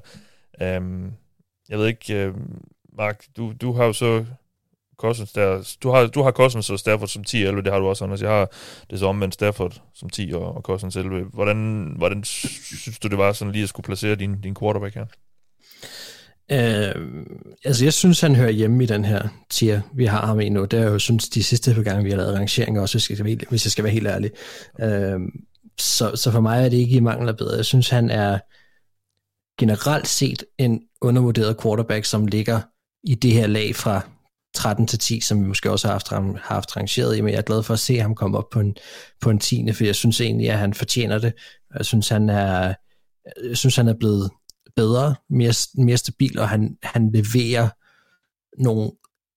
Um, 0.77 1.13
jeg 1.69 1.79
ved 1.79 1.87
ikke, 1.87 2.13
øh, 2.13 2.33
Mark, 2.97 3.23
du, 3.37 3.53
du 3.61 3.73
har 3.73 3.85
jo 3.85 3.93
så 3.93 4.25
Cousins 4.99 5.31
der, 5.31 5.75
du 5.83 5.89
har, 5.89 6.07
du 6.07 6.21
har 6.21 6.31
Cousins 6.31 6.69
og 6.69 6.79
Stafford 6.79 7.07
som 7.07 7.23
10-11, 7.27 7.35
det 7.35 7.67
har 7.67 7.79
du 7.79 7.87
også, 7.87 8.03
Anders. 8.03 8.21
Jeg 8.21 8.29
har 8.29 8.49
det 8.89 8.99
så 8.99 9.05
omvendt 9.05 9.33
Stafford 9.33 9.81
som 9.93 10.09
10 10.09 10.31
og, 10.33 10.55
og 10.55 10.61
Cousins 10.61 10.95
11. 10.95 11.23
Hvordan, 11.23 11.93
hvordan 11.97 12.23
synes 12.23 12.99
du, 12.99 13.07
det 13.07 13.17
var 13.17 13.33
sådan 13.33 13.51
lige 13.51 13.63
at 13.63 13.69
skulle 13.69 13.85
placere 13.85 14.15
din, 14.15 14.41
din 14.41 14.55
quarterback 14.55 14.95
her? 14.95 15.05
Øh, 16.51 16.95
altså 17.65 17.85
jeg 17.85 17.93
synes, 17.93 18.21
han 18.21 18.35
hører 18.35 18.49
hjemme 18.49 18.83
i 18.83 18.87
den 18.87 19.05
her 19.05 19.27
tier, 19.49 19.81
vi 19.93 20.05
har 20.05 20.25
ham 20.25 20.39
i 20.39 20.49
nu. 20.49 20.65
Det 20.65 20.79
er 20.79 20.83
jo 20.83 20.99
synes, 20.99 21.29
de 21.29 21.43
sidste 21.43 21.73
par 21.73 21.81
gange, 21.81 22.03
vi 22.03 22.09
har 22.09 22.17
lavet 22.17 22.35
rangeringer 22.35 22.81
også, 22.81 22.93
hvis 22.93 23.09
jeg 23.09 23.17
skal 23.17 23.25
være, 23.25 23.37
hvis 23.49 23.65
jeg 23.65 23.71
skal 23.71 23.83
være 23.83 23.93
helt 23.93 24.07
ærlig. 24.07 24.31
Øh, 24.81 25.19
så, 25.79 26.15
så 26.15 26.31
for 26.31 26.41
mig 26.41 26.65
er 26.65 26.69
det 26.69 26.77
ikke 26.77 26.95
i 26.95 26.99
mangel 26.99 27.29
af 27.29 27.37
bedre. 27.37 27.55
Jeg 27.55 27.65
synes, 27.65 27.89
han 27.89 28.09
er 28.09 28.39
generelt 29.59 30.07
set 30.07 30.43
en 30.57 30.81
undervurderet 31.01 31.61
quarterback, 31.61 32.05
som 32.05 32.27
ligger 32.27 32.61
i 33.03 33.15
det 33.15 33.33
her 33.33 33.47
lag 33.47 33.75
fra 33.75 34.01
13 34.55 34.87
til 34.87 34.99
10, 34.99 35.21
som 35.21 35.43
vi 35.43 35.47
måske 35.47 35.71
også 35.71 35.87
har 35.87 35.93
haft, 35.93 36.09
har 36.09 36.39
haft 36.43 36.77
rangeret. 36.77 37.23
Men 37.23 37.33
jeg 37.33 37.37
er 37.37 37.41
glad 37.41 37.63
for 37.63 37.73
at 37.73 37.79
se 37.79 37.99
ham 37.99 38.15
komme 38.15 38.37
op 38.37 38.49
på 38.49 38.59
en, 38.59 38.75
på 39.21 39.29
en 39.29 39.39
10. 39.39 39.73
For 39.73 39.83
jeg 39.83 39.95
synes 39.95 40.21
egentlig, 40.21 40.49
at 40.49 40.57
han 40.57 40.73
fortjener 40.73 41.19
det. 41.19 41.33
Jeg 41.77 41.85
synes, 41.85 42.09
han 42.09 42.29
er, 42.29 42.73
jeg 43.49 43.57
synes, 43.57 43.75
han 43.75 43.87
er 43.87 43.93
blevet 43.93 44.29
bedre, 44.79 45.15
mere, 45.29 45.53
mere 45.85 45.97
stabil, 45.97 46.39
og 46.39 46.49
han, 46.49 46.77
han 46.83 47.11
leverer 47.11 47.69
nogle 48.63 48.91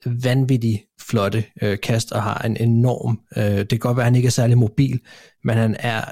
vanvittigt 0.06 0.82
flotte 1.00 1.44
øh, 1.62 1.78
kast 1.82 2.12
og 2.12 2.22
har 2.22 2.38
en 2.38 2.56
enorm, 2.56 3.20
øh, 3.36 3.58
det 3.58 3.68
kan 3.68 3.78
godt 3.78 3.96
være, 3.96 4.04
at 4.04 4.10
han 4.10 4.16
ikke 4.16 4.26
er 4.26 4.30
særlig 4.30 4.58
mobil, 4.58 5.00
men 5.44 5.56
han 5.56 5.76
er 5.78 6.04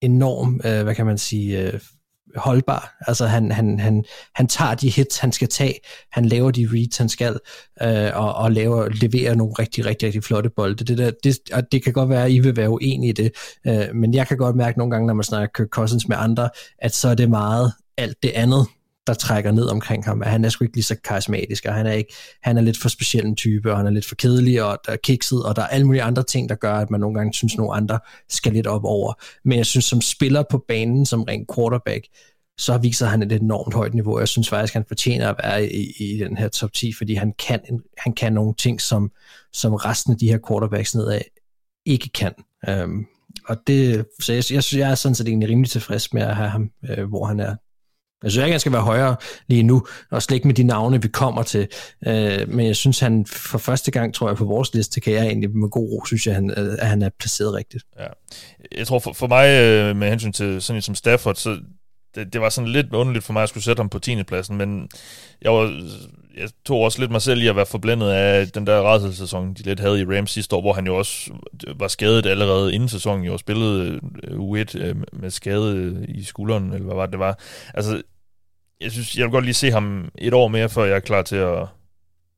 enorm, 0.00 0.60
øh, 0.64 0.82
hvad 0.82 0.94
kan 0.94 1.06
man 1.06 1.18
sige, 1.18 1.62
øh, 1.62 1.80
holdbar. 2.36 2.96
Altså 3.06 3.26
han, 3.26 3.52
han, 3.52 3.80
han, 3.80 4.04
han 4.34 4.46
tager 4.46 4.74
de 4.74 4.90
hits, 4.90 5.18
han 5.18 5.32
skal 5.32 5.48
tage, 5.48 5.74
han 6.12 6.24
laver 6.24 6.50
de 6.50 6.68
reads, 6.72 6.96
han 6.96 7.08
skal, 7.08 7.38
øh, 7.82 8.10
og, 8.14 8.34
og 8.34 8.52
laver, 8.52 8.88
leverer 8.88 9.34
nogle 9.34 9.54
rigtig, 9.58 9.86
rigtig, 9.86 10.06
rigtig 10.06 10.24
flotte 10.24 10.50
bolde. 10.56 10.84
Det, 10.84 10.98
der, 10.98 11.10
det, 11.24 11.38
og 11.52 11.72
det 11.72 11.84
kan 11.84 11.92
godt 11.92 12.08
være, 12.08 12.24
at 12.24 12.30
I 12.30 12.38
vil 12.38 12.56
være 12.56 12.70
uenige 12.70 13.10
i 13.10 13.12
det, 13.12 13.32
øh, 13.66 13.94
men 13.94 14.14
jeg 14.14 14.26
kan 14.26 14.36
godt 14.36 14.56
mærke 14.56 14.78
nogle 14.78 14.90
gange, 14.90 15.06
når 15.06 15.14
man 15.14 15.24
snakker 15.24 15.48
Kirk 15.54 15.68
Cousins 15.68 16.08
med 16.08 16.16
andre, 16.18 16.48
at 16.78 16.94
så 16.94 17.08
er 17.08 17.14
det 17.14 17.30
meget 17.30 17.72
alt 17.98 18.22
det 18.22 18.30
andet, 18.30 18.66
der 19.06 19.14
trækker 19.14 19.52
ned 19.52 19.68
omkring 19.68 20.04
ham, 20.04 20.22
at 20.22 20.30
han 20.30 20.44
er 20.44 20.48
sgu 20.48 20.64
ikke 20.64 20.76
lige 20.76 20.84
så 20.84 20.96
karismatisk, 21.04 21.64
og 21.66 21.74
han 21.74 21.86
er, 21.86 21.92
ikke, 21.92 22.14
han 22.42 22.56
er 22.56 22.60
lidt 22.60 22.80
for 22.80 22.88
speciel 22.88 23.26
en 23.26 23.36
type, 23.36 23.70
og 23.70 23.76
han 23.76 23.86
er 23.86 23.90
lidt 23.90 24.06
for 24.06 24.14
kedelig, 24.14 24.62
og 24.62 24.78
der 24.86 24.92
er 24.92 24.96
kikset, 24.96 25.44
og 25.44 25.56
der 25.56 25.62
er 25.62 25.66
alle 25.66 25.86
mulige 25.86 26.02
andre 26.02 26.22
ting, 26.22 26.48
der 26.48 26.54
gør, 26.54 26.74
at 26.74 26.90
man 26.90 27.00
nogle 27.00 27.14
gange 27.14 27.34
synes, 27.34 27.54
at 27.54 27.58
nogle 27.58 27.74
andre 27.74 27.98
skal 28.28 28.52
lidt 28.52 28.66
op 28.66 28.84
over. 28.84 29.12
Men 29.44 29.58
jeg 29.58 29.66
synes, 29.66 29.84
som 29.84 30.00
spiller 30.00 30.42
på 30.50 30.64
banen, 30.68 31.06
som 31.06 31.22
ren 31.22 31.46
quarterback, 31.54 32.06
så 32.58 32.78
viser 32.78 33.06
han 33.06 33.22
et 33.22 33.32
enormt 33.32 33.74
højt 33.74 33.94
niveau. 33.94 34.18
Jeg 34.18 34.28
synes 34.28 34.48
faktisk, 34.48 34.74
han 34.74 34.84
fortjener 34.88 35.30
at 35.30 35.36
være 35.42 35.72
i, 35.72 35.92
i 35.98 36.18
den 36.18 36.36
her 36.36 36.48
top 36.48 36.72
10, 36.72 36.92
fordi 36.92 37.14
han 37.14 37.32
kan, 37.46 37.60
han 37.98 38.12
kan 38.12 38.32
nogle 38.32 38.54
ting, 38.54 38.80
som, 38.80 39.10
som 39.52 39.74
resten 39.74 40.12
af 40.12 40.18
de 40.18 40.28
her 40.28 40.38
quarterbacks 40.48 40.94
nedad 40.94 41.20
ikke 41.86 42.08
kan. 42.08 42.32
Øhm, 42.68 43.06
og 43.48 43.56
det, 43.66 44.06
så 44.20 44.32
jeg, 44.32 44.36
jeg, 44.36 44.62
synes, 44.64 44.74
jeg 44.80 44.90
er 44.90 44.94
sådan 44.94 45.14
set 45.14 45.28
egentlig 45.28 45.48
rimelig 45.48 45.70
tilfreds 45.70 46.12
med 46.12 46.22
at 46.22 46.36
have 46.36 46.48
ham, 46.48 46.70
øh, 46.90 47.08
hvor 47.08 47.24
han 47.24 47.40
er. 47.40 47.56
Jeg 48.22 48.30
synes 48.30 48.44
ikke, 48.44 48.52
han 48.52 48.60
skal 48.60 48.72
være 48.72 48.82
højere 48.82 49.16
lige 49.48 49.62
nu, 49.62 49.86
og 50.10 50.22
slet 50.22 50.34
ikke 50.34 50.48
med 50.48 50.54
de 50.54 50.62
navne, 50.62 51.02
vi 51.02 51.08
kommer 51.08 51.42
til. 51.42 51.68
Øh, 52.06 52.48
men 52.48 52.66
jeg 52.66 52.76
synes, 52.76 53.00
han 53.00 53.26
for 53.26 53.58
første 53.58 53.90
gang, 53.90 54.14
tror 54.14 54.28
jeg, 54.28 54.36
på 54.36 54.44
vores 54.44 54.74
liste, 54.74 55.00
kan 55.00 55.12
jeg 55.12 55.26
egentlig 55.26 55.50
med 55.50 55.68
god 55.68 55.90
ro, 55.90 56.04
synes 56.06 56.26
jeg, 56.26 56.34
han, 56.34 56.50
øh, 56.50 56.76
at 56.78 56.86
han 56.86 57.02
er 57.02 57.10
placeret 57.20 57.54
rigtigt. 57.54 57.84
Ja. 57.98 58.06
Jeg 58.78 58.86
tror 58.86 58.98
for, 58.98 59.12
for 59.12 59.26
mig, 59.26 59.48
øh, 59.48 59.96
med 59.96 60.10
hensyn 60.10 60.32
til 60.32 60.62
sådan 60.62 60.78
en 60.78 60.82
som 60.82 60.94
Stafford, 60.94 61.34
så 61.34 61.58
det, 62.14 62.32
det 62.32 62.40
var 62.40 62.48
sådan 62.48 62.70
lidt 62.70 62.92
underligt 62.92 63.24
for 63.24 63.32
mig 63.32 63.42
at 63.42 63.48
skulle 63.48 63.64
sætte 63.64 63.80
ham 63.80 63.88
på 63.88 63.98
10. 63.98 64.22
pladsen, 64.22 64.56
men 64.56 64.88
jeg, 65.42 65.52
var, 65.52 65.82
jeg 66.36 66.48
tog 66.64 66.80
også 66.80 67.00
lidt 67.00 67.10
mig 67.10 67.22
selv 67.22 67.42
i 67.42 67.46
at 67.46 67.56
være 67.56 67.66
forblændet 67.66 68.10
af 68.10 68.48
den 68.48 68.66
der 68.66 68.80
rædselssæson, 68.80 69.54
de 69.54 69.62
lidt 69.62 69.80
havde 69.80 70.00
i 70.00 70.04
Rams 70.04 70.30
sidste 70.30 70.56
år, 70.56 70.60
hvor 70.60 70.72
han 70.72 70.86
jo 70.86 70.96
også 70.96 71.30
var 71.76 71.88
skadet 71.88 72.26
allerede 72.26 72.74
inden 72.74 72.88
sæsonen, 72.88 73.24
jo 73.24 73.38
spillede 73.38 74.00
u 74.36 74.56
1 74.56 74.74
øh, 74.74 74.96
med 75.12 75.30
skade 75.30 76.06
i 76.08 76.22
skulderen, 76.22 76.72
eller 76.72 76.84
hvad 76.84 76.94
var 76.94 77.06
det, 77.06 77.12
det 77.12 77.18
var. 77.18 77.38
Altså, 77.74 78.02
jeg 78.80 78.92
synes, 78.92 79.16
jeg 79.16 79.24
vil 79.24 79.30
godt 79.30 79.44
lige 79.44 79.54
se 79.54 79.70
ham 79.70 80.08
et 80.18 80.34
år 80.34 80.48
mere, 80.48 80.68
før 80.68 80.84
jeg 80.84 80.96
er 80.96 81.00
klar 81.00 81.22
til 81.22 81.36
at, 81.36 81.66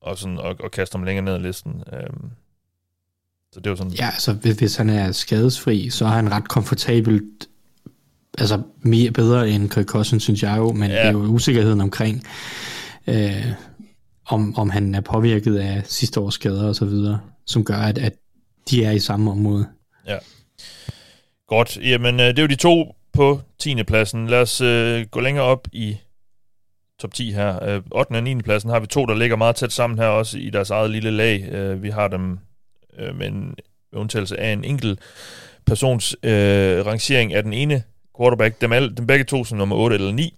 og 0.00 0.18
sådan, 0.18 0.38
at, 0.38 0.56
at 0.64 0.70
kaste 0.70 0.96
ham 0.96 1.04
længere 1.04 1.24
ned 1.24 1.34
ad 1.34 1.40
listen. 1.40 1.82
Øhm, 1.92 2.30
så 3.52 3.60
det 3.60 3.70
var 3.70 3.76
sådan... 3.76 3.92
Ja, 3.92 4.06
altså 4.06 4.32
hvis 4.32 4.76
han 4.76 4.90
er 4.90 5.12
skadesfri, 5.12 5.90
så 5.90 6.04
er 6.04 6.08
han 6.08 6.32
ret 6.32 6.48
komfortabelt 6.48 7.48
altså 8.38 8.62
mere 8.82 9.10
bedre 9.10 9.50
end 9.50 9.70
Kirk 9.70 9.86
Cousins, 9.86 10.22
synes 10.22 10.42
jeg 10.42 10.56
jo, 10.56 10.72
men 10.72 10.90
ja. 10.90 10.96
det 10.96 11.06
er 11.06 11.10
jo 11.12 11.18
usikkerheden 11.18 11.80
omkring, 11.80 12.24
øh, 13.06 13.46
om, 14.28 14.58
om 14.58 14.70
han 14.70 14.94
er 14.94 15.00
påvirket 15.00 15.58
af 15.58 15.82
sidste 15.84 16.20
års 16.20 16.34
skader 16.34 16.68
og 16.68 16.76
så 16.76 16.84
videre, 16.84 17.20
som 17.46 17.64
gør, 17.64 17.76
at, 17.76 17.98
at 17.98 18.12
de 18.70 18.84
er 18.84 18.90
i 18.90 18.98
samme 18.98 19.30
område. 19.30 19.68
Ja. 20.06 20.18
Godt. 21.46 21.76
Jamen, 21.76 22.20
øh, 22.20 22.26
det 22.26 22.38
er 22.38 22.42
jo 22.42 22.48
de 22.48 22.56
to 22.56 22.94
på 23.12 23.40
10. 23.58 23.82
pladsen. 23.82 24.26
Lad 24.26 24.40
os 24.40 24.60
øh, 24.60 25.06
gå 25.06 25.20
længere 25.20 25.44
op 25.44 25.68
i 25.72 25.96
top 27.00 27.14
10 27.14 27.32
her. 27.32 27.64
Øh, 27.64 27.82
8. 27.90 28.12
og 28.12 28.22
9. 28.22 28.42
pladsen 28.42 28.70
har 28.70 28.80
vi 28.80 28.86
to, 28.86 29.06
der 29.06 29.14
ligger 29.14 29.36
meget 29.36 29.56
tæt 29.56 29.72
sammen 29.72 29.98
her 29.98 30.06
også 30.06 30.38
i 30.38 30.50
deres 30.50 30.70
eget 30.70 30.90
lille 30.90 31.10
lag. 31.10 31.48
Øh, 31.52 31.82
vi 31.82 31.90
har 31.90 32.08
dem 32.08 32.38
øh, 32.98 33.16
med 33.16 33.26
en 33.26 33.54
med 33.92 34.00
undtagelse 34.00 34.40
af 34.40 34.52
en 34.52 34.64
enkelt 34.64 35.00
persons 35.66 36.16
øh, 36.22 36.86
rangering 36.86 37.34
af 37.34 37.42
den 37.42 37.52
ene 37.52 37.82
quarterback. 38.18 38.60
Dem, 38.60 38.72
alle, 38.72 38.94
dem 38.94 39.06
begge 39.06 39.24
to 39.24 39.44
som 39.44 39.58
nummer 39.58 39.76
8 39.76 39.94
eller 39.94 40.12
9. 40.12 40.34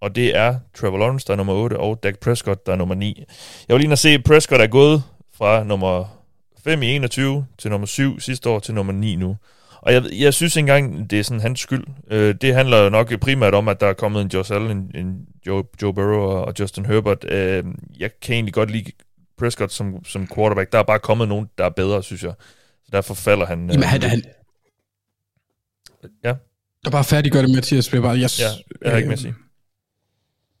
Og 0.00 0.14
det 0.14 0.36
er 0.36 0.58
Trevor 0.74 0.98
Lawrence, 0.98 1.26
der 1.26 1.32
er 1.32 1.36
nummer 1.36 1.52
8, 1.52 1.76
og 1.76 2.02
Dak 2.02 2.18
Prescott, 2.18 2.66
der 2.66 2.72
er 2.72 2.76
nummer 2.76 2.94
9. 2.94 3.24
Jeg 3.68 3.74
vil 3.74 3.80
lige 3.80 3.92
at 3.92 3.98
se, 3.98 4.08
at 4.08 4.24
Prescott 4.24 4.60
er 4.60 4.66
gået 4.66 5.02
fra 5.34 5.64
nummer 5.64 6.18
5 6.64 6.82
i 6.82 6.86
21 6.86 7.46
til 7.58 7.70
nummer 7.70 7.86
7 7.86 8.20
sidste 8.20 8.48
år 8.48 8.58
til 8.58 8.74
nummer 8.74 8.92
9 8.92 9.16
nu. 9.16 9.36
Og 9.80 9.92
jeg, 9.92 10.04
jeg 10.12 10.34
synes 10.34 10.56
ikke 10.56 10.60
engang, 10.72 11.10
det 11.10 11.18
er 11.18 11.22
sådan 11.22 11.40
hans 11.40 11.60
skyld. 11.60 11.84
Øh, 12.10 12.34
det 12.40 12.54
handler 12.54 12.88
nok 12.88 13.20
primært 13.20 13.54
om, 13.54 13.68
at 13.68 13.80
der 13.80 13.86
er 13.86 13.92
kommet 13.92 14.22
en 14.22 14.28
Josh 14.28 14.52
Allen, 14.52 14.70
en, 14.70 15.06
en 15.06 15.26
Joe, 15.46 15.64
Joe 15.82 15.94
Burrow 15.94 16.20
og 16.20 16.54
Justin 16.58 16.86
Herbert. 16.86 17.24
Øh, 17.24 17.64
jeg 17.98 18.10
kan 18.22 18.34
egentlig 18.34 18.54
godt 18.54 18.70
lide 18.70 18.92
Prescott 19.38 19.72
som, 19.72 20.04
som 20.04 20.28
quarterback. 20.34 20.72
Der 20.72 20.78
er 20.78 20.82
bare 20.82 20.98
kommet 20.98 21.28
nogen, 21.28 21.48
der 21.58 21.64
er 21.64 21.70
bedre, 21.70 22.02
synes 22.02 22.22
jeg. 22.22 22.32
Så 22.84 22.90
derfor 22.92 23.14
falder 23.14 23.46
han... 23.46 23.70
Jamen, 23.70 23.82
han, 23.82 24.04
øh, 24.04 24.10
han, 24.10 24.22
ja. 26.24 26.34
Der 26.84 26.90
bare 26.90 27.04
færdiggør 27.04 27.42
det, 27.42 27.54
Mathias. 27.54 27.92
Jeg, 27.92 28.02
bare, 28.02 28.18
jeg, 28.18 28.30
ja, 28.38 28.48
jeg 28.82 28.90
har 28.90 28.96
ikke 28.96 29.08
med 29.08 29.12
at 29.12 29.20
sige. 29.20 29.34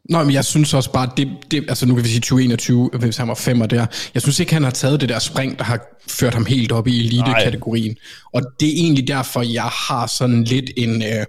Nå, 0.08 0.24
men 0.24 0.34
jeg 0.34 0.44
synes 0.44 0.74
også 0.74 0.92
bare, 0.92 1.10
det, 1.16 1.28
det, 1.50 1.64
altså 1.68 1.86
nu 1.86 1.94
kan 1.94 2.04
vi 2.04 2.08
sige 2.08 2.20
2021, 2.20 2.90
hvis 2.98 3.16
han 3.16 3.28
var 3.28 3.34
femmer 3.34 3.66
der. 3.66 3.86
Jeg 4.14 4.22
synes 4.22 4.40
ikke, 4.40 4.52
han 4.52 4.64
har 4.64 4.70
taget 4.70 5.00
det 5.00 5.08
der 5.08 5.18
spring, 5.18 5.58
der 5.58 5.64
har 5.64 5.80
ført 6.08 6.34
ham 6.34 6.46
helt 6.46 6.72
op 6.72 6.86
i 6.86 7.06
elite-kategorien. 7.06 7.96
Og 8.32 8.42
det 8.60 8.68
er 8.68 8.72
egentlig 8.72 9.08
derfor, 9.08 9.42
jeg 9.42 9.62
har 9.62 10.06
sådan 10.06 10.44
lidt 10.44 10.70
en 10.76 11.02
øh, 11.02 11.26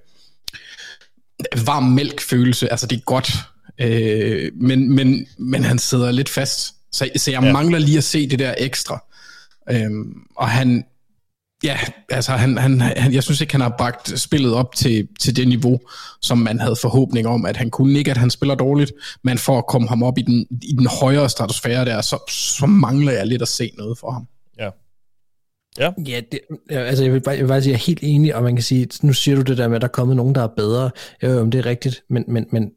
varm 1.66 1.84
mælk-følelse. 1.84 2.72
Altså, 2.72 2.88
det 2.88 2.96
er 2.96 3.02
godt, 3.02 3.32
øh, 3.80 4.52
men, 4.56 4.96
men, 4.96 5.28
men 5.38 5.64
han 5.64 5.80
sidder 5.80 6.12
lidt 6.12 6.30
fast. 6.30 6.76
Så, 6.92 7.10
så 7.16 7.32
jeg 7.32 7.44
ja. 7.44 7.52
mangler 7.54 7.80
lige 7.80 7.98
at 7.98 8.04
se 8.04 8.30
det 8.30 8.40
der 8.40 8.54
ekstra. 8.58 9.04
Øh, 9.72 9.92
og 10.36 10.50
han, 10.50 10.84
Ja, 11.64 11.78
altså 12.10 12.32
han, 12.32 12.58
han, 12.58 12.82
han, 12.82 13.14
jeg 13.14 13.24
synes 13.24 13.42
ikke, 13.42 13.54
han 13.54 13.62
har 13.62 13.76
bragt 13.78 14.20
spillet 14.20 14.54
op 14.54 14.76
til, 14.76 15.08
til 15.20 15.36
det 15.36 15.48
niveau, 15.48 15.80
som 16.22 16.38
man 16.38 16.60
havde 16.60 16.76
forhåbning 16.82 17.28
om, 17.28 17.46
at 17.46 17.58
han 17.58 17.70
kunne 17.70 18.00
ikke, 18.00 18.12
at 18.12 18.18
han 18.18 18.30
spiller 18.30 18.56
dårligt, 18.56 18.92
men 19.24 19.38
for 19.38 19.58
at 19.58 19.68
komme 19.68 19.88
ham 19.88 20.04
op 20.04 20.18
i 20.18 20.22
den, 20.22 20.48
i 20.62 20.74
den 20.78 20.88
højere 21.02 21.30
stratosfære 21.30 21.86
der, 21.86 22.02
så, 22.02 22.18
så 22.30 22.66
mangler 22.66 23.12
jeg 23.12 23.28
lidt 23.28 23.42
at 23.42 23.48
se 23.48 23.72
noget 23.78 23.98
for 23.98 24.12
ham. 24.12 24.28
Ja. 24.60 24.70
Ja, 25.80 25.92
ja 26.08 26.22
det, 26.32 26.40
altså 26.70 27.04
jeg 27.04 27.14
vil, 27.14 27.22
bare, 27.22 27.36
jeg 27.36 27.44
vil 27.44 27.48
bare 27.48 27.62
sige, 27.62 27.72
jeg 27.72 27.80
er 27.80 27.86
helt 27.86 28.00
enig, 28.02 28.36
og 28.36 28.44
man 28.44 28.56
kan 28.56 28.64
sige, 28.64 28.88
nu 29.02 29.14
siger 29.14 29.36
du 29.36 29.42
det 29.42 29.58
der 29.58 29.68
med, 29.68 29.76
at 29.76 29.82
der 29.82 29.88
er 29.88 29.92
kommet 29.92 30.18
nogen, 30.18 30.36
der 30.36 30.44
er 30.44 30.50
bedre. 30.58 30.92
Jo, 31.24 31.30
jo, 31.30 31.46
det 31.46 31.56
er 31.56 31.66
rigtigt, 31.66 32.04
men, 32.10 32.24
men, 32.28 32.46
men, 32.52 32.72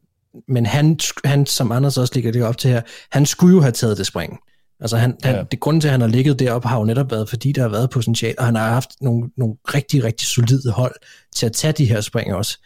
men 0.48 0.66
han, 0.66 0.98
han, 1.24 1.46
som 1.46 1.72
Anders 1.72 1.98
også 1.98 2.14
ligger 2.14 2.32
det 2.32 2.44
op 2.44 2.58
til 2.58 2.70
her, 2.70 2.80
han 3.10 3.26
skulle 3.26 3.54
jo 3.54 3.60
have 3.60 3.72
taget 3.72 3.98
det 3.98 4.06
spring. 4.06 4.38
Altså 4.82 4.96
han, 4.96 5.16
han, 5.22 5.34
ja. 5.34 5.42
det 5.42 5.60
grund 5.60 5.80
til, 5.80 5.88
at 5.88 5.92
han 5.92 6.00
har 6.00 6.08
ligget 6.08 6.38
deroppe, 6.38 6.68
har 6.68 6.78
jo 6.78 6.84
netop 6.84 7.10
været, 7.10 7.28
fordi 7.28 7.52
der 7.52 7.62
har 7.62 7.68
været 7.68 7.90
potentiale, 7.90 8.38
og 8.38 8.44
han 8.44 8.54
har 8.54 8.68
haft 8.68 8.90
nogle, 9.00 9.30
nogle 9.36 9.54
rigtig, 9.74 10.04
rigtig 10.04 10.28
solide 10.28 10.70
hold 10.70 10.94
til 11.34 11.46
at 11.46 11.52
tage 11.52 11.72
de 11.72 11.86
her 11.86 12.00
spring 12.00 12.34
også. 12.34 12.58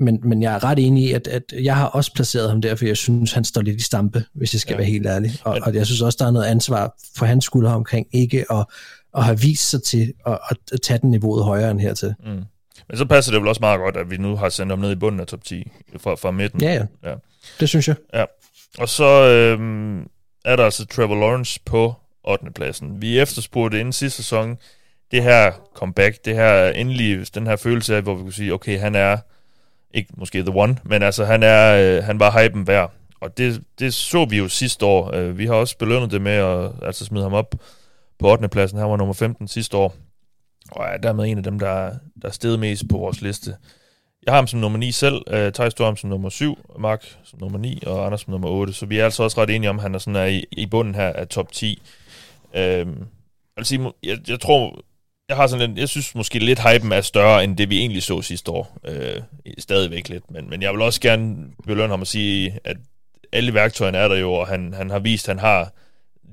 Men, 0.00 0.20
men 0.24 0.42
jeg 0.42 0.54
er 0.54 0.64
ret 0.64 0.78
enig 0.78 1.04
i, 1.04 1.12
at, 1.12 1.28
at 1.28 1.42
jeg 1.62 1.76
har 1.76 1.86
også 1.86 2.14
placeret 2.14 2.48
ham 2.48 2.60
der, 2.60 2.74
for 2.74 2.86
jeg 2.86 2.96
synes, 2.96 3.32
han 3.32 3.44
står 3.44 3.60
lidt 3.60 3.80
i 3.80 3.82
stampe, 3.82 4.24
hvis 4.34 4.54
jeg 4.54 4.60
skal 4.60 4.72
ja. 4.72 4.76
være 4.76 4.86
helt 4.86 5.06
ærlig. 5.06 5.32
Og, 5.44 5.58
og 5.62 5.74
jeg 5.74 5.86
synes 5.86 6.00
også, 6.02 6.16
der 6.20 6.26
er 6.26 6.30
noget 6.30 6.46
ansvar 6.46 6.94
for 7.16 7.26
hans 7.26 7.44
skulder 7.44 7.72
omkring 7.72 8.06
ikke 8.12 8.44
at, 8.52 8.66
at 9.16 9.24
have 9.24 9.40
vist 9.40 9.70
sig 9.70 9.82
til 9.82 10.12
at, 10.26 10.38
at 10.72 10.80
tage 10.82 10.98
den 10.98 11.10
niveauet 11.10 11.44
højere 11.44 11.70
end 11.70 11.80
hertil. 11.80 12.14
Mm. 12.26 12.42
Men 12.88 12.96
så 12.98 13.04
passer 13.04 13.32
det 13.32 13.40
vel 13.40 13.48
også 13.48 13.60
meget 13.60 13.80
godt, 13.80 13.96
at 13.96 14.10
vi 14.10 14.16
nu 14.16 14.36
har 14.36 14.48
sendt 14.48 14.72
ham 14.72 14.78
ned 14.78 14.92
i 14.92 14.96
bunden 14.96 15.20
af 15.20 15.26
top 15.26 15.44
10 15.44 15.70
fra, 15.98 16.14
fra 16.14 16.30
midten. 16.30 16.62
Ja, 16.62 16.72
ja, 16.72 17.10
ja. 17.10 17.14
Det 17.60 17.68
synes 17.68 17.88
jeg. 17.88 17.96
Ja. 18.14 18.24
Og 18.78 18.88
så 18.88 19.28
øhm, 19.28 20.06
er 20.44 20.56
der 20.56 20.64
altså 20.64 20.86
Trevor 20.86 21.14
Lawrence 21.14 21.60
på 21.64 21.94
8. 22.24 22.50
pladsen. 22.54 23.02
Vi 23.02 23.20
efterspurgte 23.20 23.80
inden 23.80 23.92
sidste 23.92 24.22
sæson 24.22 24.58
det 25.10 25.22
her 25.22 25.52
comeback, 25.74 26.24
det 26.24 26.34
her 26.34 26.68
endelig, 26.68 27.34
den 27.34 27.46
her 27.46 27.56
følelse 27.56 27.96
af, 27.96 28.02
hvor 28.02 28.14
vi 28.14 28.22
kunne 28.22 28.32
sige, 28.32 28.54
okay, 28.54 28.78
han 28.78 28.94
er 28.94 29.18
ikke 29.94 30.12
måske 30.16 30.42
the 30.42 30.54
one, 30.54 30.76
men 30.84 31.02
altså 31.02 31.24
han 31.24 31.42
er, 31.42 31.96
øh, 31.96 32.04
han 32.04 32.20
var 32.20 32.42
hypen 32.42 32.66
værd. 32.66 32.92
Og 33.20 33.38
det, 33.38 33.62
det 33.78 33.94
så 33.94 34.24
vi 34.24 34.38
jo 34.38 34.48
sidste 34.48 34.86
år. 34.86 35.14
Øh, 35.14 35.38
vi 35.38 35.46
har 35.46 35.54
også 35.54 35.78
belønnet 35.78 36.10
det 36.10 36.22
med 36.22 36.32
at 36.32 36.70
altså 36.82 37.04
smide 37.04 37.22
ham 37.22 37.34
op 37.34 37.54
på 38.18 38.32
8. 38.32 38.48
pladsen. 38.48 38.78
Han 38.78 38.88
var 38.88 38.96
nummer 38.96 39.14
15 39.14 39.48
sidste 39.48 39.76
år. 39.76 39.94
Og 40.72 40.84
er 40.84 40.96
dermed 40.96 41.24
en 41.24 41.38
af 41.38 41.44
dem, 41.44 41.58
der, 41.58 41.90
der 42.22 42.28
er 42.28 42.32
steget 42.32 42.60
mest 42.60 42.88
på 42.88 42.98
vores 42.98 43.20
liste. 43.22 43.56
Jeg 44.26 44.32
har 44.32 44.36
ham 44.36 44.46
som 44.46 44.60
nummer 44.60 44.78
9 44.78 44.92
selv, 44.92 45.22
øh, 45.26 45.52
Thijs, 45.52 45.74
du 45.74 45.82
har 45.82 45.90
ham 45.90 45.96
som 45.96 46.10
nummer 46.10 46.28
7, 46.28 46.58
Mark 46.78 47.16
som 47.24 47.38
nummer 47.40 47.58
9, 47.58 47.82
og 47.86 48.06
Anders 48.06 48.20
som 48.20 48.30
nummer 48.30 48.48
8. 48.48 48.72
Så 48.72 48.86
vi 48.86 48.98
er 48.98 49.04
altså 49.04 49.22
også 49.22 49.40
ret 49.40 49.50
enige 49.50 49.70
om, 49.70 49.76
at 49.76 49.82
han 49.82 49.94
er, 49.94 49.98
sådan 49.98 50.16
er 50.16 50.24
i, 50.24 50.44
i 50.52 50.66
bunden 50.66 50.94
her 50.94 51.12
af 51.12 51.28
top 51.28 51.52
10. 51.52 51.82
Øh, 52.54 52.62
jeg, 52.62 52.86
vil 53.56 53.66
sige, 53.66 53.92
jeg, 54.02 54.18
jeg 54.28 54.40
tror, 54.40 54.80
jeg 55.28 55.36
har 55.36 55.46
sådan 55.46 55.70
en, 55.70 55.78
jeg 55.78 55.88
synes 55.88 56.14
måske 56.14 56.38
lidt 56.38 56.60
hypen 56.68 56.92
er 56.92 57.00
større, 57.00 57.44
end 57.44 57.56
det 57.56 57.70
vi 57.70 57.78
egentlig 57.78 58.02
så 58.02 58.22
sidste 58.22 58.50
år. 58.50 58.78
Øh, 58.84 59.22
stadigvæk 59.58 60.08
lidt, 60.08 60.30
men, 60.30 60.50
men 60.50 60.62
jeg 60.62 60.72
vil 60.72 60.82
også 60.82 61.00
gerne 61.00 61.36
belønne 61.66 61.92
ham 61.92 62.00
og 62.00 62.06
sige, 62.06 62.58
at 62.64 62.76
alle 63.32 63.54
værktøjerne 63.54 63.98
er 63.98 64.08
der 64.08 64.16
jo, 64.16 64.32
og 64.32 64.46
han, 64.46 64.74
han 64.74 64.90
har 64.90 64.98
vist, 64.98 65.28
at 65.28 65.36
han 65.36 65.44
har 65.44 65.72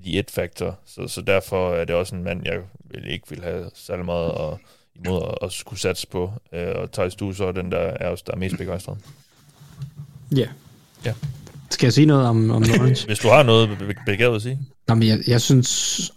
the 0.04 0.20
it 0.20 0.32
factor, 0.32 0.80
så, 0.86 1.08
så 1.08 1.22
derfor 1.22 1.74
er 1.74 1.86
det 1.86 1.96
også 1.96 2.16
en 2.16 2.24
mand, 2.24 2.42
jeg 2.46 2.60
vil 2.92 3.12
ikke 3.12 3.30
vil 3.30 3.44
have 3.44 3.72
særlig 3.74 4.06
meget 4.06 4.30
at 4.30 4.58
imod 5.06 5.22
at, 5.24 5.48
at 5.48 5.52
skulle 5.52 5.80
satse 5.80 6.08
på. 6.08 6.32
Øh, 6.54 6.68
og 6.76 6.92
Thijs, 6.92 7.16
du 7.16 7.34
så 7.34 7.52
den, 7.52 7.72
der 7.72 7.78
er, 7.78 8.16
der 8.16 8.34
er 8.34 8.38
mest 8.38 8.58
begejstret. 8.58 8.98
Ja. 10.36 10.48
ja. 11.06 11.14
Skal 11.70 11.86
jeg 11.86 11.94
sige 11.94 12.06
noget 12.06 12.26
om, 12.26 12.52
om 12.52 12.62
Lawrence? 12.62 13.08
Hvis 13.08 13.20
du 13.20 13.28
har 13.28 13.44
noget 13.44 13.70
begavet 14.06 14.36
at 14.36 14.42
sige. 14.42 14.60
Jamen, 14.90 15.08
jeg, 15.08 15.20
jeg 15.28 15.42
synes, 15.42 16.12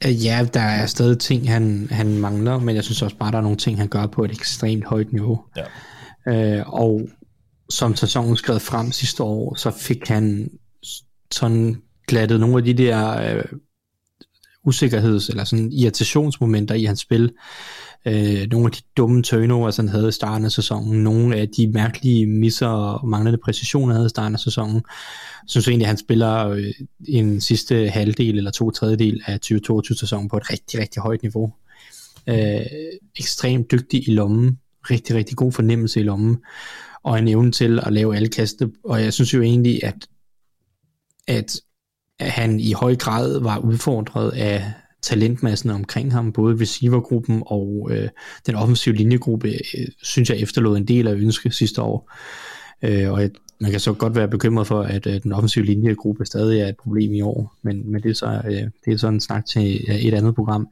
at 0.00 0.24
ja, 0.24 0.46
der 0.54 0.60
er 0.60 0.86
stadig 0.86 1.18
ting, 1.18 1.50
han, 1.50 1.88
han 1.90 2.18
mangler, 2.18 2.58
men 2.58 2.76
jeg 2.76 2.84
synes 2.84 3.02
også 3.02 3.16
bare, 3.16 3.30
der 3.32 3.38
er 3.38 3.42
nogle 3.42 3.56
ting, 3.56 3.78
han 3.78 3.88
gør 3.88 4.06
på 4.06 4.24
et 4.24 4.30
ekstremt 4.30 4.84
højt 4.84 5.12
niveau. 5.12 5.44
Ja. 5.56 6.58
Øh, 6.58 6.74
og 6.74 7.08
som 7.70 7.96
sæsonen 7.96 8.36
skrev 8.36 8.60
frem 8.60 8.92
sidste 8.92 9.22
år, 9.22 9.54
så 9.54 9.70
fik 9.70 10.08
han 10.08 10.50
sådan 11.30 11.82
glattet 12.08 12.40
nogle 12.40 12.58
af 12.58 12.64
de 12.64 12.74
der 12.74 13.36
øh, 13.36 13.44
usikkerheds- 14.64 15.28
eller 15.30 15.44
sådan 15.44 15.72
irritationsmomenter 15.72 16.74
i 16.74 16.84
hans 16.84 17.00
spil. 17.00 17.32
Øh, 18.06 18.46
nogle 18.50 18.66
af 18.66 18.72
de 18.72 18.82
dumme 18.96 19.22
turnovers, 19.22 19.76
han 19.76 19.88
havde 19.88 20.08
i 20.08 20.12
starten 20.12 20.44
af 20.44 20.52
sæsonen, 20.52 21.02
nogle 21.02 21.36
af 21.36 21.48
de 21.48 21.66
mærkelige 21.66 22.26
misser 22.26 22.66
og 22.66 23.08
manglende 23.08 23.38
præcision, 23.44 23.88
han 23.88 23.96
havde 23.96 24.06
i 24.06 24.08
starten 24.08 24.34
af 24.34 24.40
sæsonen. 24.40 24.74
Jeg 24.74 25.46
synes 25.46 25.68
egentlig, 25.68 25.84
at 25.84 25.88
han 25.88 25.96
spiller 25.96 26.48
øh, 26.48 26.72
en 27.08 27.40
sidste 27.40 27.88
halvdel 27.88 28.38
eller 28.38 28.50
to 28.50 28.70
tredjedel 28.70 29.22
af 29.26 29.38
2022-sæsonen 29.44 30.28
på 30.28 30.36
et 30.36 30.50
rigtig, 30.50 30.80
rigtig 30.80 31.02
højt 31.02 31.22
niveau. 31.22 31.52
Øh, 32.26 32.66
ekstremt 33.16 33.70
dygtig 33.70 34.08
i 34.08 34.12
lommen, 34.12 34.58
rigtig, 34.90 35.16
rigtig 35.16 35.36
god 35.36 35.52
fornemmelse 35.52 36.00
i 36.00 36.02
lommen, 36.02 36.36
og 37.02 37.18
en 37.18 37.28
evne 37.28 37.52
til 37.52 37.80
at 37.82 37.92
lave 37.92 38.16
alle 38.16 38.28
kaste. 38.28 38.70
Og 38.84 39.02
jeg 39.02 39.12
synes 39.12 39.34
jo 39.34 39.42
egentlig, 39.42 39.84
at, 39.84 40.06
at 41.28 41.60
han 42.30 42.60
i 42.60 42.72
høj 42.72 42.96
grad 42.96 43.40
var 43.40 43.58
udfordret 43.58 44.30
af 44.30 44.72
talentmassen 45.02 45.70
omkring 45.70 46.12
ham, 46.12 46.32
både 46.32 46.60
receivergruppen 46.60 47.42
og 47.46 47.88
øh, 47.90 48.08
den 48.46 48.54
offensive 48.54 48.94
linjegruppe, 48.94 49.48
øh, 49.48 49.86
synes 50.02 50.30
jeg 50.30 50.38
efterlod 50.38 50.76
en 50.76 50.88
del 50.88 51.06
af 51.06 51.14
ønske 51.14 51.50
sidste 51.50 51.82
år. 51.82 52.12
Øh, 52.82 53.12
og 53.12 53.30
man 53.60 53.70
kan 53.70 53.80
så 53.80 53.92
godt 53.92 54.14
være 54.14 54.28
bekymret 54.28 54.66
for, 54.66 54.82
at 54.82 55.06
øh, 55.06 55.22
den 55.22 55.32
offensive 55.32 55.64
linjegruppe 55.64 56.24
stadig 56.24 56.60
er 56.60 56.68
et 56.68 56.76
problem 56.76 57.12
i 57.12 57.20
år, 57.20 57.54
men, 57.62 57.92
men 57.92 58.02
det, 58.02 58.10
er 58.10 58.14
så, 58.14 58.42
øh, 58.44 58.70
det 58.84 58.92
er 58.92 58.96
sådan 58.96 59.14
en 59.14 59.20
snak 59.20 59.46
til 59.46 59.84
øh, 59.88 59.94
et 59.94 60.14
andet 60.14 60.34
program. 60.34 60.68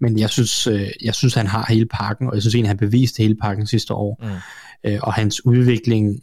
Men 0.00 0.18
jeg 0.18 0.30
synes, 0.30 0.66
øh, 0.66 0.88
jeg 1.04 1.14
synes, 1.14 1.34
han 1.34 1.46
har 1.46 1.66
hele 1.68 1.86
pakken, 1.86 2.28
og 2.28 2.34
jeg 2.34 2.42
synes 2.42 2.54
egentlig, 2.54 2.70
han 2.70 2.76
beviste 2.76 3.22
hele 3.22 3.36
pakken 3.42 3.66
sidste 3.66 3.94
år. 3.94 4.18
Mm. 4.22 4.90
Øh, 4.90 4.98
og 5.02 5.14
hans 5.14 5.46
udvikling 5.46 6.20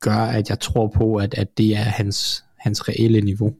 gør, 0.00 0.16
at 0.16 0.50
jeg 0.50 0.60
tror 0.60 0.92
på, 0.96 1.16
at, 1.16 1.34
at 1.34 1.58
det 1.58 1.76
er 1.76 1.82
hans, 1.82 2.44
hans 2.58 2.88
reelle 2.88 3.20
niveau. 3.20 3.54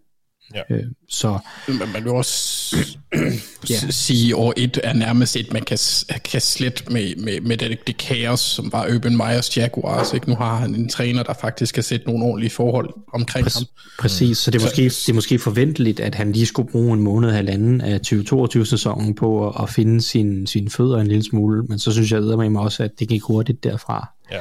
Ja. 0.55 0.61
Øh, 0.71 0.85
så 1.09 1.39
Men 1.69 1.79
man 1.93 2.05
vil 2.05 2.13
også 2.13 2.77
ja. 3.71 3.75
sige, 3.91 4.29
at 4.29 4.35
år 4.35 4.55
et 4.57 4.81
er 4.85 4.93
nærmest 4.93 5.37
et, 5.37 5.53
man 5.53 5.63
kan, 5.63 5.79
kan 6.25 6.41
slet 6.41 6.91
med, 6.91 7.17
med, 7.17 7.41
med 7.41 7.57
det, 7.57 7.87
det 7.87 7.97
kaos, 7.97 8.41
som 8.41 8.73
var 8.73 8.89
Urban 8.95 9.17
Meyers 9.17 9.57
Jaguars. 9.57 10.13
Ikke? 10.13 10.29
Nu 10.31 10.37
har 10.37 10.57
han 10.57 10.75
en 10.75 10.89
træner, 10.89 11.23
der 11.23 11.35
faktisk 11.41 11.75
kan 11.75 11.83
sætte 11.83 12.07
nogle 12.07 12.25
ordentlige 12.25 12.51
forhold 12.51 12.95
omkring 13.13 13.47
Præ- 13.47 13.59
ham. 13.59 13.67
Præcis, 13.99 14.39
så 14.39 14.51
det 14.51 14.61
er, 14.61 14.65
måske, 14.65 14.85
det 14.85 15.09
er 15.09 15.13
måske 15.15 15.39
forventeligt, 15.39 16.01
at 16.01 16.15
han 16.15 16.33
lige 16.33 16.47
skulle 16.47 16.71
bruge 16.71 16.95
en 16.95 17.01
måned 17.01 17.29
eller 17.29 17.37
halvanden 17.37 17.81
af 17.81 18.01
2022-sæsonen 18.07 19.15
på 19.15 19.49
at, 19.49 19.63
at 19.63 19.71
finde 19.71 20.03
sine 20.03 20.47
sin 20.47 20.71
fødder 20.71 20.99
en 20.99 21.07
lille 21.07 21.25
smule, 21.25 21.63
men 21.63 21.79
så 21.79 21.93
synes 21.93 22.13
jeg 22.13 22.23
med 22.23 22.49
mig 22.51 22.63
også, 22.63 22.83
at 22.83 22.91
det 22.99 23.09
gik 23.09 23.23
hurtigt 23.23 23.65
derfra. 23.65 24.09
Ja. 24.33 24.41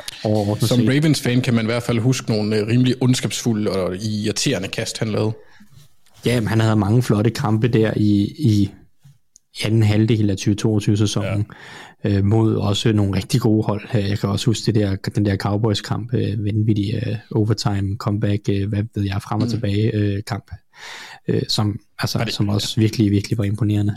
Som. 0.67 0.87
Ravens-fan 0.87 1.41
kan 1.41 1.53
man 1.53 1.65
i 1.65 1.69
hvert 1.69 1.83
fald 1.83 1.99
huske 1.99 2.31
nogle 2.31 2.55
øh, 2.55 2.67
rimelig 2.67 2.95
ondskabsfulde 3.01 3.71
og 3.71 3.95
irriterende 3.95 4.67
kast, 4.67 4.97
han 4.97 5.07
lavede. 5.07 5.33
Ja, 6.25 6.41
han 6.47 6.59
havde 6.59 6.75
mange 6.75 7.03
flotte 7.03 7.29
kampe 7.29 7.67
der 7.67 7.93
i, 7.95 8.21
i 8.39 8.71
anden 9.65 9.83
halvdel 9.83 10.29
af 10.29 10.35
2022-sæsonen, 10.35 11.45
ja. 12.03 12.09
øh, 12.17 12.25
mod 12.25 12.55
også 12.55 12.93
nogle 12.93 13.15
rigtig 13.15 13.41
gode 13.41 13.63
hold. 13.63 13.81
Øh, 13.95 14.09
Jeg 14.09 14.19
kan 14.19 14.29
også 14.29 14.45
huske 14.45 14.65
det 14.65 14.75
der, 14.75 14.95
den 14.95 15.25
der 15.25 15.35
Cowboys-kamp, 15.35 16.13
øh, 16.13 16.45
vanvittig 16.45 16.93
øh, 16.95 17.15
overtime, 17.31 17.95
comeback, 17.97 18.49
øh, 18.49 18.69
hvad 18.69 18.83
ved 18.95 19.03
jeg, 19.03 19.21
frem 19.21 19.41
og 19.41 19.49
tilbage 19.49 19.95
øh, 19.95 20.23
kamp, 20.27 20.51
øh, 21.27 21.41
som, 21.49 21.79
altså, 21.99 22.19
det- 22.25 22.33
som 22.33 22.49
også 22.49 22.79
virkelig, 22.79 23.11
virkelig 23.11 23.37
var 23.37 23.43
imponerende. 23.43 23.95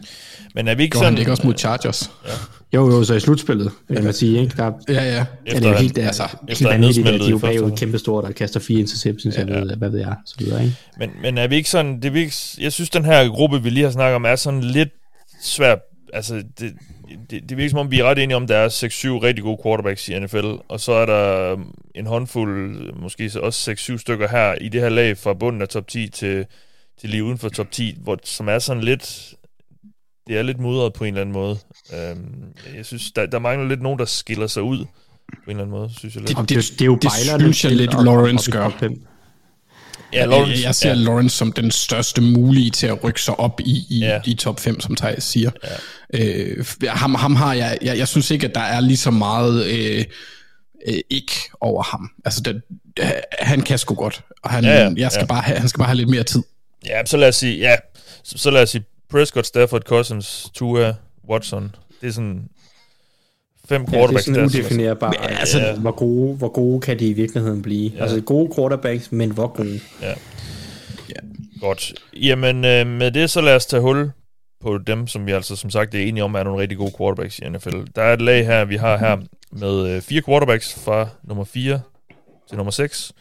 Men 0.55 0.69
er 0.69 0.75
vi 0.75 0.83
ikke 0.83 0.93
Gjorde 0.93 1.05
han 1.05 1.07
sådan... 1.07 1.15
det 1.17 1.21
ikke 1.21 1.31
også 1.33 1.47
mod 1.47 1.55
Chargers? 1.59 2.11
Jo, 2.75 2.91
jo, 2.91 3.05
så 3.05 3.15
i 3.15 3.21
slutspillet, 3.21 3.73
kan 3.95 4.05
man 4.05 4.13
sige, 4.13 4.41
ikke? 4.41 4.57
Der, 4.57 4.73
Ja, 4.89 4.95
ja. 4.95 5.01
er 5.01 5.25
det 5.25 5.27
Efter 5.47 5.69
jo 5.69 5.75
han- 5.75 5.83
helt, 5.83 5.99
altså, 5.99 6.23
altså, 6.23 6.37
efter 6.49 6.65
helt 6.65 6.73
han 6.73 6.81
vanvittigt, 6.81 7.07
at 7.09 7.13
nedsmeltede 7.13 7.25
de 7.25 7.27
er 7.27 7.31
jo 7.31 7.37
i 7.37 7.41
første 7.41 7.47
bagud 7.57 7.63
omgang. 7.65 7.79
kæmpe 7.79 7.99
store, 7.99 8.27
der 8.27 8.33
kaster 8.33 8.61
fire 8.61 8.81
interceptions, 8.81 9.37
ja, 9.37 9.41
jeg 9.47 9.63
ved, 9.63 9.77
hvad 9.77 9.91
ved 9.91 9.99
jeg, 9.99 10.15
så 10.27 10.35
videre, 10.39 10.65
ikke? 10.65 10.77
Men, 10.99 11.11
men 11.23 11.39
er 11.39 11.47
vi 11.49 11.57
ikke 11.57 11.71
sådan... 11.71 11.97
Det 11.97 12.05
er 12.05 12.11
vi 12.11 12.21
ikke, 12.21 12.35
jeg 12.61 12.73
synes, 12.73 12.91
den 12.91 13.05
her 13.05 13.29
gruppe, 13.29 13.63
vi 13.63 13.71
lige 13.71 13.85
har 13.85 13.91
snakket 13.93 14.15
om, 14.17 14.25
er 14.25 14.37
sådan 14.37 14.61
lidt 14.61 14.89
svær... 15.43 15.77
Altså, 16.13 16.35
det, 16.61 16.73
det, 17.31 17.43
det 17.49 17.57
virker 17.57 17.71
som 17.71 17.79
om, 17.79 17.91
vi 17.91 18.01
er 18.01 18.05
ret 18.05 18.19
enige 18.19 18.37
om, 18.37 18.47
der 18.47 18.57
er 18.57 18.69
6-7 18.69 19.25
rigtig 19.25 19.45
gode 19.45 19.59
quarterbacks 19.65 20.09
i 20.09 20.19
NFL, 20.19 20.47
og 20.69 20.81
så 20.81 20.93
er 20.93 21.07
der 21.07 21.57
en 21.95 22.07
håndfuld, 22.07 22.93
måske 23.03 23.31
så 23.31 23.39
også 23.41 23.71
6-7 23.71 23.99
stykker 23.99 24.29
her 24.29 24.55
i 24.61 24.69
det 24.69 24.81
her 24.81 24.89
lag 24.89 25.19
fra 25.19 25.35
bunden 25.35 25.63
af 25.63 25.69
top 25.69 25.89
10 25.89 26.09
til, 26.09 26.45
til 27.01 27.11
lige 27.11 27.25
uden 27.25 27.39
for 27.39 27.49
top 27.49 27.71
10, 27.71 27.97
hvor, 28.03 28.19
som 28.25 28.49
er 28.49 28.59
sådan 28.59 28.83
lidt... 28.83 29.35
Det 30.27 30.39
er 30.39 30.43
lidt 30.43 30.61
mudret 30.61 30.93
på 30.93 31.05
en 31.05 31.09
eller 31.15 31.21
anden 31.21 31.33
måde. 31.33 31.59
Øhm, 31.95 32.45
jeg 32.77 32.87
synes, 32.87 33.13
der, 33.13 33.27
der 33.27 33.39
mangler 33.39 33.69
lidt 33.69 33.83
nogen, 33.83 33.99
der 33.99 34.05
skiller 34.05 34.47
sig 34.47 34.63
ud 34.63 34.79
på 34.79 35.35
en 35.47 35.51
eller 35.51 35.63
anden 35.63 35.71
måde, 35.71 35.91
synes 35.99 36.15
jeg 36.15 36.23
lidt. 36.23 36.39
Det, 36.39 36.49
det, 36.49 36.73
det 36.73 36.81
er 36.81 36.87
jo 36.87 36.99
det 37.03 37.13
synes 37.41 37.65
jeg 37.65 37.73
lidt, 37.73 37.93
Lawrence 38.05 38.51
gør. 38.51 38.71
Ja, 40.13 40.25
Lawrence, 40.25 40.63
jeg 40.65 40.75
ser 40.75 40.89
ja. 40.89 40.95
Lawrence 40.95 41.37
som 41.37 41.53
den 41.53 41.71
største 41.71 42.21
mulige 42.21 42.71
til 42.71 42.87
at 42.87 43.05
rykke 43.05 43.23
sig 43.23 43.41
op 43.41 43.61
i, 43.61 43.87
i, 43.91 43.99
Ja. 43.99 44.21
i 44.27 44.35
top 44.35 44.61
5, 44.61 44.81
som 44.81 44.97
Thijs 44.97 45.25
siger. 45.25 45.51
Ja. 46.13 46.21
Øh, 46.21 46.65
ham, 46.89 47.15
ham 47.15 47.37
har 47.37 47.55
jeg, 47.55 47.79
jeg, 47.83 47.99
jeg 47.99 48.09
synes 48.09 48.31
ikke, 48.31 48.47
at 48.47 48.55
der 48.55 48.61
er 48.61 48.81
lige 48.81 48.97
så 48.97 49.11
meget 49.11 49.67
øh, 49.67 50.05
øh, 50.89 50.99
ikke 51.11 51.33
over 51.61 51.83
ham. 51.83 52.11
Altså, 52.25 52.41
det, 52.41 52.63
han 53.39 53.61
kan 53.61 53.79
sgu 53.79 53.95
godt, 53.95 54.23
og 54.43 54.51
han, 54.51 54.65
ja, 54.65 54.83
ja, 54.83 54.91
jeg 54.97 55.13
skal 55.13 55.23
ja. 55.23 55.27
bare 55.27 55.43
have, 55.43 55.59
han 55.59 55.69
skal 55.69 55.79
bare 55.79 55.89
have 55.89 55.97
lidt 55.97 56.09
mere 56.09 56.23
tid. 56.23 56.43
Ja, 56.87 57.05
så 57.05 57.17
lad 57.17 57.29
os 57.29 57.37
sige, 57.37 57.59
ja, 57.59 57.77
så, 58.23 58.39
så 58.39 58.51
lad 58.51 58.63
os 58.63 58.71
sige 58.71 58.85
Prescott, 59.11 59.47
Stafford, 59.47 59.83
Cousins, 59.83 60.51
Tua, 60.55 60.95
Watson. 61.29 61.75
Det 62.01 62.09
er 62.09 62.13
sådan 62.13 62.49
fem 63.69 63.81
Ja, 63.81 63.87
det 63.87 63.95
er 63.95 63.99
quarterbacks 63.99 64.25
sådan 64.25 64.45
udefinerbart. 64.45 65.17
Men, 65.21 65.31
altså, 65.31 65.59
ja. 65.59 65.77
hvor, 65.77 65.91
gode, 65.91 66.37
hvor 66.37 66.49
gode 66.49 66.81
kan 66.81 66.99
de 66.99 67.09
i 67.09 67.13
virkeligheden 67.13 67.63
blive? 67.63 67.93
Ja. 67.97 68.03
Altså 68.03 68.21
gode 68.21 68.55
quarterbacks, 68.55 69.13
men 69.13 69.31
hvor 69.31 69.47
gode? 69.47 69.81
Godt. 71.61 71.95
Jamen, 72.13 72.65
øh, 72.65 72.87
med 72.87 73.11
det 73.11 73.31
så 73.31 73.41
lad 73.41 73.57
os 73.57 73.67
tage 73.67 73.81
hul 73.81 74.11
på 74.61 74.79
dem, 74.79 75.07
som 75.07 75.27
vi 75.27 75.33
altså 75.33 75.57
som 75.57 75.71
sagt 75.71 75.95
er 75.95 75.99
enige 75.99 76.25
om, 76.25 76.35
er 76.35 76.43
nogle 76.43 76.61
rigtig 76.61 76.79
gode 76.79 76.93
quarterbacks 76.99 77.39
i 77.39 77.49
NFL. 77.49 77.77
Der 77.97 78.03
er 78.03 78.13
et 78.13 78.23
lag 78.23 78.47
her, 78.47 78.65
vi 78.65 78.77
har 78.77 78.99
her 78.99 79.17
med 79.53 79.89
øh, 79.89 80.03
fire 80.03 80.23
quarterbacks 80.23 80.75
fra 80.75 81.09
nummer 81.25 81.45
4 81.45 81.81
til 82.49 82.57
nummer 82.57 82.71
6. 82.71 83.13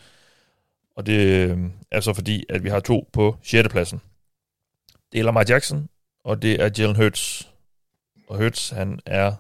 Og 1.00 1.06
det 1.06 1.50
øh, 1.50 1.58
er 1.92 2.00
så 2.00 2.14
fordi, 2.14 2.46
at 2.50 2.64
vi 2.64 2.70
har 2.70 2.80
to 2.80 3.10
på 3.14 3.36
6. 3.44 3.70
pladsen. 3.70 4.02
Det 5.12 5.20
er 5.20 5.24
Lamar 5.24 5.46
Jackson, 5.50 5.90
og 6.24 6.42
det 6.42 6.62
er 6.62 6.70
Jalen 6.78 6.96
Hurts. 6.96 7.52
Og 8.28 8.38
Hurts, 8.38 8.70
han 8.70 9.00
er 9.06 9.34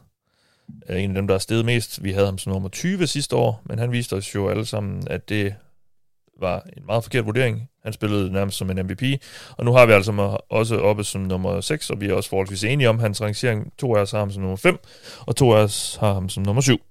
øh, 0.89 1.03
en 1.03 1.09
af 1.09 1.15
dem, 1.15 1.27
der 1.27 1.33
er 1.33 1.39
steget 1.39 1.65
mest. 1.65 2.03
Vi 2.03 2.11
havde 2.11 2.25
ham 2.25 2.37
som 2.37 2.53
nummer 2.53 2.69
20 2.69 3.07
sidste 3.07 3.35
år, 3.35 3.61
men 3.65 3.79
han 3.79 3.91
viste 3.91 4.13
os 4.13 4.35
jo 4.35 4.49
alle 4.49 4.65
sammen, 4.65 5.07
at 5.07 5.29
det 5.29 5.55
var 6.39 6.67
en 6.77 6.85
meget 6.85 7.03
forkert 7.03 7.25
vurdering. 7.25 7.69
Han 7.83 7.93
spillede 7.93 8.31
nærmest 8.31 8.57
som 8.57 8.69
en 8.69 8.85
MVP, 8.85 9.03
og 9.57 9.65
nu 9.65 9.73
har 9.73 9.85
vi 9.85 9.91
altså 9.91 10.37
også 10.49 10.79
oppe 10.79 11.03
som 11.03 11.21
nummer 11.21 11.61
6, 11.61 11.89
og 11.89 12.01
vi 12.01 12.07
er 12.07 12.13
også 12.13 12.29
forholdsvis 12.29 12.63
enige 12.63 12.89
om 12.89 12.99
hans 12.99 13.21
rangering. 13.21 13.73
To 13.77 13.95
af 13.95 14.01
os 14.01 14.11
har 14.11 14.19
ham 14.19 14.31
som 14.31 14.41
nummer 14.41 14.57
5, 14.57 14.77
og 15.27 15.35
to 15.35 15.51
af 15.51 15.57
os 15.57 15.95
har 15.95 16.13
ham 16.13 16.29
som 16.29 16.43
nummer 16.43 16.61
7. 16.61 16.81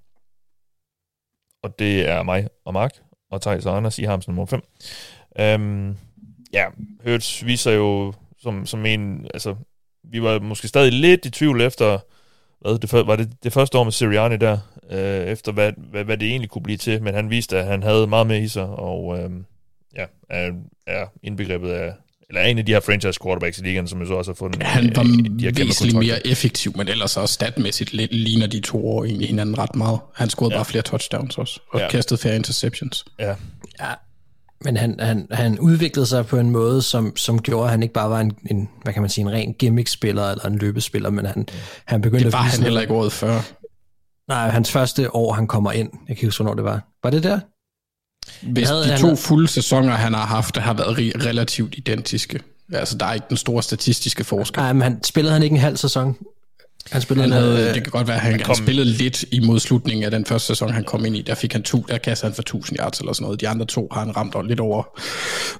Og 1.62 1.78
det 1.78 2.08
er 2.08 2.22
mig 2.22 2.48
og 2.64 2.72
Mark, 2.72 3.07
og 3.30 3.42
Thijs 3.42 3.66
og 3.66 3.76
Anders, 3.76 3.98
I 3.98 4.02
har 4.02 4.10
ham 4.10 4.22
som 4.22 4.34
nummer 4.34 4.46
5. 4.46 4.62
Øhm, 5.40 5.96
ja, 6.52 6.64
Hurts 7.04 7.46
viser 7.46 7.72
jo 7.72 8.12
som, 8.38 8.66
som 8.66 8.86
en, 8.86 9.26
altså, 9.34 9.54
vi 10.02 10.22
var 10.22 10.38
måske 10.38 10.68
stadig 10.68 10.92
lidt 10.92 11.26
i 11.26 11.30
tvivl 11.30 11.60
efter, 11.60 11.98
hvad, 12.60 12.78
det, 12.78 13.06
var 13.06 13.16
det 13.16 13.30
det 13.42 13.52
første 13.52 13.78
år 13.78 13.84
med 13.84 13.92
Sirianni 13.92 14.36
der, 14.36 14.58
øh, 14.90 15.26
efter 15.26 15.52
hvad, 15.52 15.72
hvad, 15.76 16.04
hvad 16.04 16.18
det 16.18 16.28
egentlig 16.28 16.50
kunne 16.50 16.62
blive 16.62 16.78
til, 16.78 17.02
men 17.02 17.14
han 17.14 17.30
viste, 17.30 17.58
at 17.58 17.64
han 17.64 17.82
havde 17.82 18.06
meget 18.06 18.26
med 18.26 18.42
i 18.42 18.48
sig, 18.48 18.66
og 18.66 19.18
øh, 19.18 19.30
ja, 19.96 20.04
er, 20.28 20.52
er 20.86 21.06
indbegrebet 21.22 21.70
af, 21.70 21.94
eller 22.30 22.40
er 22.40 22.44
en 22.46 22.58
af 22.58 22.66
de 22.66 22.72
her 22.72 22.80
franchise 22.80 23.18
quarterbacks 23.22 23.58
i 23.58 23.62
ligaen, 23.62 23.88
som 23.88 24.00
jo 24.00 24.06
så 24.06 24.14
også 24.14 24.30
har 24.30 24.34
fundet 24.34 24.62
Han 24.62 24.96
var 24.96 25.02
øh, 25.02 25.38
de 25.38 25.44
her 25.44 25.52
væsentligt 25.64 25.98
mere 25.98 26.26
effektiv, 26.26 26.72
men 26.76 26.88
ellers 26.88 27.16
også 27.16 27.34
statmæssigt 27.34 27.92
lidt 27.92 28.12
ligner 28.14 28.46
de 28.46 28.60
to 28.60 28.88
år 28.88 29.04
egentlig 29.04 29.28
hinanden 29.28 29.58
ret 29.58 29.76
meget. 29.76 29.98
Han 30.14 30.30
scorede 30.30 30.52
Ja. 30.52 30.56
ja. 30.56 30.58
bare 30.58 30.64
flere 30.70 30.82
touchdowns 30.82 31.38
også, 31.38 31.60
og 31.72 31.78
Ja. 31.78 31.84
ja. 31.84 31.90
kastede 31.90 32.20
færre 32.20 32.36
interceptions. 32.36 33.04
Ja, 33.18 33.34
Ja, 33.80 33.86
men 34.64 34.76
han, 34.76 34.96
han, 35.00 35.26
han 35.30 35.58
udviklede 35.58 36.06
sig 36.06 36.26
på 36.26 36.38
en 36.38 36.50
måde, 36.50 36.82
som, 36.82 37.16
som 37.16 37.42
gjorde, 37.42 37.64
at 37.64 37.70
han 37.70 37.82
ikke 37.82 37.94
bare 37.94 38.10
var 38.10 38.20
en, 38.20 38.32
en 38.50 38.68
hvad 38.82 38.92
kan 38.92 39.02
man 39.02 39.10
sige, 39.10 39.22
en 39.22 39.30
ren 39.32 39.54
gimmick-spiller 39.54 40.30
eller 40.30 40.44
en 40.44 40.58
løbespiller, 40.58 41.10
men 41.10 41.26
han, 41.26 41.46
han 41.84 42.00
begyndte 42.00 42.24
Det 42.24 42.32
var 42.32 42.38
at 42.38 42.44
han 42.50 42.62
heller 42.62 42.80
ikke 42.80 42.92
året 42.92 43.12
før. 43.12 43.40
Nej, 44.28 44.48
hans 44.48 44.70
første 44.70 45.14
år, 45.14 45.32
han 45.32 45.46
kommer 45.46 45.72
ind. 45.72 45.90
Jeg 45.92 46.06
kan 46.06 46.12
ikke 46.16 46.26
huske, 46.26 46.42
hvornår 46.42 46.54
det 46.54 46.64
var. 46.64 46.80
Var 47.02 47.10
det 47.10 47.22
der? 47.22 47.40
Hvis 48.42 48.68
Havde 48.68 48.82
de 48.84 48.88
han- 48.88 49.00
to 49.00 49.16
fulde 49.16 49.48
sæsoner, 49.48 49.92
han 49.92 50.14
har 50.14 50.26
haft, 50.26 50.56
har 50.56 50.74
været 50.74 50.98
relativt 51.26 51.74
identiske. 51.76 52.40
Altså, 52.72 52.98
der 52.98 53.06
er 53.06 53.14
ikke 53.14 53.26
den 53.28 53.36
store 53.36 53.62
statistiske 53.62 54.24
forskel. 54.24 54.60
Nej, 54.60 54.72
men 54.72 54.82
han 54.82 55.04
spillede 55.04 55.32
han 55.32 55.42
ikke 55.42 55.54
en 55.54 55.60
halv 55.60 55.76
sæson. 55.76 56.16
Han 56.90 57.02
spillede 57.02 57.28
Han 57.28 57.42
havde, 57.42 57.68
øh, 57.68 57.74
det 57.74 57.82
kan 57.82 57.90
godt 57.92 58.06
være, 58.08 58.16
at 58.16 58.22
han, 58.22 58.38
kom- 58.38 58.46
han 58.46 58.56
spillede 58.56 58.86
lidt 58.88 59.24
imod 59.32 59.60
slutningen 59.60 60.04
af 60.04 60.10
den 60.10 60.24
første 60.26 60.46
sæson, 60.46 60.70
han 60.72 60.84
kom 60.84 61.04
ind 61.04 61.16
i. 61.16 61.22
Der 61.22 61.34
fik 61.34 61.52
han 61.52 61.62
to, 61.62 61.84
der 61.88 61.98
kastede 61.98 62.30
han 62.30 62.34
for 62.34 62.42
1000 62.42 62.78
yards 62.78 62.98
eller 63.00 63.12
sådan 63.12 63.24
noget. 63.24 63.40
De 63.40 63.48
andre 63.48 63.66
to 63.66 63.88
har 63.92 64.00
han 64.04 64.16
ramt 64.16 64.34
over- 64.34 64.44
lidt 64.44 64.60
over 64.60 64.82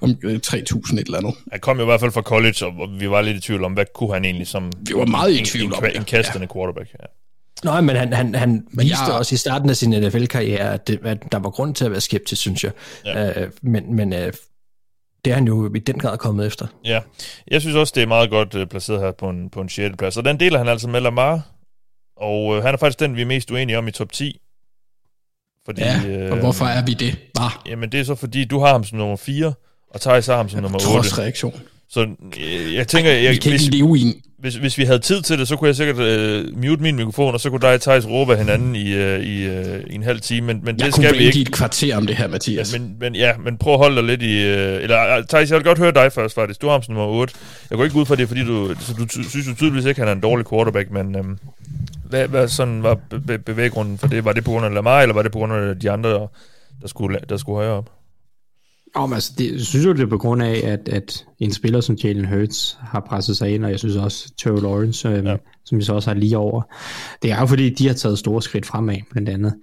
om 0.01 0.15
øh, 0.23 0.39
3000 0.39 0.99
et 0.99 1.05
eller 1.05 1.17
andet. 1.17 1.33
han 1.51 1.59
kom 1.59 1.77
jo 1.77 1.83
i 1.83 1.85
hvert 1.85 1.99
fald 1.99 2.11
fra 2.11 2.21
college, 2.21 2.65
og 2.65 2.73
vi 2.99 3.09
var 3.09 3.21
lidt 3.21 3.37
i 3.37 3.39
tvivl 3.39 3.63
om, 3.63 3.73
hvad 3.73 3.85
kunne 3.95 4.13
han 4.13 4.25
egentlig 4.25 4.47
som 4.47 4.71
Vi 4.87 4.93
var 4.95 5.05
meget 5.05 5.31
i 5.31 5.39
en, 5.39 5.45
tvivl 5.45 5.65
en, 5.65 5.73
om 5.73 5.85
en, 5.85 5.95
en 5.95 6.03
kastende 6.03 6.47
ja. 6.49 6.53
quarterback. 6.53 6.89
Ja. 6.99 7.05
Nej, 7.63 7.81
men 7.81 7.95
han, 7.95 8.13
han, 8.13 8.35
han 8.35 8.67
viste 8.73 8.97
jeg- 9.07 9.13
også 9.13 9.35
i 9.35 9.37
starten 9.37 9.69
af 9.69 9.75
sin 9.77 9.89
NFL-karriere, 9.89 10.73
at, 10.73 10.87
det, 10.87 10.99
at 11.03 11.31
der 11.31 11.39
var 11.39 11.49
grund 11.49 11.75
til 11.75 11.85
at 11.85 11.91
være 11.91 12.01
skeptisk, 12.01 12.41
synes 12.41 12.63
jeg. 12.63 12.71
Ja. 13.05 13.41
Øh, 13.41 13.51
men 13.61 13.95
men 13.95 14.13
øh, 14.13 14.33
det 15.25 15.31
er 15.31 15.35
han 15.35 15.47
jo 15.47 15.73
i 15.75 15.79
den 15.79 15.99
grad 15.99 16.17
kommet 16.17 16.47
efter. 16.47 16.67
Ja, 16.85 16.99
jeg 17.51 17.61
synes 17.61 17.75
også, 17.75 17.93
det 17.95 18.03
er 18.03 18.07
meget 18.07 18.29
godt 18.29 18.55
uh, 18.55 18.65
placeret 18.65 18.99
her 18.99 19.11
på 19.11 19.29
en, 19.29 19.49
på 19.49 19.61
en 19.61 19.69
6. 19.69 19.95
plads. 19.97 20.17
Og 20.17 20.25
den 20.25 20.39
deler 20.39 20.57
han 20.57 20.67
altså 20.67 20.87
med 20.89 21.01
Lamar, 21.01 21.41
og 22.17 22.45
uh, 22.45 22.63
han 22.63 22.73
er 22.73 22.77
faktisk 22.77 22.99
den, 22.99 23.15
vi 23.15 23.21
er 23.21 23.25
mest 23.25 23.51
uenige 23.51 23.77
om 23.77 23.87
i 23.87 23.91
top 23.91 24.11
10. 24.11 24.39
Fordi, 25.65 25.81
ja, 25.81 26.01
og 26.03 26.09
øh, 26.09 26.39
hvorfor 26.39 26.65
er 26.65 26.85
vi 26.85 26.93
det? 26.93 27.17
Bare. 27.35 27.51
Jamen, 27.65 27.91
det 27.91 27.99
er 27.99 28.03
så 28.03 28.15
fordi, 28.15 28.45
du 28.45 28.59
har 28.59 28.67
ham 28.71 28.83
som 28.83 28.97
nummer 28.97 29.15
4, 29.17 29.53
og 29.93 30.01
Thijs 30.01 30.25
har 30.25 30.35
ham 30.37 30.49
som 30.49 30.61
nummer 30.61 30.79
8. 30.97 31.21
reaktion. 31.21 31.61
Så 31.89 31.99
jeg, 31.99 32.73
jeg 32.73 32.87
tænker... 32.87 33.11
Jeg, 33.11 33.31
vi 33.31 33.37
kan 33.37 33.51
hvis, 33.51 33.63
ikke 33.63 33.77
leve 33.77 33.97
i 33.97 34.01
en 34.01 34.13
hvis, 34.39 34.55
hvis 34.55 34.77
vi 34.77 34.83
havde 34.83 34.99
tid 34.99 35.21
til 35.21 35.39
det, 35.39 35.47
så 35.47 35.55
kunne 35.55 35.67
jeg 35.67 35.75
sikkert 35.75 35.95
uh, 35.95 36.59
mute 36.63 36.81
min 36.81 36.95
mikrofon, 36.95 37.33
og 37.33 37.39
så 37.39 37.49
kunne 37.49 37.61
dig 37.61 37.73
og 37.73 37.81
Thijs 37.81 38.07
råbe 38.07 38.35
hinanden 38.35 38.75
i, 38.75 38.93
uh, 38.95 39.01
i, 39.01 39.49
uh, 39.49 39.79
i 39.89 39.95
en 39.95 40.03
halv 40.03 40.21
time, 40.21 40.47
men, 40.47 40.59
men 40.63 40.77
jeg 40.77 40.85
det 40.85 40.95
skal 40.95 41.13
vi 41.13 41.17
ikke. 41.17 41.37
Jeg 41.39 41.41
et 41.41 41.51
kvarter 41.51 41.97
om 41.97 42.07
det 42.07 42.15
her, 42.15 42.27
Mathias. 42.27 42.73
Men, 42.73 42.95
men, 42.99 43.15
ja, 43.15 43.37
men 43.37 43.57
prøv 43.57 43.73
at 43.73 43.79
holde 43.79 43.95
dig 43.95 44.03
lidt 44.03 44.21
i... 44.21 44.53
Uh, 44.53 44.83
eller 44.83 45.23
Thijs, 45.29 45.49
jeg 45.49 45.57
vil 45.57 45.65
godt 45.65 45.77
høre 45.77 45.91
dig 45.91 46.11
først, 46.11 46.35
faktisk. 46.35 46.61
Du 46.61 46.67
har 46.67 46.73
ham 46.73 46.81
nummer 46.89 47.05
8. 47.05 47.33
Jeg 47.69 47.77
går 47.77 47.85
ikke 47.85 47.95
ud 47.95 48.05
fra 48.05 48.15
det, 48.15 48.27
fordi 48.27 48.45
du, 48.45 48.75
så 48.79 48.93
du 48.93 49.23
synes 49.29 49.47
du 49.47 49.55
tydeligvis 49.55 49.85
ikke, 49.85 50.01
at 50.01 50.07
han 50.07 50.07
er 50.07 50.15
en 50.15 50.21
dårlig 50.21 50.49
quarterback, 50.49 50.91
men 50.91 51.15
um, 51.15 51.39
hvad, 52.03 52.27
hvad 52.27 52.47
sådan 52.47 52.83
var 52.83 52.97
be- 53.27 53.37
bevæggrunden 53.37 53.97
for 53.97 54.07
det? 54.07 54.25
Var 54.25 54.33
det 54.33 54.43
på 54.43 54.51
grund 54.51 54.65
af 54.65 54.73
Lamar, 54.73 55.01
eller 55.01 55.15
var 55.15 55.21
det 55.21 55.31
på 55.31 55.37
grund 55.37 55.53
af 55.53 55.79
de 55.79 55.91
andre, 55.91 56.09
der 56.81 56.87
skulle, 56.87 57.19
der 57.29 57.37
skulle 57.37 57.55
højere 57.55 57.73
op? 57.73 57.98
Oh, 58.95 59.13
altså, 59.13 59.33
det, 59.37 59.51
jeg 59.51 59.61
synes 59.61 59.85
jo, 59.85 59.93
det 59.93 60.01
er 60.01 60.07
på 60.07 60.17
grund 60.17 60.43
af, 60.43 60.61
at, 60.63 60.89
at 60.89 61.25
en 61.39 61.53
spiller 61.53 61.81
som 61.81 61.95
Jalen 61.95 62.25
Hurts 62.25 62.77
har 62.79 62.99
presset 62.99 63.37
sig 63.37 63.53
ind, 63.53 63.65
og 63.65 63.71
jeg 63.71 63.79
synes 63.79 63.95
også 63.95 64.33
Terrell 64.37 64.61
Lawrence, 64.61 65.09
øhm, 65.09 65.27
ja. 65.27 65.35
som 65.65 65.77
vi 65.77 65.83
så 65.83 65.93
også 65.93 66.09
har 66.09 66.15
lige 66.15 66.37
over. 66.37 66.61
Det 67.21 67.31
er 67.31 67.39
jo 67.39 67.45
fordi, 67.45 67.69
de 67.69 67.87
har 67.87 67.93
taget 67.93 68.19
store 68.19 68.41
skridt 68.41 68.65
fremad, 68.65 68.97
blandt 69.11 69.29
andet. 69.29 69.55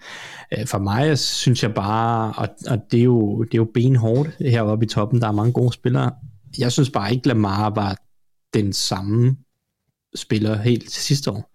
Øh, 0.58 0.66
for 0.66 0.78
mig 0.78 1.18
synes 1.18 1.62
jeg 1.62 1.74
bare, 1.74 2.32
og, 2.36 2.48
og 2.66 2.78
det, 2.90 3.00
er 3.00 3.04
jo, 3.04 3.42
det 3.42 3.54
er 3.54 3.58
jo 3.58 3.68
benhårdt 3.74 4.30
heroppe 4.40 4.86
i 4.86 4.88
toppen, 4.88 5.20
der 5.20 5.28
er 5.28 5.32
mange 5.32 5.52
gode 5.52 5.72
spillere. 5.72 6.10
Jeg 6.58 6.72
synes 6.72 6.90
bare 6.90 7.12
ikke, 7.12 7.28
Lamar 7.28 7.70
var 7.70 7.96
den 8.54 8.72
samme 8.72 9.36
spiller 10.14 10.58
helt 10.58 10.90
til 10.90 11.02
sidste 11.02 11.30
år. 11.30 11.52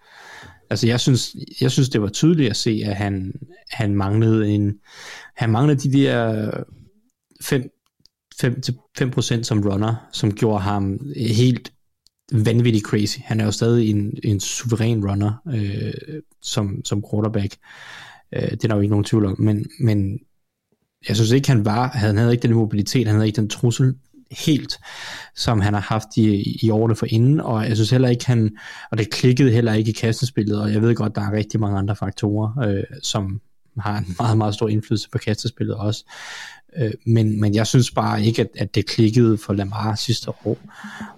Altså 0.69 0.88
jeg 0.88 0.99
synes, 0.99 1.36
jeg 1.61 1.72
synes 1.72 1.89
det 1.89 2.01
var 2.01 2.09
tydeligt 2.09 2.49
at 2.49 2.55
se, 2.55 2.82
at 2.86 2.95
han, 2.95 3.34
han 3.72 3.95
manglede 3.95 4.49
en, 4.49 4.74
han 5.36 5.49
manglede 5.49 5.80
de 5.80 5.97
der 5.97 6.51
5, 7.41 7.69
5, 8.41 8.61
5% 9.01 9.43
som 9.43 9.61
runner, 9.61 9.95
som 10.13 10.31
gjorde 10.31 10.63
ham 10.63 10.99
helt 11.17 11.73
vanvittigt 12.31 12.85
crazy. 12.85 13.17
Han 13.23 13.39
er 13.39 13.45
jo 13.45 13.51
stadig 13.51 13.89
en, 13.89 14.17
en 14.23 14.39
suveræn 14.39 15.05
runner 15.09 15.33
øh, 15.53 16.21
som, 16.41 16.85
som 16.85 17.03
quarterback. 17.11 17.55
Øh, 18.35 18.51
det 18.51 18.63
er 18.63 18.67
der 18.67 18.75
jo 18.75 18.81
ikke 18.81 18.91
nogen 18.91 19.05
tvivl 19.05 19.25
om. 19.25 19.35
Men, 19.39 19.65
men 19.79 20.19
jeg 21.07 21.15
synes 21.15 21.31
ikke, 21.31 21.47
han 21.47 21.65
var, 21.65 21.87
han 21.87 22.17
havde 22.17 22.31
ikke 22.31 22.47
den 22.47 22.53
mobilitet, 22.53 23.07
han 23.07 23.15
havde 23.15 23.27
ikke 23.27 23.41
den 23.41 23.49
trussel 23.49 23.95
helt, 24.45 24.79
som 25.35 25.61
han 25.61 25.73
har 25.73 25.81
haft 25.81 26.17
i, 26.17 26.57
i 26.61 26.69
årene 26.69 26.95
for 26.95 27.05
inden, 27.09 27.39
og 27.39 27.67
jeg 27.67 27.75
synes 27.75 27.89
heller 27.89 28.09
ikke, 28.09 28.25
han, 28.25 28.57
og 28.91 28.97
det 28.97 29.09
klikkede 29.09 29.51
heller 29.51 29.73
ikke 29.73 29.89
i 29.89 29.93
kastespillet, 29.93 30.61
og 30.61 30.73
jeg 30.73 30.81
ved 30.81 30.95
godt, 30.95 31.15
der 31.15 31.21
er 31.21 31.31
rigtig 31.31 31.59
mange 31.59 31.77
andre 31.77 31.95
faktorer, 31.95 32.59
øh, 32.59 32.83
som 33.03 33.41
har 33.80 33.97
en 33.97 34.15
meget, 34.19 34.38
meget 34.38 34.53
stor 34.53 34.67
indflydelse 34.67 35.09
på 35.09 35.17
kastespillet 35.17 35.76
også. 35.76 36.05
Øh, 36.78 36.91
men, 37.05 37.41
men 37.41 37.55
jeg 37.55 37.67
synes 37.67 37.91
bare 37.91 38.24
ikke, 38.24 38.41
at, 38.41 38.49
at 38.57 38.76
det 38.76 38.86
klikkede 38.86 39.38
for 39.38 39.53
Lamar 39.53 39.95
sidste 39.95 40.30
år. 40.45 40.57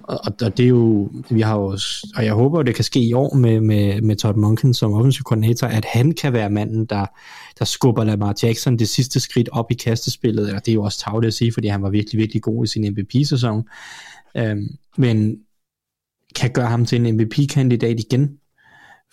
Og, 0.04 0.20
og 0.42 0.58
det 0.58 0.64
er 0.64 0.70
jo, 0.70 1.12
vi 1.30 1.42
har 1.42 1.56
jo, 1.56 1.78
og 2.16 2.26
jeg 2.26 2.34
håber, 2.34 2.60
at 2.60 2.66
det 2.66 2.76
kan 2.76 2.84
ske 2.84 3.00
i 3.00 3.14
år 3.14 3.36
med, 3.36 3.62
med, 3.62 4.02
med 4.02 4.16
Todd 4.16 4.38
Monken 4.38 4.74
som 4.74 4.94
offensiv 4.94 5.24
koordinator, 5.24 5.68
at 5.68 5.86
han 5.86 6.12
kan 6.12 6.34
være 6.34 6.50
manden, 6.50 6.86
der, 6.86 7.06
der 7.60 7.66
skubber 7.66 8.04
Lamar 8.04 8.36
Jackson 8.44 8.80
det 8.80 8.90
sidste 8.90 9.20
skridt 9.20 9.50
op 9.52 9.72
i 9.72 9.74
kastespillet, 9.74 10.54
og 10.54 10.66
det 10.66 10.72
er 10.72 10.76
jo 10.76 10.84
også 10.84 11.00
tavligt 11.00 11.28
at 11.28 11.34
sige, 11.34 11.54
fordi 11.54 11.68
han 11.68 11.82
var 11.82 11.90
virkelig, 11.90 12.20
virkelig 12.20 12.42
god 12.42 12.64
i 12.64 12.68
sin 12.68 12.92
MVP-sæson. 12.92 13.64
Øhm, 14.38 14.78
men 14.98 15.38
kan 16.36 16.52
gøre 16.52 16.68
ham 16.68 16.86
til 16.86 17.06
en 17.06 17.16
MVP-kandidat 17.16 18.00
igen, 18.00 18.38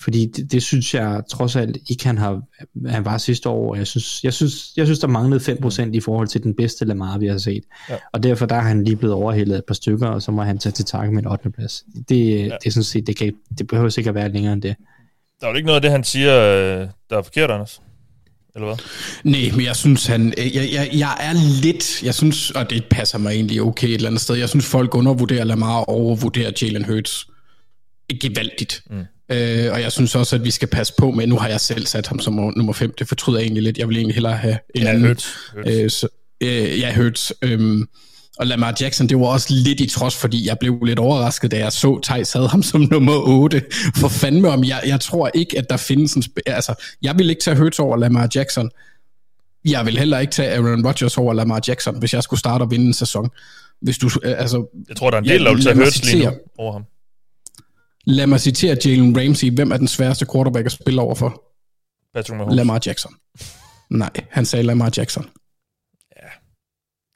fordi 0.03 0.27
det, 0.27 0.53
det 0.53 0.63
synes 0.63 0.95
jeg 0.95 1.23
trods 1.31 1.57
alt 1.57 1.79
ikke, 1.91 2.07
han, 2.07 2.19
har, 2.19 2.43
han 2.87 3.05
var 3.05 3.19
sidste 3.19 3.49
år. 3.49 3.75
Jeg 3.75 3.87
synes, 3.87 4.25
jeg 4.25 4.33
synes, 4.33 4.73
jeg 4.77 4.87
synes 4.87 4.99
der 4.99 5.07
manglede 5.07 5.59
5% 5.65 5.91
i 5.93 6.01
forhold 6.01 6.29
til 6.29 6.43
den 6.43 6.55
bedste 6.55 6.85
Lamar, 6.85 7.19
vi 7.19 7.27
har 7.27 7.39
set. 7.39 7.65
Ja. 7.89 7.97
Og 8.13 8.23
derfor 8.23 8.47
der 8.47 8.55
er 8.55 8.61
han 8.61 8.85
lige 8.85 8.97
blevet 8.97 9.15
overhældet 9.15 9.59
et 9.59 9.65
par 9.65 9.75
stykker, 9.75 10.07
og 10.07 10.23
så 10.23 10.31
må 10.31 10.43
han 10.43 10.59
tage 10.59 10.73
til 10.73 10.85
takke 10.85 11.15
med 11.15 11.23
en 11.23 11.29
8. 11.29 11.51
plads. 11.51 11.85
Det, 12.09 12.47
ja. 12.47 12.57
det, 12.65 12.73
synes 12.73 12.95
jeg, 12.95 13.07
det, 13.07 13.17
kan, 13.17 13.33
det 13.59 13.67
behøver 13.67 13.89
sikkert 13.89 14.15
være 14.15 14.33
længere 14.33 14.53
end 14.53 14.63
det. 14.63 14.77
Der 15.41 15.47
er 15.47 15.51
jo 15.51 15.57
ikke 15.57 15.67
noget 15.67 15.77
af 15.77 15.83
det, 15.83 15.91
han 15.91 16.05
siger, 16.05 16.41
øh, 16.41 16.89
der 17.11 17.19
er 17.19 17.23
forkert, 17.23 17.51
Anders. 17.51 17.81
Eller 18.55 18.67
hvad? 18.67 18.77
Nej, 19.25 19.57
men 19.57 19.65
jeg 19.65 19.77
synes, 19.77 20.07
han, 20.07 20.35
jeg, 20.37 20.69
jeg, 20.73 20.91
jeg 20.93 21.17
er 21.21 21.63
lidt, 21.63 22.03
jeg 22.03 22.15
synes, 22.15 22.51
og 22.51 22.71
det 22.71 22.85
passer 22.91 23.19
mig 23.19 23.33
egentlig 23.33 23.63
okay 23.63 23.89
et 23.89 23.95
eller 23.95 24.09
andet 24.09 24.21
sted, 24.21 24.37
jeg 24.37 24.49
synes, 24.49 24.67
folk 24.67 24.95
undervurderer 24.95 25.45
Lamar 25.45 25.79
og 25.79 25.89
overvurderer 25.89 26.53
Jalen 26.63 26.85
Hurts 26.85 27.27
gevaldigt. 28.21 28.83
Mm. 28.91 29.05
Øh, 29.33 29.73
og 29.73 29.81
jeg 29.81 29.93
synes 29.93 30.15
også, 30.15 30.37
at 30.37 30.45
vi 30.45 30.51
skal 30.51 30.69
passe 30.69 30.95
på 30.99 31.11
med, 31.11 31.27
nu 31.27 31.39
har 31.39 31.49
jeg 31.49 31.61
selv 31.61 31.87
sat 31.87 32.07
ham 32.07 32.19
som 32.19 32.35
nummer 32.35 32.73
5, 32.73 32.95
det 32.99 33.09
fortryder 33.09 33.39
jeg 33.39 33.45
egentlig 33.45 33.63
lidt, 33.63 33.79
jeg 33.79 33.89
vil 33.89 33.97
egentlig 33.97 34.15
hellere 34.15 34.37
have 34.37 34.59
en 34.75 34.83
ja, 34.83 34.89
anden. 34.89 35.07
Hurts. 35.07 35.37
Øh, 35.67 35.91
så, 35.91 36.09
øh, 36.41 36.81
ja, 36.81 36.97
Hurts. 36.97 37.33
Øh, 37.43 37.81
og 38.39 38.47
Lamar 38.47 38.77
Jackson, 38.81 39.09
det 39.09 39.19
var 39.19 39.27
også 39.27 39.47
lidt 39.51 39.81
i 39.81 39.87
trods, 39.87 40.17
fordi 40.17 40.49
jeg 40.49 40.57
blev 40.61 40.85
lidt 40.85 40.99
overrasket, 40.99 41.51
da 41.51 41.59
jeg 41.59 41.73
så 41.73 42.01
Thijs 42.03 42.33
havde 42.33 42.49
ham 42.49 42.63
som 42.63 42.81
nummer 42.91 43.17
8. 43.17 43.63
For 43.97 44.09
fandme 44.09 44.49
om, 44.49 44.65
jeg, 44.65 44.83
jeg 44.87 45.01
tror 45.01 45.31
ikke, 45.35 45.59
at 45.59 45.71
der 45.71 45.77
findes 45.77 46.15
en... 46.15 46.23
Altså, 46.47 46.75
jeg 47.03 47.19
vil 47.19 47.31
ikke 47.31 47.43
tage 47.43 47.57
Hurts 47.57 47.79
over 47.79 47.97
Lamar 47.97 48.29
Jackson. 48.35 48.71
Jeg 49.65 49.87
vil 49.87 49.99
heller 49.99 50.19
ikke 50.19 50.31
tage 50.31 50.51
Aaron 50.51 50.87
Rodgers 50.87 51.19
over 51.19 51.35
Lamar 51.35 51.61
Jackson, 51.69 51.99
hvis 51.99 52.15
jeg 52.15 52.23
skulle 52.23 52.41
starte 52.41 52.63
og 52.63 52.71
vinde 52.71 52.87
en 52.87 52.95
sæson. 52.95 53.31
Hvis 53.83 53.99
du, 53.99 54.11
øh, 54.23 54.35
altså, 54.39 54.85
jeg 54.89 54.97
tror, 54.97 55.11
der 55.11 55.17
er 55.17 55.23
en 55.23 55.29
del, 55.29 55.45
der 55.45 55.55
vil 55.55 55.65
tage 55.65 55.75
Hurts 55.75 56.13
lige 56.13 56.25
nu 56.25 56.33
over 56.59 56.73
ham. 56.73 56.85
Lad 58.07 58.27
mig 58.27 58.41
citere 58.41 58.77
Jalen 58.85 59.21
Ramsey. 59.21 59.51
Hvem 59.51 59.73
er 59.73 59.77
den 59.77 59.89
sværeste 59.89 60.27
quarterback 60.33 60.67
at 60.67 60.73
spille 60.73 61.01
overfor? 61.01 61.43
Patrick 62.15 62.39
Mahomes. 62.39 62.57
Lamar 62.57 62.81
Jackson. 62.87 63.15
Nej, 63.91 64.11
han 64.31 64.45
sagde 64.45 64.63
Lamar 64.63 64.93
Jackson. 64.97 65.27
Ja. 66.17 66.29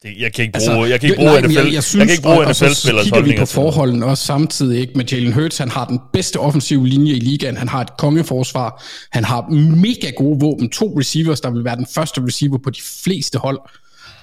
Det, 0.03 0.21
jeg 0.21 0.33
kan 0.33 0.43
ikke 0.43 0.59
bruge, 0.59 0.71
altså, 0.71 0.85
jeg 0.85 1.01
kan 1.01 1.11
ikke 1.11 1.17
bruge 1.17 1.33
nej, 1.33 1.41
NFL, 1.41 1.53
jeg, 1.53 1.73
jeg, 1.73 1.83
synes, 1.83 2.01
jeg 2.01 2.07
kan 2.07 2.13
ikke 2.13 2.23
bruge 2.23 2.51
NFL-spillers 2.51 3.09
holdninger. 3.11 3.41
vi 3.41 3.43
på 3.43 3.47
forholden 3.47 4.03
også 4.03 4.25
samtidig 4.25 4.81
ikke 4.81 4.93
med 4.97 5.05
Jalen 5.05 5.33
Hurts. 5.33 5.59
Han 5.59 5.71
har 5.71 5.87
den 5.87 6.01
bedste 6.13 6.41
offensive 6.41 6.89
linje 6.89 7.13
i 7.13 7.21
ligaen. 7.21 7.57
Han 7.57 7.69
har 7.69 7.81
et 7.81 7.97
kongeforsvar. 7.99 8.85
Han 9.13 9.25
har 9.25 9.49
mega 9.77 10.11
gode 10.11 10.41
våben. 10.41 10.71
To 10.71 10.99
receivers, 10.99 11.41
der 11.41 11.51
vil 11.51 11.65
være 11.65 11.77
den 11.77 11.87
første 11.95 12.21
receiver 12.27 12.59
på 12.59 12.71
de 12.71 12.81
fleste 13.05 13.39
hold 13.39 13.59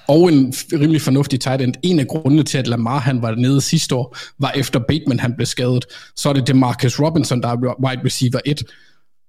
og 0.08 0.32
en 0.32 0.54
rimelig 0.72 1.02
fornuftig 1.02 1.40
tight 1.40 1.62
end. 1.62 1.74
En 1.82 2.00
af 2.00 2.06
grundene 2.06 2.42
til, 2.42 2.58
at 2.58 2.66
Lamar 2.66 2.98
han 2.98 3.22
var 3.22 3.34
nede 3.34 3.60
sidste 3.60 3.94
år, 3.94 4.16
var 4.38 4.50
efter 4.50 4.80
Bateman 4.88 5.20
han 5.20 5.34
blev 5.34 5.46
skadet. 5.46 5.84
Så 6.16 6.28
er 6.28 6.32
det 6.32 6.46
DeMarcus 6.46 7.00
Robinson, 7.00 7.42
der 7.42 7.48
er 7.48 7.84
wide 7.84 8.04
receiver 8.04 8.40
1 8.44 8.62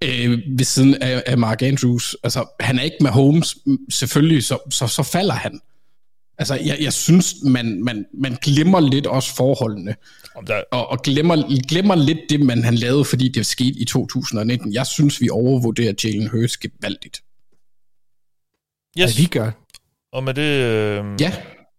øh, 0.04 0.40
ved 0.58 0.66
siden 0.66 0.96
af, 0.96 1.24
af 1.26 1.38
Mark 1.38 1.62
Andrews. 1.62 2.16
Altså, 2.24 2.46
han 2.60 2.80
er 2.80 2.84
ikke 2.84 2.98
med 3.02 3.10
Holmes, 3.10 3.58
selvfølgelig, 3.90 4.44
så, 4.44 4.58
så, 4.70 4.88
så 4.88 5.04
falder 5.04 5.34
han. 5.34 5.60
Altså, 6.38 6.56
jeg, 6.56 6.78
jeg 6.82 6.94
synes, 6.94 7.36
man, 7.44 7.84
man, 7.84 8.06
man 8.14 8.38
glemmer 8.42 8.80
lidt 8.80 9.08
også 9.08 9.36
forholdene. 9.36 9.96
Der... 10.48 10.62
Og, 10.72 10.90
og 10.90 11.02
glemmer, 11.02 11.64
glemmer 11.68 11.96
lidt 11.96 12.20
det, 12.30 12.40
man 12.40 12.64
han 12.64 12.76
lavede, 12.76 13.06
fordi 13.06 13.30
det 13.30 13.46
skete 13.46 13.80
i 13.80 13.86
2019. 13.86 14.74
Jeg 14.74 14.88
synes, 14.88 15.22
vi 15.22 15.30
overvurderer 15.30 15.94
Jalen 16.04 16.28
Hurts 16.28 16.58
gevaldigt. 16.58 17.24
Yes. 19.00 19.20
Ja, 19.20 19.22
vi 19.22 19.26
gør. 19.26 19.52
Og 20.14 20.24
med 20.24 20.34
det... 20.34 20.42
Øh, 20.42 21.04
ja. 21.20 21.32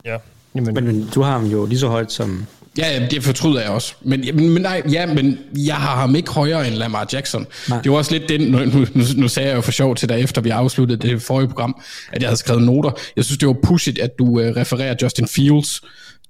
Ja. 0.05 0.17
Jamen, 0.55 0.75
men 0.75 1.09
du 1.15 1.23
har 1.23 1.33
ham 1.33 1.47
jo 1.47 1.67
lige 1.67 1.79
så 1.79 1.89
højt 1.89 2.13
som... 2.13 2.47
Ja, 2.79 3.07
det 3.11 3.23
fortryder 3.23 3.61
jeg 3.61 3.71
også. 3.71 3.95
Men, 4.03 4.21
men, 4.35 4.51
men 4.51 4.63
nej, 4.63 4.83
ja, 4.91 5.07
men 5.07 5.39
jeg 5.57 5.77
har 5.77 5.97
ham 5.97 6.15
ikke 6.15 6.31
højere 6.31 6.69
end 6.69 6.75
Lamar 6.75 7.09
Jackson. 7.13 7.47
Nej. 7.69 7.81
Det 7.83 7.93
var 7.93 7.99
også 7.99 8.13
lidt 8.13 8.29
den, 8.29 8.41
nu, 8.41 8.59
nu, 8.59 8.87
nu 9.17 9.29
sagde 9.29 9.49
jeg 9.49 9.57
jo 9.57 9.61
for 9.61 9.73
sjov 9.73 9.95
til 9.95 10.09
dig, 10.09 10.21
efter 10.21 10.41
vi 10.41 10.49
afsluttede 10.49 11.09
det 11.09 11.23
forrige 11.23 11.49
program, 11.49 11.81
at 12.13 12.23
jeg 12.23 12.29
havde 12.29 12.37
skrevet 12.37 12.63
noter. 12.63 12.91
Jeg 13.17 13.25
synes, 13.25 13.39
det 13.39 13.49
var 13.49 13.57
pushigt, 13.63 13.99
at 13.99 14.11
du 14.19 14.25
uh, 14.25 14.37
refererer 14.41 14.95
Justin 15.03 15.29
Fields 15.29 15.81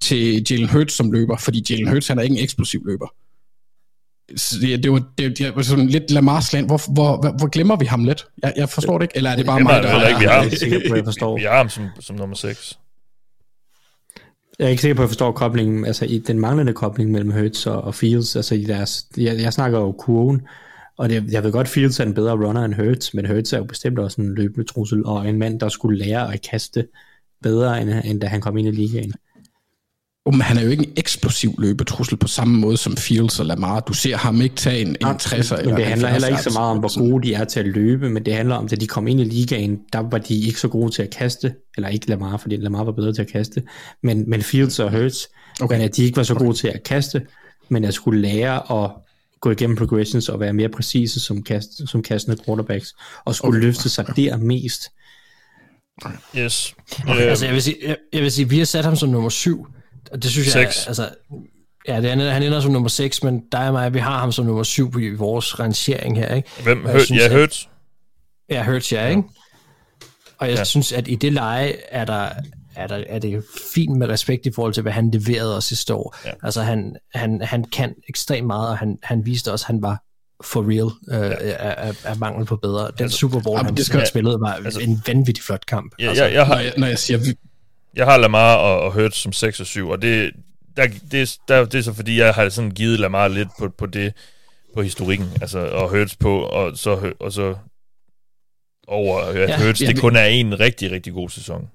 til 0.01 0.47
Jalen 0.51 0.69
Hurts 0.69 0.95
som 0.95 1.13
løber, 1.13 1.37
fordi 1.37 1.65
Jalen 1.71 1.89
Hurts, 1.89 2.09
han 2.09 2.19
er 2.19 2.23
ikke 2.23 2.37
en 2.37 2.43
eksplosiv 2.43 2.83
løber. 2.87 3.07
Så 4.37 4.57
det, 4.61 4.83
det, 4.83 4.93
var, 4.93 5.03
det, 5.19 5.39
det 5.39 5.57
var 5.57 5.63
sådan 5.63 5.87
lidt 5.87 6.11
Lamar 6.11 6.51
land. 6.53 6.67
Hvor, 6.67 6.93
hvor, 6.93 7.17
hvor, 7.21 7.39
hvor 7.39 7.47
glemmer 7.47 7.77
vi 7.77 7.85
ham 7.85 8.05
lidt? 8.05 8.27
Jeg, 8.43 8.53
jeg 8.57 8.69
forstår 8.69 8.99
det 8.99 9.05
ikke. 9.05 9.17
Eller 9.17 9.31
er 9.31 9.37
det 9.37 9.47
bare 9.47 9.61
mig, 9.61 9.83
der... 9.83 9.89
er... 9.89 10.09
Ikke, 10.09 10.21
vi 10.21 10.25
har 10.25 10.41
ham, 10.41 10.51
på, 10.91 10.97
jeg 10.97 11.05
forstår. 11.05 11.37
Vi 11.39 11.43
har 11.43 11.57
ham 11.57 11.69
som, 11.69 11.89
som 12.01 12.17
nummer 12.17 12.37
6. 12.37 12.79
Jeg 14.59 14.65
er 14.65 14.69
ikke 14.69 14.81
sikker 14.83 14.95
på, 14.95 15.03
at 15.03 15.05
jeg 15.05 15.11
forstår 15.11 15.33
koblingen, 15.33 15.85
altså 15.87 16.05
i 16.05 16.19
den 16.19 16.39
manglende 16.39 16.73
kobling 16.73 17.11
mellem 17.11 17.31
Hurts 17.31 17.67
og, 17.67 17.85
og 17.85 17.95
Fields, 17.95 18.37
altså 18.37 18.55
i 18.55 18.65
deres, 18.65 19.07
jeg, 19.17 19.39
jeg 19.39 19.53
snakker 19.53 19.79
jo 19.79 19.93
kurven, 19.93 20.43
og 20.99 21.09
det, 21.09 21.33
jeg 21.33 21.45
ved 21.45 21.53
godt, 21.53 21.69
Fields 21.69 22.01
er 22.01 22.05
en 22.05 22.15
bedre 22.15 22.33
runner 22.33 22.65
end 22.65 22.75
Hurts, 22.75 23.15
men 23.15 23.27
Hurts 23.27 23.53
er 23.53 23.59
jo 23.59 23.65
bestemt 23.65 23.99
også 23.99 24.21
en 24.21 24.35
løbende 24.35 24.65
trussel, 24.65 25.07
og 25.07 25.29
en 25.29 25.39
mand, 25.39 25.61
der 25.61 25.69
skulle 25.69 25.99
lære 25.99 26.35
at 26.35 26.43
kaste 26.51 26.87
bedre, 27.43 27.83
end, 27.83 27.91
end 28.05 28.21
da 28.21 28.27
han 28.27 28.41
kom 28.41 28.57
ind 28.57 28.69
i 28.69 28.71
ligaen. 28.71 29.13
Um, 30.27 30.41
han 30.41 30.59
er 30.59 30.63
jo 30.63 30.71
ikke 30.71 30.87
en 30.87 30.93
eksplosiv 30.97 31.55
løbetrussel 31.59 32.17
på 32.17 32.29
samme 32.29 32.59
måde 32.59 32.77
som 32.77 32.97
Fields 32.97 33.41
og 33.41 33.47
Lamar. 33.47 33.81
Du 33.81 33.93
ser 33.93 34.17
ham 34.17 34.41
ikke 34.41 34.55
tage 34.55 34.81
en, 34.81 34.89
en 34.89 35.07
60'er. 35.07 35.65
Men 35.65 35.77
det 35.77 35.87
handler 35.87 36.09
heller 36.09 36.29
ikke 36.29 36.43
så 36.43 36.51
meget 36.55 36.71
om, 36.71 36.79
hvor 36.79 36.99
gode 36.99 37.29
de 37.29 37.35
er 37.35 37.45
til 37.45 37.61
at 37.61 37.67
løbe, 37.67 38.11
men 38.11 38.25
det 38.25 38.35
handler 38.35 38.55
om, 38.55 38.69
at 38.73 38.81
de 38.81 38.87
kom 38.87 39.07
ind 39.07 39.21
i 39.21 39.25
ligaen, 39.25 39.79
der 39.93 39.99
var 39.99 40.19
de 40.19 40.41
ikke 40.41 40.61
så 40.61 40.69
gode 40.69 40.93
til 40.93 41.03
at 41.03 41.11
kaste, 41.11 41.55
eller 41.77 41.89
ikke 41.89 42.09
Lamar, 42.09 42.37
fordi 42.37 42.57
Lamar 42.57 42.85
var 42.85 42.93
bedre 42.93 43.13
til 43.13 43.23
at 43.23 43.33
kaste, 43.33 43.63
men, 44.03 44.31
men 44.31 44.43
Fields 44.43 44.79
og 44.79 44.91
Hurts, 44.91 45.29
okay. 45.61 45.77
men 45.77 45.85
at 45.85 45.97
de 45.97 46.05
ikke 46.05 46.17
var 46.17 46.23
så 46.23 46.35
gode 46.35 46.55
til 46.55 46.69
at 46.69 46.83
kaste, 46.83 47.27
men 47.69 47.85
at 47.85 47.95
skulle 47.95 48.23
lære 48.23 48.85
at 48.85 48.91
gå 49.41 49.51
igennem 49.51 49.77
progressions 49.77 50.29
og 50.29 50.41
være 50.41 50.53
mere 50.53 50.69
præcise 50.69 51.21
som, 51.21 51.43
kast, 51.43 51.69
som 51.89 52.03
kastende 52.03 52.45
quarterbacks, 52.45 52.95
og 53.25 53.35
skulle 53.35 53.59
okay. 53.59 53.67
løfte 53.67 53.89
sig 53.89 54.07
der 54.17 54.37
mest. 54.37 54.83
Yes. 56.37 56.75
Okay, 57.09 57.23
Øh, 57.23 57.31
altså 57.31 57.45
jeg 57.45 57.55
vil, 57.55 57.63
sige, 57.63 57.77
jeg, 57.83 57.97
jeg 58.13 58.23
vil 58.23 58.33
sige, 58.33 58.49
vi 58.49 58.59
har 58.59 58.65
sat 58.65 58.85
ham 58.85 58.97
som 58.97 59.09
nummer 59.09 59.29
syv, 59.29 59.67
og 60.13 60.23
det 60.23 60.31
synes 60.31 60.55
jeg, 60.57 60.67
Seks. 60.73 60.87
altså, 60.87 61.09
ja, 61.89 62.01
det 62.03 62.11
er, 62.11 62.31
han 62.31 62.43
ender 62.43 62.61
som 62.61 62.73
nummer 62.73 62.89
6, 62.89 63.23
men 63.23 63.43
dig 63.53 63.67
og 63.67 63.73
mig, 63.73 63.95
vi 63.95 63.99
har 63.99 64.19
ham 64.19 64.33
som 64.33 64.47
nummer 64.47 64.63
7 64.63 64.99
i 65.01 65.15
vores 65.15 65.61
rangering 65.61 66.19
her, 66.19 66.35
ikke? 66.35 66.49
Hvem? 66.63 66.85
Og 66.85 66.93
jeg 66.93 67.01
synes, 67.01 67.21
ja, 67.21 67.27
at- 67.27 67.33
hørt. 67.33 67.69
Ja, 68.51 68.65
Hurts, 68.65 68.93
ja, 68.93 69.07
ikke? 69.09 69.23
Og 70.39 70.47
jeg 70.47 70.55
Ja. 70.55 70.59
ja. 70.61 70.65
synes, 70.65 70.93
at 70.93 71.09
i 71.09 71.15
det 71.15 71.33
leje 71.33 71.75
er 71.91 72.05
der, 72.05 72.29
er, 72.77 72.87
der, 72.87 73.05
er 73.09 73.19
det 73.19 73.45
fint 73.75 73.97
med 73.99 74.09
respekt 74.09 74.47
i 74.47 74.51
forhold 74.55 74.75
til, 74.75 74.83
hvad 74.83 74.93
han 74.93 75.11
leverede 75.11 75.57
os 75.57 75.65
sidste 75.65 75.95
år. 75.95 76.17
Ja. 76.25 76.29
Ja. 76.29 76.35
Altså, 76.43 76.63
han, 76.63 76.97
han, 77.15 77.41
han 77.43 77.65
kan 77.65 77.95
ekstremt 78.09 78.47
meget, 78.47 78.69
og 78.69 78.79
han, 78.79 78.99
han 79.03 79.27
viste 79.27 79.53
også, 79.53 79.63
at 79.65 79.67
han 79.67 79.83
var 79.83 80.03
for 80.45 80.61
real 80.63 81.21
øh, 81.25 81.31
ja. 81.31 81.55
af, 81.57 81.89
af, 81.89 81.95
af 82.05 82.19
mangel 82.19 82.47
på 82.47 82.57
bedre. 82.57 82.87
Den 82.87 82.93
Altså, 83.05 83.19
Super 83.19 83.41
Bowl, 83.41 83.59
ja, 83.59 83.65
han, 83.65 83.77
det 83.77 83.87
skal- 83.87 83.99
han 84.01 84.09
spillede, 84.09 84.41
var 84.41 84.53
altså- 84.53 84.81
en 84.81 85.03
vanvittig 85.07 85.45
flot 85.45 85.67
kamp. 85.67 85.95
Ja, 85.99 86.09
altså, 86.09 86.25
jeg, 86.25 86.33
jeg, 86.35 86.47
Når 86.49 86.55
har, 86.55 86.61
jeg, 86.63 86.73
når 86.79 86.87
jeg 86.87 86.99
siger, 86.99 87.19
jeg 87.97 88.07
har 88.07 88.17
Lamar 88.17 88.57
og, 88.57 88.81
og 88.81 88.93
Hurts 88.93 89.17
som 89.17 89.33
6 89.33 89.61
og 89.61 89.67
7, 89.67 89.89
og 89.89 90.03
det, 90.03 90.33
der, 90.77 90.87
det, 91.11 91.23
er- 91.23 91.37
der, 91.49 91.65
det 91.65 91.79
er 91.79 91.83
så 91.83 91.93
fordi, 91.93 92.19
jeg 92.19 92.35
har 92.35 92.49
sådan 92.49 92.71
givet 92.71 93.01
Lamar 93.01 93.29
lidt 93.29 93.49
på, 93.59 93.69
på 93.69 93.87
det, 93.87 94.13
på 94.75 94.83
historikken, 94.83 95.27
altså, 95.41 95.59
og 95.59 95.89
Hurts 95.91 96.17
på, 96.17 96.41
og 96.41 96.77
så, 96.79 97.13
og 97.21 97.33
så 97.33 97.55
over, 98.89 99.19
at 99.21 99.37
ja, 99.37 99.65
Hurts, 99.65 99.81
ja, 99.83 99.87
det 99.87 100.01
kun 100.01 100.17
er 100.17 100.25
en 100.25 100.61
rigtig, 100.61 100.91
rigtig 100.91 101.13
god 101.13 101.29
sæson. 101.31 101.71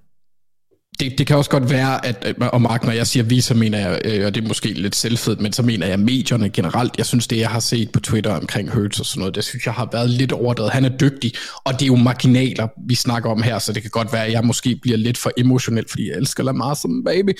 Det, 0.99 1.17
det 1.17 1.27
kan 1.27 1.37
også 1.37 1.49
godt 1.49 1.69
være, 1.69 2.05
at, 2.05 2.35
og 2.41 2.61
Mark, 2.61 2.83
når 2.83 2.91
jeg 2.91 3.07
siger 3.07 3.23
vi, 3.23 3.41
så 3.41 3.53
mener 3.53 3.77
jeg, 3.77 4.01
øh, 4.05 4.25
og 4.25 4.35
det 4.35 4.43
er 4.43 4.47
måske 4.47 4.73
lidt 4.73 4.95
selvfedt, 4.95 5.41
men 5.41 5.53
så 5.53 5.63
mener 5.63 5.87
jeg 5.87 5.99
medierne 5.99 6.49
generelt. 6.49 6.97
Jeg 6.97 7.05
synes, 7.05 7.27
det 7.27 7.37
jeg 7.39 7.49
har 7.49 7.59
set 7.59 7.91
på 7.91 7.99
Twitter 7.99 8.31
omkring 8.31 8.71
Hurts 8.71 8.99
og 8.99 9.05
sådan 9.05 9.19
noget, 9.19 9.35
det 9.35 9.43
synes 9.43 9.65
jeg 9.65 9.73
har 9.73 9.89
været 9.91 10.09
lidt 10.09 10.31
overdrevet. 10.31 10.71
Han 10.71 10.85
er 10.85 10.97
dygtig, 10.97 11.33
og 11.63 11.73
det 11.73 11.81
er 11.81 11.87
jo 11.87 11.95
marginaler, 11.95 12.67
vi 12.87 12.95
snakker 12.95 13.29
om 13.29 13.41
her, 13.41 13.59
så 13.59 13.73
det 13.73 13.81
kan 13.81 13.91
godt 13.91 14.13
være, 14.13 14.25
at 14.25 14.31
jeg 14.31 14.43
måske 14.43 14.75
bliver 14.81 14.97
lidt 14.97 15.17
for 15.17 15.31
emotionel, 15.37 15.85
fordi 15.89 16.09
jeg 16.09 16.17
elsker 16.17 16.43
Lamar 16.43 16.73
som 16.73 17.03
baby. 17.03 17.31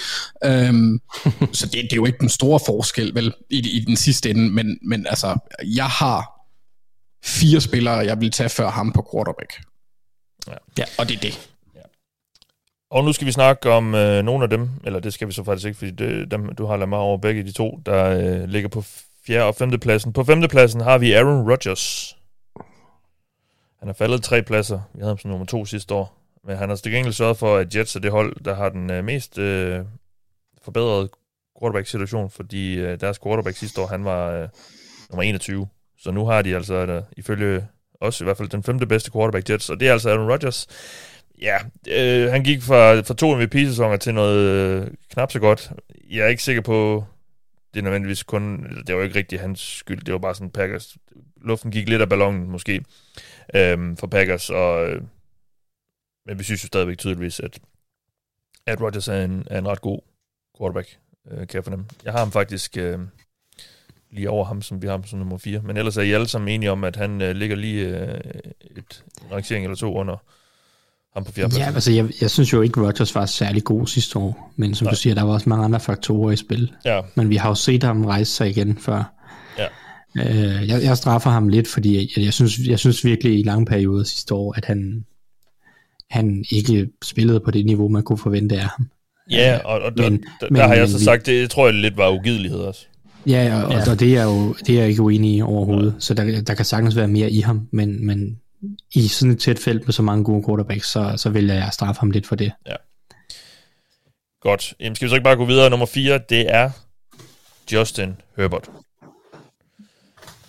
Um, 0.70 1.02
så 1.60 1.66
det, 1.66 1.74
det 1.74 1.92
er 1.92 1.96
jo 1.96 2.06
ikke 2.06 2.20
den 2.20 2.30
store 2.30 2.60
forskel, 2.66 3.16
vel, 3.16 3.34
i, 3.50 3.58
i 3.58 3.80
den 3.80 3.96
sidste 3.96 4.30
ende, 4.30 4.50
men, 4.50 4.78
men 4.82 5.06
altså, 5.10 5.38
jeg 5.76 5.88
har 5.88 6.40
fire 7.26 7.62
spillere, 7.62 7.96
jeg 7.96 8.22
vil 8.22 8.32
tage 8.32 8.50
før 8.50 8.70
ham 8.70 8.92
på 8.92 9.10
quarterback. 9.14 9.54
Ja. 10.48 10.54
Ja. 10.78 10.84
Og 10.98 11.10
det 11.10 11.16
er 11.16 11.22
det. 11.22 11.50
Og 12.90 13.04
nu 13.04 13.14
skal 13.14 13.28
vi 13.28 13.32
snakke 13.32 13.70
om 13.70 13.96
øh, 13.96 14.24
nogle 14.24 14.44
af 14.44 14.50
dem, 14.50 14.70
eller 14.86 15.00
det 15.00 15.14
skal 15.14 15.28
vi 15.28 15.34
så 15.34 15.44
faktisk 15.44 15.68
ikke, 15.68 15.78
fordi 15.78 15.92
det, 15.92 16.32
dem, 16.32 16.56
du 16.56 16.66
har 16.66 16.78
Lamar 16.78 16.98
over 16.98 17.18
begge 17.18 17.44
de 17.44 17.52
to, 17.52 17.80
der 17.86 18.06
øh, 18.06 18.50
ligger 18.50 18.70
på 18.70 18.84
fjerde 19.28 19.46
og 19.46 19.56
femte 19.56 19.78
pladsen. 19.78 20.14
På 20.14 20.24
femte 20.24 20.48
pladsen 20.48 20.82
har 20.82 20.98
vi 20.98 21.14
Aaron 21.14 21.50
Rodgers. 21.52 22.18
Han 23.80 23.90
er 23.90 23.94
faldet 23.94 24.24
tre 24.24 24.44
pladser. 24.44 24.82
Vi 24.94 25.00
havde 25.00 25.10
ham 25.10 25.18
som 25.18 25.32
nummer 25.32 25.46
to 25.46 25.66
sidste 25.66 25.94
år. 25.94 26.16
Men 26.44 26.58
han 26.58 26.70
har 26.70 26.76
til 26.76 26.92
gengæld 26.92 27.14
sørget 27.14 27.38
for, 27.38 27.58
at 27.58 27.76
Jets 27.76 27.96
er 27.96 28.00
det 28.00 28.12
hold, 28.12 28.44
der 28.46 28.56
har 28.56 28.70
den 28.70 28.92
øh, 28.92 29.04
mest 29.04 29.38
øh, 29.38 29.80
forbedrede 30.64 31.10
quarterback-situation, 31.60 32.30
fordi 32.30 32.76
øh, 32.76 33.00
deres 33.00 33.20
quarterback 33.24 33.58
sidste 33.58 33.82
år, 33.82 33.88
han 33.88 34.06
var 34.06 34.32
øh, 34.32 34.48
nummer 35.10 35.24
21. 35.24 35.68
Så 36.00 36.12
nu 36.12 36.26
har 36.26 36.42
de 36.42 36.56
altså, 36.56 36.74
øh, 36.74 37.04
ifølge 37.18 37.68
os 38.02 38.22
i 38.22 38.24
hvert 38.24 38.38
fald, 38.38 38.50
den 38.50 38.64
femte 38.64 38.88
bedste 38.88 39.12
quarterback 39.12 39.50
Jets, 39.50 39.70
og 39.70 39.80
det 39.80 39.88
er 39.88 39.94
altså 39.94 40.10
Aaron 40.10 40.32
Rodgers. 40.32 40.68
Ja, 41.42 41.58
øh, 41.90 42.32
han 42.32 42.44
gik 42.44 42.62
fra, 42.62 43.00
fra 43.00 43.14
to 43.14 43.36
MVP-sæsoner 43.36 43.98
til 43.98 44.14
noget 44.14 44.40
øh, 44.40 44.88
knap 45.10 45.32
så 45.32 45.40
godt. 45.40 45.72
Jeg 46.10 46.26
er 46.26 46.28
ikke 46.28 46.44
sikker 46.44 46.62
på, 46.62 47.06
det 47.74 47.80
er 47.80 47.84
nødvendigvis 47.84 48.24
kun, 48.24 48.64
det 48.88 48.96
var 48.96 49.04
ikke 49.04 49.16
rigtig 49.16 49.40
hans 49.40 49.60
skyld, 49.60 50.02
det 50.02 50.12
var 50.12 50.20
bare 50.20 50.36
sådan 50.36 50.50
Packers. 50.50 50.98
Luften 51.42 51.72
gik 51.72 51.90
lidt 51.90 52.02
af 52.02 52.10
ballonen 52.10 52.50
måske 52.50 52.84
øh, 53.56 53.98
for 53.98 54.08
Packers, 54.08 54.50
og, 54.50 54.90
øh, 54.90 55.02
men 56.26 56.40
vi 56.40 56.44
synes 56.44 56.64
jo 56.64 56.68
stadigvæk 56.68 56.98
tydeligvis, 56.98 57.40
at, 57.40 57.60
at 58.66 58.82
Rodgers 58.82 59.08
er 59.08 59.24
en, 59.24 59.48
er 59.52 59.60
en 59.60 59.68
ret 59.68 59.82
god 59.82 60.00
quarterback, 60.58 60.98
øh, 61.32 61.38
kan 61.38 61.54
jeg 61.54 61.64
fornemme. 61.64 61.86
Jeg 62.04 62.14
har 62.14 62.20
ham 62.20 62.32
faktisk 62.32 62.78
øh, 62.78 63.00
lige 64.12 64.30
over 64.30 64.46
ham, 64.46 64.62
som 64.62 64.82
vi 64.82 64.88
har 64.88 64.94
ham 64.94 65.04
som 65.04 65.20
nummer 65.20 65.38
4, 65.38 65.62
men 65.62 65.78
ellers 65.78 65.98
er 65.98 66.02
I 66.02 66.12
alle 66.12 66.28
sammen 66.28 66.48
enige 66.48 66.72
om, 66.72 66.84
at 66.84 66.96
han 66.96 67.22
øh, 67.22 67.36
ligger 67.36 67.56
lige 67.56 67.88
øh, 67.88 68.22
et, 68.78 69.04
en 69.22 69.32
rangering 69.32 69.66
eller 69.66 69.76
to 69.76 69.94
under 69.94 70.18
ham 71.14 71.24
på 71.24 71.32
fjerde 71.32 71.56
Ja, 71.60 71.66
altså 71.66 71.92
jeg, 71.92 72.10
jeg 72.22 72.30
synes 72.32 72.54
jo 72.54 72.62
ikke, 72.62 72.82
Rodgers 72.82 73.16
var 73.16 73.26
særlig 73.26 73.64
god 73.64 73.88
sidste 73.88 74.20
år, 74.20 74.54
men 74.56 74.76
som 74.76 74.86
Nej. 74.86 74.92
Du 74.94 74.98
siger, 75.00 75.16
der 75.16 75.24
var 75.24 75.34
også 75.34 75.50
mange 75.50 75.66
andre 75.66 75.80
faktorer 75.80 76.32
i 76.32 76.36
spil. 76.36 76.72
Ja, 76.86 77.02
Men 77.16 77.30
vi 77.30 77.36
har 77.36 77.50
jo 77.50 77.56
set 77.56 77.84
ham 77.84 78.06
rejse 78.06 78.32
sig 78.32 78.50
igen 78.50 78.78
før. 78.78 79.14
Ja. 79.58 79.66
Øh, 80.30 80.68
jeg, 80.70 80.84
jeg 80.84 80.98
straffer 80.98 81.30
ham 81.30 81.48
lidt, 81.48 81.68
fordi 81.68 81.96
jeg, 82.18 82.24
jeg, 82.26 82.34
synes, 82.34 82.60
jeg 82.60 82.80
synes 82.80 83.06
virkelig 83.06 83.40
i 83.40 83.44
lange 83.44 83.66
perioder 83.66 84.04
sidste 84.04 84.34
år, 84.34 84.54
at 84.58 84.66
han, 84.66 85.06
han 86.10 86.46
ikke 86.52 86.90
spillede 87.04 87.40
på 87.40 87.52
det 87.52 87.66
niveau, 87.66 87.88
man 87.88 88.04
kunne 88.04 88.18
forvente 88.18 88.56
af 88.56 88.62
ham. 88.78 88.88
Ja, 89.32 89.60
og, 89.66 89.82
og 89.82 89.98
der, 89.98 90.10
Men- 90.10 90.24
der, 90.42 90.48
men- 90.50 90.56
der 90.56 90.68
har 90.68 90.74
jeg 90.74 90.82
men 90.84 90.92
så 90.92 90.98
vi- 90.98 91.04
sagt, 91.04 91.26
det 91.26 91.50
tror 91.50 91.66
jeg 91.68 91.74
lidt 91.74 91.98
var 91.98 92.12
ugidelighed 92.20 92.60
også. 92.60 92.86
Ja, 93.28 93.64
og, 93.64 93.72
ja. 93.72 93.92
og 93.92 94.00
det 94.00 94.18
er 94.18 94.24
jo 94.24 94.54
det 94.68 94.76
er 94.76 94.80
jeg 94.80 94.90
ikke 94.90 95.02
uenig 95.02 95.36
i 95.36 95.42
overhovedet. 95.42 95.96
Så 96.00 96.14
der, 96.14 96.42
der 96.42 96.54
kan 96.54 96.66
sagtens 96.66 96.96
være 96.96 97.08
mere 97.08 97.32
i 97.32 97.40
ham, 97.40 97.68
men, 97.72 98.06
men 98.06 98.38
i 98.94 99.08
sådan 99.08 99.32
et 99.32 99.40
tæt 99.40 99.60
felt 99.60 99.88
med 99.88 99.94
så 99.94 100.02
mange 100.02 100.24
gode 100.24 100.44
quarterbacks, 100.48 100.88
så, 100.92 101.14
så 101.18 101.30
vil 101.30 101.46
jeg 101.46 101.70
straffe 101.72 102.00
ham 102.00 102.12
lidt 102.12 102.28
for 102.28 102.36
det. 102.36 102.52
Godt. 104.42 104.74
Jamen, 104.80 104.96
skal 104.96 105.06
vi 105.06 105.10
så 105.10 105.16
ikke 105.16 105.24
bare 105.24 105.36
gå 105.36 105.46
videre? 105.46 105.70
Nummer 105.70 105.86
4, 105.86 106.20
det 106.30 106.56
er 106.56 106.72
Justin 107.72 108.16
Herbert. 108.38 108.70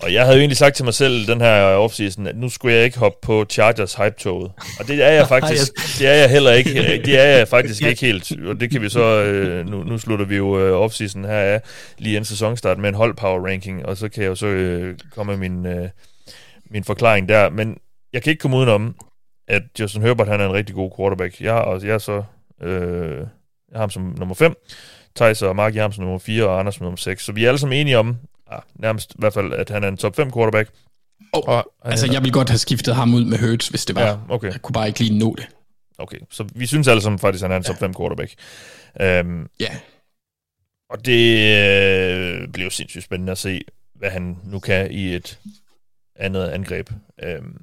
Og 0.03 0.13
jeg 0.13 0.23
havde 0.25 0.37
jo 0.37 0.41
egentlig 0.41 0.57
sagt 0.57 0.77
til 0.77 0.85
mig 0.85 0.95
selv 0.95 1.27
den 1.27 1.41
her 1.41 1.63
offseason, 1.63 2.27
at 2.27 2.37
nu 2.37 2.49
skulle 2.49 2.77
jeg 2.77 2.85
ikke 2.85 2.99
hoppe 2.99 3.19
på 3.23 3.47
Chargers 3.51 3.95
hype-toget. 3.95 4.53
Og 4.81 4.89
det 4.89 5.03
er 5.03 5.11
jeg 5.11 5.29
faktisk, 5.35 5.73
det 5.99 6.07
er 6.07 6.15
jeg 6.15 6.31
heller 6.31 6.53
ikke, 6.53 6.75
det 7.07 7.19
er 7.19 7.25
jeg 7.25 7.49
faktisk 7.49 7.83
ikke 7.83 8.01
helt. 8.01 8.33
Og 8.47 8.61
det 8.61 8.71
kan 8.71 8.83
vi 8.83 8.89
så, 8.89 9.23
øh, 9.23 9.67
nu, 9.67 9.83
nu 9.83 9.99
slutter 9.99 10.25
vi 10.25 10.37
jo 10.37 10.61
øh, 10.61 10.81
offseason 10.81 11.25
her 11.25 11.39
af, 11.39 11.63
lige 11.99 12.17
en 12.17 12.25
sæsonstart 12.25 12.79
med 12.79 12.89
en 12.89 12.95
hold 12.95 13.15
power 13.17 13.47
ranking, 13.47 13.87
og 13.87 13.97
så 13.97 14.09
kan 14.09 14.23
jeg 14.23 14.29
jo 14.29 14.35
så 14.35 14.47
øh, 14.47 14.99
komme 15.15 15.37
med 15.37 15.49
min, 15.49 15.91
min 16.71 16.85
forklaring 16.85 17.29
der. 17.29 17.51
Men 17.51 17.77
jeg 18.13 18.23
kan 18.23 18.31
ikke 18.31 18.41
komme 18.41 18.57
udenom, 18.57 18.97
at 19.49 19.63
Justin 19.81 20.03
Herbert, 20.03 20.29
han 20.29 20.41
er 20.41 20.47
en 20.47 20.53
rigtig 20.53 20.75
god 20.75 20.91
quarterback. 20.99 21.41
Jeg, 21.41 21.55
og 21.55 21.83
jeg 21.85 21.95
er 21.95 21.99
så, 21.99 22.23
øh, 22.63 23.19
jeg 23.19 23.27
har 23.73 23.81
ham 23.81 23.91
som 23.91 24.03
nummer 24.19 24.35
5, 24.35 24.55
Thijs 25.17 25.43
og 25.43 25.57
Mark, 25.57 25.75
jeg 25.75 25.81
har 25.81 25.85
ham 25.85 25.93
som 25.93 26.05
nummer 26.05 26.19
4, 26.19 26.45
og 26.49 26.59
Anders 26.61 26.75
som 26.75 26.85
nummer 26.85 26.97
6. 26.97 27.25
Så 27.25 27.33
vi 27.33 27.45
er 27.45 27.49
alle 27.49 27.59
sammen 27.59 27.79
enige 27.79 27.99
om, 27.99 28.17
ah, 28.51 28.61
nærmest 28.75 29.13
i 29.13 29.17
hvert 29.19 29.35
fald, 29.35 29.53
at 29.53 29.71
han 29.71 29.85
er 29.85 29.89
en 29.89 29.97
top 29.97 30.17
5 30.17 30.33
quarterback. 30.33 30.71
Og, 31.33 31.49
Og 31.49 31.65
altså, 31.85 32.13
jeg 32.13 32.23
vil 32.23 32.33
godt 32.33 32.49
have 32.49 32.59
skiftet 32.59 32.95
ham 32.95 33.15
ud 33.15 33.25
med 33.25 33.39
Hurts, 33.39 33.69
hvis 33.69 33.85
det 33.85 33.97
var. 33.97 34.03
Ja, 34.03 34.17
okay. 34.29 34.53
Jeg 34.53 34.63
kunne 34.63 34.73
bare 34.73 34.89
ikke 34.89 35.01
lige 35.01 35.19
nå 35.19 35.35
det. 35.39 35.49
Okay, 35.99 36.19
så 36.31 36.45
vi 36.55 36.67
synes 36.67 36.89
alle 36.89 37.03
sammen 37.03 37.19
faktisk, 37.19 37.45
at 37.45 37.51
han 37.51 37.53
er 37.53 37.57
en 37.57 37.65
top 37.65 37.77
5 37.79 37.95
quarterback. 37.95 38.35
Um, 39.27 39.49
Ja. 39.61 39.77
og 40.91 41.07
det 41.07 41.39
øh, 41.39 42.49
bliver 42.49 42.65
jo 42.67 42.71
sindssygt 42.71 43.05
spændende 43.05 43.33
at 43.33 43.39
se, 43.39 43.61
hvad 43.95 44.11
han 44.11 44.39
nu 44.45 44.59
kan 44.59 44.91
i 44.91 45.15
et 45.15 45.39
andet 46.17 46.49
angreb, 46.49 46.91
um, 47.39 47.63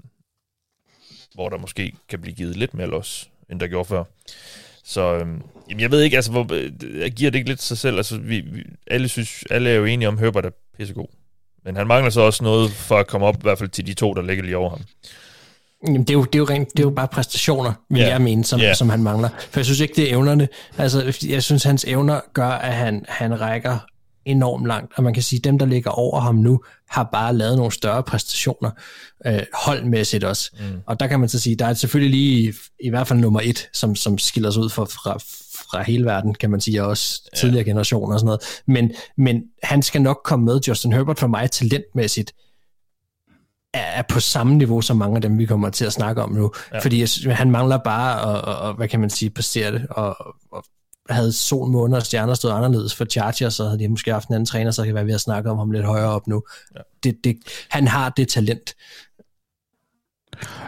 hvor 1.38 1.50
der 1.50 1.58
måske 1.58 1.94
kan 2.10 2.22
blive 2.22 2.36
givet 2.36 2.56
lidt 2.56 2.74
mere 2.74 2.88
los, 2.88 3.30
end 3.52 3.60
der 3.60 3.68
gjorde 3.68 3.86
før. 3.86 4.04
Så 4.84 5.14
øhm, 5.14 5.42
jamen 5.70 5.82
jeg 5.82 5.92
ved 5.92 6.02
ikke, 6.02 6.16
altså, 6.16 6.32
hvor, 6.32 6.48
øh, 6.52 7.12
giver 7.16 7.32
det 7.32 7.36
ikke 7.36 7.50
lidt 7.50 7.62
sig 7.62 7.78
selv? 7.78 7.98
Altså, 7.98 8.18
vi, 8.18 8.40
vi, 8.40 8.64
alle, 8.88 9.08
synes, 9.08 9.44
alle 9.50 9.70
er 9.70 9.74
jo 9.74 9.86
enige 9.86 10.08
om, 10.08 10.14
at 10.14 10.20
Herbert 10.20 10.46
er 10.46 10.50
pissegod. 10.78 11.08
Men 11.66 11.76
han 11.76 11.88
mangler 11.88 12.10
så 12.10 12.22
også 12.22 12.44
noget 12.44 12.72
for 12.72 12.98
at 12.98 13.08
komme 13.08 13.28
op, 13.28 13.36
i 13.36 13.42
hvert 13.42 13.58
fald 13.58 13.70
til 13.70 13.88
de 13.88 13.94
to, 13.94 14.14
der 14.14 14.22
ligger 14.22 14.44
lige 14.44 14.58
over 14.58 14.70
ham. 14.70 14.82
Jamen, 15.88 16.02
det, 16.02 16.10
er 16.10 16.14
jo, 16.14 16.24
det, 16.24 16.36
er 16.36 16.40
jo 16.40 16.46
rent, 16.46 16.72
det 16.72 16.80
er 16.80 16.84
jo 16.84 16.90
bare 16.90 17.08
præstationer, 17.08 17.74
vil 17.90 18.00
yeah. 18.00 18.10
jeg 18.10 18.22
mene, 18.22 18.46
som, 18.46 18.60
yeah. 18.60 18.76
som 18.76 18.90
han 18.90 19.04
mangler. 19.04 19.30
For 19.52 19.60
jeg 19.60 19.66
synes 19.66 19.80
ikke, 19.80 19.94
det 19.96 20.04
er 20.04 20.16
evnerne. 20.16 20.48
Altså, 20.78 21.28
jeg 21.30 21.44
synes, 21.44 21.64
hans 21.64 21.86
evner 21.86 22.20
gør, 22.34 22.50
at 22.50 22.74
han, 22.74 23.06
han 23.08 23.42
rækker 23.42 23.80
enormt 24.28 24.68
langt. 24.68 24.94
Og 24.96 25.04
man 25.04 25.14
kan 25.14 25.24
sige, 25.24 25.40
at 25.40 25.44
dem, 25.44 25.60
der 25.60 25.66
ligger 25.66 25.92
over 25.92 26.20
ham 26.20 26.36
nu, 26.36 26.60
har 26.90 27.10
bare 27.12 27.34
lavet 27.34 27.58
nogle 27.58 27.72
større 27.72 28.04
præstationer, 28.04 28.72
øh, 29.26 29.40
holdmæssigt 29.54 30.24
også. 30.24 30.52
Mm. 30.60 30.80
Og 30.86 31.00
der 31.00 31.08
kan 31.08 31.20
man 31.20 31.30
så 31.30 31.40
sige, 31.40 31.56
der 31.56 31.66
er 31.66 31.74
selvfølgelig 31.74 32.12
lige 32.12 32.54
i, 32.80 32.90
hvert 32.90 33.08
fald 33.08 33.20
nummer 33.20 33.42
et, 33.44 33.70
som, 33.74 33.96
som 33.96 34.18
skiller 34.18 34.52
sig 34.52 34.64
ud 34.64 34.70
fra, 34.70 34.84
fra, 34.84 35.18
fra 35.72 35.84
hele 35.84 36.06
verden, 36.06 36.36
kan 36.36 36.52
man 36.52 36.62
sige, 36.62 36.84
og 36.84 36.90
også 36.90 37.22
ja. 37.34 37.38
tidligere 37.38 37.64
generationer 37.64 38.14
og 38.14 38.20
sådan 38.20 38.26
noget. 38.26 38.42
Men, 38.66 38.92
men 39.18 39.44
han 39.64 39.82
skal 39.82 40.02
nok 40.02 40.22
komme 40.24 40.46
med. 40.46 40.60
Justin 40.68 40.94
Herbert 40.94 41.20
for 41.20 41.28
mig 41.28 41.52
talentmæssigt 41.52 42.34
er 43.74 44.02
på 44.10 44.20
samme 44.20 44.56
niveau 44.56 44.82
som 44.82 44.98
mange 44.98 45.16
af 45.16 45.22
dem, 45.22 45.38
vi 45.38 45.46
kommer 45.46 45.70
til 45.70 45.86
at 45.86 45.94
snakke 45.94 46.22
om 46.22 46.32
nu. 46.32 46.52
Ja. 46.74 46.80
Fordi 46.80 47.06
han 47.30 47.52
mangler 47.52 47.78
bare 47.78 48.38
at, 48.38 48.50
at, 48.50 48.70
at, 48.70 48.76
hvad 48.76 48.88
kan 48.88 49.00
man 49.00 49.10
sige, 49.10 49.30
præstere 49.30 49.72
det, 49.72 49.88
og, 49.90 50.36
og 50.52 50.66
havde 51.10 51.34
sol, 51.34 51.70
måne 51.70 51.98
og 51.98 52.06
stjerner 52.06 52.34
stået 52.34 52.52
anderledes 52.52 52.96
for 52.96 53.06
Chargers, 53.06 53.54
så 53.54 53.64
havde 53.64 53.80
de 53.80 53.88
måske 53.88 54.12
haft 54.12 54.28
en 54.28 54.34
anden 54.34 54.46
træner, 54.46 54.72
så 54.72 54.86
kan 54.86 54.96
være 54.96 55.06
ved 55.06 55.14
at 55.14 55.22
snakke 55.22 55.50
om 55.50 55.58
ham 55.58 55.72
lidt 55.72 55.86
højere 55.86 56.10
op 56.10 56.28
nu. 56.28 56.44
Ja. 56.76 56.82
Det, 57.04 57.18
det, 57.24 57.38
han 57.70 57.88
har 57.88 58.10
det 58.10 58.28
talent. 58.28 58.76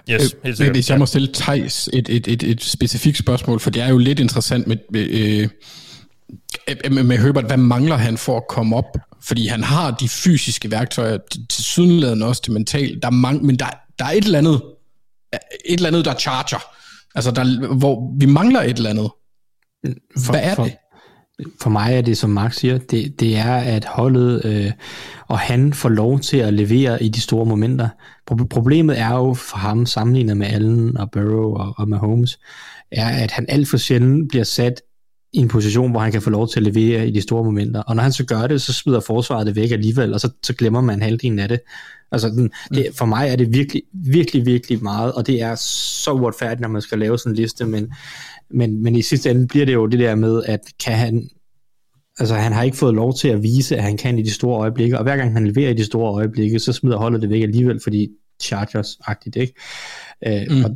Yes, 0.10 0.22
helt 0.22 0.36
øh, 0.46 0.56
sikkert. 0.56 0.76
Hvis 0.76 0.90
jeg 0.90 1.00
må 1.00 1.06
stille 1.06 1.30
Thijs 1.34 1.90
et, 1.94 2.10
et, 2.10 2.28
et, 2.28 2.44
et 2.44 2.64
specifikt 2.64 3.18
spørgsmål, 3.18 3.60
for 3.60 3.70
det 3.70 3.82
er 3.82 3.88
jo 3.88 3.98
lidt 3.98 4.20
interessant 4.20 4.68
med, 4.68 4.78
øh, 4.94 5.50
med, 6.92 7.04
med 7.04 7.18
Herbert, 7.18 7.46
hvad 7.46 7.58
mangler 7.58 7.96
han 7.96 8.18
for 8.18 8.38
at 8.38 8.48
komme 8.50 8.76
op? 8.76 8.98
Fordi 9.22 9.48
han 9.48 9.64
har 9.64 9.92
de 9.92 10.10
fysiske 10.10 10.72
værktøjer, 10.72 11.18
til 11.50 11.64
sydenladende 11.64 12.26
også 12.26 12.42
til 12.42 12.54
mental, 12.54 13.00
der 13.02 13.08
er 13.08 13.12
mange, 13.12 13.46
men 13.46 13.60
der, 13.60 13.66
der 14.00 14.06
er 14.06 14.12
et 14.12 14.24
eller 14.24 14.38
andet, 14.38 14.62
et 15.66 15.78
eller 15.78 15.88
andet, 15.88 16.06
der 16.06 16.14
charger. 16.14 16.76
Altså, 17.16 17.32
der, 17.32 17.76
hvor 17.76 18.18
vi 18.20 18.26
mangler 18.26 18.62
et 18.62 18.78
eller 18.78 18.90
andet. 18.90 19.10
For, 19.86 20.32
Hvad 20.32 20.42
er 20.44 20.56
for, 20.56 20.64
det? 20.64 20.76
For 21.62 21.70
mig 21.70 21.94
er 21.94 22.02
det, 22.02 22.18
som 22.18 22.30
Mark 22.30 22.54
siger, 22.54 22.78
det, 22.78 23.20
det 23.20 23.38
er, 23.38 23.56
at 23.56 23.86
holdet 23.86 24.46
øh, 24.46 24.72
og 25.28 25.40
han 25.40 25.74
får 25.74 25.90
lov 25.90 26.20
til 26.20 26.38
at 26.38 26.54
levere 26.54 27.04
i 27.04 27.10
de 27.10 27.22
store 27.22 27.46
momenter. 27.46 27.90
Pro- 28.32 28.46
problemet 28.50 29.00
er 29.00 29.16
jo 29.16 29.34
for 29.34 29.58
ham, 29.58 29.86
sammenlignet 29.86 30.38
med 30.38 30.48
Allen 30.48 30.98
og 30.98 31.12
Burrow 31.12 31.54
og, 31.54 31.74
og 31.78 31.90
Mahomes, 31.90 32.40
er, 32.92 33.24
at 33.24 33.32
han 33.32 33.46
alt 33.50 33.68
for 33.68 33.78
sjældent 33.78 34.30
bliver 34.30 34.44
sat 34.44 34.82
i 35.34 35.38
en 35.38 35.48
position, 35.48 35.92
hvor 35.92 36.00
han 36.00 36.12
kan 36.12 36.22
få 36.22 36.30
lov 36.30 36.48
til 36.48 36.60
at 36.60 36.74
levere 36.74 37.08
i 37.08 37.12
de 37.12 37.22
store 37.22 37.44
momenter. 37.44 37.82
Og 37.82 37.96
når 37.96 38.04
han 38.04 38.12
så 38.12 38.26
gør 38.26 38.48
det, 38.48 38.62
så 38.62 38.74
smider 38.74 39.00
forsvaret 39.00 39.48
det 39.48 39.56
væk 39.56 39.72
alligevel, 39.72 40.14
og 40.14 40.20
så, 40.20 40.30
så 40.44 40.54
glemmer 40.54 40.82
man 40.82 41.02
halvdelen 41.02 41.40
af 41.40 41.48
det. 41.48 41.60
Altså, 42.12 42.30
den, 42.30 42.52
det, 42.74 42.88
for 42.96 43.06
mig 43.06 43.30
er 43.30 43.36
det 43.36 43.54
virkelig, 43.54 43.82
virkelig, 43.94 44.46
virkelig 44.46 44.84
meget, 44.84 45.14
og 45.14 45.28
det 45.28 45.42
er 45.42 45.56
så 45.56 46.12
uretfærdigt, 46.12 46.62
når 46.62 46.70
man 46.70 46.82
skal 46.82 47.00
lave 47.00 47.18
sådan 47.20 47.32
en 47.32 47.36
liste, 47.36 47.66
men, 47.66 47.94
men, 48.52 48.84
men 48.84 48.96
i 48.96 49.02
sidste 49.02 49.30
ende 49.30 49.48
bliver 49.48 49.66
det 49.66 49.74
jo 49.74 49.86
det 49.86 50.00
der 50.00 50.16
med, 50.16 50.44
at 50.44 50.60
kan 50.86 50.94
han, 50.94 51.30
altså 52.20 52.36
han 52.36 52.54
har 52.54 52.64
ikke 52.64 52.78
fået 52.78 52.96
lov 52.96 53.14
til 53.14 53.28
at 53.28 53.44
vise, 53.44 53.78
at 53.78 53.84
han 53.84 53.98
kan 53.98 54.20
i 54.20 54.22
de 54.22 54.32
store 54.32 54.60
øjeblikke, 54.60 54.98
og 54.98 55.04
hver 55.04 55.18
gang 55.18 55.34
han 55.34 55.48
leverer 55.48 55.70
i 55.70 55.74
de 55.74 55.86
store 55.86 56.14
øjeblikke, 56.14 56.60
så 56.60 56.74
smider 56.74 56.98
holdet 56.98 57.22
det 57.22 57.30
væk 57.30 57.42
alligevel, 57.42 57.80
fordi 57.84 58.10
Chargers-agtigt, 58.44 59.36
ikke? 59.36 59.54
Øh, 60.28 60.58
mm. 60.58 60.66
og, 60.66 60.76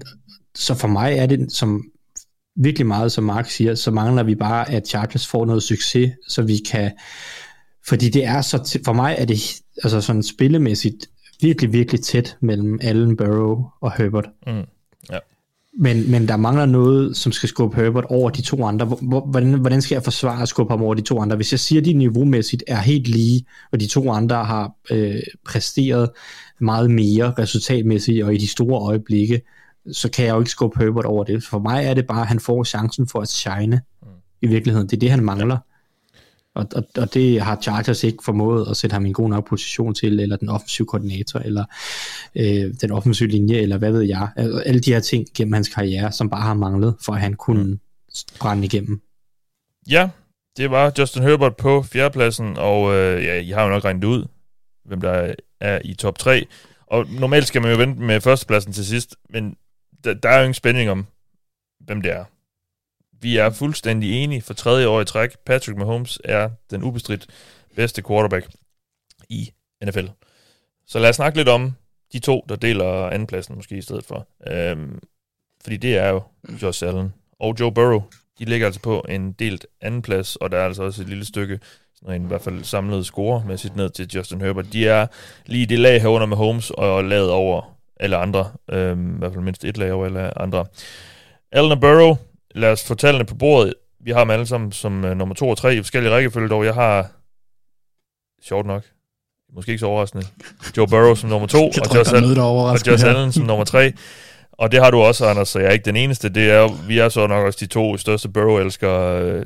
så 0.56 0.76
for 0.76 0.88
mig 0.88 1.14
er 1.14 1.26
det, 1.26 1.52
som 1.52 1.84
virkelig 2.56 2.88
meget, 2.88 3.12
som 3.12 3.24
Mark 3.24 3.50
siger, 3.50 3.76
så 3.76 3.92
mangler 3.92 4.24
vi 4.24 4.36
bare, 4.36 4.72
at 4.72 4.88
Chargers 4.88 5.28
får 5.28 5.46
noget 5.46 5.64
succes, 5.64 6.12
så 6.28 6.42
vi 6.42 6.58
kan, 6.72 6.92
fordi 7.88 8.10
det 8.10 8.26
er 8.26 8.42
så, 8.42 8.80
for 8.86 8.94
mig 8.94 9.16
er 9.18 9.26
det 9.26 9.40
altså 9.84 10.02
sådan 10.02 10.24
spillemæssigt 10.24 11.10
virkelig, 11.42 11.74
virkelig 11.74 12.02
tæt 12.02 12.38
mellem 12.42 12.80
Allen, 12.82 13.18
Burrow 13.18 13.66
og 13.82 13.94
Herbert. 13.98 14.30
Mm. 14.48 14.64
Ja. 15.12 15.20
Men, 15.80 16.12
men 16.12 16.28
der 16.28 16.38
mangler 16.38 16.66
noget, 16.66 17.18
som 17.18 17.32
skal 17.32 17.50
skubbe 17.50 17.76
Herbert 17.82 18.06
over 18.10 18.30
de 18.30 18.42
to 18.42 18.66
andre. 18.66 18.86
Hvordan, 18.86 19.54
hvordan 19.54 19.82
skal 19.82 19.96
jeg 19.96 20.04
forsvare 20.04 20.42
at 20.42 20.48
skubbe 20.48 20.74
ham 20.74 20.82
over 20.82 20.94
de 20.94 21.02
to 21.02 21.20
andre? 21.20 21.36
Hvis 21.36 21.52
jeg 21.52 21.60
siger, 21.60 21.82
at 21.82 21.86
de 21.86 21.94
niveaumæssigt 21.94 22.64
er 22.68 22.78
helt 22.78 23.08
lige, 23.08 23.46
og 23.72 23.80
de 23.80 23.88
to 23.88 24.12
andre 24.12 24.46
har 24.46 24.72
øh, 24.92 25.22
præsteret 25.46 26.10
meget 26.62 26.92
mere 26.92 27.34
resultatmæssigt 27.40 28.24
og 28.24 28.34
i 28.34 28.38
de 28.38 28.48
store 28.48 28.88
øjeblikke, 28.90 29.42
så 29.92 30.10
kan 30.12 30.26
jeg 30.26 30.34
jo 30.34 30.40
ikke 30.40 30.52
skubbe 30.52 30.80
Herbert 30.80 31.06
over 31.06 31.24
det. 31.24 31.44
For 31.44 31.60
mig 31.60 31.86
er 31.86 31.94
det 31.94 32.08
bare, 32.08 32.22
at 32.22 32.28
han 32.28 32.40
får 32.40 32.64
chancen 32.64 33.08
for 33.08 33.20
at 33.22 33.30
shine 33.30 33.82
mm. 34.02 34.08
i 34.42 34.48
virkeligheden. 34.48 34.88
Det 34.88 34.96
er 34.96 35.00
det, 35.00 35.12
han 35.12 35.24
mangler. 35.24 35.58
Og, 36.56 36.68
og, 36.76 36.84
og 36.98 37.14
det 37.14 37.42
har 37.42 37.60
Chargers 37.62 38.04
ikke 38.04 38.24
formået 38.24 38.68
at 38.70 38.78
sætte 38.78 38.94
ham 38.94 39.06
i 39.06 39.08
en 39.08 39.14
god 39.14 39.30
nok 39.30 39.48
position 39.48 39.94
til, 39.94 40.20
eller 40.20 40.36
den 40.36 40.50
offensive 40.50 40.86
koordinator, 40.86 41.40
eller 41.40 41.66
øh, 42.36 42.74
den 42.82 42.92
offensive 42.92 43.30
linje, 43.30 43.56
eller 43.56 43.78
hvad 43.78 43.92
ved 43.92 44.02
jeg. 44.02 44.28
Alle 44.66 44.82
de 44.82 44.94
her 44.94 45.00
ting 45.00 45.28
gennem 45.36 45.54
hans 45.54 45.70
karriere, 45.70 46.12
som 46.12 46.30
bare 46.30 46.42
har 46.42 46.54
manglet, 46.54 46.96
for 47.02 47.14
at 47.14 47.22
han 47.22 47.34
kunne 47.34 47.64
mm. 47.64 47.80
brænde 48.40 48.66
igennem. 48.66 49.02
Ja, 49.90 50.10
det 50.58 50.72
var 50.72 50.92
Justin 51.00 51.24
Herbert 51.24 51.56
på 51.56 51.84
fjerdepladsen, 51.84 52.58
og 52.58 52.94
øh, 52.94 53.24
ja, 53.24 53.40
I 53.40 53.50
har 53.50 53.64
jo 53.64 53.70
nok 53.70 53.86
regnet 53.86 54.04
ud, 54.04 54.26
hvem 54.86 55.02
der 55.02 55.36
er 55.60 55.80
i 55.86 55.94
top 55.94 56.18
3. 56.18 56.46
Og 56.88 57.06
normalt 57.10 57.48
skal 57.48 57.62
man 57.62 57.72
jo 57.72 57.78
vente 57.78 58.02
med 58.02 58.22
førstepladsen 58.22 58.74
til 58.74 58.86
sidst, 58.86 59.16
men 59.30 59.56
der, 60.04 60.14
der 60.14 60.30
er 60.30 60.38
jo 60.38 60.44
ingen 60.44 60.54
spænding 60.54 60.90
om, 60.90 61.06
hvem 61.86 62.02
det 62.02 62.12
er. 62.12 62.26
Vi 63.24 63.38
er 63.38 63.50
fuldstændig 63.50 64.24
enige 64.24 64.42
for 64.42 64.54
tredje 64.54 64.88
år 64.88 65.02
i 65.02 65.06
træk. 65.06 65.38
Patrick 65.46 65.78
Mahomes 65.78 66.20
er 66.24 66.50
den 66.72 66.84
ubestridt 66.84 67.28
bedste 67.76 68.04
quarterback 68.08 68.48
i 69.30 69.52
NFL. 69.86 70.06
Så 70.88 71.00
lad 71.00 71.10
os 71.10 71.16
snakke 71.16 71.38
lidt 71.38 71.50
om 71.50 71.76
de 72.14 72.20
to, 72.20 72.46
der 72.50 72.56
deler 72.56 73.08
andenpladsen 73.08 73.56
måske 73.56 73.78
i 73.78 73.82
stedet 73.82 74.06
for. 74.06 74.28
Øhm, 74.48 75.00
fordi 75.64 75.78
det 75.78 75.98
er 75.98 76.10
jo 76.10 76.22
Josh 76.62 76.88
Allen 76.88 77.14
og 77.40 77.56
Joe 77.60 77.72
Burrow. 77.72 78.04
De 78.40 78.46
ligger 78.46 78.66
altså 78.68 78.82
på 78.82 79.06
en 79.10 79.32
delt 79.32 79.66
andenplads, 79.82 80.36
og 80.36 80.52
der 80.52 80.58
er 80.58 80.66
altså 80.66 80.84
også 80.84 81.02
et 81.02 81.10
lille 81.10 81.26
stykke, 81.26 81.60
sådan 81.96 82.16
en 82.16 82.26
i 82.26 82.28
hvert 82.28 82.42
fald 82.42 82.64
samlet 82.64 83.06
score 83.06 83.44
med 83.48 83.58
sit 83.58 83.76
ned 83.76 83.90
til 83.90 84.08
Justin 84.16 84.42
Herbert. 84.42 84.74
De 84.74 84.88
er 84.88 85.08
lige 85.46 85.66
det 85.66 85.80
lag 85.80 86.02
herunder 86.02 86.28
med 86.28 86.38
Holmes 86.38 86.72
og 86.72 87.04
lavet 87.04 87.32
over 87.32 87.78
alle 88.00 88.18
andre. 88.18 88.52
Øhm, 88.70 89.16
I 89.16 89.20
hvert 89.20 89.34
fald 89.34 89.44
mindst 89.44 89.66
et 89.66 89.78
lag 89.78 89.92
over 89.92 90.06
alle 90.06 90.42
andre. 90.42 90.66
Allen 91.52 91.72
og 91.72 91.80
Burrow, 91.80 92.18
lad 92.56 92.72
os 92.72 92.88
få 92.88 92.96
tallene 92.96 93.26
på 93.26 93.36
bordet. 93.36 93.74
Vi 94.04 94.12
har 94.12 94.20
dem 94.20 94.30
alle 94.30 94.46
sammen 94.46 94.72
som 94.72 95.04
uh, 95.04 95.12
nummer 95.12 95.36
to 95.36 95.50
og 95.50 95.58
tre 95.58 95.76
i 95.76 95.82
forskellige 95.82 96.14
rækkefølge, 96.14 96.50
dog 96.50 96.66
jeg 96.66 96.74
har, 96.74 97.12
sjovt 98.44 98.68
nok, 98.68 98.84
måske 99.56 99.70
ikke 99.70 99.80
så 99.80 99.86
overraskende, 99.86 100.26
Joe 100.78 100.88
Burrow 100.88 101.16
som 101.16 101.30
nummer 101.30 101.48
to, 101.48 101.66
og 101.66 101.96
Josh, 101.96 102.14
Allen, 102.14 102.38
og 102.38 102.88
Josh 102.88 103.06
Allen 103.06 103.32
som 103.32 103.46
nummer 103.46 103.66
tre. 103.66 103.94
Og 104.58 104.72
det 104.72 104.84
har 104.84 104.92
du 104.92 105.02
også, 105.02 105.26
Anders, 105.26 105.50
så 105.50 105.60
jeg 105.60 105.68
er 105.68 105.72
ikke 105.72 105.86
den 105.86 105.96
eneste. 105.96 106.30
Det 106.30 106.52
er, 106.52 106.88
vi 106.88 107.00
er 107.00 107.10
så 107.10 107.28
nok 107.28 107.46
også 107.46 107.58
de 107.60 107.66
to 107.66 107.98
største 107.98 108.30
Burrow-elskere, 108.30 109.22
øh, 109.22 109.46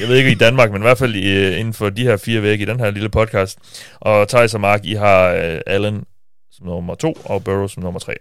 jeg 0.00 0.08
ved 0.08 0.16
ikke 0.16 0.30
i 0.30 0.34
Danmark, 0.34 0.72
men 0.72 0.82
i 0.82 0.84
hvert 0.84 0.98
fald 0.98 1.14
i, 1.14 1.36
øh, 1.36 1.58
inden 1.58 1.74
for 1.74 1.90
de 1.90 2.02
her 2.02 2.16
fire 2.16 2.42
vægge 2.42 2.62
i 2.62 2.68
den 2.68 2.80
her 2.80 2.90
lille 2.90 3.08
podcast. 3.08 3.58
Og 4.00 4.28
Thijs 4.28 4.54
og 4.54 4.60
Mark, 4.60 4.84
I 4.84 4.94
har 4.94 5.32
uh, 5.32 5.60
Allen 5.66 6.04
som 6.50 6.66
nummer 6.66 6.94
to, 6.94 7.16
og 7.24 7.44
Burrow 7.44 7.66
som 7.66 7.82
nummer 7.82 8.00
tre. 8.00 8.14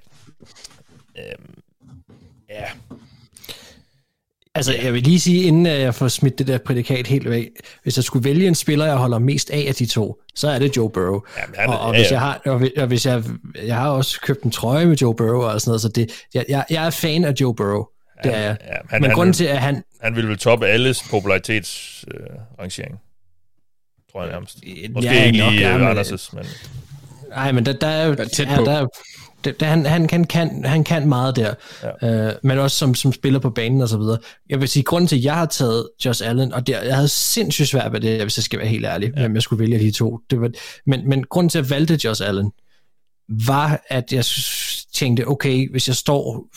Øhm, 1.18 1.54
ja, 2.50 2.91
Altså, 4.56 4.74
jeg 4.84 4.94
vil 4.94 5.04
lige 5.04 5.20
sige, 5.20 5.44
inden 5.44 5.66
jeg 5.66 5.96
får 5.96 6.08
smidt 6.08 6.40
det 6.40 6.48
der 6.48 6.58
prædikat 6.58 7.08
helt 7.08 7.30
væk, 7.30 7.48
hvis 7.84 7.98
jeg 7.98 8.04
skulle 8.04 8.24
vælge 8.24 8.48
en 8.48 8.56
spiller, 8.56 8.86
jeg 8.86 8.96
holder 8.96 9.20
mest 9.20 9.50
af 9.50 9.66
af 9.68 9.76
de 9.76 9.86
to, 9.86 10.22
så 10.36 10.50
er 10.50 10.60
det 10.60 10.78
Joe 10.78 10.90
Burrow. 10.90 11.22
Jamen, 11.38 11.56
han, 11.58 11.70
og, 11.70 11.80
og, 11.80 11.96
hvis 11.96 12.12
jeg 12.12 12.20
har, 12.20 12.42
og, 12.46 12.62
og 12.78 12.88
hvis 12.88 13.06
jeg, 13.06 13.24
jeg 13.66 13.76
har 13.76 13.90
også 13.90 14.22
købt 14.22 14.44
en 14.44 14.52
trøje 14.52 14.86
med 14.86 14.98
Joe 14.98 15.16
Burrow 15.16 15.42
og 15.42 15.62
sådan 15.62 15.70
noget, 15.70 15.82
så 15.82 15.90
det, 15.90 16.12
jeg, 16.34 16.46
jeg, 16.50 16.66
jeg 16.70 16.86
er 16.86 16.90
fan 16.90 17.26
af 17.26 17.34
Joe 17.42 17.56
Burrow. 17.56 17.86
Det 18.24 18.36
er 18.36 18.40
jeg. 18.40 18.58
Ja, 18.68 18.74
han, 18.90 19.02
Men 19.02 19.12
grunden 19.12 19.34
til, 19.34 19.46
at 19.46 19.58
han... 19.58 19.84
Han 20.02 20.16
vil 20.16 20.28
vel 20.28 20.38
toppe 20.38 20.68
alles 20.68 21.04
popularitetsrangering, 21.10 22.94
øh, 22.94 23.00
tror 24.12 24.24
jeg 24.24 24.32
nærmest. 24.32 24.58
Måske 24.94 25.12
ja, 25.12 25.24
ikke 25.24 25.50
lige 25.50 25.92
Anders' 25.92 26.36
men... 26.36 26.46
Nej, 27.30 27.52
men 27.52 27.66
der, 27.66 27.74
der 27.74 27.88
er 27.88 28.06
jo... 28.06 28.16
Tæt 28.16 28.48
på. 28.56 28.66
Der, 28.66 28.88
det, 29.44 29.60
det, 29.60 29.68
han, 29.68 29.86
han, 29.86 30.08
kan, 30.08 30.24
kan, 30.24 30.66
han 30.66 30.84
kan 30.84 31.10
meget 31.10 31.36
der, 31.36 31.54
ja. 32.02 32.28
øh, 32.28 32.34
men 32.44 32.60
også 32.60 32.78
som, 32.78 32.96
som 32.96 33.14
spiller 33.14 33.40
på 33.40 33.50
banen 33.50 33.82
og 33.82 33.90
så 33.90 33.98
videre. 33.98 34.18
Jeg 34.50 34.60
vil 34.60 34.68
sige, 34.68 34.84
grunden 34.84 35.08
til, 35.08 35.16
at 35.16 35.24
jeg 35.24 35.36
har 35.36 35.46
taget 35.46 35.90
Josh 36.06 36.30
Allen, 36.30 36.54
og 36.54 36.68
det, 36.68 36.74
jeg 36.74 36.96
havde 36.96 37.08
sindssygt 37.08 37.68
svært 37.68 37.94
ved 37.94 38.00
det, 38.00 38.22
hvis 38.22 38.38
jeg 38.38 38.44
skal 38.44 38.60
være 38.60 38.68
helt 38.68 38.86
ærlig, 38.86 39.12
ja. 39.16 39.22
hvem 39.22 39.36
jeg 39.36 39.42
skulle 39.42 39.60
vælge 39.60 39.80
de 39.80 39.92
to. 39.92 40.20
Det 40.30 40.42
var, 40.42 40.52
men, 40.86 41.10
men 41.10 41.24
grunden 41.24 41.50
til, 41.50 41.60
at 41.60 41.64
jeg 41.64 41.70
valgte 41.70 42.00
Josh 42.04 42.28
Allen, 42.28 42.52
var, 43.48 43.84
at 43.88 44.14
jeg 44.14 44.26
tænkte, 44.94 45.28
okay, 45.28 45.72
hvis 45.72 45.88
jeg 45.88 45.96
står 45.96 46.48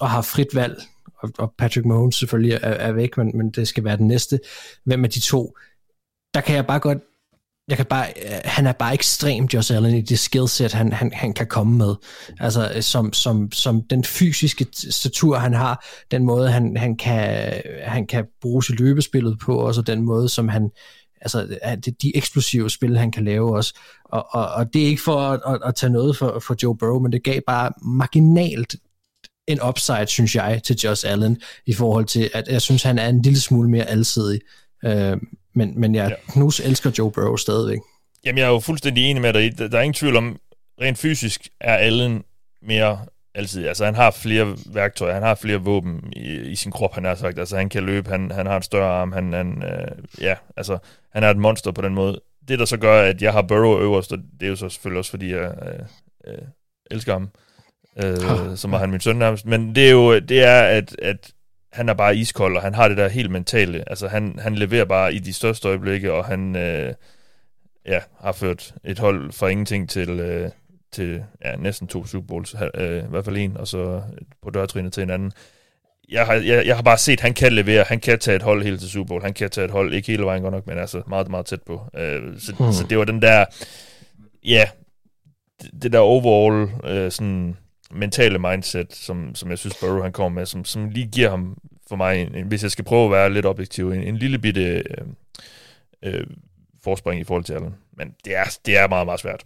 og 0.00 0.10
har 0.10 0.22
frit 0.22 0.54
valg, 0.54 0.82
og, 1.22 1.30
og 1.38 1.54
Patrick 1.58 1.86
Mahomes 1.86 2.16
selvfølgelig 2.16 2.58
er, 2.62 2.68
er 2.68 2.92
væk, 2.92 3.16
men, 3.16 3.30
men 3.34 3.50
det 3.50 3.68
skal 3.68 3.84
være 3.84 3.96
den 3.96 4.06
næste, 4.06 4.40
hvem 4.84 5.04
af 5.04 5.10
de 5.10 5.20
to, 5.20 5.56
der 6.34 6.40
kan 6.40 6.56
jeg 6.56 6.66
bare 6.66 6.78
godt 6.78 6.98
jeg 7.70 7.76
kan 7.76 7.86
bare, 7.86 8.06
øh, 8.24 8.40
han 8.44 8.66
er 8.66 8.72
bare 8.72 8.94
ekstrem, 8.94 9.44
Josh 9.44 9.74
Allen, 9.74 9.94
i 9.94 10.00
det 10.00 10.18
skillset, 10.18 10.72
han, 10.72 10.92
han, 10.92 11.12
han 11.12 11.32
kan 11.32 11.46
komme 11.46 11.78
med. 11.78 11.94
Altså, 12.40 12.72
øh, 12.76 12.82
som, 12.82 13.12
som, 13.12 13.52
som 13.52 13.82
den 13.82 14.04
fysiske 14.04 14.66
statur, 14.72 15.36
han 15.36 15.54
har, 15.54 15.86
den 16.10 16.24
måde, 16.24 16.50
han, 16.50 16.76
han, 16.76 16.96
kan, 16.96 17.52
han 17.82 18.06
kan 18.06 18.24
bruge 18.40 18.64
sit 18.64 18.80
løbespillet 18.80 19.38
på, 19.38 19.56
og 19.56 19.74
så 19.74 19.82
den 19.82 20.02
måde, 20.02 20.28
som 20.28 20.48
han, 20.48 20.70
altså, 21.20 21.42
øh, 21.42 21.92
de 22.02 22.16
eksplosive 22.16 22.70
spil, 22.70 22.98
han 22.98 23.12
kan 23.12 23.24
lave 23.24 23.56
også. 23.56 23.74
Og, 24.04 24.26
og, 24.30 24.48
og 24.48 24.72
det 24.72 24.82
er 24.82 24.86
ikke 24.86 25.02
for 25.02 25.20
at, 25.20 25.40
at, 25.46 25.58
at 25.64 25.74
tage 25.74 25.92
noget 25.92 26.16
for, 26.16 26.38
for 26.46 26.56
Joe 26.62 26.76
Burrow, 26.76 27.00
men 27.00 27.12
det 27.12 27.24
gav 27.24 27.40
bare 27.46 27.72
marginalt 27.82 28.76
en 29.48 29.62
upside, 29.68 30.06
synes 30.06 30.34
jeg, 30.34 30.60
til 30.64 30.76
Josh 30.76 31.10
Allen, 31.12 31.40
i 31.66 31.72
forhold 31.72 32.04
til, 32.04 32.30
at 32.34 32.48
jeg 32.48 32.62
synes, 32.62 32.82
han 32.82 32.98
er 32.98 33.08
en 33.08 33.22
lille 33.22 33.40
smule 33.40 33.70
mere 33.70 33.84
alsidig. 33.84 34.40
Øh, 34.84 35.16
men, 35.54 35.80
men 35.80 35.94
jeg 35.94 36.10
ja. 36.10 36.32
knus 36.32 36.60
elsker 36.60 36.90
Joe 36.98 37.12
Burrow 37.12 37.36
stadigvæk. 37.36 37.78
Jamen, 38.24 38.38
jeg 38.38 38.44
er 38.44 38.50
jo 38.50 38.60
fuldstændig 38.60 39.04
enig 39.10 39.22
med 39.22 39.32
dig. 39.32 39.58
Der, 39.58 39.78
er 39.78 39.82
ingen 39.82 39.94
tvivl 39.94 40.16
om, 40.16 40.38
rent 40.80 40.98
fysisk 40.98 41.48
er 41.60 41.74
Allen 41.74 42.24
mere 42.62 42.98
altid. 43.34 43.66
Altså, 43.66 43.84
han 43.84 43.94
har 43.94 44.10
flere 44.10 44.56
værktøjer, 44.66 45.14
han 45.14 45.22
har 45.22 45.34
flere 45.34 45.58
våben 45.58 46.12
i, 46.16 46.36
i 46.36 46.56
sin 46.56 46.72
krop, 46.72 46.94
han 46.94 47.04
har 47.04 47.14
sagt. 47.14 47.38
Altså, 47.38 47.56
han 47.56 47.68
kan 47.68 47.82
løbe, 47.82 48.10
han, 48.10 48.30
han 48.30 48.46
har 48.46 48.56
en 48.56 48.62
større 48.62 49.00
arm, 49.00 49.12
han, 49.12 49.32
han 49.32 49.62
øh, 49.62 50.20
ja, 50.20 50.34
altså, 50.56 50.78
han 51.12 51.22
er 51.22 51.30
et 51.30 51.36
monster 51.36 51.72
på 51.72 51.82
den 51.82 51.94
måde. 51.94 52.20
Det, 52.48 52.58
der 52.58 52.64
så 52.64 52.76
gør, 52.76 53.02
at 53.02 53.22
jeg 53.22 53.32
har 53.32 53.42
Burrow 53.42 53.80
øverst, 53.80 54.12
og 54.12 54.18
det 54.40 54.46
er 54.46 54.50
jo 54.50 54.56
så 54.56 54.68
selvfølgelig 54.68 54.98
også, 54.98 55.10
fordi 55.10 55.32
jeg 55.32 55.54
øh, 55.62 56.32
øh, 56.32 56.42
elsker 56.90 57.12
ham, 57.12 57.28
øh, 58.04 58.56
som 58.56 58.72
var 58.72 58.78
han 58.78 58.90
min 58.90 59.00
søn 59.00 59.16
nærmest. 59.16 59.46
Men 59.46 59.74
det 59.74 59.86
er 59.86 59.90
jo, 59.90 60.18
det 60.18 60.42
er, 60.42 60.62
at, 60.62 60.96
at 61.02 61.32
han 61.72 61.88
er 61.88 61.94
bare 61.94 62.16
iskold, 62.16 62.56
og 62.56 62.62
han 62.62 62.74
har 62.74 62.88
det 62.88 62.96
der 62.96 63.08
helt 63.08 63.30
mentale. 63.30 63.84
Altså, 63.90 64.08
han, 64.08 64.38
han 64.38 64.54
leverer 64.54 64.84
bare 64.84 65.14
i 65.14 65.18
de 65.18 65.32
største 65.32 65.68
øjeblikke, 65.68 66.12
og 66.12 66.24
han 66.24 66.56
øh, 66.56 66.94
ja, 67.86 68.00
har 68.20 68.32
ført 68.32 68.74
et 68.84 68.98
hold 68.98 69.32
fra 69.32 69.48
ingenting 69.48 69.88
til, 69.88 70.10
øh, 70.10 70.50
til 70.92 71.22
ja, 71.44 71.56
næsten 71.56 71.88
to 71.88 72.06
Super 72.06 72.26
Bowls, 72.26 72.54
øh, 72.74 73.04
i 73.04 73.06
hvert 73.08 73.24
fald 73.24 73.36
en, 73.36 73.56
og 73.56 73.68
så 73.68 74.02
på 74.42 74.50
dørtrinet 74.50 74.92
til 74.92 75.02
en 75.02 75.10
anden. 75.10 75.32
Jeg 76.08 76.26
har, 76.26 76.34
jeg, 76.34 76.66
jeg 76.66 76.76
har 76.76 76.82
bare 76.82 76.98
set, 76.98 77.12
at 77.12 77.20
han 77.20 77.34
kan 77.34 77.52
levere, 77.52 77.84
han 77.88 78.00
kan 78.00 78.18
tage 78.18 78.36
et 78.36 78.42
hold 78.42 78.62
helt 78.62 78.80
til 78.80 78.90
Super 78.90 79.08
Bowl, 79.08 79.22
han 79.22 79.34
kan 79.34 79.50
tage 79.50 79.64
et 79.64 79.70
hold, 79.70 79.94
ikke 79.94 80.06
hele 80.06 80.24
vejen 80.24 80.42
godt 80.42 80.54
nok, 80.54 80.66
men 80.66 80.78
altså 80.78 81.02
meget, 81.06 81.28
meget 81.28 81.46
tæt 81.46 81.62
på. 81.62 81.80
Øh, 81.94 82.38
så, 82.38 82.54
hmm. 82.58 82.72
så 82.72 82.86
det 82.90 82.98
var 82.98 83.04
den 83.04 83.22
der, 83.22 83.44
ja, 84.44 84.68
det, 85.62 85.82
det 85.82 85.92
der 85.92 85.98
overall 85.98 86.70
øh, 86.84 87.10
sådan 87.10 87.56
mentale 87.94 88.38
mindset, 88.38 88.94
som, 88.94 89.34
som 89.34 89.50
jeg 89.50 89.58
synes, 89.58 89.76
Burrow 89.80 90.02
han 90.02 90.12
kommer 90.12 90.40
med, 90.40 90.46
som, 90.46 90.64
som 90.64 90.88
lige 90.88 91.06
giver 91.06 91.30
ham 91.30 91.56
for 91.88 91.96
mig, 91.96 92.22
en, 92.22 92.34
en, 92.34 92.46
hvis 92.46 92.62
jeg 92.62 92.70
skal 92.70 92.84
prøve 92.84 93.04
at 93.04 93.10
være 93.10 93.32
lidt 93.32 93.46
objektiv, 93.46 93.90
en, 93.90 94.02
en 94.02 94.16
lille 94.16 94.38
bitte 94.38 94.62
øh, 94.62 94.84
øh, 96.04 96.26
forspring 96.84 97.20
i 97.20 97.24
forhold 97.24 97.44
til 97.44 97.52
Allen. 97.52 97.74
Men 97.96 98.08
det 98.24 98.36
er, 98.36 98.58
det 98.66 98.78
er 98.78 98.88
meget, 98.88 99.06
meget 99.06 99.20
svært. 99.20 99.44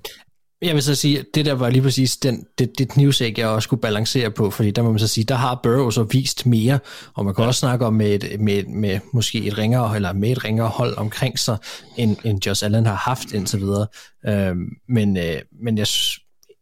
Jeg 0.62 0.74
vil 0.74 0.82
så 0.82 0.94
sige, 0.94 1.24
det 1.34 1.46
der 1.46 1.52
var 1.52 1.70
lige 1.70 1.82
præcis 1.82 2.16
den, 2.16 2.46
det, 2.58 2.78
det 2.78 2.88
knivsæk, 2.88 3.38
jeg 3.38 3.48
også 3.48 3.66
skulle 3.66 3.80
balancere 3.80 4.30
på, 4.30 4.50
fordi 4.50 4.70
der 4.70 4.82
må 4.82 4.90
man 4.90 4.98
så 4.98 5.08
sige, 5.08 5.24
der 5.24 5.34
har 5.34 5.60
Burrow 5.62 5.90
så 5.90 6.02
vist 6.02 6.46
mere, 6.46 6.78
og 7.14 7.24
man 7.24 7.34
kan 7.34 7.42
ja. 7.42 7.48
også 7.48 7.58
snakke 7.58 7.86
om 7.86 7.94
med, 7.94 8.24
et, 8.24 8.40
med, 8.40 8.64
med 8.64 9.00
måske 9.12 9.38
et 9.44 9.58
ringere, 9.58 9.96
eller 9.96 10.12
med 10.12 10.30
et 10.30 10.44
ringere 10.44 10.68
hold 10.68 10.96
omkring 10.96 11.38
sig, 11.38 11.56
end, 11.96 12.16
end 12.24 12.46
Josh 12.46 12.64
Allen 12.64 12.86
har 12.86 12.94
haft 12.94 13.32
indtil 13.32 13.60
videre. 13.60 13.86
Øhm, 14.26 14.68
men, 14.88 15.16
øh, 15.16 15.40
men, 15.62 15.78
jeg, 15.78 15.86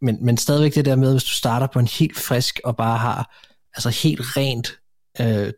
men, 0.02 0.18
men 0.20 0.36
stadigvæk 0.36 0.74
det 0.74 0.84
der 0.84 0.96
med, 0.96 1.12
hvis 1.12 1.24
du 1.24 1.30
starter 1.30 1.66
på 1.66 1.78
en 1.78 1.86
helt 1.86 2.18
frisk, 2.18 2.60
og 2.64 2.76
bare 2.76 2.98
har 2.98 3.36
altså 3.74 3.90
helt 3.90 4.20
rent 4.36 4.78
øh, 5.20 5.52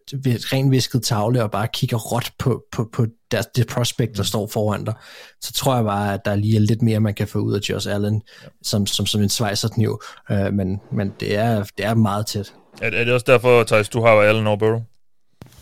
renvisket 0.52 1.02
tavle 1.02 1.42
og 1.42 1.50
bare 1.50 1.68
kigger 1.72 1.96
råt 1.96 2.30
på, 2.38 2.64
på, 2.72 2.88
på 2.92 3.06
deres, 3.30 3.46
det 3.46 3.66
prospect, 3.66 4.16
der 4.16 4.22
mm. 4.22 4.26
står 4.26 4.46
foran 4.46 4.84
dig, 4.84 4.94
så 5.40 5.52
tror 5.52 5.74
jeg 5.74 5.84
bare, 5.84 6.14
at 6.14 6.20
der 6.24 6.34
lige 6.34 6.56
er 6.56 6.60
lidt 6.60 6.82
mere, 6.82 7.00
man 7.00 7.14
kan 7.14 7.28
få 7.28 7.38
ud 7.38 7.54
af 7.54 7.60
Josh 7.68 7.94
Allen, 7.94 8.22
ja. 8.42 8.48
som, 8.62 8.86
som, 8.86 9.06
som 9.06 9.22
en 9.22 9.28
svejserkniv. 9.28 10.02
Øh, 10.30 10.52
men 10.52 10.80
men 10.92 11.12
det, 11.20 11.36
er, 11.36 11.64
det 11.78 11.86
er 11.86 11.94
meget 11.94 12.26
tæt. 12.26 12.52
Er, 12.82 12.86
er 12.86 13.04
det 13.04 13.14
også 13.14 13.24
derfor, 13.28 13.64
Thijs, 13.64 13.88
du 13.88 14.00
har 14.00 14.10
Allen 14.10 14.46
over 14.46 14.56
Burrow? 14.56 14.80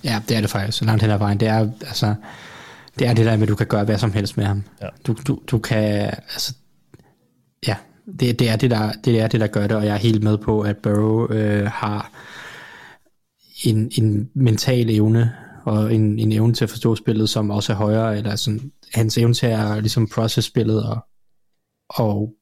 Ja, 0.05 0.23
det 0.29 0.37
er 0.37 0.41
det 0.41 0.51
faktisk, 0.51 0.79
så 0.79 0.85
langt 0.85 1.03
hen 1.03 1.11
ad 1.11 1.19
vejen. 1.19 1.41
Det 1.41 1.49
er, 1.49 1.71
altså, 1.81 2.15
det 2.99 3.07
er 3.07 3.15
det 3.15 3.27
der 3.27 3.37
med, 3.37 3.43
at 3.43 3.49
du 3.49 3.55
kan 3.55 3.67
gøre 3.67 3.85
hvad 3.85 3.99
som 3.99 4.13
helst 4.13 4.37
med 4.37 4.45
ham. 4.45 4.65
Ja. 4.83 4.87
Du, 5.07 5.17
du, 5.27 5.41
du 5.51 5.59
kan, 5.59 6.11
altså, 6.33 6.55
det, 8.21 8.39
det, 8.39 8.51
er 8.51 8.57
det, 8.57 8.71
der, 8.71 8.93
det 9.05 9.21
er 9.21 9.27
det, 9.27 9.41
der 9.41 9.47
gør 9.47 9.67
det, 9.67 9.77
og 9.77 9.85
jeg 9.85 9.95
er 9.95 9.99
helt 9.99 10.23
med 10.23 10.39
på, 10.39 10.61
at 10.61 10.77
Burrow 10.77 11.27
øh, 11.31 11.67
har 11.67 12.11
en, 13.65 13.91
en 13.99 14.31
mental 14.35 14.91
evne, 14.91 15.33
og 15.65 15.95
en, 15.95 16.19
en 16.19 16.33
evne 16.33 16.55
til 16.55 16.65
at 16.65 16.71
forstå 16.71 16.97
spillet, 16.97 17.29
som 17.31 17.51
også 17.51 17.73
er 17.73 17.77
højere, 17.77 18.19
eller 18.19 18.37
sådan, 18.37 18.73
hans 18.95 19.19
evne 19.19 19.35
til 19.35 19.47
at 19.47 19.83
ligesom 19.83 20.09
process 20.09 20.47
spillet, 20.47 20.85
og, 20.85 21.05
og 21.89 22.33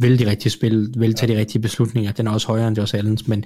vælge 0.00 0.18
de 0.18 0.30
rigtige 0.30 0.52
spil, 0.52 0.94
vælge 0.96 1.14
tage 1.14 1.34
de 1.34 1.38
rigtige 1.38 1.62
beslutninger, 1.62 2.12
den 2.12 2.26
er 2.26 2.30
også 2.30 2.46
højere 2.46 2.68
end 2.68 2.78
Josh 2.78 2.94
Allens, 2.94 3.28
men, 3.28 3.44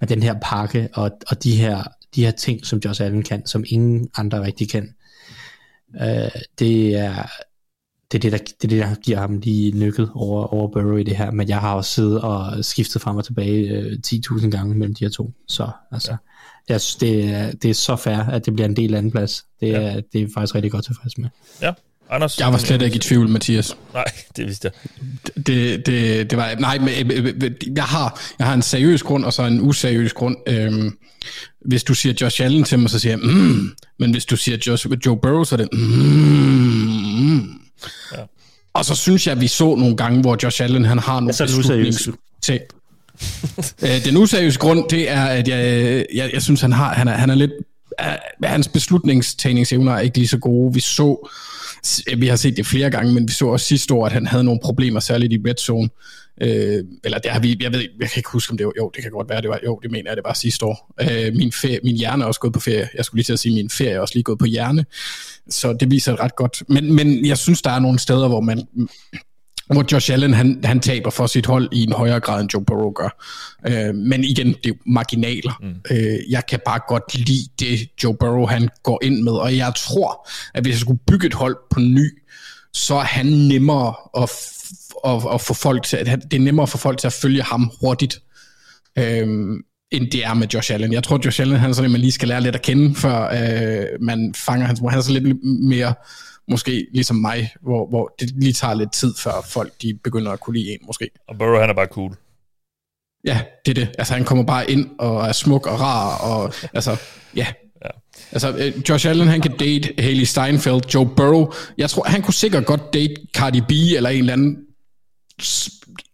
men 0.00 0.08
den 0.08 0.22
her 0.22 0.34
pakke, 0.42 0.88
og, 0.94 1.10
og 1.28 1.44
de, 1.44 1.56
her, 1.56 1.82
de 2.14 2.24
her 2.24 2.30
ting, 2.30 2.66
som 2.66 2.80
Josh 2.84 3.02
Allen 3.02 3.22
kan, 3.22 3.46
som 3.46 3.64
ingen 3.66 4.08
andre 4.16 4.42
rigtig 4.42 4.70
kan, 4.70 4.94
øh, 6.02 6.30
det 6.58 6.96
er, 6.96 7.26
det 8.14 8.24
er 8.24 8.30
det, 8.30 8.32
der, 8.32 8.54
det 8.62 8.64
er 8.64 8.68
det, 8.68 8.96
der 8.96 9.00
giver 9.02 9.18
ham 9.18 9.38
lige 9.38 9.78
nykket 9.78 10.10
over, 10.14 10.54
over 10.54 10.68
Burrow 10.68 10.96
i 10.96 11.02
det 11.02 11.16
her, 11.16 11.30
men 11.30 11.48
jeg 11.48 11.58
har 11.58 11.74
også 11.74 11.90
siddet 11.90 12.20
og 12.20 12.64
skiftet 12.64 13.02
frem 13.02 13.16
og 13.16 13.24
tilbage 13.24 13.68
øh, 13.68 13.98
10.000 14.06 14.48
gange 14.48 14.74
mellem 14.74 14.94
de 14.94 15.04
her 15.04 15.10
to, 15.10 15.32
så 15.48 15.70
altså, 15.92 16.10
ja. 16.10 16.16
jeg 16.68 16.80
synes, 16.80 16.96
det 16.96 17.24
er, 17.24 17.52
det 17.52 17.70
er 17.70 17.74
så 17.74 17.96
fair, 17.96 18.18
at 18.18 18.46
det 18.46 18.54
bliver 18.54 18.68
en 18.68 18.76
del 18.76 18.94
anden 18.94 19.12
plads. 19.12 19.44
Det 19.60 19.70
er, 19.70 19.80
ja. 19.80 20.00
det 20.12 20.22
er 20.22 20.26
faktisk 20.34 20.54
rigtig 20.54 20.72
godt 20.72 20.84
tilfreds 20.84 21.18
med. 21.18 21.28
Ja, 21.62 21.72
Anders? 22.10 22.38
Jeg 22.38 22.52
var 22.52 22.58
slet 22.58 22.82
ikke 22.82 22.96
i 22.96 22.98
tvivl, 22.98 23.28
Mathias. 23.28 23.76
Nej, 23.94 24.04
det 24.36 24.46
vidste 24.46 24.70
jeg. 24.70 25.04
Det, 25.46 25.86
det, 25.86 26.30
det 26.30 26.38
var, 26.38 26.54
nej, 26.54 26.78
men 26.78 26.88
jeg 27.76 27.84
har, 27.84 28.20
jeg 28.38 28.46
har 28.46 28.54
en 28.54 28.62
seriøs 28.62 29.02
grund, 29.02 29.24
og 29.24 29.32
så 29.32 29.42
en 29.42 29.60
useriøs 29.60 30.12
grund. 30.12 30.36
Øhm, 30.46 30.98
hvis 31.64 31.84
du 31.84 31.94
siger 31.94 32.14
Josh 32.20 32.44
Allen 32.44 32.64
til 32.64 32.78
mig, 32.78 32.90
så 32.90 32.98
siger 32.98 33.12
jeg, 33.12 33.20
mm, 33.32 33.70
men 33.98 34.10
hvis 34.10 34.24
du 34.24 34.36
siger 34.36 34.58
Josh, 34.66 34.86
Joe 35.06 35.16
Burrow, 35.16 35.44
så 35.44 35.54
er 35.54 35.56
det, 35.56 35.68
mm, 35.72 37.63
Ja. 38.12 38.22
Og 38.74 38.84
så 38.84 38.94
synes 38.94 39.26
jeg, 39.26 39.32
at 39.32 39.40
vi 39.40 39.48
så 39.48 39.74
nogle 39.74 39.96
gange, 39.96 40.20
hvor 40.20 40.36
Josh 40.42 40.62
Allen 40.62 40.84
han 40.84 40.98
har 40.98 41.20
nogle 41.20 41.34
beslutnings... 41.38 42.08
Til. 42.42 42.60
øh, 43.84 44.04
den 44.04 44.16
useriøse 44.16 44.58
grund, 44.58 44.88
det 44.90 45.10
er, 45.10 45.24
at 45.24 45.48
jeg, 45.48 46.04
jeg, 46.14 46.30
jeg 46.32 46.42
synes, 46.42 46.60
han, 46.60 46.72
har, 46.72 46.94
han, 46.94 47.08
er, 47.08 47.12
han 47.12 47.30
er 47.30 47.34
lidt... 47.34 47.52
Uh, 48.02 48.48
hans 48.48 48.68
beslutningstagningsevner 48.68 49.92
er 49.92 50.00
ikke 50.00 50.18
lige 50.18 50.28
så 50.28 50.38
gode. 50.38 50.74
Vi 50.74 50.80
så 50.80 51.28
vi 52.16 52.26
har 52.28 52.36
set 52.36 52.56
det 52.56 52.66
flere 52.66 52.90
gange, 52.90 53.12
men 53.12 53.28
vi 53.28 53.32
så 53.32 53.46
også 53.46 53.66
sidste 53.66 53.94
år, 53.94 54.06
at 54.06 54.12
han 54.12 54.26
havde 54.26 54.44
nogle 54.44 54.60
problemer, 54.62 55.00
særligt 55.00 55.32
i 55.32 55.38
red 55.46 55.54
zone. 55.58 55.88
Øh, 56.42 56.84
eller 57.04 57.18
det 57.18 57.30
har 57.30 57.40
vi, 57.40 57.56
jeg 57.60 57.72
ved 57.72 57.80
jeg 57.80 58.10
kan 58.10 58.18
ikke 58.18 58.30
huske, 58.32 58.50
om 58.50 58.56
det 58.56 58.66
var, 58.66 58.72
jo, 58.76 58.90
det 58.94 59.02
kan 59.02 59.12
godt 59.12 59.28
være, 59.28 59.42
det 59.42 59.50
var, 59.50 59.60
jo, 59.64 59.80
det 59.82 59.90
mener 59.90 60.10
jeg, 60.10 60.16
det 60.16 60.24
var 60.24 60.32
sidste 60.32 60.64
år. 60.64 60.94
Øh, 61.00 61.34
min, 61.34 61.52
ferie, 61.52 61.80
min 61.84 61.96
hjerne 61.96 62.22
er 62.24 62.26
også 62.26 62.40
gået 62.40 62.52
på 62.52 62.60
ferie. 62.60 62.88
Jeg 62.94 63.04
skulle 63.04 63.18
lige 63.18 63.24
til 63.24 63.32
at 63.32 63.38
sige, 63.38 63.54
min 63.54 63.70
ferie 63.70 63.90
er 63.90 64.00
også 64.00 64.14
lige 64.14 64.24
gået 64.24 64.38
på 64.38 64.46
hjerne. 64.46 64.84
Så 65.48 65.72
det 65.72 65.90
viser 65.90 66.20
ret 66.20 66.36
godt. 66.36 66.62
Men, 66.68 66.92
men 66.92 67.26
jeg 67.26 67.38
synes, 67.38 67.62
der 67.62 67.70
er 67.70 67.78
nogle 67.78 67.98
steder, 67.98 68.28
hvor 68.28 68.40
man 68.40 68.66
hvor 69.72 69.84
Josh 69.92 70.12
Allen 70.12 70.34
han, 70.34 70.60
han 70.64 70.80
taber 70.80 71.10
for 71.10 71.26
sit 71.26 71.46
hold 71.46 71.68
i 71.72 71.82
en 71.82 71.92
højere 71.92 72.20
grad, 72.20 72.40
end 72.40 72.50
Joe 72.54 72.64
Burrow 72.64 72.92
gør. 72.92 73.24
Øh, 73.66 73.94
men 73.94 74.24
igen, 74.24 74.46
det 74.46 74.66
er 74.66 74.68
jo 74.68 74.74
marginaler. 74.86 75.58
Mm. 75.62 75.96
Øh, 75.96 76.18
jeg 76.28 76.42
kan 76.48 76.60
bare 76.66 76.80
godt 76.88 77.14
lide 77.14 77.48
det, 77.60 77.88
Joe 78.04 78.14
Burrow 78.14 78.46
han 78.46 78.68
går 78.82 79.00
ind 79.02 79.22
med, 79.22 79.32
og 79.32 79.56
jeg 79.56 79.72
tror, 79.76 80.28
at 80.54 80.62
hvis 80.62 80.72
jeg 80.72 80.80
skulle 80.80 81.00
bygge 81.06 81.26
et 81.26 81.34
hold 81.34 81.56
på 81.70 81.80
ny, 81.80 82.18
så 82.74 82.94
er 82.94 83.04
han 83.04 83.26
nemmere 83.26 83.94
at, 84.16 84.30
at, 85.06 85.34
at 85.34 85.40
få 85.40 85.54
folk 85.54 85.82
til, 85.82 85.96
at 85.96 86.06
det 86.30 86.36
er 86.36 86.40
nemmere 86.40 86.66
for 86.66 86.78
folk 86.78 86.98
til 86.98 87.06
at 87.06 87.12
følge 87.12 87.42
ham 87.42 87.70
hurtigt, 87.80 88.22
øh, 88.98 89.26
end 89.90 90.10
det 90.10 90.24
er 90.24 90.34
med 90.34 90.48
Josh 90.48 90.74
Allen. 90.74 90.92
Jeg 90.92 91.02
tror, 91.02 91.20
Josh 91.24 91.40
Allen 91.40 91.56
han 91.56 91.70
er 91.70 91.74
sådan, 91.74 91.88
at 91.88 91.92
man 91.92 92.00
lige 92.00 92.12
skal 92.12 92.28
lære 92.28 92.40
lidt 92.40 92.54
at 92.54 92.62
kende, 92.62 92.94
før 92.94 93.28
øh, 93.28 93.86
man 94.00 94.34
fanger 94.36 94.66
hans, 94.66 94.80
han 94.80 94.98
er 94.98 95.02
så 95.02 95.12
lidt 95.12 95.44
mere 95.44 95.94
måske 96.48 96.86
ligesom 96.92 97.16
mig, 97.16 97.54
hvor, 97.62 97.88
hvor 97.88 98.14
det 98.20 98.30
lige 98.36 98.52
tager 98.52 98.74
lidt 98.74 98.92
tid, 98.92 99.14
før 99.18 99.32
folk 99.48 99.72
de 99.82 99.98
begynder 100.04 100.32
at 100.32 100.40
kunne 100.40 100.58
lide 100.58 100.70
en, 100.70 100.78
måske. 100.86 101.10
Og 101.28 101.38
Burrow, 101.38 101.60
han 101.60 101.70
er 101.70 101.74
bare 101.74 101.86
cool. 101.86 102.16
Ja, 103.24 103.40
det 103.66 103.78
er 103.78 103.84
det. 103.84 103.94
Altså, 103.98 104.14
han 104.14 104.24
kommer 104.24 104.44
bare 104.44 104.70
ind 104.70 104.90
og 104.98 105.26
er 105.28 105.32
smuk 105.32 105.66
og 105.66 105.80
rar, 105.80 106.18
og 106.18 106.52
altså, 106.74 106.96
ja. 107.36 107.46
Altså, 108.32 108.56
øh, 108.56 108.72
Josh 108.88 109.08
Allen, 109.08 109.28
han 109.28 109.40
kan 109.40 109.56
date 109.56 109.94
Haley 109.98 110.24
Steinfeld, 110.24 110.94
Joe 110.94 111.06
Burrow. 111.16 111.52
Jeg 111.78 111.90
tror, 111.90 112.04
han 112.04 112.22
kunne 112.22 112.34
sikkert 112.34 112.66
godt 112.66 112.94
date 112.94 113.14
Cardi 113.34 113.60
B, 113.60 113.70
eller 113.70 114.10
en 114.10 114.18
eller 114.18 114.32
anden, 114.32 114.56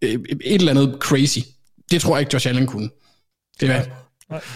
øh, 0.02 0.18
et 0.44 0.54
eller 0.54 0.70
andet 0.70 0.96
crazy. 1.00 1.38
Det 1.90 2.00
tror 2.00 2.16
jeg 2.16 2.20
ikke, 2.20 2.30
Josh 2.34 2.48
Allen 2.48 2.66
kunne. 2.66 2.90
Det 3.60 3.70
er, 3.70 3.82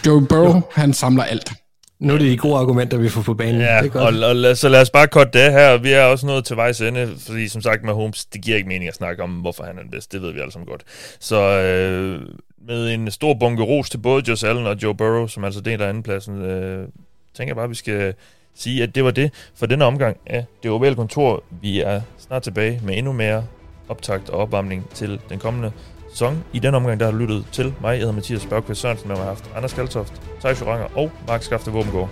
Joe 0.05 0.27
Burrow, 0.27 0.61
han 0.71 0.93
samler 0.93 1.23
alt. 1.23 1.51
Nu 1.99 2.13
er 2.13 2.17
det 2.17 2.31
de 2.31 2.37
gode 2.37 2.55
argumenter, 2.55 2.97
vi 2.97 3.09
får 3.09 3.21
på 3.21 3.33
banen. 3.33 3.61
Ja, 3.61 3.77
det 3.77 3.85
er 3.85 3.89
godt. 3.89 4.23
og, 4.23 4.29
og 4.29 4.35
lad, 4.35 4.55
så 4.55 4.69
lad 4.69 4.81
os 4.81 4.89
bare 4.89 5.07
korte 5.07 5.29
det 5.33 5.51
her. 5.51 5.77
Vi 5.77 5.91
er 5.91 6.03
også 6.03 6.25
nået 6.25 6.45
til 6.45 6.55
vejs 6.55 6.81
ende, 6.81 7.13
fordi 7.19 7.47
som 7.47 7.61
sagt 7.61 7.83
med 7.83 7.93
Holmes, 7.93 8.25
det 8.25 8.41
giver 8.41 8.57
ikke 8.57 8.69
mening 8.69 8.87
at 8.87 8.95
snakke 8.95 9.23
om, 9.23 9.29
hvorfor 9.29 9.63
han 9.63 9.77
er 9.77 9.81
den 9.81 9.91
bedste. 9.91 10.17
Det 10.17 10.25
ved 10.25 10.33
vi 10.33 10.39
alle 10.39 10.51
sammen 10.51 10.67
godt. 10.67 10.83
Så 11.19 11.41
øh, 11.41 12.21
med 12.67 12.93
en 12.93 13.11
stor 13.11 13.33
bunke 13.33 13.63
ros 13.63 13.89
til 13.89 13.97
både 13.97 14.23
Josh 14.27 14.49
Allen 14.49 14.65
og 14.65 14.83
Joe 14.83 14.95
Burrow, 14.95 15.27
som 15.27 15.43
altså 15.43 15.61
deler 15.61 15.87
andenpladsen, 15.87 16.41
øh, 16.41 16.87
tænker 17.35 17.49
jeg 17.49 17.55
bare, 17.55 17.63
at 17.63 17.69
vi 17.69 17.75
skal 17.75 18.13
sige, 18.55 18.83
at 18.83 18.95
det 18.95 19.03
var 19.03 19.11
det 19.11 19.33
for 19.55 19.65
denne 19.65 19.85
omgang 19.85 20.17
af 20.25 20.45
det 20.63 20.71
ovale 20.71 20.95
kontor. 20.95 21.43
Vi 21.61 21.81
er 21.81 22.01
snart 22.17 22.43
tilbage 22.43 22.81
med 22.83 22.97
endnu 22.97 23.11
mere 23.11 23.45
optakt 23.89 24.29
og 24.29 24.39
opvarmning 24.39 24.89
til 24.93 25.19
den 25.29 25.39
kommende 25.39 25.71
sæson. 26.09 26.43
I 26.53 26.59
den 26.59 26.75
omgang, 26.75 26.99
der 26.99 27.11
har 27.11 27.19
lyttet 27.19 27.45
til 27.51 27.73
mig, 27.81 27.89
jeg 27.89 27.99
hedder 27.99 28.13
Mathias 28.13 28.45
Børkvist 28.45 28.81
Sørensen, 28.81 29.07
med 29.07 29.15
jeg 29.15 29.23
har 29.23 29.29
haft 29.29 29.51
Anders 29.55 29.73
Kaltoft, 29.73 30.21
Thijs 30.39 30.61
Joranger 30.61 30.97
og 30.97 31.11
Mark 31.27 31.43
Skafte 31.43 31.71
Våbengård. 31.71 32.09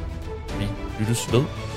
Vi 0.59 0.65
lyttes 0.99 1.33
ved. 1.33 1.72